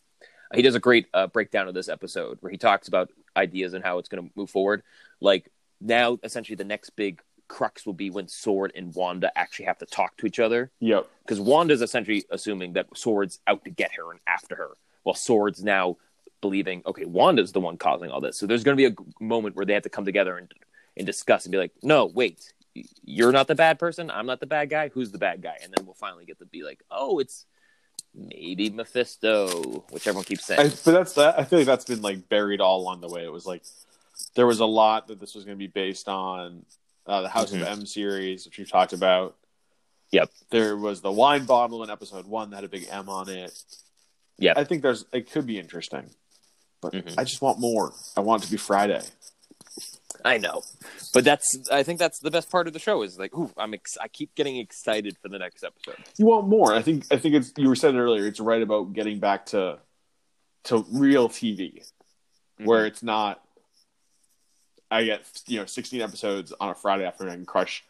He 0.55 0.63
does 0.63 0.75
a 0.75 0.81
great 0.81 1.07
uh, 1.15 1.29
breakdown 1.29 1.69
of 1.69 1.75
this 1.75 1.89
episode 1.89 2.39
where 2.41 2.51
he 2.51 2.59
talks 2.59 2.89
about 2.89 3.11
ideas 3.37 3.73
and 3.73 3.83
how 3.83 3.99
it's 3.99 4.09
going 4.09 4.23
to 4.23 4.31
move 4.37 4.51
forward. 4.51 4.83
Like 5.21 5.51
now, 5.81 6.19
essentially, 6.23 6.57
the 6.57 6.65
next 6.65 6.91
big 6.91 7.23
crux 7.53 7.85
will 7.85 7.93
be 7.93 8.09
when 8.09 8.27
Sword 8.29 8.73
and 8.75 8.95
Wanda 8.95 9.31
actually 9.39 9.67
have 9.67 9.77
to 9.79 9.85
talk 9.87 10.17
to 10.17 10.27
each 10.27 10.39
other 10.39 10.71
Yep. 10.81 11.07
because 11.23 11.39
Wanda's 11.39 11.83
essentially 11.83 12.25
assuming 12.31 12.73
that 12.73 12.87
Sword's 12.97 13.41
out 13.47 13.63
to 13.65 13.71
get 13.71 13.93
her 13.93 14.11
and 14.11 14.21
after 14.27 14.57
her, 14.57 14.71
while 15.03 15.15
Sword's 15.15 15.63
now 15.63 15.99
believing, 16.41 16.81
okay, 16.87 17.05
Wanda's 17.05 17.53
the 17.53 17.61
one 17.61 17.77
causing 17.77 18.11
all 18.11 18.23
this. 18.23 18.39
So 18.39 18.47
there's 18.47 18.65
going 18.65 18.75
to 18.79 18.89
be 18.89 18.95
a 18.95 19.23
moment 19.23 19.55
where 19.55 19.67
they 19.67 19.75
have 19.75 19.83
to 19.83 19.91
come 19.91 20.07
together 20.07 20.39
and 20.39 20.51
and 20.97 21.07
discuss 21.07 21.45
and 21.45 21.53
be 21.53 21.59
like, 21.59 21.73
no, 21.83 22.07
wait, 22.07 22.53
you're 23.05 23.33
not 23.33 23.49
the 23.49 23.55
bad 23.55 23.79
person, 23.79 24.11
I'm 24.11 24.27
not 24.27 24.41
the 24.41 24.47
bad 24.47 24.71
guy. 24.71 24.89
Who's 24.89 25.11
the 25.11 25.19
bad 25.19 25.43
guy? 25.43 25.57
And 25.63 25.73
then 25.75 25.85
we'll 25.85 25.95
finally 25.95 26.25
get 26.25 26.39
to 26.39 26.47
be 26.47 26.63
like, 26.63 26.83
oh, 26.91 27.19
it's 27.19 27.45
maybe 28.15 28.71
Mephisto, 28.71 29.85
which 29.91 30.07
everyone 30.07 30.25
keeps 30.25 30.47
saying. 30.47 30.61
I, 30.61 30.65
but 30.69 30.93
that's 30.93 31.13
that. 31.15 31.39
I 31.39 31.45
feel 31.45 31.59
like 31.59 31.67
that's 31.67 31.85
been 31.85 32.01
like 32.03 32.29
buried 32.31 32.61
all 32.63 32.81
along 32.81 33.03
the 33.03 33.09
way. 33.09 33.25
It 33.25 33.33
was 33.33 33.45
like 33.45 33.63
there 34.37 34.47
was 34.47 34.61
a 34.61 34.67
lot 34.67 35.09
that 35.09 35.21
this 35.21 35.35
was 35.35 35.45
going 35.45 35.57
to 35.57 35.59
be 35.59 35.67
based 35.67 36.09
on 36.09 36.65
uh, 37.07 37.23
the 37.23 37.29
House 37.29 37.51
Mhm. 37.53 37.63
of 37.63 37.69
M 37.69 37.87
series, 37.87 38.45
which 38.47 38.59
we've 38.59 38.71
talked 38.71 38.93
about. 38.93 39.37
Yep. 40.11 40.31
There 40.51 40.77
was 40.77 41.01
the 41.01 41.11
wine 41.13 41.47
bottle 41.47 41.83
in 41.83 41.91
episode 41.91 42.27
one 42.27 42.51
that 42.51 42.57
had 42.57 42.65
a 42.65 42.69
big 42.69 42.87
M 42.91 43.09
on 43.09 43.29
it. 43.29 43.53
Yeah. 44.39 44.55
I 44.57 44.65
think 44.65 44.83
there's 44.83 45.05
it 45.13 45.31
could 45.31 45.47
be 45.47 45.59
interesting, 45.59 46.11
but 46.81 46.93
Mhm. 46.93 47.15
I 47.19 47.25
just 47.25 47.41
want 47.43 47.59
more. 47.59 47.95
I 48.17 48.21
want 48.21 48.43
it 48.43 48.47
to 48.47 48.51
be 48.53 48.59
Friday. 48.59 49.03
I 50.25 50.39
know, 50.39 50.63
but 51.15 51.25
that's 51.25 51.47
I 51.71 51.83
think 51.83 51.99
that's 51.99 52.21
the 52.21 52.31
best 52.31 52.51
part 52.51 52.67
of 52.67 52.75
the 52.75 52.79
show 52.79 53.03
is 53.03 53.19
like, 53.19 53.35
ooh, 53.37 53.51
I'm 53.57 53.75
ex- 53.75 53.97
I 54.01 54.07
keep 54.09 54.35
getting 54.35 54.59
excited 54.59 55.17
for 55.21 55.29
the 55.29 55.39
next 55.39 55.65
episode. 55.65 55.97
You 56.19 56.27
want 56.27 56.47
more. 56.47 56.73
I 56.75 56.83
think. 56.83 57.07
I 57.11 57.17
think 57.17 57.35
it's. 57.35 57.53
You 57.57 57.69
were 57.69 57.75
saying 57.75 57.97
earlier. 57.97 58.27
It's 58.27 58.39
right 58.39 58.63
about 58.63 58.93
getting 58.93 59.19
back 59.19 59.47
to 59.47 59.81
to 60.65 60.85
real 60.93 61.29
TV, 61.29 61.83
where 62.59 62.87
it's 62.87 63.03
not. 63.03 63.43
I 64.93 65.05
get 65.05 65.27
you 65.47 65.59
know 65.59 65.67
16 65.67 66.01
episodes 66.01 66.53
on 66.61 66.69
a 66.69 66.75
Friday 66.75 67.05
afternoon. 67.05 67.33
I 67.33 67.37
can 67.37 67.47
crush 67.47 67.83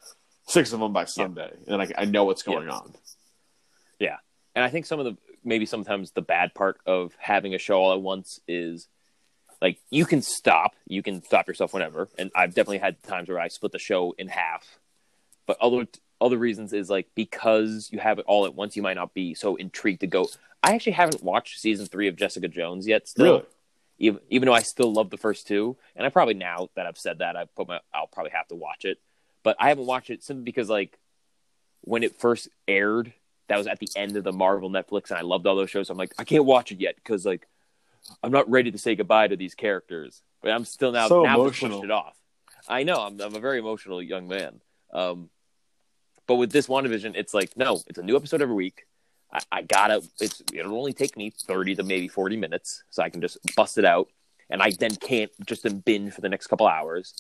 six 0.47 0.73
of 0.73 0.81
them 0.81 0.93
by 0.93 1.05
Sunday, 1.05 1.53
and 1.67 1.83
I, 1.83 1.89
I 1.99 2.05
know 2.05 2.25
what's 2.25 2.43
going 2.43 2.69
on. 2.69 2.95
Yeah, 3.99 4.17
and 4.55 4.65
I 4.65 4.69
think 4.71 4.87
some 4.87 5.01
of 5.01 5.05
the 5.07 5.17
maybe 5.45 5.67
sometimes 5.67 6.13
the 6.13 6.23
bad 6.23 6.55
part 6.55 6.79
of 6.87 7.13
having 7.19 7.55
a 7.55 7.59
show 7.59 7.75
all 7.75 7.93
at 7.93 8.01
once 8.01 8.39
is 8.47 8.87
like 9.61 9.79
you 9.91 10.07
can 10.07 10.23
stop, 10.23 10.75
you 10.87 11.03
can 11.03 11.23
stop 11.25 11.49
yourself 11.49 11.75
whenever, 11.75 12.09
and 12.19 12.31
I've 12.37 12.55
definitely 12.55 12.79
had 12.79 13.03
times 13.03 13.29
where 13.29 13.41
I 13.41 13.49
split 13.49 13.73
the 13.73 13.79
show 13.79 14.15
in 14.17 14.29
half. 14.29 14.79
But 15.47 15.59
other 15.61 15.87
other 16.21 16.39
reasons 16.39 16.73
is 16.73 16.89
like 16.89 17.09
because 17.17 17.89
you 17.93 17.99
have 17.99 18.21
it 18.21 18.25
all 18.29 18.47
at 18.47 18.55
once, 18.55 18.77
you 18.77 18.83
might 18.83 18.97
not 18.97 19.13
be 19.13 19.35
so 19.35 19.57
intrigued 19.57 20.01
to 20.01 20.07
go. 20.07 20.29
I 20.63 20.75
actually 20.75 20.93
haven't 20.93 21.25
watched 21.25 21.59
season 21.59 21.87
three 21.87 22.07
of 22.07 22.15
Jessica 22.15 22.47
Jones 22.47 22.87
yet. 22.87 23.09
Still, 23.09 23.25
Really? 23.25 23.45
Even 23.99 24.21
even 24.31 24.47
though 24.47 24.55
I 24.55 24.63
still 24.63 24.93
love 24.93 25.11
the 25.11 25.17
first 25.17 25.47
two, 25.47 25.77
and 25.97 26.07
I 26.07 26.11
probably 26.11 26.35
now 26.35 26.69
that 26.77 26.87
I've 26.87 26.99
said 26.99 27.19
that, 27.19 27.37
I 27.37 27.45
put 27.57 27.69
my 27.69 27.81
I'll 27.95 28.07
probably 28.07 28.33
have 28.33 28.49
to 28.49 28.55
watch 28.57 28.85
it, 28.85 28.99
but 29.43 29.57
I 29.61 29.69
haven't 29.69 29.87
watched 29.87 30.11
it 30.11 30.23
simply 30.23 30.45
because 30.45 30.69
like 30.69 30.99
when 31.83 32.03
it 32.03 32.19
first 32.21 32.49
aired, 32.69 33.13
that 33.49 33.59
was 33.59 33.67
at 33.67 33.79
the 33.79 33.89
end 33.97 34.17
of 34.17 34.25
the 34.25 34.33
Marvel 34.33 34.71
Netflix, 34.71 35.11
and 35.11 35.19
I 35.19 35.23
loved 35.23 35.47
all 35.47 35.57
those 35.57 35.71
shows. 35.71 35.91
I'm 35.91 35.99
like, 35.99 36.15
I 36.19 36.25
can't 36.25 36.45
watch 36.45 36.73
it 36.73 36.81
yet 36.81 36.97
because 36.97 37.25
like 37.27 37.47
I'm 38.23 38.33
not 38.33 38.51
ready 38.51 38.71
to 38.71 38.79
say 38.79 38.95
goodbye 38.97 39.29
to 39.29 39.37
these 39.37 39.55
characters, 39.55 40.23
but 40.43 40.51
I'm 40.51 40.65
still 40.65 40.93
now 40.93 41.09
So 41.09 41.23
now 41.23 41.37
pushed 41.37 41.63
emotional. 41.63 41.85
it 41.85 41.91
off. 41.91 42.17
I 42.69 42.83
know 42.85 42.97
I'm 42.97 43.21
I'm 43.21 43.35
a 43.35 43.41
very 43.41 43.59
emotional 43.59 44.03
young 44.03 44.29
man, 44.29 44.61
um, 44.93 45.31
but 46.27 46.37
with 46.37 46.53
this 46.53 46.67
WandaVision, 46.69 47.15
it's 47.17 47.35
like 47.35 47.57
no, 47.57 47.81
it's 47.87 47.99
a 47.99 48.03
new 48.03 48.17
episode 48.17 48.43
every 48.43 48.55
week. 48.55 48.87
I, 49.33 49.41
I 49.51 49.63
gotta. 49.63 50.03
It's 50.21 50.43
it'll 50.53 50.77
only 50.77 50.93
take 50.93 51.17
me 51.17 51.31
thirty 51.31 51.75
to 51.75 51.83
maybe 51.83 52.09
forty 52.09 52.37
minutes, 52.37 52.85
so 52.91 53.03
I 53.03 53.09
can 53.09 53.21
just 53.21 53.39
bust 53.57 53.79
it 53.79 53.85
out, 53.85 54.09
and 54.51 54.63
I 54.63 54.73
then 54.79 54.95
can't 54.97 55.31
just 55.47 55.63
then 55.63 55.79
binge 55.79 56.13
for 56.13 56.21
the 56.21 56.29
next 56.29 56.49
couple 56.49 56.67
hours. 56.67 57.15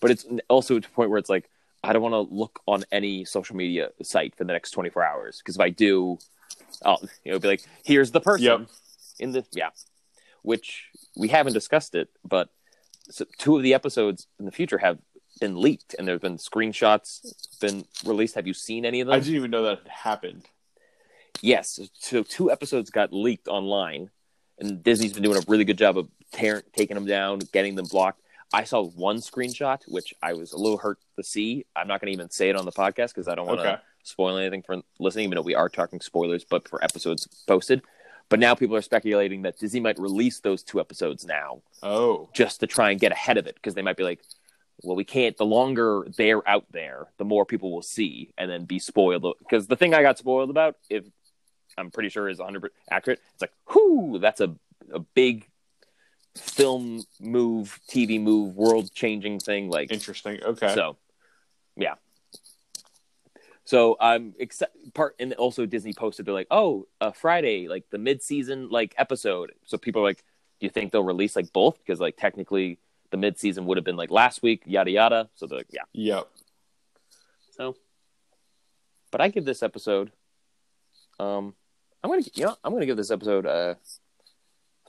But 0.00 0.10
it's 0.10 0.26
also 0.48 0.78
to 0.78 0.86
a 0.86 0.90
point 0.90 1.10
where 1.10 1.18
it's 1.18 1.30
like 1.30 1.48
I 1.82 1.92
don't 1.92 2.02
want 2.02 2.14
to 2.14 2.34
look 2.34 2.60
on 2.66 2.84
any 2.92 3.24
social 3.24 3.56
media 3.56 3.90
site 4.02 4.34
for 4.36 4.44
the 4.44 4.52
next 4.52 4.70
twenty 4.72 4.90
four 4.90 5.04
hours 5.04 5.38
because 5.38 5.56
if 5.56 5.60
I 5.60 5.70
do, 5.70 6.18
I'll 6.84 7.00
you 7.24 7.32
know 7.32 7.38
be 7.38 7.48
like, 7.48 7.64
here's 7.84 8.10
the 8.10 8.20
person 8.20 8.44
Yep. 8.44 8.68
in 9.18 9.32
the 9.32 9.44
yeah, 9.52 9.70
which 10.42 10.90
we 11.16 11.28
haven't 11.28 11.54
discussed 11.54 11.94
it, 11.94 12.08
but 12.24 12.48
so 13.10 13.24
two 13.38 13.56
of 13.56 13.62
the 13.62 13.74
episodes 13.74 14.26
in 14.38 14.46
the 14.46 14.52
future 14.52 14.78
have 14.78 14.98
been 15.40 15.60
leaked 15.60 15.94
and 15.98 16.08
there's 16.08 16.20
been 16.20 16.38
screenshots 16.38 17.34
been 17.60 17.84
released. 18.04 18.34
Have 18.34 18.46
you 18.46 18.54
seen 18.54 18.84
any 18.84 19.00
of 19.00 19.06
them? 19.06 19.14
I 19.14 19.20
didn't 19.20 19.34
even 19.34 19.50
know 19.50 19.62
that 19.64 19.86
happened. 19.88 20.44
Yes. 21.42 21.78
So 21.94 22.22
two 22.22 22.50
episodes 22.50 22.90
got 22.90 23.12
leaked 23.12 23.48
online, 23.48 24.10
and 24.58 24.82
Disney's 24.82 25.12
been 25.12 25.22
doing 25.22 25.36
a 25.38 25.42
really 25.48 25.64
good 25.64 25.78
job 25.78 25.98
of 25.98 26.08
tear- 26.32 26.62
taking 26.74 26.94
them 26.94 27.06
down, 27.06 27.40
getting 27.52 27.74
them 27.74 27.86
blocked. 27.86 28.20
I 28.52 28.64
saw 28.64 28.84
one 28.84 29.16
screenshot, 29.18 29.80
which 29.88 30.14
I 30.22 30.32
was 30.34 30.52
a 30.52 30.56
little 30.58 30.78
hurt 30.78 30.98
to 31.16 31.24
see. 31.24 31.66
I'm 31.74 31.88
not 31.88 32.00
going 32.00 32.12
to 32.12 32.14
even 32.14 32.30
say 32.30 32.48
it 32.48 32.56
on 32.56 32.64
the 32.64 32.72
podcast 32.72 33.08
because 33.08 33.28
I 33.28 33.34
don't 33.34 33.46
want 33.46 33.60
to 33.60 33.68
Okay. 33.72 33.82
spoil 34.04 34.36
anything 34.38 34.62
for 34.62 34.80
listening, 35.00 35.24
even 35.24 35.36
though 35.36 35.42
we 35.42 35.54
are 35.56 35.68
talking 35.68 36.00
spoilers, 36.00 36.44
but 36.44 36.68
for 36.68 36.82
episodes 36.82 37.26
posted. 37.46 37.82
But 38.28 38.38
now 38.40 38.54
people 38.54 38.74
are 38.76 38.82
speculating 38.82 39.42
that 39.42 39.58
Disney 39.58 39.80
might 39.80 39.98
release 39.98 40.40
those 40.40 40.62
two 40.64 40.80
episodes 40.80 41.24
now 41.24 41.62
Oh, 41.82 42.28
just 42.34 42.58
to 42.60 42.66
try 42.66 42.90
and 42.90 43.00
get 43.00 43.12
ahead 43.12 43.36
of 43.36 43.46
it 43.46 43.54
because 43.56 43.74
they 43.74 43.82
might 43.82 43.96
be 43.96 44.02
like, 44.04 44.20
well, 44.82 44.96
we 44.96 45.04
can't. 45.04 45.36
The 45.36 45.46
longer 45.46 46.06
they're 46.16 46.46
out 46.48 46.66
there, 46.72 47.06
the 47.18 47.24
more 47.24 47.44
people 47.46 47.72
will 47.72 47.82
see 47.82 48.32
and 48.36 48.50
then 48.50 48.64
be 48.64 48.78
spoiled. 48.78 49.24
Because 49.40 49.66
the 49.68 49.76
thing 49.76 49.94
I 49.94 50.02
got 50.02 50.18
spoiled 50.18 50.50
about, 50.50 50.76
if 50.90 51.04
I'm 51.78 51.90
pretty 51.90 52.08
sure 52.08 52.28
is 52.28 52.38
100 52.38 52.70
accurate, 52.90 53.20
it's 53.32 53.42
like, 53.42 53.52
whoo, 53.74 54.18
that's 54.18 54.40
a 54.40 54.54
a 54.92 55.00
big 55.00 55.48
film 56.36 57.04
move, 57.20 57.80
TV 57.88 58.20
move, 58.20 58.54
world 58.54 58.92
changing 58.94 59.38
thing. 59.40 59.70
Like, 59.70 59.90
interesting. 59.90 60.42
Okay. 60.42 60.74
so, 60.74 60.96
yeah. 61.76 61.94
So 63.64 63.96
I'm 64.00 64.34
excited. 64.38 64.72
Part 64.94 65.16
and 65.18 65.32
also 65.34 65.66
Disney 65.66 65.92
posted 65.92 66.24
they're 66.24 66.34
like, 66.34 66.46
oh, 66.50 66.86
uh, 67.00 67.10
Friday, 67.10 67.68
like 67.68 67.90
the 67.90 67.98
mid 67.98 68.22
season 68.22 68.68
like 68.70 68.94
episode. 68.96 69.52
So 69.64 69.76
people 69.76 70.02
are 70.02 70.04
like, 70.04 70.22
do 70.60 70.66
you 70.66 70.70
think 70.70 70.92
they'll 70.92 71.02
release 71.02 71.34
like 71.34 71.52
both? 71.52 71.78
Because 71.78 71.98
like 71.98 72.16
technically 72.16 72.78
the 73.10 73.16
mid 73.16 73.38
season 73.38 73.66
would 73.66 73.76
have 73.76 73.84
been 73.84 73.96
like 73.96 74.12
last 74.12 74.40
week, 74.40 74.62
yada 74.66 74.90
yada. 74.90 75.28
So 75.34 75.46
they're 75.46 75.58
like, 75.58 75.66
yeah. 75.70 75.82
Yep. 75.94 76.28
So, 77.56 77.76
but 79.10 79.20
I 79.20 79.28
give 79.28 79.44
this 79.44 79.64
episode, 79.64 80.12
um, 81.18 81.54
I'm 82.06 82.12
gonna 82.12 82.22
you 82.34 82.44
know 82.44 82.56
I'm 82.62 82.72
gonna 82.72 82.86
give 82.86 82.96
this 82.96 83.10
episode 83.10 83.46
uh 83.46 83.74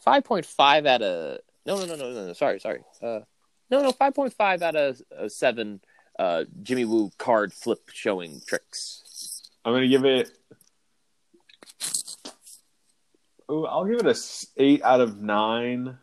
five 0.03 0.23
point 0.23 0.45
five 0.45 0.85
out 0.85 1.01
of 1.01 1.39
no 1.65 1.79
no 1.79 1.85
no 1.87 1.95
no 1.95 2.11
no 2.11 2.27
no 2.27 2.33
sorry 2.33 2.59
sorry 2.59 2.81
uh 3.01 3.21
no 3.71 3.81
no 3.81 3.91
five 3.91 4.13
point 4.13 4.33
five 4.33 4.61
out 4.61 4.75
of 4.75 5.01
uh, 5.17 5.27
seven 5.27 5.81
uh 6.19 6.43
Jimmy 6.61 6.85
Woo 6.85 7.09
card 7.17 7.53
flip 7.53 7.89
showing 7.91 8.39
tricks. 8.45 9.49
I'm 9.65 9.73
gonna 9.73 9.87
give 9.87 10.05
it 10.05 10.29
ooh, 13.49 13.65
I'll 13.65 13.85
give 13.85 13.97
it 13.99 14.05
a 14.05 14.15
eight 14.57 14.83
out 14.83 15.01
of 15.01 15.19
nine. 15.19 15.97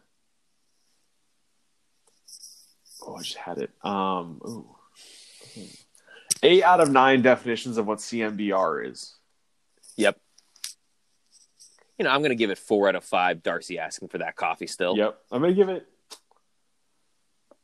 Oh, 3.07 3.15
I 3.15 3.23
just 3.23 3.37
had 3.37 3.59
it. 3.59 3.71
Um, 3.85 4.41
ooh. 4.45 4.67
eight 6.43 6.65
out 6.65 6.81
of 6.81 6.91
nine 6.91 7.23
definitions 7.23 7.79
of 7.79 7.87
what 7.87 7.99
CMBR 7.99 8.91
is. 8.91 9.15
Yep. 9.95 10.19
You 11.99 12.05
know, 12.05 12.11
I'm 12.11 12.23
gonna 12.23 12.35
give 12.35 12.51
it 12.51 12.59
four 12.59 12.89
out 12.89 12.97
of 12.97 13.05
five. 13.05 13.43
Darcy 13.43 13.79
asking 13.79 14.09
for 14.09 14.19
that 14.19 14.37
coffee 14.37 14.67
still. 14.67 14.97
Yep, 14.97 15.19
I'm 15.31 15.41
gonna 15.43 15.53
give 15.55 15.69
it. 15.69 15.87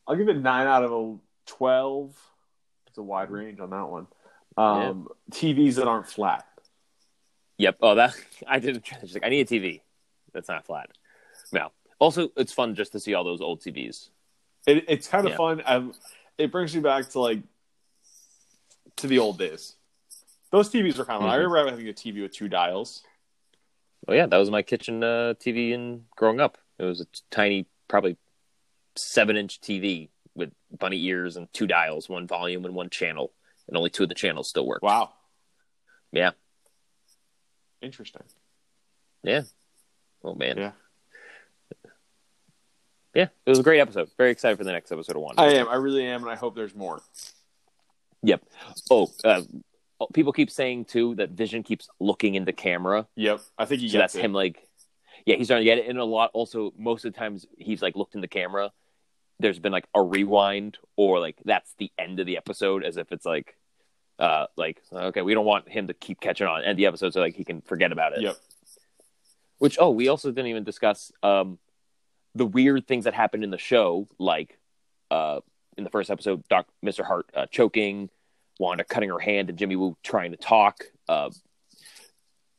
I'll 0.06 0.16
give 0.16 0.28
it 0.28 0.36
nine 0.38 0.66
out 0.66 0.84
of 0.84 0.92
a 0.92 1.16
twelve. 1.46 2.16
It's 2.86 2.98
a 2.98 3.02
wide 3.02 3.30
range 3.30 3.60
on 3.60 3.70
that 3.70 3.88
one. 3.88 4.06
Um, 4.56 5.08
TVs 5.32 5.76
that 5.76 5.86
aren't 5.88 6.08
flat. 6.08 6.46
Yep. 7.58 7.78
Oh, 7.80 7.94
that 7.96 8.14
I 8.46 8.58
did. 8.58 8.82
She's 9.00 9.14
like, 9.14 9.24
I 9.24 9.28
need 9.28 9.40
a 9.40 9.44
TV 9.60 9.80
that's 10.32 10.48
not 10.48 10.64
flat. 10.64 10.90
No. 11.52 11.70
Also, 11.98 12.30
it's 12.36 12.52
fun 12.52 12.74
just 12.74 12.92
to 12.92 13.00
see 13.00 13.14
all 13.14 13.24
those 13.24 13.40
old 13.40 13.60
TVs. 13.60 14.08
It, 14.66 14.84
it's 14.88 15.06
kind 15.08 15.26
of 15.26 15.32
Yeah. 15.32 15.36
fun. 15.36 15.62
Um, 15.66 15.92
it 16.38 16.50
brings 16.52 16.74
me 16.74 16.80
back 16.80 17.08
to 17.10 17.20
like 17.20 17.40
to 18.96 19.06
the 19.06 19.18
old 19.18 19.38
days. 19.38 19.74
Those 20.50 20.70
TVs 20.70 20.98
were 20.98 21.04
kind 21.04 21.22
of. 21.22 21.28
I 21.28 21.34
Mhm. 21.36 21.38
remember 21.38 21.70
having 21.70 21.88
a 21.88 21.92
TV 21.92 22.22
with 22.22 22.32
two 22.32 22.48
dials. 22.48 23.02
Oh 24.08 24.12
yeah, 24.14 24.26
that 24.26 24.36
was 24.36 24.50
my 24.50 24.62
kitchen 24.62 25.02
uh, 25.04 25.34
TV 25.38 25.72
in 25.72 26.04
growing 26.16 26.40
up. 26.40 26.58
It 26.78 26.84
was 26.84 27.00
a 27.00 27.04
t- 27.04 27.20
tiny, 27.30 27.66
probably 27.88 28.16
seven-inch 28.96 29.60
TV 29.60 30.08
with 30.34 30.50
bunny 30.76 31.04
ears 31.04 31.36
and 31.36 31.52
two 31.52 31.66
dials, 31.66 32.08
one 32.08 32.26
volume 32.26 32.64
and 32.64 32.74
one 32.74 32.88
channel, 32.90 33.32
and 33.68 33.76
only 33.76 33.90
two 33.90 34.04
of 34.04 34.08
the 34.08 34.14
channels 34.14 34.48
still 34.48 34.66
work. 34.66 34.82
Wow, 34.82 35.12
Yeah. 36.12 36.30
interesting. 37.82 38.22
Yeah. 39.22 39.42
Oh 40.24 40.34
man. 40.34 40.56
Yeah. 40.58 40.72
Yeah, 43.14 43.26
it 43.44 43.50
was 43.50 43.58
a 43.58 43.62
great 43.64 43.80
episode. 43.80 44.08
Very 44.16 44.30
excited 44.30 44.56
for 44.56 44.62
the 44.62 44.70
next 44.70 44.92
episode 44.92 45.16
of 45.16 45.22
One. 45.22 45.34
I 45.36 45.54
am. 45.54 45.68
I 45.68 45.74
really 45.74 46.06
am, 46.06 46.22
and 46.22 46.30
I 46.30 46.36
hope 46.36 46.54
there's 46.54 46.76
more. 46.76 47.02
Yep. 48.22 48.44
Oh, 48.88 49.10
uh, 49.24 49.42
oh, 49.42 49.46
people 50.12 50.32
keep 50.32 50.50
saying 50.50 50.86
too 50.86 51.14
that 51.16 51.30
Vision 51.30 51.62
keeps 51.62 51.88
looking 51.98 52.34
into 52.34 52.52
camera. 52.52 53.06
Yep, 53.16 53.40
I 53.58 53.64
think 53.64 53.80
he 53.80 53.88
So 53.88 53.92
gets 53.98 54.14
that's 54.14 54.14
it. 54.16 54.24
him 54.24 54.32
like 54.32 54.66
yeah, 55.26 55.36
he's 55.36 55.48
starting 55.48 55.66
to 55.66 55.70
get 55.70 55.78
it. 55.78 55.88
And 55.88 55.98
a 55.98 56.04
lot 56.04 56.30
also 56.32 56.72
most 56.78 57.04
of 57.04 57.12
the 57.12 57.18
times 57.18 57.46
he's 57.58 57.82
like 57.82 57.96
looked 57.96 58.14
in 58.14 58.20
the 58.20 58.28
camera, 58.28 58.72
there's 59.38 59.58
been 59.58 59.72
like 59.72 59.86
a 59.94 60.02
rewind 60.02 60.78
or 60.96 61.20
like 61.20 61.36
that's 61.44 61.74
the 61.78 61.90
end 61.98 62.20
of 62.20 62.26
the 62.26 62.36
episode 62.36 62.84
as 62.84 62.96
if 62.96 63.12
it's 63.12 63.26
like 63.26 63.56
uh 64.18 64.46
like 64.56 64.80
okay, 64.92 65.22
we 65.22 65.34
don't 65.34 65.46
want 65.46 65.68
him 65.68 65.88
to 65.88 65.94
keep 65.94 66.20
catching 66.20 66.46
on 66.46 66.62
end 66.64 66.78
the 66.78 66.86
episode 66.86 67.12
so 67.12 67.20
like 67.20 67.34
he 67.36 67.44
can 67.44 67.60
forget 67.60 67.92
about 67.92 68.12
it. 68.14 68.22
Yep. 68.22 68.36
Which 69.58 69.76
oh, 69.78 69.90
we 69.90 70.08
also 70.08 70.30
didn't 70.30 70.48
even 70.48 70.64
discuss 70.64 71.12
um 71.22 71.58
the 72.34 72.46
weird 72.46 72.86
things 72.86 73.04
that 73.04 73.14
happened 73.14 73.44
in 73.44 73.50
the 73.50 73.58
show, 73.58 74.08
like 74.18 74.58
uh 75.10 75.40
in 75.76 75.84
the 75.84 75.90
first 75.90 76.10
episode, 76.10 76.42
Doc 76.48 76.66
Mr. 76.84 77.04
Hart 77.04 77.30
uh, 77.34 77.46
choking, 77.46 78.10
Wanda 78.60 78.84
cutting 78.84 79.08
her 79.08 79.18
hand, 79.18 79.48
and 79.48 79.58
Jimmy 79.58 79.74
Woo 79.74 79.96
trying 80.04 80.30
to 80.32 80.36
talk, 80.36 80.84
uh, 81.08 81.30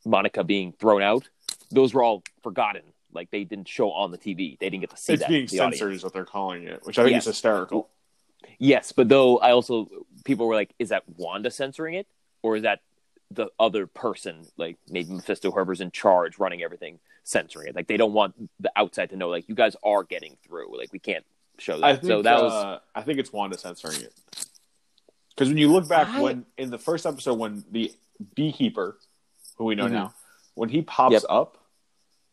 Monica 0.04 0.42
being 0.42 0.72
thrown 0.72 1.00
out. 1.00 1.28
Those 1.70 1.94
were 1.94 2.02
all 2.02 2.24
forgotten. 2.42 2.82
Like 3.14 3.30
they 3.30 3.44
didn't 3.44 3.68
show 3.68 3.92
on 3.92 4.10
the 4.10 4.18
TV. 4.18 4.58
They 4.58 4.68
didn't 4.68 4.80
get 4.80 4.90
to 4.90 4.96
see 4.96 5.12
It's 5.12 5.22
that. 5.22 5.28
being 5.28 5.46
the 5.46 5.56
censored, 5.56 5.92
is 5.94 6.02
what 6.02 6.12
they're 6.12 6.24
calling 6.24 6.64
it, 6.64 6.80
which 6.84 6.98
I 6.98 7.02
think 7.04 7.12
Yeah. 7.12 7.18
is 7.18 7.24
hysterical. 7.26 7.88
Yes, 8.58 8.90
but 8.90 9.08
though 9.08 9.38
I 9.38 9.52
also 9.52 9.86
people 10.24 10.46
were 10.48 10.54
like, 10.56 10.74
is 10.80 10.88
that 10.88 11.04
Wanda 11.16 11.50
censoring 11.50 11.94
it, 11.94 12.08
or 12.42 12.56
is 12.56 12.62
that 12.64 12.80
the 13.30 13.46
other 13.60 13.86
person, 13.86 14.44
like 14.56 14.76
maybe 14.88 15.12
Mephisto, 15.12 15.52
whoever's 15.52 15.80
in 15.80 15.92
charge, 15.92 16.38
running 16.38 16.62
everything, 16.62 16.98
censoring 17.22 17.68
it? 17.68 17.76
Like 17.76 17.86
they 17.86 17.96
don't 17.96 18.12
want 18.12 18.34
the 18.58 18.72
outside 18.74 19.10
to 19.10 19.16
know, 19.16 19.28
like 19.28 19.48
you 19.48 19.54
guys 19.54 19.76
are 19.84 20.02
getting 20.02 20.36
through. 20.44 20.76
Like 20.76 20.92
we 20.92 20.98
can't 20.98 21.24
show 21.58 21.78
that. 21.78 22.00
Think, 22.00 22.10
so 22.10 22.22
that 22.22 22.42
was 22.42 22.52
uh, 22.52 22.80
I 22.94 23.02
think 23.02 23.20
it's 23.20 23.32
Wanda 23.32 23.56
censoring 23.56 24.00
it. 24.02 24.12
Because 25.34 25.48
when 25.48 25.58
you 25.58 25.70
look 25.72 25.88
back, 25.88 26.08
I- 26.08 26.20
when 26.20 26.46
in 26.58 26.70
the 26.70 26.78
first 26.78 27.06
episode, 27.06 27.34
when 27.38 27.64
the 27.70 27.92
beekeeper, 28.34 28.98
who 29.56 29.64
we 29.64 29.74
know 29.74 29.86
Mhm. 29.86 29.92
now, 29.92 30.14
when 30.54 30.68
he 30.68 30.82
pops 30.82 31.12
Yep. 31.14 31.22
up, 31.28 31.58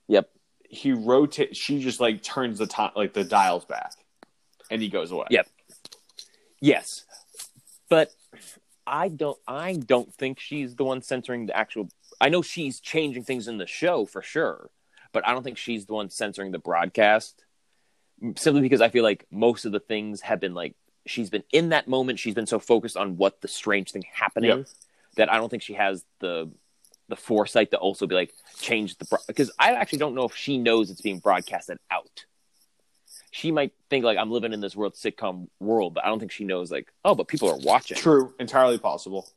Yep. 0.08 0.30
he 0.70 0.92
rotates. 0.92 1.58
She 1.58 1.80
just 1.82 2.00
like 2.00 2.22
turns 2.22 2.60
the 2.60 2.68
time, 2.68 2.92
like 2.96 3.14
the 3.14 3.24
dials 3.24 3.66
back, 3.66 3.94
and 4.70 4.82
he 4.82 4.90
goes 4.90 5.12
away. 5.12 5.28
Yep. 5.32 5.48
Yes, 6.62 7.06
but 7.90 8.14
I 8.86 9.08
don't. 9.08 9.40
I 9.48 9.74
don't 9.76 10.14
think 10.14 10.40
she's 10.40 10.76
the 10.76 10.84
one 10.84 11.02
censoring 11.02 11.46
the 11.46 11.56
actual. 11.56 11.90
I 12.20 12.28
know 12.30 12.42
she's 12.42 12.80
changing 12.82 13.24
things 13.24 13.48
in 13.48 13.58
the 13.58 13.68
show 13.68 14.06
for 14.06 14.22
sure, 14.22 14.72
but 15.14 15.26
I 15.26 15.32
don't 15.32 15.44
think 15.44 15.58
she's 15.58 15.86
the 15.86 15.94
one 15.94 16.10
censoring 16.10 16.52
the 16.52 16.60
broadcast. 16.60 17.46
Simply 18.36 18.62
because 18.62 18.82
I 18.82 18.90
feel 18.90 19.04
like 19.04 19.26
most 19.32 19.64
of 19.64 19.72
the 19.72 19.80
things 19.80 20.20
have 20.22 20.42
been 20.42 20.54
like 20.54 20.76
she's 21.06 21.30
been 21.30 21.44
in 21.52 21.70
that 21.70 21.88
moment. 21.88 22.20
She's 22.20 22.36
been 22.36 22.48
so 22.48 22.60
focused 22.60 22.98
on 22.98 23.18
what 23.18 23.42
the 23.42 23.48
strange 23.48 23.92
thing 23.92 24.04
happening 24.12 24.50
Yep. 24.50 24.68
that 25.16 25.32
I 25.32 25.38
don't 25.38 25.50
think 25.50 25.64
she 25.64 25.74
has 25.74 26.04
the 26.20 26.50
the 27.08 27.16
foresight 27.16 27.72
to 27.72 27.78
also 27.78 28.06
be 28.06 28.14
like 28.14 28.34
change 28.60 28.98
the 28.98 29.20
because 29.28 29.52
I 29.58 29.74
actually 29.74 29.98
don't 30.00 30.14
know 30.14 30.26
if 30.26 30.36
she 30.36 30.60
knows 30.60 30.92
it's 30.92 31.02
being 31.02 31.18
broadcasted 31.20 31.80
out 31.90 32.26
she 33.32 33.52
might 33.52 33.74
think 33.90 34.06
like 34.06 34.18
I'm 34.18 34.32
living 34.32 34.54
in 34.54 34.62
this 34.62 34.76
world 34.76 34.94
sitcom 34.96 35.48
world, 35.60 35.94
but 35.94 36.04
I 36.04 36.08
don't 36.08 36.20
think 36.20 36.32
she 36.32 36.46
knows 36.46 36.72
like, 36.72 36.92
oh, 37.06 37.16
but 37.16 37.28
people 37.28 37.50
are 37.50 37.58
watching. 37.58 37.98
True, 37.98 38.34
entirely 38.40 38.78
possible. 38.78 39.28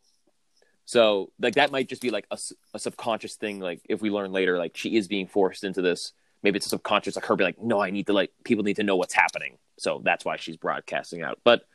So 0.85 1.31
like 1.39 1.55
that 1.55 1.71
might 1.71 1.89
just 1.89 2.03
be 2.03 2.11
like 2.11 2.27
a 2.31 2.79
subconscious 2.79 3.37
thing. 3.37 3.61
Like 3.61 3.81
if 3.89 4.01
we 4.01 4.11
learn 4.11 4.33
later, 4.33 4.59
like 4.59 4.77
she 4.77 4.97
is 4.97 5.09
being 5.09 5.27
forced 5.27 5.65
into 5.65 5.83
this. 5.83 6.13
Maybe 6.43 6.57
it's 6.57 6.67
a 6.67 6.71
subconscious, 6.71 7.15
like 7.17 7.25
her 7.27 7.37
be 7.37 7.45
like, 7.45 7.61
no, 7.63 7.81
I 7.81 7.91
need 7.91 8.07
to 8.07 8.13
like 8.13 8.31
people 8.45 8.65
need 8.65 8.77
to 8.77 8.83
know 8.83 8.97
what's 8.97 9.15
happening. 9.15 9.59
So 9.79 10.01
that's 10.05 10.25
why 10.25 10.37
she's 10.37 10.57
broadcasting 10.57 11.23
out. 11.23 11.39
But 11.45 11.67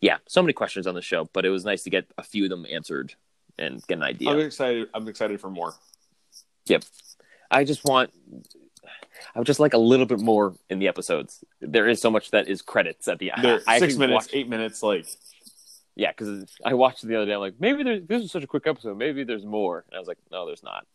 yeah, 0.00 0.18
so 0.26 0.42
many 0.42 0.52
questions 0.52 0.86
on 0.86 0.94
the 0.94 1.02
show, 1.02 1.28
but 1.32 1.44
it 1.44 1.50
was 1.50 1.64
nice 1.64 1.82
to 1.84 1.90
get 1.90 2.06
a 2.18 2.22
few 2.22 2.44
of 2.44 2.50
them 2.50 2.66
answered 2.70 3.14
and 3.58 3.86
get 3.86 3.98
an 3.98 4.04
idea. 4.04 4.30
I'm 4.30 4.40
excited. 4.40 4.88
I'm 4.94 5.08
excited 5.08 5.40
for 5.40 5.50
more. 5.50 5.74
Yep. 6.66 6.84
I 7.50 7.64
just 7.64 7.84
want, 7.84 8.10
I 9.34 9.38
would 9.38 9.46
just 9.46 9.60
like 9.60 9.74
a 9.74 9.78
little 9.78 10.06
bit 10.06 10.20
more 10.20 10.54
in 10.70 10.78
the 10.78 10.88
episodes. 10.88 11.44
There 11.60 11.88
is 11.88 12.00
so 12.00 12.10
much 12.10 12.30
that 12.30 12.48
is 12.48 12.62
credits 12.62 13.08
at 13.08 13.18
the 13.18 13.32
end. 13.32 13.62
Six 13.78 13.96
minutes, 13.96 14.14
watched- 14.26 14.34
eight 14.34 14.48
minutes. 14.48 14.82
Like 14.82 15.06
Yeah, 15.96 16.12
because 16.12 16.46
I 16.64 16.74
watched 16.74 17.04
it 17.04 17.08
the 17.08 17.16
other 17.16 17.26
day. 17.26 17.34
I'm 17.34 17.40
like, 17.40 17.54
maybe 17.58 17.82
there's 17.82 18.06
this 18.06 18.22
is 18.22 18.30
such 18.32 18.44
a 18.44 18.46
quick 18.46 18.66
episode. 18.66 18.96
Maybe 18.96 19.24
there's 19.24 19.44
more. 19.44 19.84
And 19.88 19.96
I 19.96 19.98
was 19.98 20.08
like, 20.08 20.18
no, 20.30 20.46
there's 20.46 20.62
not. 20.62 20.86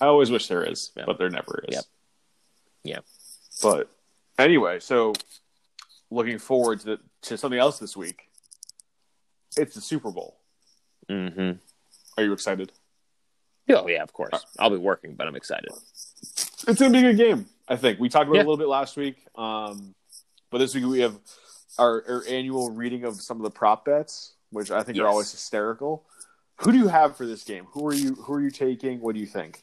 I 0.00 0.06
always 0.06 0.30
wish 0.30 0.48
there 0.48 0.64
is, 0.64 0.92
Yeah. 0.96 1.04
but 1.06 1.18
there 1.18 1.30
never 1.30 1.64
is. 1.68 1.76
Yep. 1.76 1.84
Yeah. 2.84 3.00
But 3.62 3.90
anyway, 4.38 4.80
so 4.80 5.14
looking 6.10 6.38
forward 6.38 6.80
to 6.80 6.98
to 7.22 7.36
something 7.38 7.58
else 7.58 7.78
this 7.78 7.96
week. 7.96 8.28
It's 9.56 9.74
the 9.74 9.80
Super 9.80 10.10
Bowl. 10.10 10.36
Mm-hmm. 11.08 11.52
Are 12.18 12.24
you 12.24 12.32
excited? 12.32 12.72
Oh 13.70 13.88
yeah, 13.88 14.02
of 14.02 14.12
course. 14.12 14.44
I'll 14.58 14.70
be 14.70 14.76
working, 14.76 15.14
but 15.14 15.26
I'm 15.26 15.36
excited. 15.36 15.70
It's 16.68 16.78
gonna 16.80 16.90
be 16.90 16.98
a 16.98 17.12
good 17.12 17.16
game. 17.16 17.46
I 17.68 17.76
think 17.76 17.98
we 17.98 18.08
talked 18.08 18.26
about 18.26 18.34
Yeah. 18.36 18.40
it 18.42 18.46
a 18.46 18.48
little 18.50 18.58
bit 18.58 18.68
last 18.68 18.96
week, 18.96 19.16
um, 19.36 19.94
but 20.50 20.58
this 20.58 20.74
week 20.74 20.84
we 20.84 21.00
have 21.00 21.16
our, 21.78 22.04
our 22.08 22.24
annual 22.28 22.70
reading 22.70 23.04
of 23.04 23.20
some 23.20 23.38
of 23.38 23.42
the 23.44 23.50
prop 23.50 23.84
bets, 23.86 24.34
which 24.50 24.70
I 24.70 24.82
think 24.82 24.98
are 24.98 25.06
always 25.06 25.30
hysterical. 25.32 26.04
Who 26.60 26.72
do 26.72 26.78
you 26.78 26.88
have 26.88 27.16
for 27.16 27.26
this 27.26 27.42
game? 27.42 27.64
Who 27.72 27.86
are 27.86 27.94
you? 27.94 28.14
Who 28.16 28.34
are 28.34 28.40
you 28.40 28.50
taking? 28.50 29.00
What 29.00 29.14
do 29.14 29.20
you 29.20 29.26
think? 29.26 29.62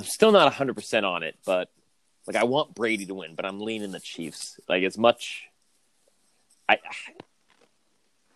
I'm 0.00 0.06
still 0.06 0.32
not 0.32 0.44
100 0.44 0.72
percent 0.72 1.04
on 1.04 1.22
it, 1.22 1.36
but 1.44 1.68
like 2.26 2.34
I 2.34 2.44
want 2.44 2.74
Brady 2.74 3.04
to 3.04 3.14
win, 3.14 3.34
but 3.34 3.44
I'm 3.44 3.60
leaning 3.60 3.92
the 3.92 4.00
Chiefs. 4.00 4.58
Like 4.66 4.82
as 4.82 4.96
much, 4.96 5.50
I 6.66 6.78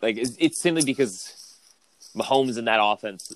like 0.02 0.18
it's, 0.18 0.60
simply 0.60 0.84
because 0.84 1.58
Mahomes 2.14 2.58
in 2.58 2.66
that 2.66 2.80
offense, 2.82 3.34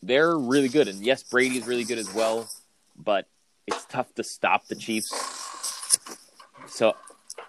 they're 0.00 0.38
really 0.38 0.68
good, 0.68 0.86
and 0.86 1.04
yes, 1.04 1.24
Brady's 1.24 1.66
really 1.66 1.82
good 1.82 1.98
as 1.98 2.14
well, 2.14 2.48
but 2.96 3.26
it's 3.66 3.84
tough 3.86 4.14
to 4.14 4.22
stop 4.22 4.68
the 4.68 4.76
Chiefs. 4.76 5.10
So 6.68 6.94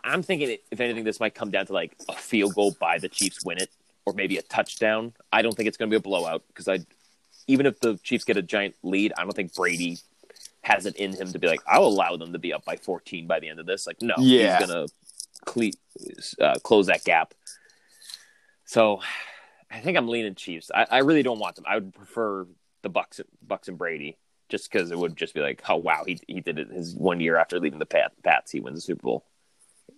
I'm 0.04 0.24
thinking, 0.24 0.58
if 0.72 0.80
anything, 0.80 1.04
this 1.04 1.20
might 1.20 1.36
come 1.36 1.52
down 1.52 1.68
to 1.68 1.74
like 1.74 1.96
a 2.10 2.14
field 2.14 2.56
goal 2.56 2.76
by 2.80 2.98
the 2.98 3.08
Chiefs 3.08 3.46
win 3.46 3.60
it, 3.60 3.70
or 4.04 4.14
maybe 4.14 4.38
a 4.38 4.42
touchdown. 4.42 5.14
I 5.32 5.44
don't 5.44 5.54
think 5.54 5.68
it's 5.68 5.78
going 5.78 5.92
to 5.92 5.94
be 5.94 5.98
a 5.98 6.02
blowout 6.02 6.42
because 6.48 6.68
I, 6.68 6.80
even 7.48 7.66
if 7.66 7.80
the 7.80 7.98
Chiefs 8.04 8.24
get 8.26 8.38
a 8.38 8.42
giant 8.42 8.76
lead, 8.84 9.14
I 9.18 9.24
don't 9.24 9.34
think 9.36 9.54
Brady 9.56 9.98
has 10.62 10.86
it 10.86 10.96
in 10.98 11.14
him 11.14 11.32
to 11.32 11.40
be 11.40 11.48
like, 11.48 11.62
I'll 11.68 11.86
allow 11.86 12.18
them 12.18 12.34
to 12.34 12.40
be 12.40 12.52
up 12.54 12.66
by 12.66 12.76
14 12.76 13.26
by 13.26 13.40
the 13.40 13.48
end 13.50 13.60
of 13.60 13.66
this. 13.66 13.88
Like, 13.88 14.02
no, 14.02 14.16
Yeah. 14.18 14.58
he's 14.60 14.68
going 14.68 14.88
to 14.88 14.94
cle- 15.46 15.72
uh, 16.46 16.56
close 16.64 16.88
that 16.88 17.04
gap. 17.06 17.34
So 18.66 19.02
I 19.72 19.80
think 19.80 19.98
I'm 19.98 20.08
leaning 20.08 20.36
Chiefs. 20.36 20.70
I, 20.74 20.86
I 20.90 20.98
really 21.00 21.24
don't 21.24 21.40
want 21.40 21.56
them. 21.56 21.66
I 21.68 21.76
would 21.76 21.94
prefer 21.94 22.48
the 22.82 22.90
Bucks, 22.90 23.22
Bucks 23.46 23.68
and 23.70 23.78
Brady, 23.78 24.18
just 24.50 24.72
because 24.72 24.92
it 24.92 24.98
would 24.98 25.16
just 25.16 25.34
be 25.34 25.42
like, 25.42 25.62
oh 25.70 25.76
wow, 25.78 26.04
he 26.06 26.20
he 26.28 26.42
did 26.42 26.60
it 26.60 26.70
his 26.70 26.96
one 26.96 27.20
year 27.20 27.38
after 27.38 27.60
leaving 27.60 27.80
the 27.80 27.86
Pat, 27.86 28.12
Pats, 28.24 28.52
he 28.52 28.60
wins 28.60 28.78
the 28.78 28.82
Super 28.82 29.04
Bowl, 29.04 29.26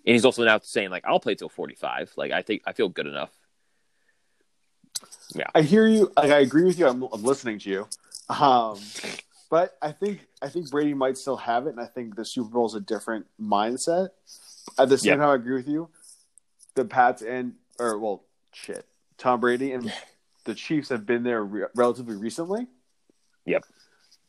and 0.05 0.13
he's 0.13 0.25
also 0.25 0.43
now 0.43 0.59
saying 0.59 0.89
like, 0.89 1.03
I'll 1.05 1.19
play 1.19 1.35
till 1.35 1.49
45. 1.49 2.13
Like 2.15 2.31
I 2.31 2.41
think 2.41 2.63
I 2.65 2.73
feel 2.73 2.89
good 2.89 3.07
enough. 3.07 3.31
Yeah 5.35 5.45
i 5.53 5.61
hear 5.61 5.87
you. 5.87 6.11
Like, 6.17 6.31
I 6.31 6.39
agree 6.39 6.63
with 6.63 6.79
you. 6.79 6.87
I'm, 6.87 7.03
I'm 7.03 7.23
listening 7.23 7.59
to 7.59 7.69
you. 7.69 7.87
Um, 8.29 8.79
but 9.49 9.77
I 9.81 9.91
think 9.91 10.27
I 10.41 10.49
think 10.49 10.69
Brady 10.69 10.93
might 10.93 11.17
still 11.17 11.37
have 11.37 11.65
it, 11.67 11.71
and 11.71 11.79
I 11.79 11.85
think 11.85 12.15
the 12.15 12.25
Super 12.25 12.49
Bowl 12.49 12.67
is 12.67 12.75
a 12.75 12.79
different 12.79 13.25
mindset. 13.41 14.09
At 14.77 14.89
the 14.89 14.97
same 14.97 15.13
Yeah. 15.13 15.15
time, 15.17 15.29
I 15.29 15.35
agree 15.35 15.55
with 15.55 15.67
you. 15.67 15.89
The 16.75 16.85
Pats 16.85 17.21
and 17.21 17.55
or 17.79 17.97
well, 17.97 18.23
shit, 18.53 18.85
Tom 19.17 19.39
Brady 19.39 19.71
and 19.71 19.91
the 20.45 20.53
Chiefs 20.53 20.89
have 20.89 21.05
been 21.05 21.23
there 21.23 21.43
re- 21.43 21.67
relatively 21.75 22.15
recently. 22.15 22.67
Yep. 23.45 23.65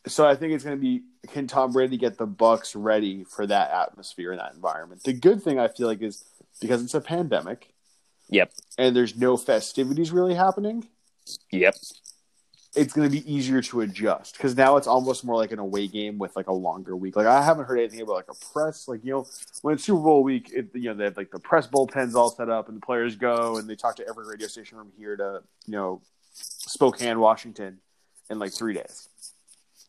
So 0.07 0.27
I 0.27 0.35
think 0.35 0.55
it's 0.55 0.65
going 0.65 0.77
to 0.77 0.81
be 0.81 1.03
can 1.29 1.47
Tom 1.47 1.73
Brady 1.73 1.99
get 1.99 2.17
the 2.17 2.27
Bucks 2.27 2.75
ready 2.75 3.25
for 3.25 3.47
that 3.47 3.71
atmosphere 3.71 4.33
and 4.33 4.41
that 4.41 4.55
environment? 4.55 5.03
The 5.03 5.13
good 5.13 5.43
thing 5.43 5.59
I 5.59 5.69
feel 5.69 5.87
like 5.87 6.01
is 6.01 6.25
because 6.61 6.83
it's 6.83 6.95
a 6.95 7.01
pandemic 7.01 7.75
Yep. 8.31 8.53
and 8.79 8.95
there's 8.97 9.17
no 9.17 9.37
festivities 9.37 10.11
really 10.13 10.35
happening 10.35 10.87
Yep. 11.53 11.75
it's 12.75 12.93
going 12.93 13.09
to 13.09 13.13
be 13.13 13.31
easier 13.33 13.61
to 13.63 13.81
adjust 13.83 14.37
because 14.37 14.57
now 14.57 14.77
it's 14.77 14.87
almost 14.87 15.25
more 15.25 15.37
like 15.37 15.53
an 15.53 15.59
away 15.59 15.87
game 15.89 16.19
with 16.19 16.35
like 16.37 16.47
a 16.49 16.53
longer 16.53 16.97
week. 16.97 17.17
Like 17.17 17.27
I 17.27 17.43
haven't 17.43 17.67
heard 17.67 17.79
anything 17.79 18.01
about 18.01 18.15
like 18.15 18.31
a 18.31 18.53
press, 18.53 18.89
like 18.89 19.05
you 19.05 19.13
know, 19.13 19.27
when 19.63 19.75
it's 19.75 19.85
Super 19.85 20.01
Bowl 20.01 20.23
week, 20.23 20.51
it, 20.53 20.69
you 20.75 20.85
know 20.91 20.95
they 20.95 21.05
have 21.05 21.17
like 21.17 21.31
the 21.31 21.39
press 21.41 21.67
bullpens 21.67 22.15
all 22.15 22.31
set 22.31 22.49
up 22.49 22.69
and 22.69 22.77
the 22.77 22.81
players 22.85 23.17
go 23.17 23.59
and 23.59 23.69
they 23.69 23.77
talk 23.77 23.97
to 23.97 24.09
every 24.09 24.27
radio 24.27 24.47
station 24.49 24.79
from 24.79 24.91
here 24.97 25.17
to 25.17 25.43
you 25.67 25.73
know 25.73 26.01
Spokane, 26.33 27.19
Washington, 27.21 27.79
in 28.31 28.39
like 28.39 28.53
three 28.53 28.75
days. 28.75 29.09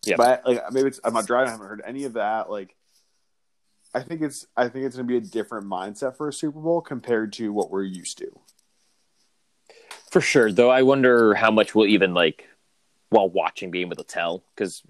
Yeah. 0.04 0.16
but 0.18 0.46
like 0.46 0.62
maybe 0.72 0.88
it's 0.88 1.00
I'm 1.04 1.14
not 1.14 1.28
driving. 1.28 1.50
I 1.50 1.52
haven't 1.52 1.68
heard 1.68 1.84
any 1.86 2.04
of 2.06 2.14
that. 2.14 2.50
Like 2.50 2.76
I 3.94 4.02
think 4.02 4.22
it's 4.22 4.48
I 4.56 4.70
think 4.70 4.86
it's 4.86 4.96
going 4.96 5.08
to 5.08 5.12
be 5.12 5.18
a 5.18 5.30
different 5.30 5.68
mindset 5.68 6.16
for 6.16 6.28
a 6.28 6.34
Super 6.34 6.60
Bowl 6.60 6.82
compared 6.82 7.34
to 7.34 7.52
what 7.52 7.70
we're 7.70 7.84
used 7.84 8.18
to. 8.20 8.40
For 10.12 10.22
sure. 10.22 10.52
Though 10.52 10.70
I 10.70 10.82
wonder 10.82 11.34
how 11.34 11.52
much 11.52 11.76
we'll 11.76 11.88
even 11.88 12.14
like 12.14 12.48
while 13.10 13.30
watching 13.30 13.72
be 13.72 13.82
able 13.82 13.98
to 13.98 14.04
tell 14.06 14.44
because 14.56 14.82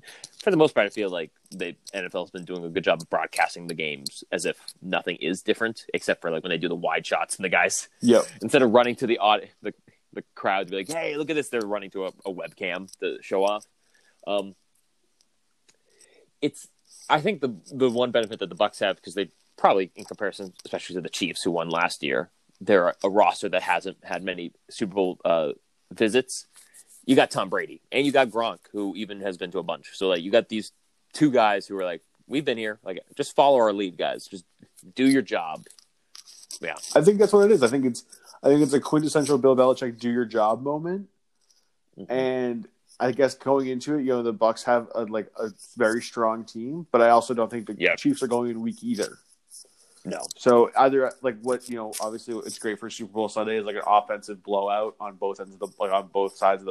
for 0.43 0.51
the 0.51 0.57
most 0.57 0.73
part, 0.75 0.85
I 0.85 0.89
feel 0.89 1.09
like 1.09 1.31
the 1.49 1.75
NFL 1.93 2.23
has 2.23 2.31
been 2.31 2.45
doing 2.45 2.63
a 2.63 2.69
good 2.69 2.83
job 2.83 3.01
of 3.01 3.09
broadcasting 3.09 3.67
the 3.67 3.73
games 3.73 4.23
as 4.31 4.45
if 4.45 4.57
nothing 4.81 5.17
is 5.17 5.41
different, 5.41 5.85
except 5.93 6.21
for 6.21 6.31
like 6.31 6.43
when 6.43 6.51
they 6.51 6.57
do 6.57 6.67
the 6.67 6.75
wide 6.75 7.05
shots 7.05 7.35
and 7.35 7.45
the 7.45 7.49
guys 7.49 7.89
yeah, 8.01 8.21
instead 8.41 8.61
of 8.61 8.71
running 8.71 8.95
to 8.97 9.07
the 9.07 9.17
aud- 9.19 9.49
the 9.61 9.73
the 10.13 10.23
crowd 10.35 10.67
to 10.67 10.71
be 10.71 10.77
like, 10.77 10.91
"Hey, 10.91 11.17
look 11.17 11.29
at 11.29 11.35
this!" 11.35 11.49
They're 11.49 11.61
running 11.61 11.91
to 11.91 12.05
a, 12.05 12.11
a 12.25 12.33
webcam 12.33 12.91
to 12.99 13.17
show 13.21 13.43
off. 13.43 13.65
Um, 14.27 14.55
it's 16.41 16.67
I 17.11 17.19
think 17.21 17.41
the 17.41 17.53
the 17.71 17.89
one 17.89 18.11
benefit 18.11 18.39
that 18.39 18.49
the 18.49 18.55
Bucks 18.55 18.79
have 18.79 18.95
because 18.95 19.13
they 19.13 19.29
probably 19.57 19.91
in 19.95 20.05
comparison, 20.05 20.53
especially 20.65 20.95
to 20.95 21.01
the 21.01 21.09
Chiefs 21.09 21.43
who 21.43 21.51
won 21.51 21.69
last 21.69 22.01
year, 22.01 22.29
they're 22.59 22.95
a 23.03 23.09
roster 23.09 23.49
that 23.49 23.61
hasn't 23.61 23.97
had 24.03 24.23
many 24.23 24.53
Super 24.69 24.95
Bowl 24.95 25.19
uh, 25.25 25.51
visits. 25.91 26.47
You 27.05 27.15
got 27.15 27.29
Tom 27.29 27.49
Brady 27.49 27.81
and 27.91 28.05
you 28.05 28.11
got 28.11 28.29
Gronk, 28.29 28.59
who 28.71 28.95
even 28.95 29.19
has 29.21 29.37
been 29.37 29.51
to 29.51 29.59
a 29.59 29.63
bunch. 29.63 29.89
So 29.93 30.07
like 30.07 30.21
you 30.21 30.31
got 30.31 30.49
these 30.49 30.71
two 31.13 31.31
guys 31.31 31.67
who 31.67 31.77
are 31.77 31.83
like, 31.83 32.01
"We've 32.27 32.45
been 32.45 32.57
here. 32.57 32.79
Like, 32.83 32.99
just 33.15 33.35
follow 33.35 33.57
our 33.57 33.73
lead, 33.73 33.97
guys. 33.97 34.25
Just 34.25 34.45
do 34.95 35.07
your 35.07 35.21
job." 35.21 35.65
Yeah. 36.61 36.75
I 36.95 37.01
think 37.01 37.19
that's 37.19 37.33
what 37.33 37.45
it 37.45 37.51
is. 37.51 37.61
I 37.61 37.67
think 37.67 37.85
it's 37.85 38.05
I 38.41 38.47
think 38.47 38.61
it's 38.61 38.73
a 38.73 38.79
quintessential 38.79 39.37
Bill 39.37 39.55
Belichick 39.55 39.99
do 39.99 40.09
your 40.09 40.25
job 40.25 40.63
moment. 40.63 41.09
Mhm. 41.99 42.09
And 42.09 42.67
I 43.01 43.11
guess 43.11 43.33
going 43.33 43.67
into 43.67 43.95
it, 43.95 44.01
you 44.03 44.09
know, 44.09 44.21
the 44.21 44.31
Bucks 44.31 44.63
have 44.63 44.87
a, 44.93 45.05
like 45.05 45.27
a 45.39 45.49
very 45.75 46.01
strong 46.03 46.45
team, 46.45 46.85
but 46.91 47.01
I 47.01 47.09
also 47.09 47.33
don't 47.33 47.49
think 47.49 47.65
the 47.65 47.75
Yeah. 47.77 47.95
Chiefs 47.95 48.21
are 48.21 48.27
going 48.27 48.51
in 48.51 48.61
weak 48.61 48.83
either. 48.83 49.17
No. 50.05 50.19
So 50.37 50.71
either 50.77 51.11
like 51.21 51.37
what 51.41 51.67
you 51.67 51.75
know, 51.77 51.93
obviously 51.99 52.35
it's 52.45 52.59
great 52.59 52.79
for 52.79 52.89
Super 52.89 53.11
Bowl 53.11 53.27
Sunday 53.27 53.57
is 53.57 53.65
like 53.65 53.75
an 53.75 53.81
offensive 53.85 54.41
blowout 54.43 54.95
on 54.99 55.15
both 55.15 55.39
ends 55.39 55.53
of 55.53 55.59
the 55.59 55.67
like 55.79 55.91
on 55.91 56.07
both 56.13 56.37
sides 56.37 56.61
of 56.61 56.67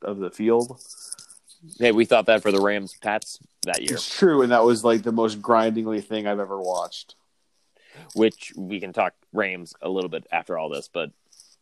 the 0.00 0.08
of 0.08 0.18
the 0.18 0.30
field. 0.30 0.80
Hey, 1.78 1.92
we 1.92 2.04
thought 2.04 2.26
that 2.26 2.42
for 2.42 2.52
the 2.52 2.60
Rams 2.60 2.94
Pats 3.00 3.38
that 3.64 3.80
year, 3.82 3.94
It's 3.94 4.18
true, 4.18 4.42
and 4.42 4.52
that 4.52 4.62
was 4.64 4.82
like 4.84 5.02
the 5.02 5.12
most 5.12 5.40
grindingly 5.42 6.00
thing 6.00 6.26
I've 6.26 6.40
ever 6.40 6.58
watched. 6.60 7.14
which 8.14 8.52
we 8.56 8.78
can 8.78 8.92
talk 8.92 9.14
Rams 9.32 9.74
a 9.80 9.88
little 9.88 10.10
bit 10.10 10.26
after 10.30 10.58
all 10.58 10.68
this, 10.68 10.86
but 10.86 11.10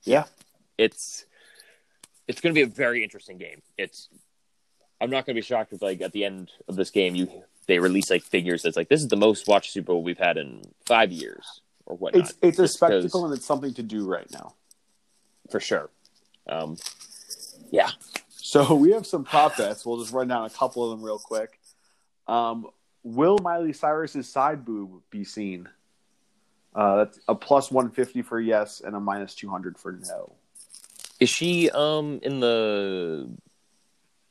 Yeah. 0.02 0.24
it's 0.78 1.26
it's 2.26 2.40
going 2.40 2.54
to 2.54 2.58
be 2.58 2.62
a 2.62 2.66
very 2.66 3.02
interesting 3.02 3.38
game. 3.38 3.62
It's 3.76 4.08
I'm 5.00 5.10
not 5.10 5.26
going 5.26 5.34
to 5.34 5.40
be 5.40 5.44
shocked 5.44 5.72
if 5.72 5.82
like 5.82 6.00
at 6.00 6.12
the 6.12 6.24
end 6.24 6.50
of 6.68 6.76
this 6.76 6.90
game 6.90 7.14
you 7.14 7.28
they 7.66 7.78
release 7.78 8.10
like 8.10 8.22
figures 8.22 8.62
that's 8.62 8.76
like 8.76 8.88
this 8.88 9.00
is 9.00 9.08
the 9.08 9.16
most 9.16 9.48
watched 9.48 9.72
Super 9.72 9.92
Bowl 9.92 10.02
we've 10.02 10.18
had 10.18 10.36
in 10.36 10.62
five 10.86 11.12
years 11.12 11.60
or 11.86 11.96
whatnot. 11.96 12.24
It's 12.24 12.34
it's 12.42 12.58
a 12.58 12.68
spectacle 12.68 13.24
and 13.26 13.34
it's 13.34 13.46
something 13.46 13.74
to 13.74 13.82
do 13.82 14.06
right 14.06 14.30
now. 14.30 14.54
for 15.50 15.60
sure. 15.60 15.90
Um, 16.48 16.76
yeah, 17.70 17.90
So 18.28 18.74
we 18.84 18.92
have 18.92 19.06
some 19.06 19.24
prop 19.24 19.56
bets. 19.56 19.84
We'll 19.86 19.98
just 19.98 20.12
run 20.12 20.28
down 20.28 20.44
a 20.44 20.50
couple 20.50 20.84
of 20.84 20.90
them 20.90 21.04
real 21.04 21.18
quick. 21.18 21.58
Um, 22.26 22.68
will 23.02 23.38
Miley 23.38 23.72
Cyrus's 23.72 24.30
side 24.30 24.64
boob 24.64 25.02
be 25.10 25.24
seen? 25.24 25.68
Uh, 26.74 26.96
that's 26.96 27.20
a 27.28 27.34
plus 27.34 27.70
one 27.70 27.90
fifty 27.90 28.20
for 28.22 28.40
yes 28.40 28.80
and 28.80 28.96
a 28.96 29.00
minus 29.00 29.34
two 29.34 29.48
hundred 29.48 29.78
for 29.78 29.92
no. 29.92 30.34
Is 31.24 31.30
she 31.30 31.70
um 31.70 32.20
in 32.22 32.40
the 32.40 33.30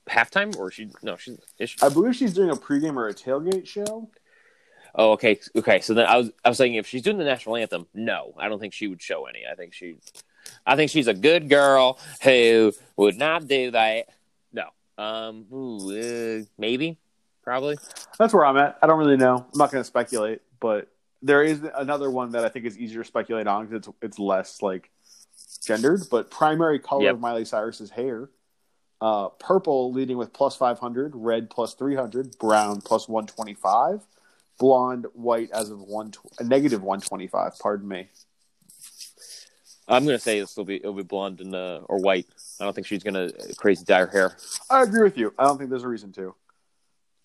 halftime 0.08 0.56
or 0.58 0.70
is 0.70 0.76
she 0.76 0.92
no 1.02 1.16
she's 1.16 1.40
she, 1.66 1.76
I 1.82 1.90
believe 1.90 2.16
she's 2.16 2.34
doing 2.34 2.52
a 2.52 2.56
pregame 2.56 2.96
or 2.96 3.08
a 3.08 3.14
tailgate 3.14 3.66
show. 3.66 4.10
Oh, 4.96 5.14
okay, 5.14 5.40
okay. 5.56 5.80
So 5.82 5.96
then 5.96 6.06
I 6.06 6.18
was 6.18 6.32
I 6.46 6.50
was 6.50 6.58
saying 6.60 6.76
if 6.76 6.86
she's 6.86 7.02
doing 7.02 7.18
the 7.18 7.24
national 7.24 7.56
anthem, 7.56 7.88
no, 7.96 8.36
I 8.38 8.48
don't 8.48 8.60
think 8.60 8.74
she 8.74 8.88
would 8.88 9.02
show 9.02 9.26
any. 9.26 9.42
I 9.52 9.56
think 9.56 9.74
she, 9.74 9.96
I 10.68 10.76
think 10.76 10.92
she's 10.92 11.08
a 11.08 11.16
good 11.16 11.50
girl 11.50 11.98
who 12.24 12.74
would 12.96 13.18
not 13.18 13.48
do 13.48 13.72
that. 13.72 14.10
No, 14.52 14.66
um, 15.00 15.48
ooh, 15.52 15.98
uh, 15.98 16.44
maybe, 16.60 17.00
probably. 17.42 17.78
That's 18.20 18.36
where 18.36 18.46
I'm 18.46 18.58
at. 18.58 18.78
I 18.84 18.88
don't 18.88 19.00
really 19.00 19.18
know. 19.18 19.38
I'm 19.38 19.58
not 19.58 19.72
going 19.72 19.82
to 19.82 19.88
speculate, 19.88 20.42
but 20.60 20.90
there 21.24 21.42
is 21.42 21.62
another 21.76 22.12
one 22.12 22.34
that 22.34 22.46
I 22.46 22.50
think 22.50 22.66
is 22.66 22.78
easier 22.78 23.02
to 23.02 23.08
speculate 23.08 23.48
on 23.48 23.66
because 23.66 23.88
it's 23.88 23.98
it's 24.04 24.20
less 24.20 24.62
like 24.62 24.92
gendered. 25.66 26.02
But 26.10 26.30
primary 26.30 26.80
color 26.80 27.06
Yep. 27.06 27.14
of 27.16 27.20
Miley 27.20 27.46
Cyrus's 27.46 27.90
hair: 27.90 28.30
uh, 29.02 29.30
purple 29.30 29.92
leading 29.92 30.18
with 30.18 30.34
plus 30.34 30.56
five 30.56 30.80
hundred, 30.80 31.16
red 31.16 31.50
plus 31.50 31.74
three 31.74 31.96
hundred, 31.96 32.38
brown 32.38 32.82
plus 32.82 33.08
one 33.08 33.26
twenty 33.26 33.54
five, 33.54 34.02
blonde 34.60 35.08
white 35.14 35.52
as 35.52 35.70
of 35.70 35.80
one 35.82 36.12
tw- 36.12 36.42
negative 36.42 36.84
one 36.84 37.02
twenty 37.02 37.28
five. 37.28 37.58
Pardon 37.60 37.88
me. 37.88 38.10
I'm 39.88 40.06
gonna 40.06 40.20
say 40.20 40.40
this 40.40 40.56
will 40.56 40.64
be 40.66 40.78
it'll 40.78 40.94
be 40.94 41.04
blonde 41.04 41.42
and 41.42 41.54
uh, 41.54 41.82
or 41.86 41.98
white. 42.00 42.28
I 42.60 42.64
don't 42.64 42.74
think 42.74 42.88
she's 42.88 43.04
gonna 43.04 43.32
crazy 43.58 43.84
dye 43.84 44.00
her 44.02 44.08
hair. 44.08 44.38
I 44.70 44.84
agree 44.84 45.04
with 45.04 45.18
you. 45.18 45.34
I 45.38 45.44
don't 45.44 45.58
think 45.58 45.70
there's 45.70 45.84
a 45.84 45.88
reason 45.90 46.12
to. 46.14 46.36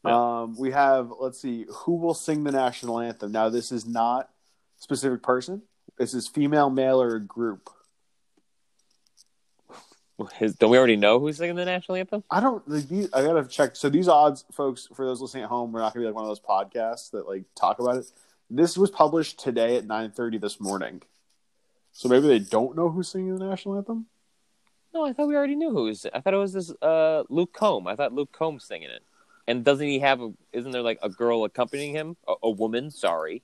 Yeah. 0.05 0.41
Um, 0.43 0.57
we 0.57 0.71
have, 0.71 1.13
let's 1.19 1.41
see, 1.41 1.67
who 1.69 1.97
will 1.97 2.15
sing 2.15 2.45
the 2.45 2.53
national 2.53 3.01
anthem? 3.01 3.33
Now, 3.33 3.49
this 3.49 3.73
is 3.73 3.85
not 3.85 4.31
specific 4.79 5.25
person. 5.25 5.63
This 5.99 6.15
is 6.15 6.29
female, 6.29 6.71
male, 6.71 7.03
or 7.03 7.19
group. 7.19 7.69
His, 10.35 10.57
don't 10.57 10.71
we 10.71 10.79
already 10.79 10.97
know 10.97 11.21
who's 11.21 11.37
singing 11.37 11.55
the 11.55 11.65
national 11.65 11.97
anthem? 11.97 12.25
I 12.31 12.41
don't. 12.41 12.67
Like, 12.69 12.89
these, 12.89 13.13
I 13.13 13.23
gotta 13.23 13.47
check. 13.47 13.77
So 13.77 13.89
these 13.89 14.09
odds, 14.09 14.45
folks, 14.53 14.89
for 14.95 15.05
those 15.07 15.21
listening 15.21 15.45
at 15.45 15.49
home, 15.49 15.71
we're 15.71 15.81
not 15.81 15.95
gonna 15.95 16.05
be 16.05 16.07
like 16.07 16.15
one 16.17 16.25
of 16.25 16.29
those 16.29 16.41
podcasts 16.41 17.13
that 17.13 17.29
like 17.29 17.45
talk 17.55 17.79
about 17.79 17.99
it. 17.99 18.07
This 18.51 18.77
was 18.77 18.91
published 18.91 19.39
today 19.39 19.77
at 19.77 19.87
nine 19.87 20.11
thirty 20.11 20.39
this 20.39 20.61
morning. 20.61 21.03
So 21.93 22.09
maybe 22.09 22.27
they 22.27 22.41
don't 22.41 22.75
know 22.77 22.89
who's 22.89 23.09
singing 23.09 23.37
the 23.39 23.45
national 23.45 23.77
anthem. 23.77 24.07
No, 24.93 25.05
I 25.05 25.13
thought 25.13 25.29
we 25.29 25.37
already 25.37 25.55
knew 25.55 25.71
who 25.71 25.85
was. 25.85 26.07
I 26.13 26.21
thought 26.21 26.35
it 26.35 26.39
was 26.39 26.53
this 26.53 26.73
uh, 26.83 27.23
Luke 27.29 27.53
Combs. 27.53 27.87
I 27.89 27.95
thought 27.95 28.13
Luke 28.13 28.33
Combs 28.33 28.65
singing 28.65 28.91
it. 28.91 29.03
And 29.47 29.65
doesn't 29.65 29.87
he 29.87 30.01
have? 30.01 30.21
A, 30.21 30.33
isn't 30.53 30.73
there 30.73 30.83
like 30.83 30.99
a 31.03 31.09
girl 31.09 31.45
accompanying 31.45 31.93
him? 31.95 32.17
A, 32.27 32.35
a 32.45 32.51
woman, 32.51 32.91
sorry, 32.91 33.43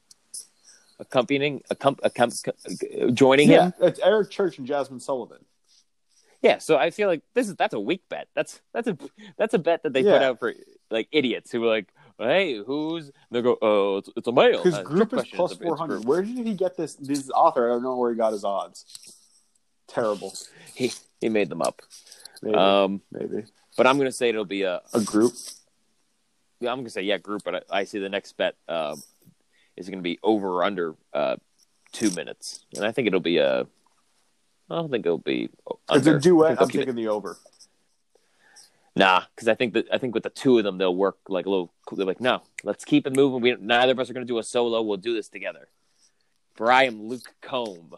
accompanying, 0.98 1.62
accom- 1.70 2.00
accom- 2.00 3.14
joining 3.14 3.50
Yeah, 3.50 3.66
him. 3.66 3.72
it's 3.80 4.00
Eric 4.00 4.30
Church 4.30 4.58
and 4.58 4.66
Jazmine 4.66 5.00
Sullivan. 5.00 5.44
Yeah. 6.44 6.58
So 6.58 6.76
I 6.76 6.90
feel 6.90 7.08
like 7.08 7.22
this 7.34 7.48
is 7.48 7.56
that's 7.56 7.72
a 7.72 7.80
weak 7.80 8.02
bet. 8.10 8.28
That's 8.36 8.60
that's 8.74 8.86
a 8.86 8.98
that's 9.38 9.54
a 9.54 9.58
bet 9.58 9.82
that 9.82 9.94
they 9.94 10.02
put 10.02 10.22
out 10.22 10.38
for 10.38 10.52
like 10.90 11.08
idiots 11.10 11.50
who 11.50 11.62
were 11.62 11.68
like, 11.68 11.88
hey, 12.18 12.58
who's? 12.58 13.10
They 13.30 13.40
go, 13.40 13.56
oh, 13.62 13.96
it's, 13.96 14.10
it's 14.14 14.28
a 14.28 14.32
male. 14.32 14.62
His 14.62 14.74
Uh, 14.74 14.82
group 14.82 15.14
is 15.14 15.24
plus 15.32 15.52
it's 15.52 15.60
a- 15.60 15.62
it's 15.62 15.66
four 15.66 15.76
hundred. 15.78 16.04
Where 16.04 16.20
did 16.22 16.46
he 16.46 16.52
get 16.52 16.76
this? 16.76 16.94
This 16.96 17.30
author, 17.30 17.70
I 17.70 17.72
don't 17.74 17.82
know 17.82 17.96
where 17.96 18.10
he 18.10 18.16
got 18.18 18.32
his 18.32 18.44
odds. 18.44 18.84
Terrible. 19.88 20.34
He 20.74 20.92
he 21.20 21.30
made 21.30 21.48
them 21.48 21.62
up. 21.62 21.80
Maybe. 22.42 22.54
Um, 22.56 23.00
maybe 23.10 23.44
but 23.76 23.86
I'm 23.86 23.96
gonna 23.96 24.12
say 24.12 24.28
it'll 24.28 24.44
be 24.44 24.62
a 24.62 24.82
a 24.92 25.00
group. 25.00 25.32
Yeah, 26.60 26.72
I'm 26.72 26.78
gonna 26.80 26.90
say 26.90 27.02
yeah, 27.02 27.16
group, 27.16 27.42
but 27.42 27.54
I, 27.70 27.80
I 27.80 27.84
see 27.84 27.98
the 28.00 28.10
next 28.10 28.36
bet 28.36 28.54
um, 28.68 29.02
is 29.78 29.88
going 29.88 29.98
to 29.98 30.02
be 30.02 30.18
over 30.22 30.48
or 30.58 30.64
under 30.64 30.94
uh, 31.14 31.36
two 31.92 32.10
minutes, 32.10 32.64
and 32.76 32.84
I 32.84 32.92
think 32.92 33.08
it'll 33.08 33.20
be 33.20 33.38
a. 33.38 33.66
I 34.70 34.76
don't 34.76 34.90
think 34.90 35.04
it'll 35.06 35.18
be. 35.18 35.50
It's 35.90 36.06
a 36.06 36.18
duet. 36.18 36.60
I'm 36.60 36.68
taking 36.68 36.94
the 36.94 37.08
over. 37.08 37.36
Nah, 38.96 39.22
because 39.34 39.48
I 39.48 39.54
think 39.54 39.74
that 39.74 39.86
I 39.92 39.98
think 39.98 40.14
with 40.14 40.22
the 40.22 40.30
two 40.30 40.58
of 40.58 40.64
them 40.64 40.78
they'll 40.78 40.94
work 40.94 41.18
like 41.28 41.46
a 41.46 41.50
little. 41.50 41.72
They're 41.92 42.06
like, 42.06 42.20
no, 42.20 42.42
let's 42.62 42.84
keep 42.84 43.06
it 43.06 43.14
moving. 43.14 43.40
We 43.40 43.56
neither 43.60 43.92
of 43.92 43.98
us 43.98 44.08
are 44.08 44.14
going 44.14 44.26
to 44.26 44.32
do 44.32 44.38
a 44.38 44.42
solo. 44.42 44.82
We'll 44.82 44.96
do 44.96 45.14
this 45.14 45.28
together. 45.28 45.68
For 46.54 46.70
I 46.70 46.84
am 46.84 47.08
Luke 47.08 47.34
Combe. 47.42 47.96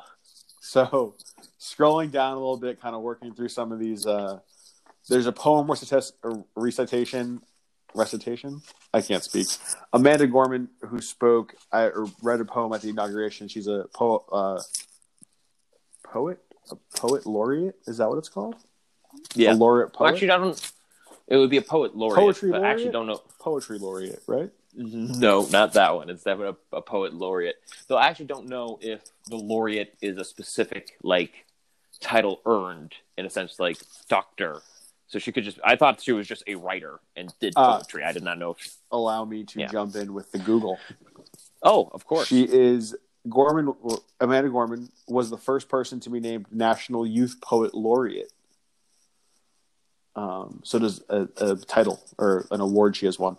So, 0.60 1.14
scrolling 1.60 2.10
down 2.10 2.32
a 2.32 2.40
little 2.40 2.56
bit, 2.56 2.80
kind 2.80 2.96
of 2.96 3.02
working 3.02 3.34
through 3.34 3.50
some 3.50 3.70
of 3.70 3.78
these 3.78 4.06
uh, 4.06 4.40
There's 5.08 5.26
a 5.26 5.32
poem 5.32 5.70
recitation. 6.56 7.42
Recitation. 7.94 8.62
I 8.92 9.00
can't 9.00 9.22
speak. 9.22 9.46
Amanda 9.92 10.26
Gorman, 10.26 10.68
who 10.80 11.00
spoke 11.00 11.54
I, 11.72 11.90
read 12.20 12.40
a 12.40 12.44
poem 12.44 12.72
at 12.72 12.82
the 12.82 12.88
inauguration. 12.88 13.48
She's 13.48 13.68
a 13.68 13.86
po- 13.94 14.24
uh, 14.32 14.60
poet, 16.04 16.38
a 16.70 16.76
poet 16.98 17.26
laureate. 17.26 17.76
Is 17.86 17.98
that 17.98 18.08
what 18.08 18.18
it's 18.18 18.28
called? 18.28 18.56
Yeah. 19.34 19.52
a 19.52 19.54
laureate 19.54 19.92
poet. 19.92 20.04
Well, 20.06 20.12
actually, 20.14 20.30
I 20.30 20.38
don't. 20.38 20.72
It 21.28 21.36
would 21.36 21.50
be 21.50 21.56
a 21.56 21.62
poet 21.62 21.96
laureate. 21.96 22.18
Poetry 22.24 22.50
but 22.52 22.62
I 22.62 22.70
actually 22.70 22.90
don't 22.90 23.06
know. 23.06 23.20
poetry 23.40 23.78
laureate, 23.78 24.22
right? 24.26 24.50
No, 24.74 25.46
not 25.46 25.72
that 25.72 25.94
one. 25.94 26.10
It's 26.10 26.22
definitely 26.22 26.56
a, 26.72 26.76
a 26.76 26.82
poet 26.82 27.14
laureate. 27.14 27.56
Though 27.88 27.96
I 27.96 28.06
actually 28.08 28.26
don't 28.26 28.48
know 28.48 28.78
if 28.82 29.00
the 29.26 29.36
laureate 29.36 29.94
is 30.02 30.18
a 30.18 30.24
specific 30.24 30.96
like 31.02 31.46
title 32.00 32.40
earned 32.46 32.92
in 33.16 33.24
a 33.26 33.30
sense, 33.30 33.58
like 33.58 33.78
doctor. 34.08 34.60
So 35.08 35.18
she 35.18 35.32
could 35.32 35.44
just. 35.44 35.58
I 35.64 35.76
thought 35.76 36.00
she 36.02 36.12
was 36.12 36.26
just 36.28 36.42
a 36.46 36.56
writer 36.56 37.00
and 37.16 37.32
did 37.40 37.54
Uh, 37.56 37.78
poetry. 37.78 38.04
I 38.04 38.12
did 38.12 38.22
not 38.22 38.38
know. 38.38 38.50
If, 38.50 38.74
Allow 38.92 39.24
me 39.24 39.44
to 39.44 39.60
Yeah. 39.60 39.68
jump 39.68 39.96
in 39.96 40.12
with 40.12 40.30
the 40.32 40.38
Google. 40.38 40.78
oh, 41.62 41.88
of 41.92 42.06
course. 42.06 42.28
She 42.28 42.42
is 42.44 42.94
Gorman. 43.28 43.74
Amanda 44.20 44.48
Gorman 44.48 44.90
was 45.08 45.30
the 45.30 45.36
first 45.38 45.68
person 45.68 46.00
to 46.00 46.10
be 46.10 46.20
named 46.20 46.46
National 46.50 47.06
Youth 47.06 47.40
Poet 47.40 47.74
Laureate. 47.74 48.32
Um, 50.14 50.60
so 50.64 50.78
does 50.78 51.02
a, 51.08 51.28
a 51.36 51.56
title 51.56 52.02
or 52.18 52.46
an 52.50 52.60
award 52.60 52.96
she 52.96 53.06
has 53.06 53.18
won. 53.18 53.36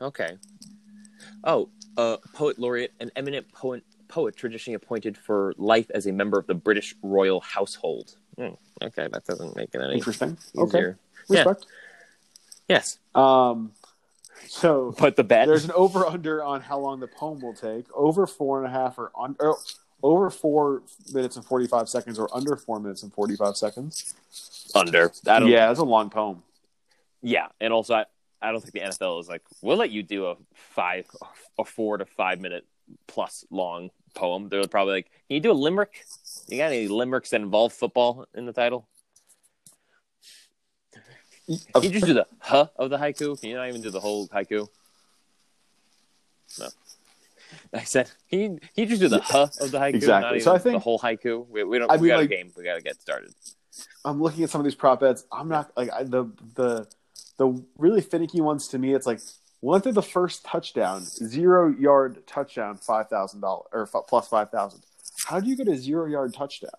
Okay. 0.00 0.36
Oh, 1.42 1.68
uh, 1.96 2.18
poet 2.32 2.58
laureate, 2.58 2.92
an 3.00 3.10
eminent 3.16 3.50
poet, 3.52 3.82
poet 4.06 4.36
traditionally 4.36 4.74
appointed 4.74 5.16
for 5.16 5.54
life 5.56 5.90
as 5.92 6.06
a 6.06 6.12
member 6.12 6.38
of 6.38 6.46
the 6.46 6.54
British 6.54 6.94
royal 7.02 7.40
household. 7.40 8.16
Hmm, 8.36 8.54
okay, 8.80 9.08
that 9.12 9.24
doesn't 9.24 9.56
make 9.56 9.74
it 9.74 9.80
any 9.80 9.94
Interesting. 9.94 10.38
Okay, 10.56 10.78
easier. 10.78 10.98
Yeah. 11.28 11.38
respect. 11.38 11.66
Yes, 12.68 12.98
Um, 13.14 13.72
so 14.46 14.94
but 14.98 15.16
the 15.16 15.24
bet. 15.24 15.46
there's 15.46 15.64
an 15.64 15.72
over 15.72 16.06
under 16.06 16.42
on 16.42 16.60
how 16.60 16.78
long 16.78 17.00
the 17.00 17.06
poem 17.06 17.40
will 17.40 17.54
take. 17.54 17.86
Over 17.94 18.26
four 18.26 18.62
and 18.62 18.66
a 18.66 18.70
half 18.70 18.98
or 18.98 19.10
on 19.14 19.36
or 19.40 19.58
over 20.02 20.30
four 20.30 20.82
minutes 21.12 21.36
and 21.36 21.44
forty 21.44 21.66
five 21.66 21.88
seconds 21.88 22.18
or 22.18 22.28
under 22.34 22.56
four 22.56 22.80
minutes 22.80 23.02
and 23.02 23.12
forty 23.12 23.36
five 23.36 23.56
seconds. 23.56 24.14
under. 24.74 25.12
I 25.26 25.40
don't, 25.40 25.48
Yeah, 25.48 25.70
it's 25.70 25.80
a 25.80 25.84
long 25.84 26.10
poem. 26.10 26.42
Yeah, 27.22 27.48
and 27.60 27.72
also 27.72 27.94
I, 27.94 28.04
I 28.40 28.52
don't 28.52 28.60
think 28.60 28.74
the 28.74 28.80
NFL 28.80 29.20
is 29.20 29.28
like 29.28 29.42
we'll 29.62 29.76
let 29.76 29.90
you 29.90 30.02
do 30.02 30.26
a 30.26 30.36
five, 30.54 31.06
a 31.58 31.64
four 31.64 31.98
to 31.98 32.04
five 32.04 32.40
minute 32.40 32.64
plus 33.06 33.44
long 33.50 33.90
poem. 34.14 34.48
They're 34.48 34.66
probably 34.66 34.94
like, 34.94 35.06
can 35.06 35.34
you 35.34 35.40
do 35.40 35.52
a 35.52 35.54
limerick? 35.54 36.04
You 36.48 36.58
got 36.58 36.72
any 36.72 36.88
limericks 36.88 37.30
that 37.30 37.40
involve 37.40 37.72
football 37.72 38.26
in 38.34 38.46
the 38.46 38.52
title? 38.52 38.88
Can 41.48 41.82
you 41.82 41.90
just 41.90 42.06
do 42.06 42.14
the 42.14 42.26
huh 42.40 42.66
of 42.76 42.90
the 42.90 42.98
haiku? 42.98 43.40
Can 43.40 43.50
you 43.50 43.56
not 43.56 43.68
even 43.68 43.80
do 43.80 43.90
the 43.90 44.00
whole 44.00 44.28
haiku? 44.28 44.68
No. 46.60 46.68
I 47.72 47.84
said, 47.84 48.10
can 48.30 48.38
you, 48.40 48.48
can 48.48 48.60
you 48.76 48.86
just 48.86 49.00
do 49.00 49.08
the 49.08 49.20
huh 49.20 49.48
of 49.60 49.70
the 49.70 49.78
haiku? 49.78 49.94
Exactly. 49.94 50.40
So 50.40 50.54
I 50.54 50.58
think- 50.58 50.74
the 50.76 50.80
whole 50.80 50.98
haiku. 50.98 51.46
We, 51.48 51.64
we 51.64 51.78
don't. 51.78 51.90
I 51.90 51.96
we 51.96 52.02
mean, 52.02 52.08
got 52.10 52.16
like- 52.18 52.24
a 52.30 52.34
game. 52.36 52.52
We 52.56 52.64
got 52.64 52.74
to 52.76 52.82
get 52.82 53.00
started. 53.00 53.32
I'm 54.04 54.20
looking 54.20 54.42
at 54.44 54.50
some 54.50 54.60
of 54.60 54.64
these 54.64 54.74
prop 54.74 55.00
bets. 55.00 55.24
I'm 55.32 55.48
not 55.48 55.70
like 55.76 55.90
I, 55.92 56.02
the 56.02 56.24
the 56.54 56.86
the 57.36 57.62
really 57.76 58.00
finicky 58.00 58.40
ones 58.40 58.68
to 58.68 58.78
me. 58.78 58.92
It's 58.94 59.06
like 59.06 59.20
one 59.60 59.80
through 59.80 59.92
the 59.92 60.02
first 60.02 60.44
touchdown, 60.44 61.04
zero 61.04 61.68
yard 61.68 62.26
touchdown, 62.26 62.76
five 62.76 63.08
thousand 63.08 63.40
dollars 63.40 63.66
or 63.72 63.82
f- 63.82 64.02
plus 64.08 64.26
five 64.28 64.50
thousand. 64.50 64.82
How 65.26 65.38
do 65.40 65.48
you 65.48 65.56
get 65.56 65.68
a 65.68 65.76
zero 65.76 66.06
yard 66.06 66.34
touchdown? 66.34 66.70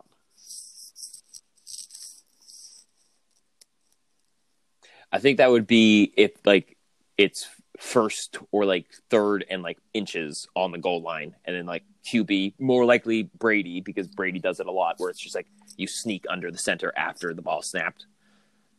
I 5.12 5.20
think 5.20 5.38
that 5.38 5.52
would 5.52 5.68
be 5.68 6.12
if 6.16 6.32
like 6.46 6.78
it's 7.18 7.48
first 7.80 8.38
or 8.52 8.66
like 8.66 8.86
third 9.10 9.46
and 9.50 9.64
like 9.64 9.78
inches 9.94 10.48
on 10.56 10.72
the 10.72 10.78
goal 10.78 11.02
line, 11.02 11.36
and 11.46 11.56
then 11.56 11.66
like 11.66 11.84
QB 12.06 12.54
more 12.60 12.86
likely 12.86 13.24
Brady 13.24 13.82
because 13.82 14.08
Brady 14.08 14.40
does 14.40 14.60
it 14.60 14.68
a 14.68 14.72
lot 14.72 14.96
where 14.98 15.10
it's 15.10 15.20
just 15.20 15.36
like 15.36 15.48
you 15.78 15.88
sneak 15.88 16.26
under 16.30 16.52
the 16.52 16.58
center 16.58 16.94
after 16.96 17.34
the 17.34 17.42
ball 17.42 17.62
snapped 17.62 18.06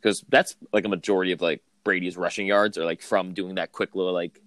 because 0.01 0.25
that's 0.29 0.57
like 0.73 0.85
a 0.85 0.89
majority 0.89 1.33
of 1.33 1.41
like 1.41 1.63
Brady's 1.85 2.17
rushing 2.17 2.47
yards 2.47 2.79
are 2.79 2.85
like 2.85 3.03
from 3.03 3.33
doing 3.33 3.57
that 3.57 3.73
quick 3.73 3.95
little 3.95 4.13
like 4.13 4.41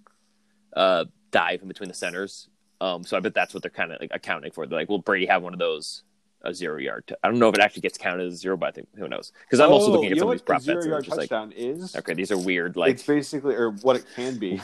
uh 0.76 1.06
dive 1.32 1.62
in 1.62 1.68
between 1.68 1.90
the 1.90 1.96
centers. 1.96 2.48
Um, 2.80 3.04
so 3.04 3.18
I 3.18 3.20
bet 3.20 3.34
that's 3.34 3.54
what 3.54 3.64
they're 3.64 3.72
kind 3.72 3.92
of 3.92 4.00
like 4.00 4.12
accounting 4.14 4.52
for. 4.52 4.66
They're 4.66 4.80
like, 4.80 4.90
will 4.90 5.00
Brady 5.00 5.26
have 5.26 5.42
one 5.42 5.54
of 5.54 5.60
those? 5.60 6.04
A 6.46 6.54
zero 6.54 6.78
yard. 6.78 7.06
T- 7.08 7.16
I 7.24 7.30
don't 7.30 7.40
know 7.40 7.48
if 7.48 7.56
it 7.56 7.62
actually 7.62 7.82
gets 7.84 7.98
counted 7.98 8.28
as 8.28 8.40
zero, 8.40 8.58
but 8.58 8.68
I 8.68 8.72
think 8.72 8.90
who 8.98 9.08
knows? 9.08 9.32
Because 9.46 9.62
I'm 9.62 9.72
also 9.72 9.88
Oh, 9.88 9.92
looking 9.94 10.12
at 10.12 10.18
some 10.18 10.28
of 10.28 10.34
these 10.34 10.42
prop 10.42 10.62
zero 10.62 10.76
bets. 10.78 10.86
I'm 10.86 10.92
yard 10.92 11.04
just 11.06 11.18
like, 11.18 11.30
touchdown 11.30 11.54
is. 11.56 11.96
Okay, 11.96 12.14
these 12.14 12.32
are 12.32 12.38
weird. 12.38 12.76
Like, 12.76 12.92
it's 12.92 13.04
basically 13.04 13.56
or 13.56 13.72
what 13.72 13.96
it 13.96 14.06
can 14.16 14.38
be 14.38 14.62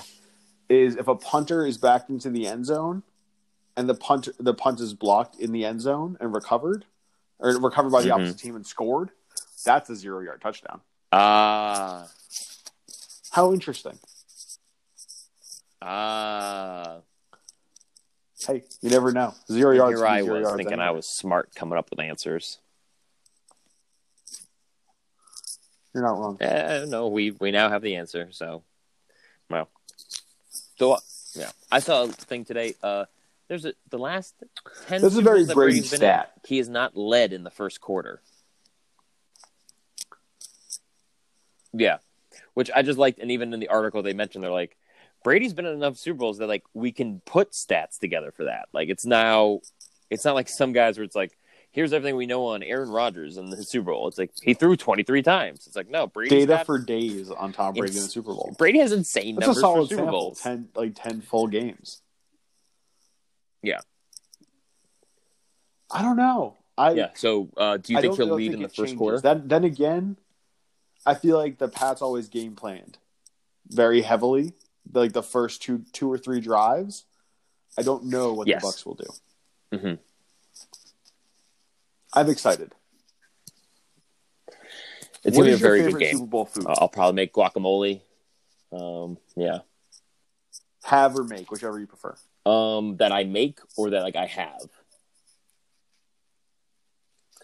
is 0.68 0.98
if 0.98 1.08
a 1.08 1.16
punter 1.16 1.66
is 1.66 1.78
backed 1.78 2.10
into 2.10 2.30
the 2.30 2.48
end 2.48 2.66
zone 2.66 3.02
and 3.78 3.88
the 3.88 3.96
punt 3.96 4.28
the 4.40 4.54
punt 4.54 4.82
is 4.82 4.94
blocked 4.94 5.40
in 5.40 5.52
the 5.54 5.64
end 5.64 5.80
zone 5.80 6.18
and 6.20 6.34
recovered 6.34 6.84
or 7.40 7.58
recovered 7.60 7.92
by 7.92 8.02
the 8.02 8.10
Mhm. 8.10 8.14
opposite 8.16 8.38
team 8.40 8.56
and 8.58 8.68
scored, 8.68 9.12
that's 9.64 9.90
a 9.90 9.96
zero 9.96 10.20
yard 10.20 10.42
touchdown. 10.42 10.82
ah, 11.14 12.10
How 13.32 13.54
interesting. 13.54 13.98
ah. 15.82 16.98
Hey, 18.46 18.64
you 18.82 18.90
never 18.90 19.12
know. 19.12 19.34
Zero 19.52 19.76
yards. 19.76 20.00
Here 20.00 20.08
I 20.08 20.22
was 20.22 20.42
yards 20.42 20.56
thinking 20.56 20.74
anyway. 20.74 20.88
I 20.88 20.92
was 20.92 21.08
smart 21.08 21.54
coming 21.56 21.78
up 21.78 21.90
with 21.90 22.00
answers. 22.00 22.60
You're 25.94 26.04
not 26.04 26.18
wrong. 26.20 26.38
Eh, 26.40 26.86
no, 26.88 27.08
we 27.08 27.32
we 27.32 27.52
now 27.52 27.70
have 27.70 27.82
the 27.82 27.96
answer. 27.96 28.30
So, 28.32 28.64
well, 29.50 29.70
so 30.78 30.94
uh, 30.94 31.00
yeah, 31.34 31.52
I 31.72 31.80
saw 31.80 32.04
a 32.04 32.08
thing 32.08 32.46
today. 32.46 32.76
Uh, 32.82 33.06
there's 33.48 33.66
a 33.66 33.74
the 33.90 33.98
last 33.98 34.36
ten. 34.88 35.02
This 35.02 35.14
is 35.14 35.18
a 35.18 35.22
very 35.22 35.46
Brady 35.46 35.82
stat. 35.82 36.32
in, 36.36 36.42
he 36.48 36.60
is 36.60 36.70
not 36.70 36.96
led 36.96 37.34
in 37.34 37.44
the 37.44 37.50
first 37.50 37.82
quarter. 37.82 38.22
Yeah, 41.74 41.98
which 42.54 42.72
I 42.74 42.84
just 42.84 43.00
liked, 43.00 43.20
and 43.20 43.32
even 43.32 43.54
in 43.54 43.60
the 43.60 43.68
article 43.68 44.02
they 44.04 44.14
mentioned 44.14 44.44
they're 44.44 44.52
like, 44.52 44.78
Brady's 45.24 45.54
been 45.54 45.66
in 45.66 45.74
enough 45.74 45.98
Super 45.98 46.20
Bowls 46.20 46.38
that 46.38 46.48
like 46.48 46.64
we 46.74 46.92
can 46.92 47.22
put 47.26 47.52
stats 47.52 48.00
together 48.00 48.32
for 48.32 48.46
that. 48.46 48.70
Like 48.74 48.90
it's 48.90 49.06
now, 49.06 49.60
it's 50.10 50.26
not 50.26 50.36
like 50.36 50.50
some 50.50 50.74
guys 50.74 50.98
where 50.98 51.04
it's 51.04 51.16
like, 51.16 51.38
here's 51.72 51.94
everything 51.94 52.16
we 52.16 52.26
know 52.26 52.48
on 52.48 52.64
Aaron 52.64 52.90
Rodgers 52.90 53.38
and 53.38 53.52
the 53.52 53.64
Super 53.64 53.92
Bowl. 53.92 54.08
It's 54.08 54.18
like 54.18 54.32
he 54.42 54.54
threw 54.54 54.76
23 54.76 55.22
times. 55.22 55.68
It's 55.68 55.76
like 55.76 55.90
no, 55.90 56.08
Brady's 56.08 56.32
Data 56.32 56.48
got, 56.48 56.66
for 56.66 56.80
days 56.80 57.30
on 57.30 57.52
Tom 57.52 57.74
Brady 57.74 57.96
in 57.96 58.04
the 58.04 58.10
Super 58.10 58.34
Bowl. 58.34 58.56
Brady 58.58 58.80
has 58.80 58.92
insane 58.92 59.36
That's 59.36 59.46
a 59.46 59.48
numbers 59.48 59.58
for 59.58 59.62
solid 59.62 59.90
Super 59.90 60.02
sample. 60.02 60.20
Bowls. 60.20 60.42
Ten 60.42 60.70
like 60.76 60.96
ten 60.96 61.22
full 61.22 61.48
games. 61.48 62.02
Yeah. 63.62 63.80
I 65.92 66.02
don't 66.02 66.18
know. 66.18 66.56
I 66.78 66.92
Yeah. 66.92 67.10
So 67.16 67.50
uh, 67.58 67.78
do 67.78 67.94
you 67.94 68.00
I 68.00 68.02
think 68.02 68.16
he'll 68.16 68.34
lead 68.34 68.52
think 68.52 68.56
in 68.56 68.62
the 68.64 68.70
first 68.70 68.78
changes. 68.78 68.98
quarter? 68.98 69.20
Then 69.20 69.48
then 69.48 69.64
again, 69.64 70.18
I 71.06 71.14
feel 71.14 71.38
like 71.38 71.58
the 71.58 71.68
Pats 71.68 72.02
always 72.02 72.30
game 72.30 72.56
planned 72.56 72.98
very 73.68 74.02
heavily. 74.02 74.54
Like 74.92 75.14
the 75.14 75.24
first 75.24 75.62
two 75.62 75.84
two 75.94 76.12
or 76.12 76.18
three 76.18 76.40
drives. 76.42 77.06
I 77.78 77.84
don't 77.84 78.06
know 78.06 78.34
what 78.34 78.48
Yes. 78.48 78.62
the 78.62 78.68
Bucks 78.68 78.86
will 78.86 78.96
do. 78.96 79.78
hmm 79.78 79.94
I'm 82.14 82.30
excited. 82.30 82.74
It's 85.24 85.38
What 85.38 85.44
gonna 85.44 85.46
be 85.50 85.52
a 85.54 85.58
very 85.58 85.82
good 85.84 86.00
game. 86.00 86.14
Super 86.16 86.26
Bowl 86.26 86.46
food. 86.46 86.66
Uh, 86.66 86.74
I'll 86.80 86.90
probably 86.90 87.14
make 87.16 87.34
guacamole. 87.34 88.02
Um, 88.72 89.18
yeah. 89.36 89.60
Have 90.86 91.16
or 91.18 91.24
make, 91.24 91.52
whichever 91.52 91.80
you 91.80 91.86
prefer. 91.88 92.16
Um, 92.46 92.98
that 92.98 93.12
I 93.12 93.26
make 93.26 93.60
or 93.78 93.92
that 93.92 94.02
like 94.02 94.16
I 94.16 94.26
have. 94.26 94.62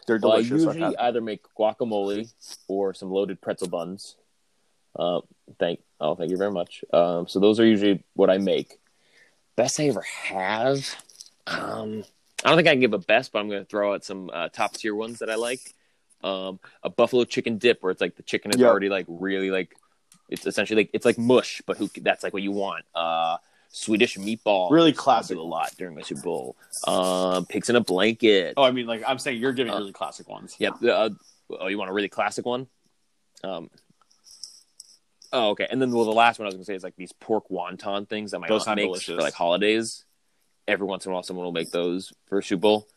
They're 0.07 0.19
Well, 0.21 0.31
I 0.33 0.35
delicious. 0.41 0.65
Usually 0.65 0.95
either 0.97 1.21
make 1.21 1.43
guacamole 1.57 2.31
or 2.67 2.93
some 2.93 3.11
loaded 3.11 3.41
pretzel 3.41 3.67
buns. 3.67 4.15
Uh, 4.95 5.21
thank 5.59 5.79
oh, 5.99 6.15
thank 6.15 6.31
you 6.31 6.37
very 6.37 6.51
much. 6.51 6.83
Um, 6.93 7.27
so 7.27 7.39
those 7.39 7.59
are 7.59 7.65
usually 7.65 8.03
what 8.13 8.29
I 8.29 8.37
make. 8.37 8.79
Best 9.55 9.79
I 9.79 9.87
ever 9.87 10.01
have. 10.01 10.85
Um, 11.47 12.03
I 12.43 12.49
don't 12.49 12.57
think 12.57 12.67
I 12.67 12.71
can 12.73 12.79
give 12.79 12.93
a 12.93 12.97
best, 12.99 13.31
but 13.31 13.39
I'm 13.39 13.49
going 13.49 13.63
to 13.63 13.69
throw 13.69 13.93
out 13.93 14.03
some 14.03 14.29
uh, 14.33 14.49
top 14.49 14.73
tier 14.73 14.93
ones 14.95 15.19
that 15.19 15.29
I 15.29 15.35
like. 15.35 15.73
Um, 16.23 16.59
a 16.83 16.89
buffalo 16.89 17.23
chicken 17.23 17.57
dip, 17.57 17.83
where 17.83 17.91
it's 17.91 18.01
like 18.01 18.15
the 18.15 18.23
chicken 18.23 18.51
is 18.51 18.59
Yep. 18.59 18.69
already 18.69 18.89
like 18.89 19.05
really 19.07 19.51
like 19.51 19.75
it's 20.29 20.45
essentially 20.47 20.81
like 20.81 20.89
it's 20.93 21.05
like 21.05 21.17
mush, 21.17 21.61
but 21.65 21.77
who 21.77 21.89
that's 22.01 22.23
like 22.23 22.33
what 22.33 22.41
you 22.41 22.51
want. 22.51 22.83
Uh, 22.95 23.37
Swedish 23.69 24.17
meatball, 24.17 24.71
Really 24.71 24.93
classic. 24.93 25.37
a 25.37 25.41
lot 25.41 25.71
during 25.77 25.95
my 25.95 26.01
Super 26.01 26.21
Bowl. 26.21 26.55
Um, 26.87 27.45
pigs 27.45 27.69
in 27.69 27.75
a 27.75 27.81
blanket. 27.81 28.53
Oh, 28.57 28.63
I 28.63 28.71
mean, 28.71 28.87
like 28.87 29.03
I'm 29.05 29.19
saying, 29.19 29.39
you're 29.39 29.51
giving 29.53 29.73
Uh, 29.73 29.77
really 29.79 29.91
classic 29.91 30.27
ones. 30.29 30.55
Yep. 30.59 30.75
Uh, 30.83 31.09
oh, 31.59 31.67
you 31.67 31.77
want 31.77 31.89
a 31.89 31.93
really 31.93 32.09
classic 32.09 32.45
one? 32.45 32.67
Um. 33.43 33.69
Oh, 35.33 35.49
okay. 35.49 35.67
And 35.69 35.81
then 35.81 35.91
well, 35.91 36.05
the 36.05 36.11
last 36.11 36.39
one 36.39 36.45
I 36.45 36.47
was 36.47 36.55
gonna 36.55 36.65
say 36.65 36.75
is 36.75 36.83
like 36.83 36.95
these 36.95 37.11
pork 37.11 37.49
wonton 37.49 38.07
things 38.07 38.31
that 38.31 38.39
my 38.39 38.47
Those 38.47 38.67
aunt 38.67 38.77
makes 38.77 38.87
delicious. 38.87 39.15
for 39.15 39.21
like 39.21 39.33
holidays. 39.33 40.05
Every 40.67 40.87
once 40.87 41.05
in 41.05 41.11
a 41.11 41.13
while, 41.13 41.23
someone 41.23 41.45
will 41.45 41.51
make 41.51 41.71
those 41.71 42.11
for 42.27 42.39
a 42.39 42.43
Super 42.43 42.61
Bowl. 42.61 42.87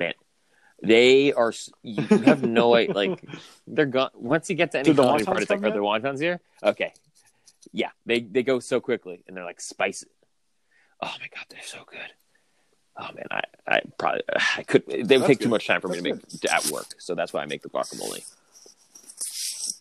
Man, 0.00 0.14
They 0.82 1.32
are. 1.32 1.52
You 1.82 2.02
have 2.02 2.42
no 2.42 2.74
idea. 2.74 2.94
Like 2.94 3.24
they're 3.66 3.86
gone. 3.86 4.10
Once 4.14 4.50
you 4.50 4.56
get 4.56 4.72
to 4.72 4.78
any 4.78 4.86
Did 4.86 4.96
the 4.96 5.02
Halloween 5.02 5.24
wontons 5.24 5.26
party, 5.26 5.42
it's 5.42 5.50
like, 5.50 5.60
come 5.60 5.70
are 5.70 5.72
there 5.72 5.82
wontons 5.82 6.20
here? 6.20 6.40
Okay. 6.62 6.92
Yeah, 7.72 7.90
they 8.06 8.20
they 8.20 8.42
go 8.42 8.58
so 8.58 8.80
quickly, 8.80 9.22
and 9.26 9.36
they're 9.36 9.44
like 9.44 9.60
spicy. 9.60 10.08
Oh 11.00 11.14
my 11.20 11.28
god, 11.34 11.46
they're 11.48 11.60
so 11.62 11.84
good. 11.86 12.12
Oh 12.96 13.08
man, 13.14 13.26
I 13.30 13.42
I 13.66 13.80
probably 13.98 14.22
I 14.56 14.62
could. 14.64 14.84
They 14.86 14.96
would 14.96 15.08
That's 15.08 15.26
take 15.26 15.40
too 15.40 15.48
much 15.48 15.66
time 15.66 15.80
for 15.80 15.88
me 15.88 16.00
to 16.00 16.02
That's 16.02 16.42
make 16.42 16.52
at 16.52 16.72
work, 16.72 16.94
so 16.98 17.14
that's 17.14 17.32
why 17.32 17.42
I 17.42 17.46
make 17.46 17.62
the 17.62 17.70
guacamole. 17.70 18.24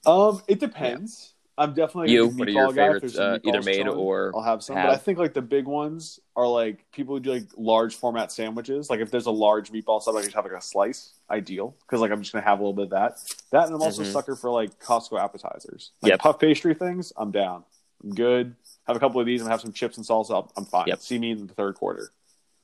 Um, 0.05 0.41
it 0.47 0.59
depends. 0.59 1.30
I'm 1.57 1.73
definitely 1.73 2.11
You, 2.13 2.27
what 2.27 2.47
are 2.47 2.51
your 2.51 2.67
meatball 2.69 2.75
guy. 2.75 2.93
Favorites, 2.93 3.17
uh, 3.17 3.37
either 3.43 3.61
made 3.61 3.87
or 3.87 4.31
I'll 4.33 4.41
have 4.41 4.63
some. 4.63 4.75
But? 4.75 4.85
I 4.89 4.95
think 4.97 5.19
like 5.19 5.33
the 5.33 5.41
big 5.41 5.65
ones 5.65 6.19
are 6.35 6.47
like 6.47 6.89
people 6.91 7.15
who 7.15 7.19
do 7.19 7.31
like 7.33 7.43
large 7.57 7.95
format 7.95 8.31
sandwiches. 8.31 8.89
Like 8.89 8.99
if 9.01 9.11
there's 9.11 9.25
a 9.27 9.31
large 9.31 9.71
meatball 9.71 10.01
sub, 10.01 10.15
I 10.15 10.21
just 10.21 10.33
have 10.33 10.45
like 10.45 10.53
a 10.53 10.61
slice. 10.61 11.13
Ideal 11.29 11.75
because 11.81 12.01
like 12.01 12.11
I'm 12.11 12.21
just 12.21 12.33
gonna 12.33 12.45
have 12.45 12.59
a 12.59 12.63
little 12.63 12.73
bit 12.73 12.85
of 12.85 12.89
that. 12.91 13.17
That 13.51 13.65
and 13.67 13.75
I'm 13.75 13.81
also 13.81 14.01
a 14.01 14.05
Mhm. 14.05 14.11
sucker 14.13 14.35
for 14.35 14.49
like 14.49 14.79
Costco 14.79 15.19
appetizers. 15.19 15.91
Like 16.01 16.11
Yep. 16.11 16.19
puff 16.19 16.39
pastry 16.39 16.73
things. 16.73 17.13
I'm 17.15 17.31
down. 17.31 17.63
I'm 18.03 18.15
good. 18.15 18.55
Have 18.87 18.95
a 18.95 18.99
couple 18.99 19.19
of 19.19 19.27
these 19.27 19.41
and 19.41 19.49
have 19.49 19.61
some 19.61 19.71
chips 19.73 19.97
and 19.97 20.05
salsa. 20.05 20.49
I'm 20.57 20.65
fine. 20.65 20.85
Yep. 20.87 20.99
See 21.01 21.19
me 21.19 21.31
in 21.31 21.45
the 21.47 21.53
third 21.53 21.75
quarter. 21.75 22.11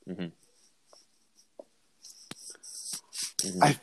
Mhm. 0.10 0.32
I- 3.62 3.80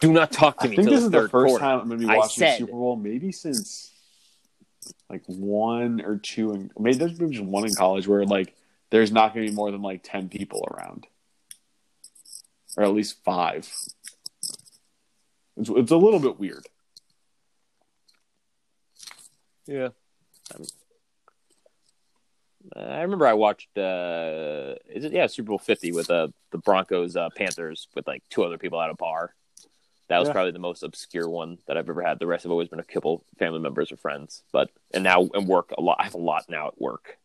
Do 0.00 0.12
not 0.12 0.32
talk 0.32 0.58
to 0.58 0.68
me. 0.68 0.74
I 0.74 0.76
think 0.76 0.88
this 0.90 1.02
is 1.02 1.10
the 1.10 1.28
first 1.28 1.50
quarter. 1.50 1.58
time 1.58 1.80
I'm 1.80 1.88
going 1.88 2.00
to 2.00 2.06
be 2.06 2.12
I 2.12 2.16
watching 2.18 2.42
the 2.44 2.50
said- 2.50 2.58
Super 2.58 2.72
Bowl, 2.72 2.96
maybe 2.96 3.32
since 3.32 3.90
like 5.08 5.22
one 5.26 6.00
or 6.00 6.16
two, 6.18 6.52
in, 6.52 6.70
maybe 6.78 6.96
there's 6.98 7.18
maybe 7.20 7.36
just 7.36 7.44
one 7.44 7.66
in 7.66 7.74
college 7.74 8.08
where 8.08 8.24
like 8.24 8.54
there's 8.90 9.12
not 9.12 9.34
going 9.34 9.46
to 9.46 9.50
be 9.52 9.56
more 9.56 9.70
than 9.70 9.82
like 9.82 10.00
ten 10.02 10.28
people 10.28 10.66
around, 10.70 11.06
or 12.76 12.84
at 12.84 12.92
least 12.92 13.22
five. 13.24 13.70
It's, 15.56 15.68
it's 15.68 15.90
a 15.90 15.96
little 15.96 16.18
bit 16.18 16.38
weird. 16.40 16.66
Yeah. 19.66 19.90
Um, 20.54 20.64
I 22.76 23.02
remember 23.02 23.26
I 23.26 23.34
watched 23.34 23.76
uh 23.76 24.74
is 24.88 25.04
it 25.04 25.12
yeah, 25.12 25.26
Super 25.26 25.48
Bowl 25.48 25.58
fifty 25.58 25.92
with 25.92 26.10
uh 26.10 26.28
the 26.50 26.58
Broncos 26.58 27.16
uh 27.16 27.28
Panthers 27.36 27.88
with 27.94 28.06
like 28.06 28.22
two 28.30 28.44
other 28.44 28.58
people 28.58 28.80
at 28.80 28.90
a 28.90 28.94
bar. 28.94 29.34
That 30.12 30.18
was 30.18 30.28
Yeah. 30.28 30.32
probably 30.32 30.50
the 30.50 30.58
most 30.58 30.82
obscure 30.82 31.26
one 31.26 31.56
that 31.66 31.78
I've 31.78 31.88
ever 31.88 32.02
had. 32.02 32.18
The 32.18 32.26
rest 32.26 32.42
have 32.42 32.52
always 32.52 32.68
been 32.68 32.80
a 32.80 32.84
couple 32.84 33.24
family 33.38 33.60
members 33.60 33.90
or 33.90 33.96
friends. 33.96 34.42
But 34.52 34.68
and 34.92 35.02
now 35.02 35.30
and 35.32 35.48
work 35.48 35.72
a 35.78 35.80
lot 35.80 35.96
I 35.98 36.04
have 36.04 36.12
a 36.12 36.18
lot 36.18 36.44
now 36.50 36.68
at 36.68 36.78
work. 36.78 37.16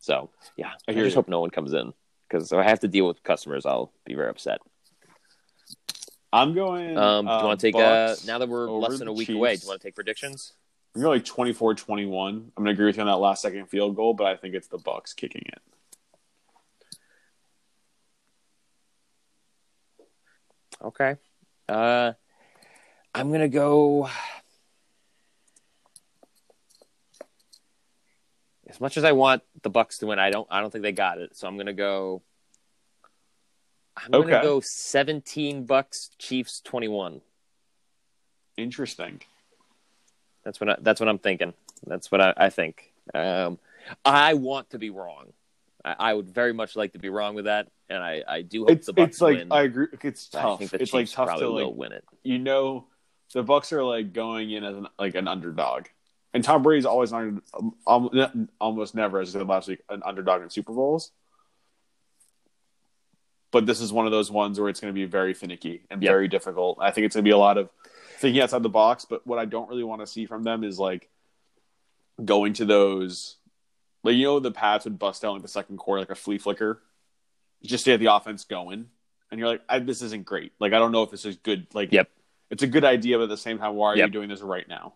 So 0.00 0.28
yeah, 0.54 0.72
I, 0.86 0.90
I 0.90 0.94
just 0.96 1.14
you. 1.14 1.14
hope 1.14 1.28
no 1.28 1.40
one 1.40 1.48
comes 1.48 1.72
in. 1.72 1.94
Because 2.28 2.52
if 2.52 2.58
I 2.58 2.62
have 2.64 2.80
to 2.80 2.88
deal 2.88 3.06
with 3.06 3.22
customers, 3.22 3.64
I'll 3.64 3.94
be 4.04 4.12
very 4.12 4.28
upset. 4.28 4.60
I'm 6.30 6.52
going. 6.52 6.98
Um, 6.98 7.24
do 7.24 7.32
you 7.32 7.38
uh, 7.38 7.42
want 7.42 7.58
to 7.58 7.66
take 7.66 7.74
uh 7.74 8.16
now 8.26 8.36
that 8.36 8.50
we're 8.50 8.68
less 8.68 8.98
than 8.98 9.08
a 9.08 9.14
week 9.14 9.28
Chiefs. 9.28 9.36
away? 9.36 9.56
Do 9.56 9.62
you 9.62 9.68
want 9.68 9.80
to 9.80 9.88
take 9.88 9.94
predictions? 9.94 10.52
I'm 10.94 11.00
going 11.00 11.20
like 11.20 11.24
24-21. 11.24 12.04
I'm 12.28 12.52
going 12.54 12.66
to 12.66 12.70
agree 12.70 12.84
with 12.84 12.96
you 12.96 13.00
on 13.00 13.06
that 13.06 13.16
last 13.16 13.40
second 13.40 13.70
field 13.70 13.96
goal, 13.96 14.12
but 14.12 14.26
I 14.26 14.36
think 14.36 14.54
it's 14.54 14.68
the 14.68 14.76
Bucks 14.76 15.14
kicking 15.14 15.44
it. 15.46 15.62
Okay. 20.82 21.16
Uh, 21.70 22.14
I'm 23.14 23.30
gonna 23.30 23.48
go. 23.48 24.08
As 28.68 28.80
much 28.80 28.96
as 28.96 29.04
I 29.04 29.12
want 29.12 29.42
the 29.62 29.70
Bucks 29.70 29.98
to 29.98 30.06
win, 30.06 30.18
I 30.18 30.30
don't. 30.30 30.48
I 30.50 30.60
don't 30.60 30.70
think 30.70 30.82
they 30.82 30.92
got 30.92 31.18
it. 31.18 31.36
So 31.36 31.46
I'm 31.46 31.56
gonna 31.56 31.72
go. 31.72 32.22
I'm 33.96 34.10
gonna 34.10 34.42
go 34.42 34.60
17 34.60 35.64
Bucks, 35.64 36.10
Chiefs 36.18 36.60
21. 36.62 37.20
Interesting. 38.56 39.20
That's 40.44 40.60
what 40.60 40.70
I, 40.70 40.76
that's 40.80 40.98
what 40.98 41.08
I'm 41.08 41.18
thinking. 41.18 41.54
That's 41.86 42.10
what 42.10 42.20
I, 42.20 42.34
I 42.36 42.50
think. 42.50 42.92
Um, 43.14 43.58
I 44.04 44.34
want 44.34 44.70
to 44.70 44.78
be 44.78 44.90
wrong. 44.90 45.32
I, 45.84 45.96
I 45.98 46.14
would 46.14 46.28
very 46.28 46.52
much 46.52 46.76
like 46.76 46.92
to 46.92 46.98
be 46.98 47.08
wrong 47.08 47.34
with 47.34 47.46
that, 47.46 47.68
and 47.88 48.02
I, 48.02 48.22
I 48.26 48.42
do 48.42 48.60
hope 48.62 48.70
It's 48.70 48.86
the 48.86 48.92
Bucks 48.92 49.10
it's 49.12 49.20
like 49.20 49.38
win. 49.38 49.48
I 49.52 49.62
agree. 49.62 49.86
It's 50.02 50.28
tough. 50.28 50.44
I 50.44 50.56
think 50.56 50.70
the 50.70 50.82
it's 50.82 50.90
Chiefs 50.90 50.94
like 50.94 51.08
tough 51.10 51.26
probably 51.28 51.46
to 51.46 51.50
like 51.52 51.64
will 51.64 51.74
win 51.74 51.92
it. 51.92 52.04
you 52.22 52.38
know 52.38 52.86
the 53.32 53.42
Bucks 53.42 53.72
are 53.72 53.82
like 53.84 54.12
going 54.12 54.50
in 54.50 54.64
as 54.64 54.76
an, 54.76 54.88
like 54.98 55.14
an 55.14 55.28
underdog, 55.28 55.86
and 56.34 56.42
Tom 56.44 56.62
Brady's 56.62 56.84
always 56.86 57.12
an, 57.12 57.42
um, 57.86 58.48
almost 58.60 58.94
never, 58.94 59.20
as 59.20 59.34
I 59.34 59.38
said 59.38 59.48
last 59.48 59.68
week, 59.68 59.80
an 59.88 60.02
underdog 60.04 60.42
in 60.42 60.50
Super 60.50 60.72
Bowls. 60.72 61.12
But 63.52 63.66
this 63.66 63.80
is 63.80 63.92
one 63.92 64.06
of 64.06 64.12
those 64.12 64.30
ones 64.30 64.60
where 64.60 64.68
it's 64.68 64.80
going 64.80 64.92
to 64.94 64.98
be 64.98 65.06
very 65.06 65.34
finicky 65.34 65.82
and 65.90 66.00
Yep. 66.02 66.10
very 66.10 66.28
difficult. 66.28 66.78
I 66.80 66.92
think 66.92 67.06
it's 67.06 67.16
going 67.16 67.24
to 67.24 67.28
be 67.28 67.32
a 67.32 67.38
lot 67.38 67.58
of 67.58 67.68
thinking 68.18 68.40
outside 68.40 68.62
the 68.62 68.68
box. 68.68 69.06
But 69.08 69.26
what 69.26 69.40
I 69.40 69.44
don't 69.44 69.68
really 69.68 69.82
want 69.82 70.02
to 70.02 70.06
see 70.06 70.26
from 70.26 70.44
them 70.44 70.62
is 70.62 70.78
like 70.78 71.08
going 72.24 72.52
to 72.54 72.64
those, 72.64 73.36
like 74.02 74.14
you 74.16 74.24
know, 74.24 74.40
the 74.40 74.50
Pats 74.50 74.84
would 74.84 74.98
bust 74.98 75.24
out 75.24 75.32
like 75.34 75.42
the 75.42 75.48
second 75.48 75.76
quarter, 75.78 76.00
like 76.00 76.10
a 76.10 76.14
flea 76.14 76.38
flicker, 76.38 76.82
just 77.62 77.84
to 77.84 77.92
get 77.92 77.98
the 77.98 78.12
offense 78.14 78.44
going, 78.44 78.86
and 79.30 79.38
you're 79.38 79.48
like, 79.48 79.62
I, 79.68 79.78
this 79.78 80.02
isn't 80.02 80.24
great. 80.24 80.52
Like 80.58 80.72
I 80.72 80.78
don't 80.78 80.92
know 80.92 81.02
if 81.02 81.10
this 81.10 81.24
is 81.24 81.36
good. 81.36 81.66
Like 81.74 81.92
Yep. 81.92 82.08
it's 82.50 82.62
a 82.62 82.66
good 82.66 82.84
idea, 82.84 83.18
but 83.18 83.24
at 83.24 83.28
the 83.28 83.36
same 83.36 83.58
time, 83.58 83.74
why 83.74 83.92
are 83.92 83.96
Yep. 83.96 84.06
you 84.08 84.12
doing 84.12 84.28
this 84.28 84.40
right 84.42 84.68
now? 84.68 84.94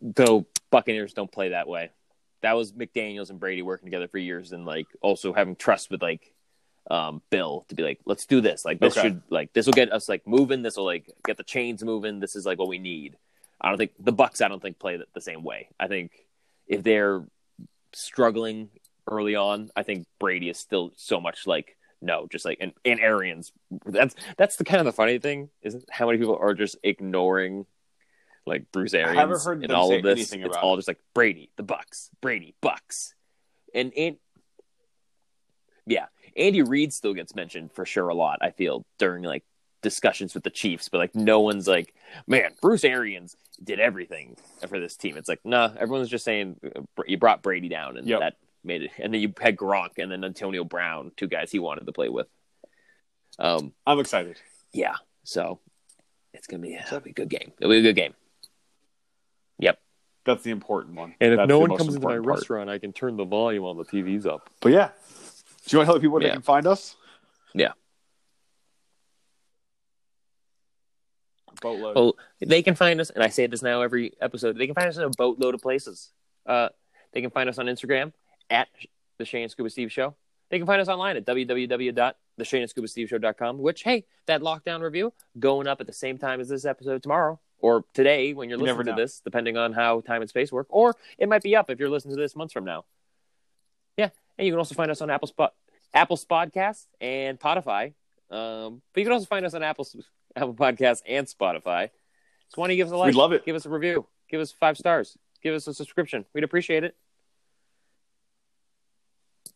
though 0.00 0.46
Buccaneers 0.70 1.12
don't 1.12 1.30
play 1.30 1.50
that 1.50 1.68
way. 1.68 1.90
That 2.42 2.52
was 2.54 2.72
McDaniels 2.72 3.30
and 3.30 3.40
Brady 3.40 3.62
working 3.62 3.86
together 3.86 4.08
for 4.08 4.18
years, 4.18 4.52
and 4.52 4.66
like 4.66 4.86
also 5.00 5.32
having 5.32 5.56
trust 5.56 5.90
with 5.90 6.02
like 6.02 6.32
um, 6.90 7.22
Bill 7.30 7.64
to 7.68 7.74
be 7.74 7.82
like, 7.82 8.00
let's 8.04 8.26
do 8.26 8.40
this. 8.40 8.64
Like 8.64 8.78
this 8.78 8.96
Okay. 8.96 9.08
should 9.08 9.22
like 9.30 9.52
this 9.52 9.66
will 9.66 9.72
get 9.72 9.92
us 9.92 10.08
like 10.08 10.26
moving. 10.26 10.62
This 10.62 10.76
will 10.76 10.84
like 10.84 11.10
get 11.24 11.36
the 11.36 11.44
chains 11.44 11.82
moving. 11.82 12.20
This 12.20 12.36
is 12.36 12.46
like 12.46 12.58
what 12.58 12.68
we 12.68 12.78
need. 12.78 13.16
I 13.60 13.68
don't 13.68 13.78
think 13.78 13.92
the 13.98 14.12
Bucks. 14.12 14.40
I 14.40 14.48
don't 14.48 14.60
think 14.60 14.78
play 14.78 14.96
the, 14.96 15.06
the 15.14 15.20
same 15.20 15.42
way. 15.42 15.68
I 15.78 15.88
think 15.88 16.12
if 16.66 16.82
they're 16.82 17.24
struggling 17.92 18.68
early 19.08 19.34
on, 19.34 19.70
I 19.76 19.82
think 19.82 20.06
Brady 20.18 20.50
is 20.50 20.58
still 20.58 20.92
so 20.96 21.20
much 21.20 21.46
like 21.46 21.76
no, 22.02 22.26
just 22.30 22.44
like 22.44 22.58
and, 22.60 22.72
and 22.84 23.00
Arians. 23.00 23.52
That's 23.84 24.14
that's 24.36 24.56
the 24.56 24.64
kind 24.64 24.80
of 24.80 24.86
the 24.86 24.92
funny 24.92 25.18
thing 25.18 25.48
is 25.62 25.84
how 25.90 26.06
many 26.06 26.18
people 26.18 26.38
are 26.40 26.54
just 26.54 26.76
ignoring 26.82 27.66
like 28.46 28.70
Bruce 28.70 28.94
Arians 28.94 29.18
haven't 29.18 29.42
heard 29.42 29.62
and 29.64 29.72
all 29.72 29.92
of 29.92 30.02
this. 30.02 30.32
It's 30.32 30.56
all 30.56 30.76
just 30.76 30.88
like 30.88 31.00
Brady, 31.14 31.50
the 31.56 31.62
Bucks, 31.62 32.10
Brady, 32.20 32.54
Bucks, 32.60 33.14
and 33.74 33.92
and 33.96 34.16
yeah, 35.86 36.06
Andy 36.36 36.62
Reid 36.62 36.92
still 36.92 37.14
gets 37.14 37.34
mentioned 37.34 37.72
for 37.72 37.86
sure 37.86 38.08
a 38.08 38.14
lot. 38.14 38.38
I 38.42 38.50
feel 38.50 38.84
during 38.98 39.22
like 39.24 39.44
discussions 39.90 40.34
with 40.34 40.42
the 40.42 40.50
Chiefs, 40.50 40.88
but 40.88 40.98
like 40.98 41.14
no 41.14 41.40
one's 41.40 41.66
like, 41.68 41.94
man, 42.26 42.50
Bruce 42.60 42.84
Arians 42.84 43.36
did 43.62 43.78
everything 43.80 44.36
for 44.68 44.80
this 44.80 44.96
team. 44.96 45.16
It's 45.16 45.28
like, 45.28 45.40
nah, 45.44 45.70
everyone's 45.78 46.08
just 46.08 46.24
saying 46.24 46.56
uh, 46.76 46.80
you 47.06 47.16
brought 47.18 47.42
Brady 47.42 47.68
down, 47.68 47.96
and 47.96 48.06
Yep. 48.06 48.20
that 48.20 48.34
made 48.64 48.82
it. 48.82 48.90
And 48.98 49.14
then 49.14 49.20
you 49.20 49.32
had 49.40 49.56
Gronk 49.56 49.98
and 49.98 50.10
then 50.10 50.24
Antonio 50.24 50.64
Brown, 50.64 51.12
two 51.16 51.28
guys 51.28 51.52
he 51.52 51.58
wanted 51.60 51.86
to 51.86 51.92
play 51.92 52.08
with. 52.08 52.26
Um, 53.38 53.72
I'm 53.86 54.00
excited. 54.00 54.36
yeah, 54.72 54.94
so 55.24 55.60
it's 56.34 56.46
gonna 56.46 56.62
be, 56.62 56.74
it'll 56.74 57.00
be 57.00 57.10
a 57.10 57.14
good 57.14 57.28
game. 57.30 57.52
It'll 57.60 57.70
be 57.72 57.78
a 57.78 57.82
good 57.82 57.96
game. 57.96 58.14
Yep. 59.58 59.78
That's 60.24 60.42
the 60.42 60.50
important 60.50 60.96
one. 60.96 61.14
And 61.20 61.32
if 61.32 61.36
That's 61.38 61.48
no 61.48 61.58
one 61.60 61.70
comes 61.76 61.94
into 61.94 62.00
my 62.06 62.14
part. 62.14 62.26
restaurant, 62.26 62.68
I 62.68 62.78
can 62.78 62.92
turn 62.92 63.16
the 63.16 63.24
volume 63.24 63.64
on 63.64 63.76
the 63.76 63.84
TVs 63.84 64.26
up. 64.26 64.50
But 64.60 64.72
yeah, 64.72 64.88
do 65.66 65.70
you 65.74 65.78
want 65.78 65.86
to 65.88 65.92
tell 65.92 66.00
people 66.00 66.14
where 66.14 66.22
Yeah. 66.22 66.28
they 66.30 66.34
can 66.34 66.42
find 66.42 66.66
us? 66.66 66.96
Yeah. 67.54 67.72
Boatload. 71.60 71.96
Well, 71.96 72.16
they 72.40 72.62
can 72.62 72.74
find 72.74 73.00
us, 73.00 73.10
and 73.10 73.22
I 73.22 73.28
say 73.28 73.46
this 73.46 73.62
now 73.62 73.82
every 73.82 74.14
episode. 74.20 74.58
They 74.58 74.66
can 74.66 74.74
find 74.74 74.88
us 74.88 74.96
in 74.96 75.04
a 75.04 75.10
boatload 75.10 75.54
of 75.54 75.62
places. 75.62 76.10
Uh, 76.44 76.70
they 77.12 77.20
can 77.20 77.30
find 77.30 77.48
us 77.48 77.58
on 77.58 77.66
Instagram 77.66 78.12
at 78.50 78.66
the 79.18 79.24
Shane 79.24 79.42
and 79.42 79.50
Scuba 79.50 79.70
Steve 79.70 79.92
Show. 79.92 80.14
They 80.50 80.58
can 80.58 80.66
find 80.66 80.80
us 80.80 80.88
online 80.88 81.16
at 81.16 81.24
www.theshaneandscubasteveshow.com. 81.26 83.58
Which, 83.58 83.82
hey, 83.82 84.04
that 84.26 84.42
lockdown 84.42 84.82
review 84.82 85.12
going 85.38 85.66
up 85.66 85.80
at 85.80 85.86
the 85.86 85.92
same 85.92 86.18
time 86.18 86.40
as 86.40 86.48
this 86.48 86.64
episode 86.64 87.02
tomorrow, 87.02 87.40
or 87.58 87.84
today 87.94 88.32
when 88.32 88.48
you're 88.48 88.58
You 88.58 88.64
listening 88.64 88.94
to 88.94 89.00
this, 89.00 89.20
depending 89.20 89.56
on 89.56 89.72
how 89.72 90.02
time 90.02 90.20
and 90.20 90.28
space 90.28 90.52
work, 90.52 90.66
or 90.70 90.94
it 91.18 91.28
might 91.28 91.42
be 91.42 91.56
up 91.56 91.70
if 91.70 91.80
you're 91.80 91.90
listening 91.90 92.16
to 92.16 92.20
this 92.20 92.36
months 92.36 92.52
from 92.52 92.64
now. 92.64 92.84
Yeah, 93.96 94.10
and 94.38 94.46
you 94.46 94.52
can 94.52 94.58
also 94.58 94.74
find 94.74 94.90
us 94.90 95.00
on 95.00 95.10
Apple 95.10 95.28
Spot, 95.28 95.54
Apple 95.92 96.16
Podcasts 96.16 96.86
and 97.00 97.40
Spotify. 97.40 97.94
Um, 98.30 98.82
but 98.92 99.00
you 99.00 99.04
can 99.04 99.12
also 99.12 99.26
find 99.26 99.46
us 99.46 99.54
on 99.54 99.62
Apple 99.62 99.84
Apple 100.36 100.54
Podcasts 100.54 101.02
and 101.06 101.26
Spotify. 101.26 101.90
So 102.48 102.60
why 102.60 102.66
don't 102.66 102.76
you 102.76 102.76
give 102.76 102.88
us 102.88 102.92
a 102.92 102.96
like? 102.96 103.06
We'd 103.06 103.16
love 103.16 103.32
it. 103.32 103.44
Give 103.44 103.56
us 103.56 103.66
a 103.66 103.70
review. 103.70 104.06
Give 104.30 104.40
us 104.40 104.52
five 104.52 104.76
stars. 104.76 105.16
Give 105.42 105.54
us 105.54 105.66
a 105.66 105.74
subscription. 105.74 106.24
We'd 106.34 106.44
appreciate 106.44 106.84
it. 106.84 106.94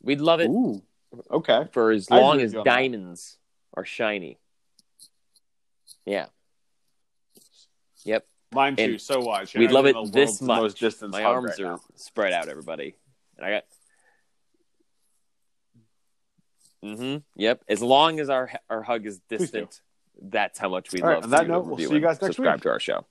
We'd 0.02 0.20
love 0.20 0.40
it 0.40 0.48
Ooh. 0.48 0.82
Okay. 1.31 1.66
for 1.73 1.90
as 1.90 2.11
long 2.11 2.40
as 2.40 2.55
on 2.55 2.65
that. 2.65 2.65
diamonds 2.65 3.36
are 3.74 3.85
shiny. 3.85 4.39
Yeah. 6.07 6.27
Yep. 8.05 8.27
Mine 8.52 8.77
too. 8.77 8.82
And 8.82 9.01
so 9.01 9.20
wide. 9.20 9.48
We'd 9.55 9.70
love 9.70 9.86
it 9.86 9.94
this 10.12 10.40
much. 10.40 10.81
My 11.02 11.23
arms 11.24 11.51
right 11.51 11.61
are 11.61 11.73
now. 11.73 11.81
spread 11.97 12.32
out, 12.32 12.48
everybody. 12.48 12.94
And 13.36 13.47
I 13.47 13.51
got 13.51 13.65
Mm-hmm. 16.85 17.19
Yep. 17.36 17.65
As 17.69 17.82
long 17.82 18.20
as 18.20 18.31
our 18.31 18.51
our 18.69 18.82
hug 18.82 19.07
is 19.07 19.20
distant, 19.28 19.81
that's 20.21 20.59
how 20.59 20.69
much 20.69 20.93
we 20.93 21.01
All 21.03 21.09
right, 21.09 21.15
love 21.17 21.25
on 21.25 21.31
for 21.31 21.37
that 21.37 21.49
note, 21.49 21.67
we'll 21.67 21.79
see 21.79 21.95
you 21.95 22.01
guys 22.01 22.21
next 22.21 22.37
subscribe 22.37 22.57
week. 22.57 22.63
to 22.65 22.71
our 22.71 22.81
show. 22.81 23.07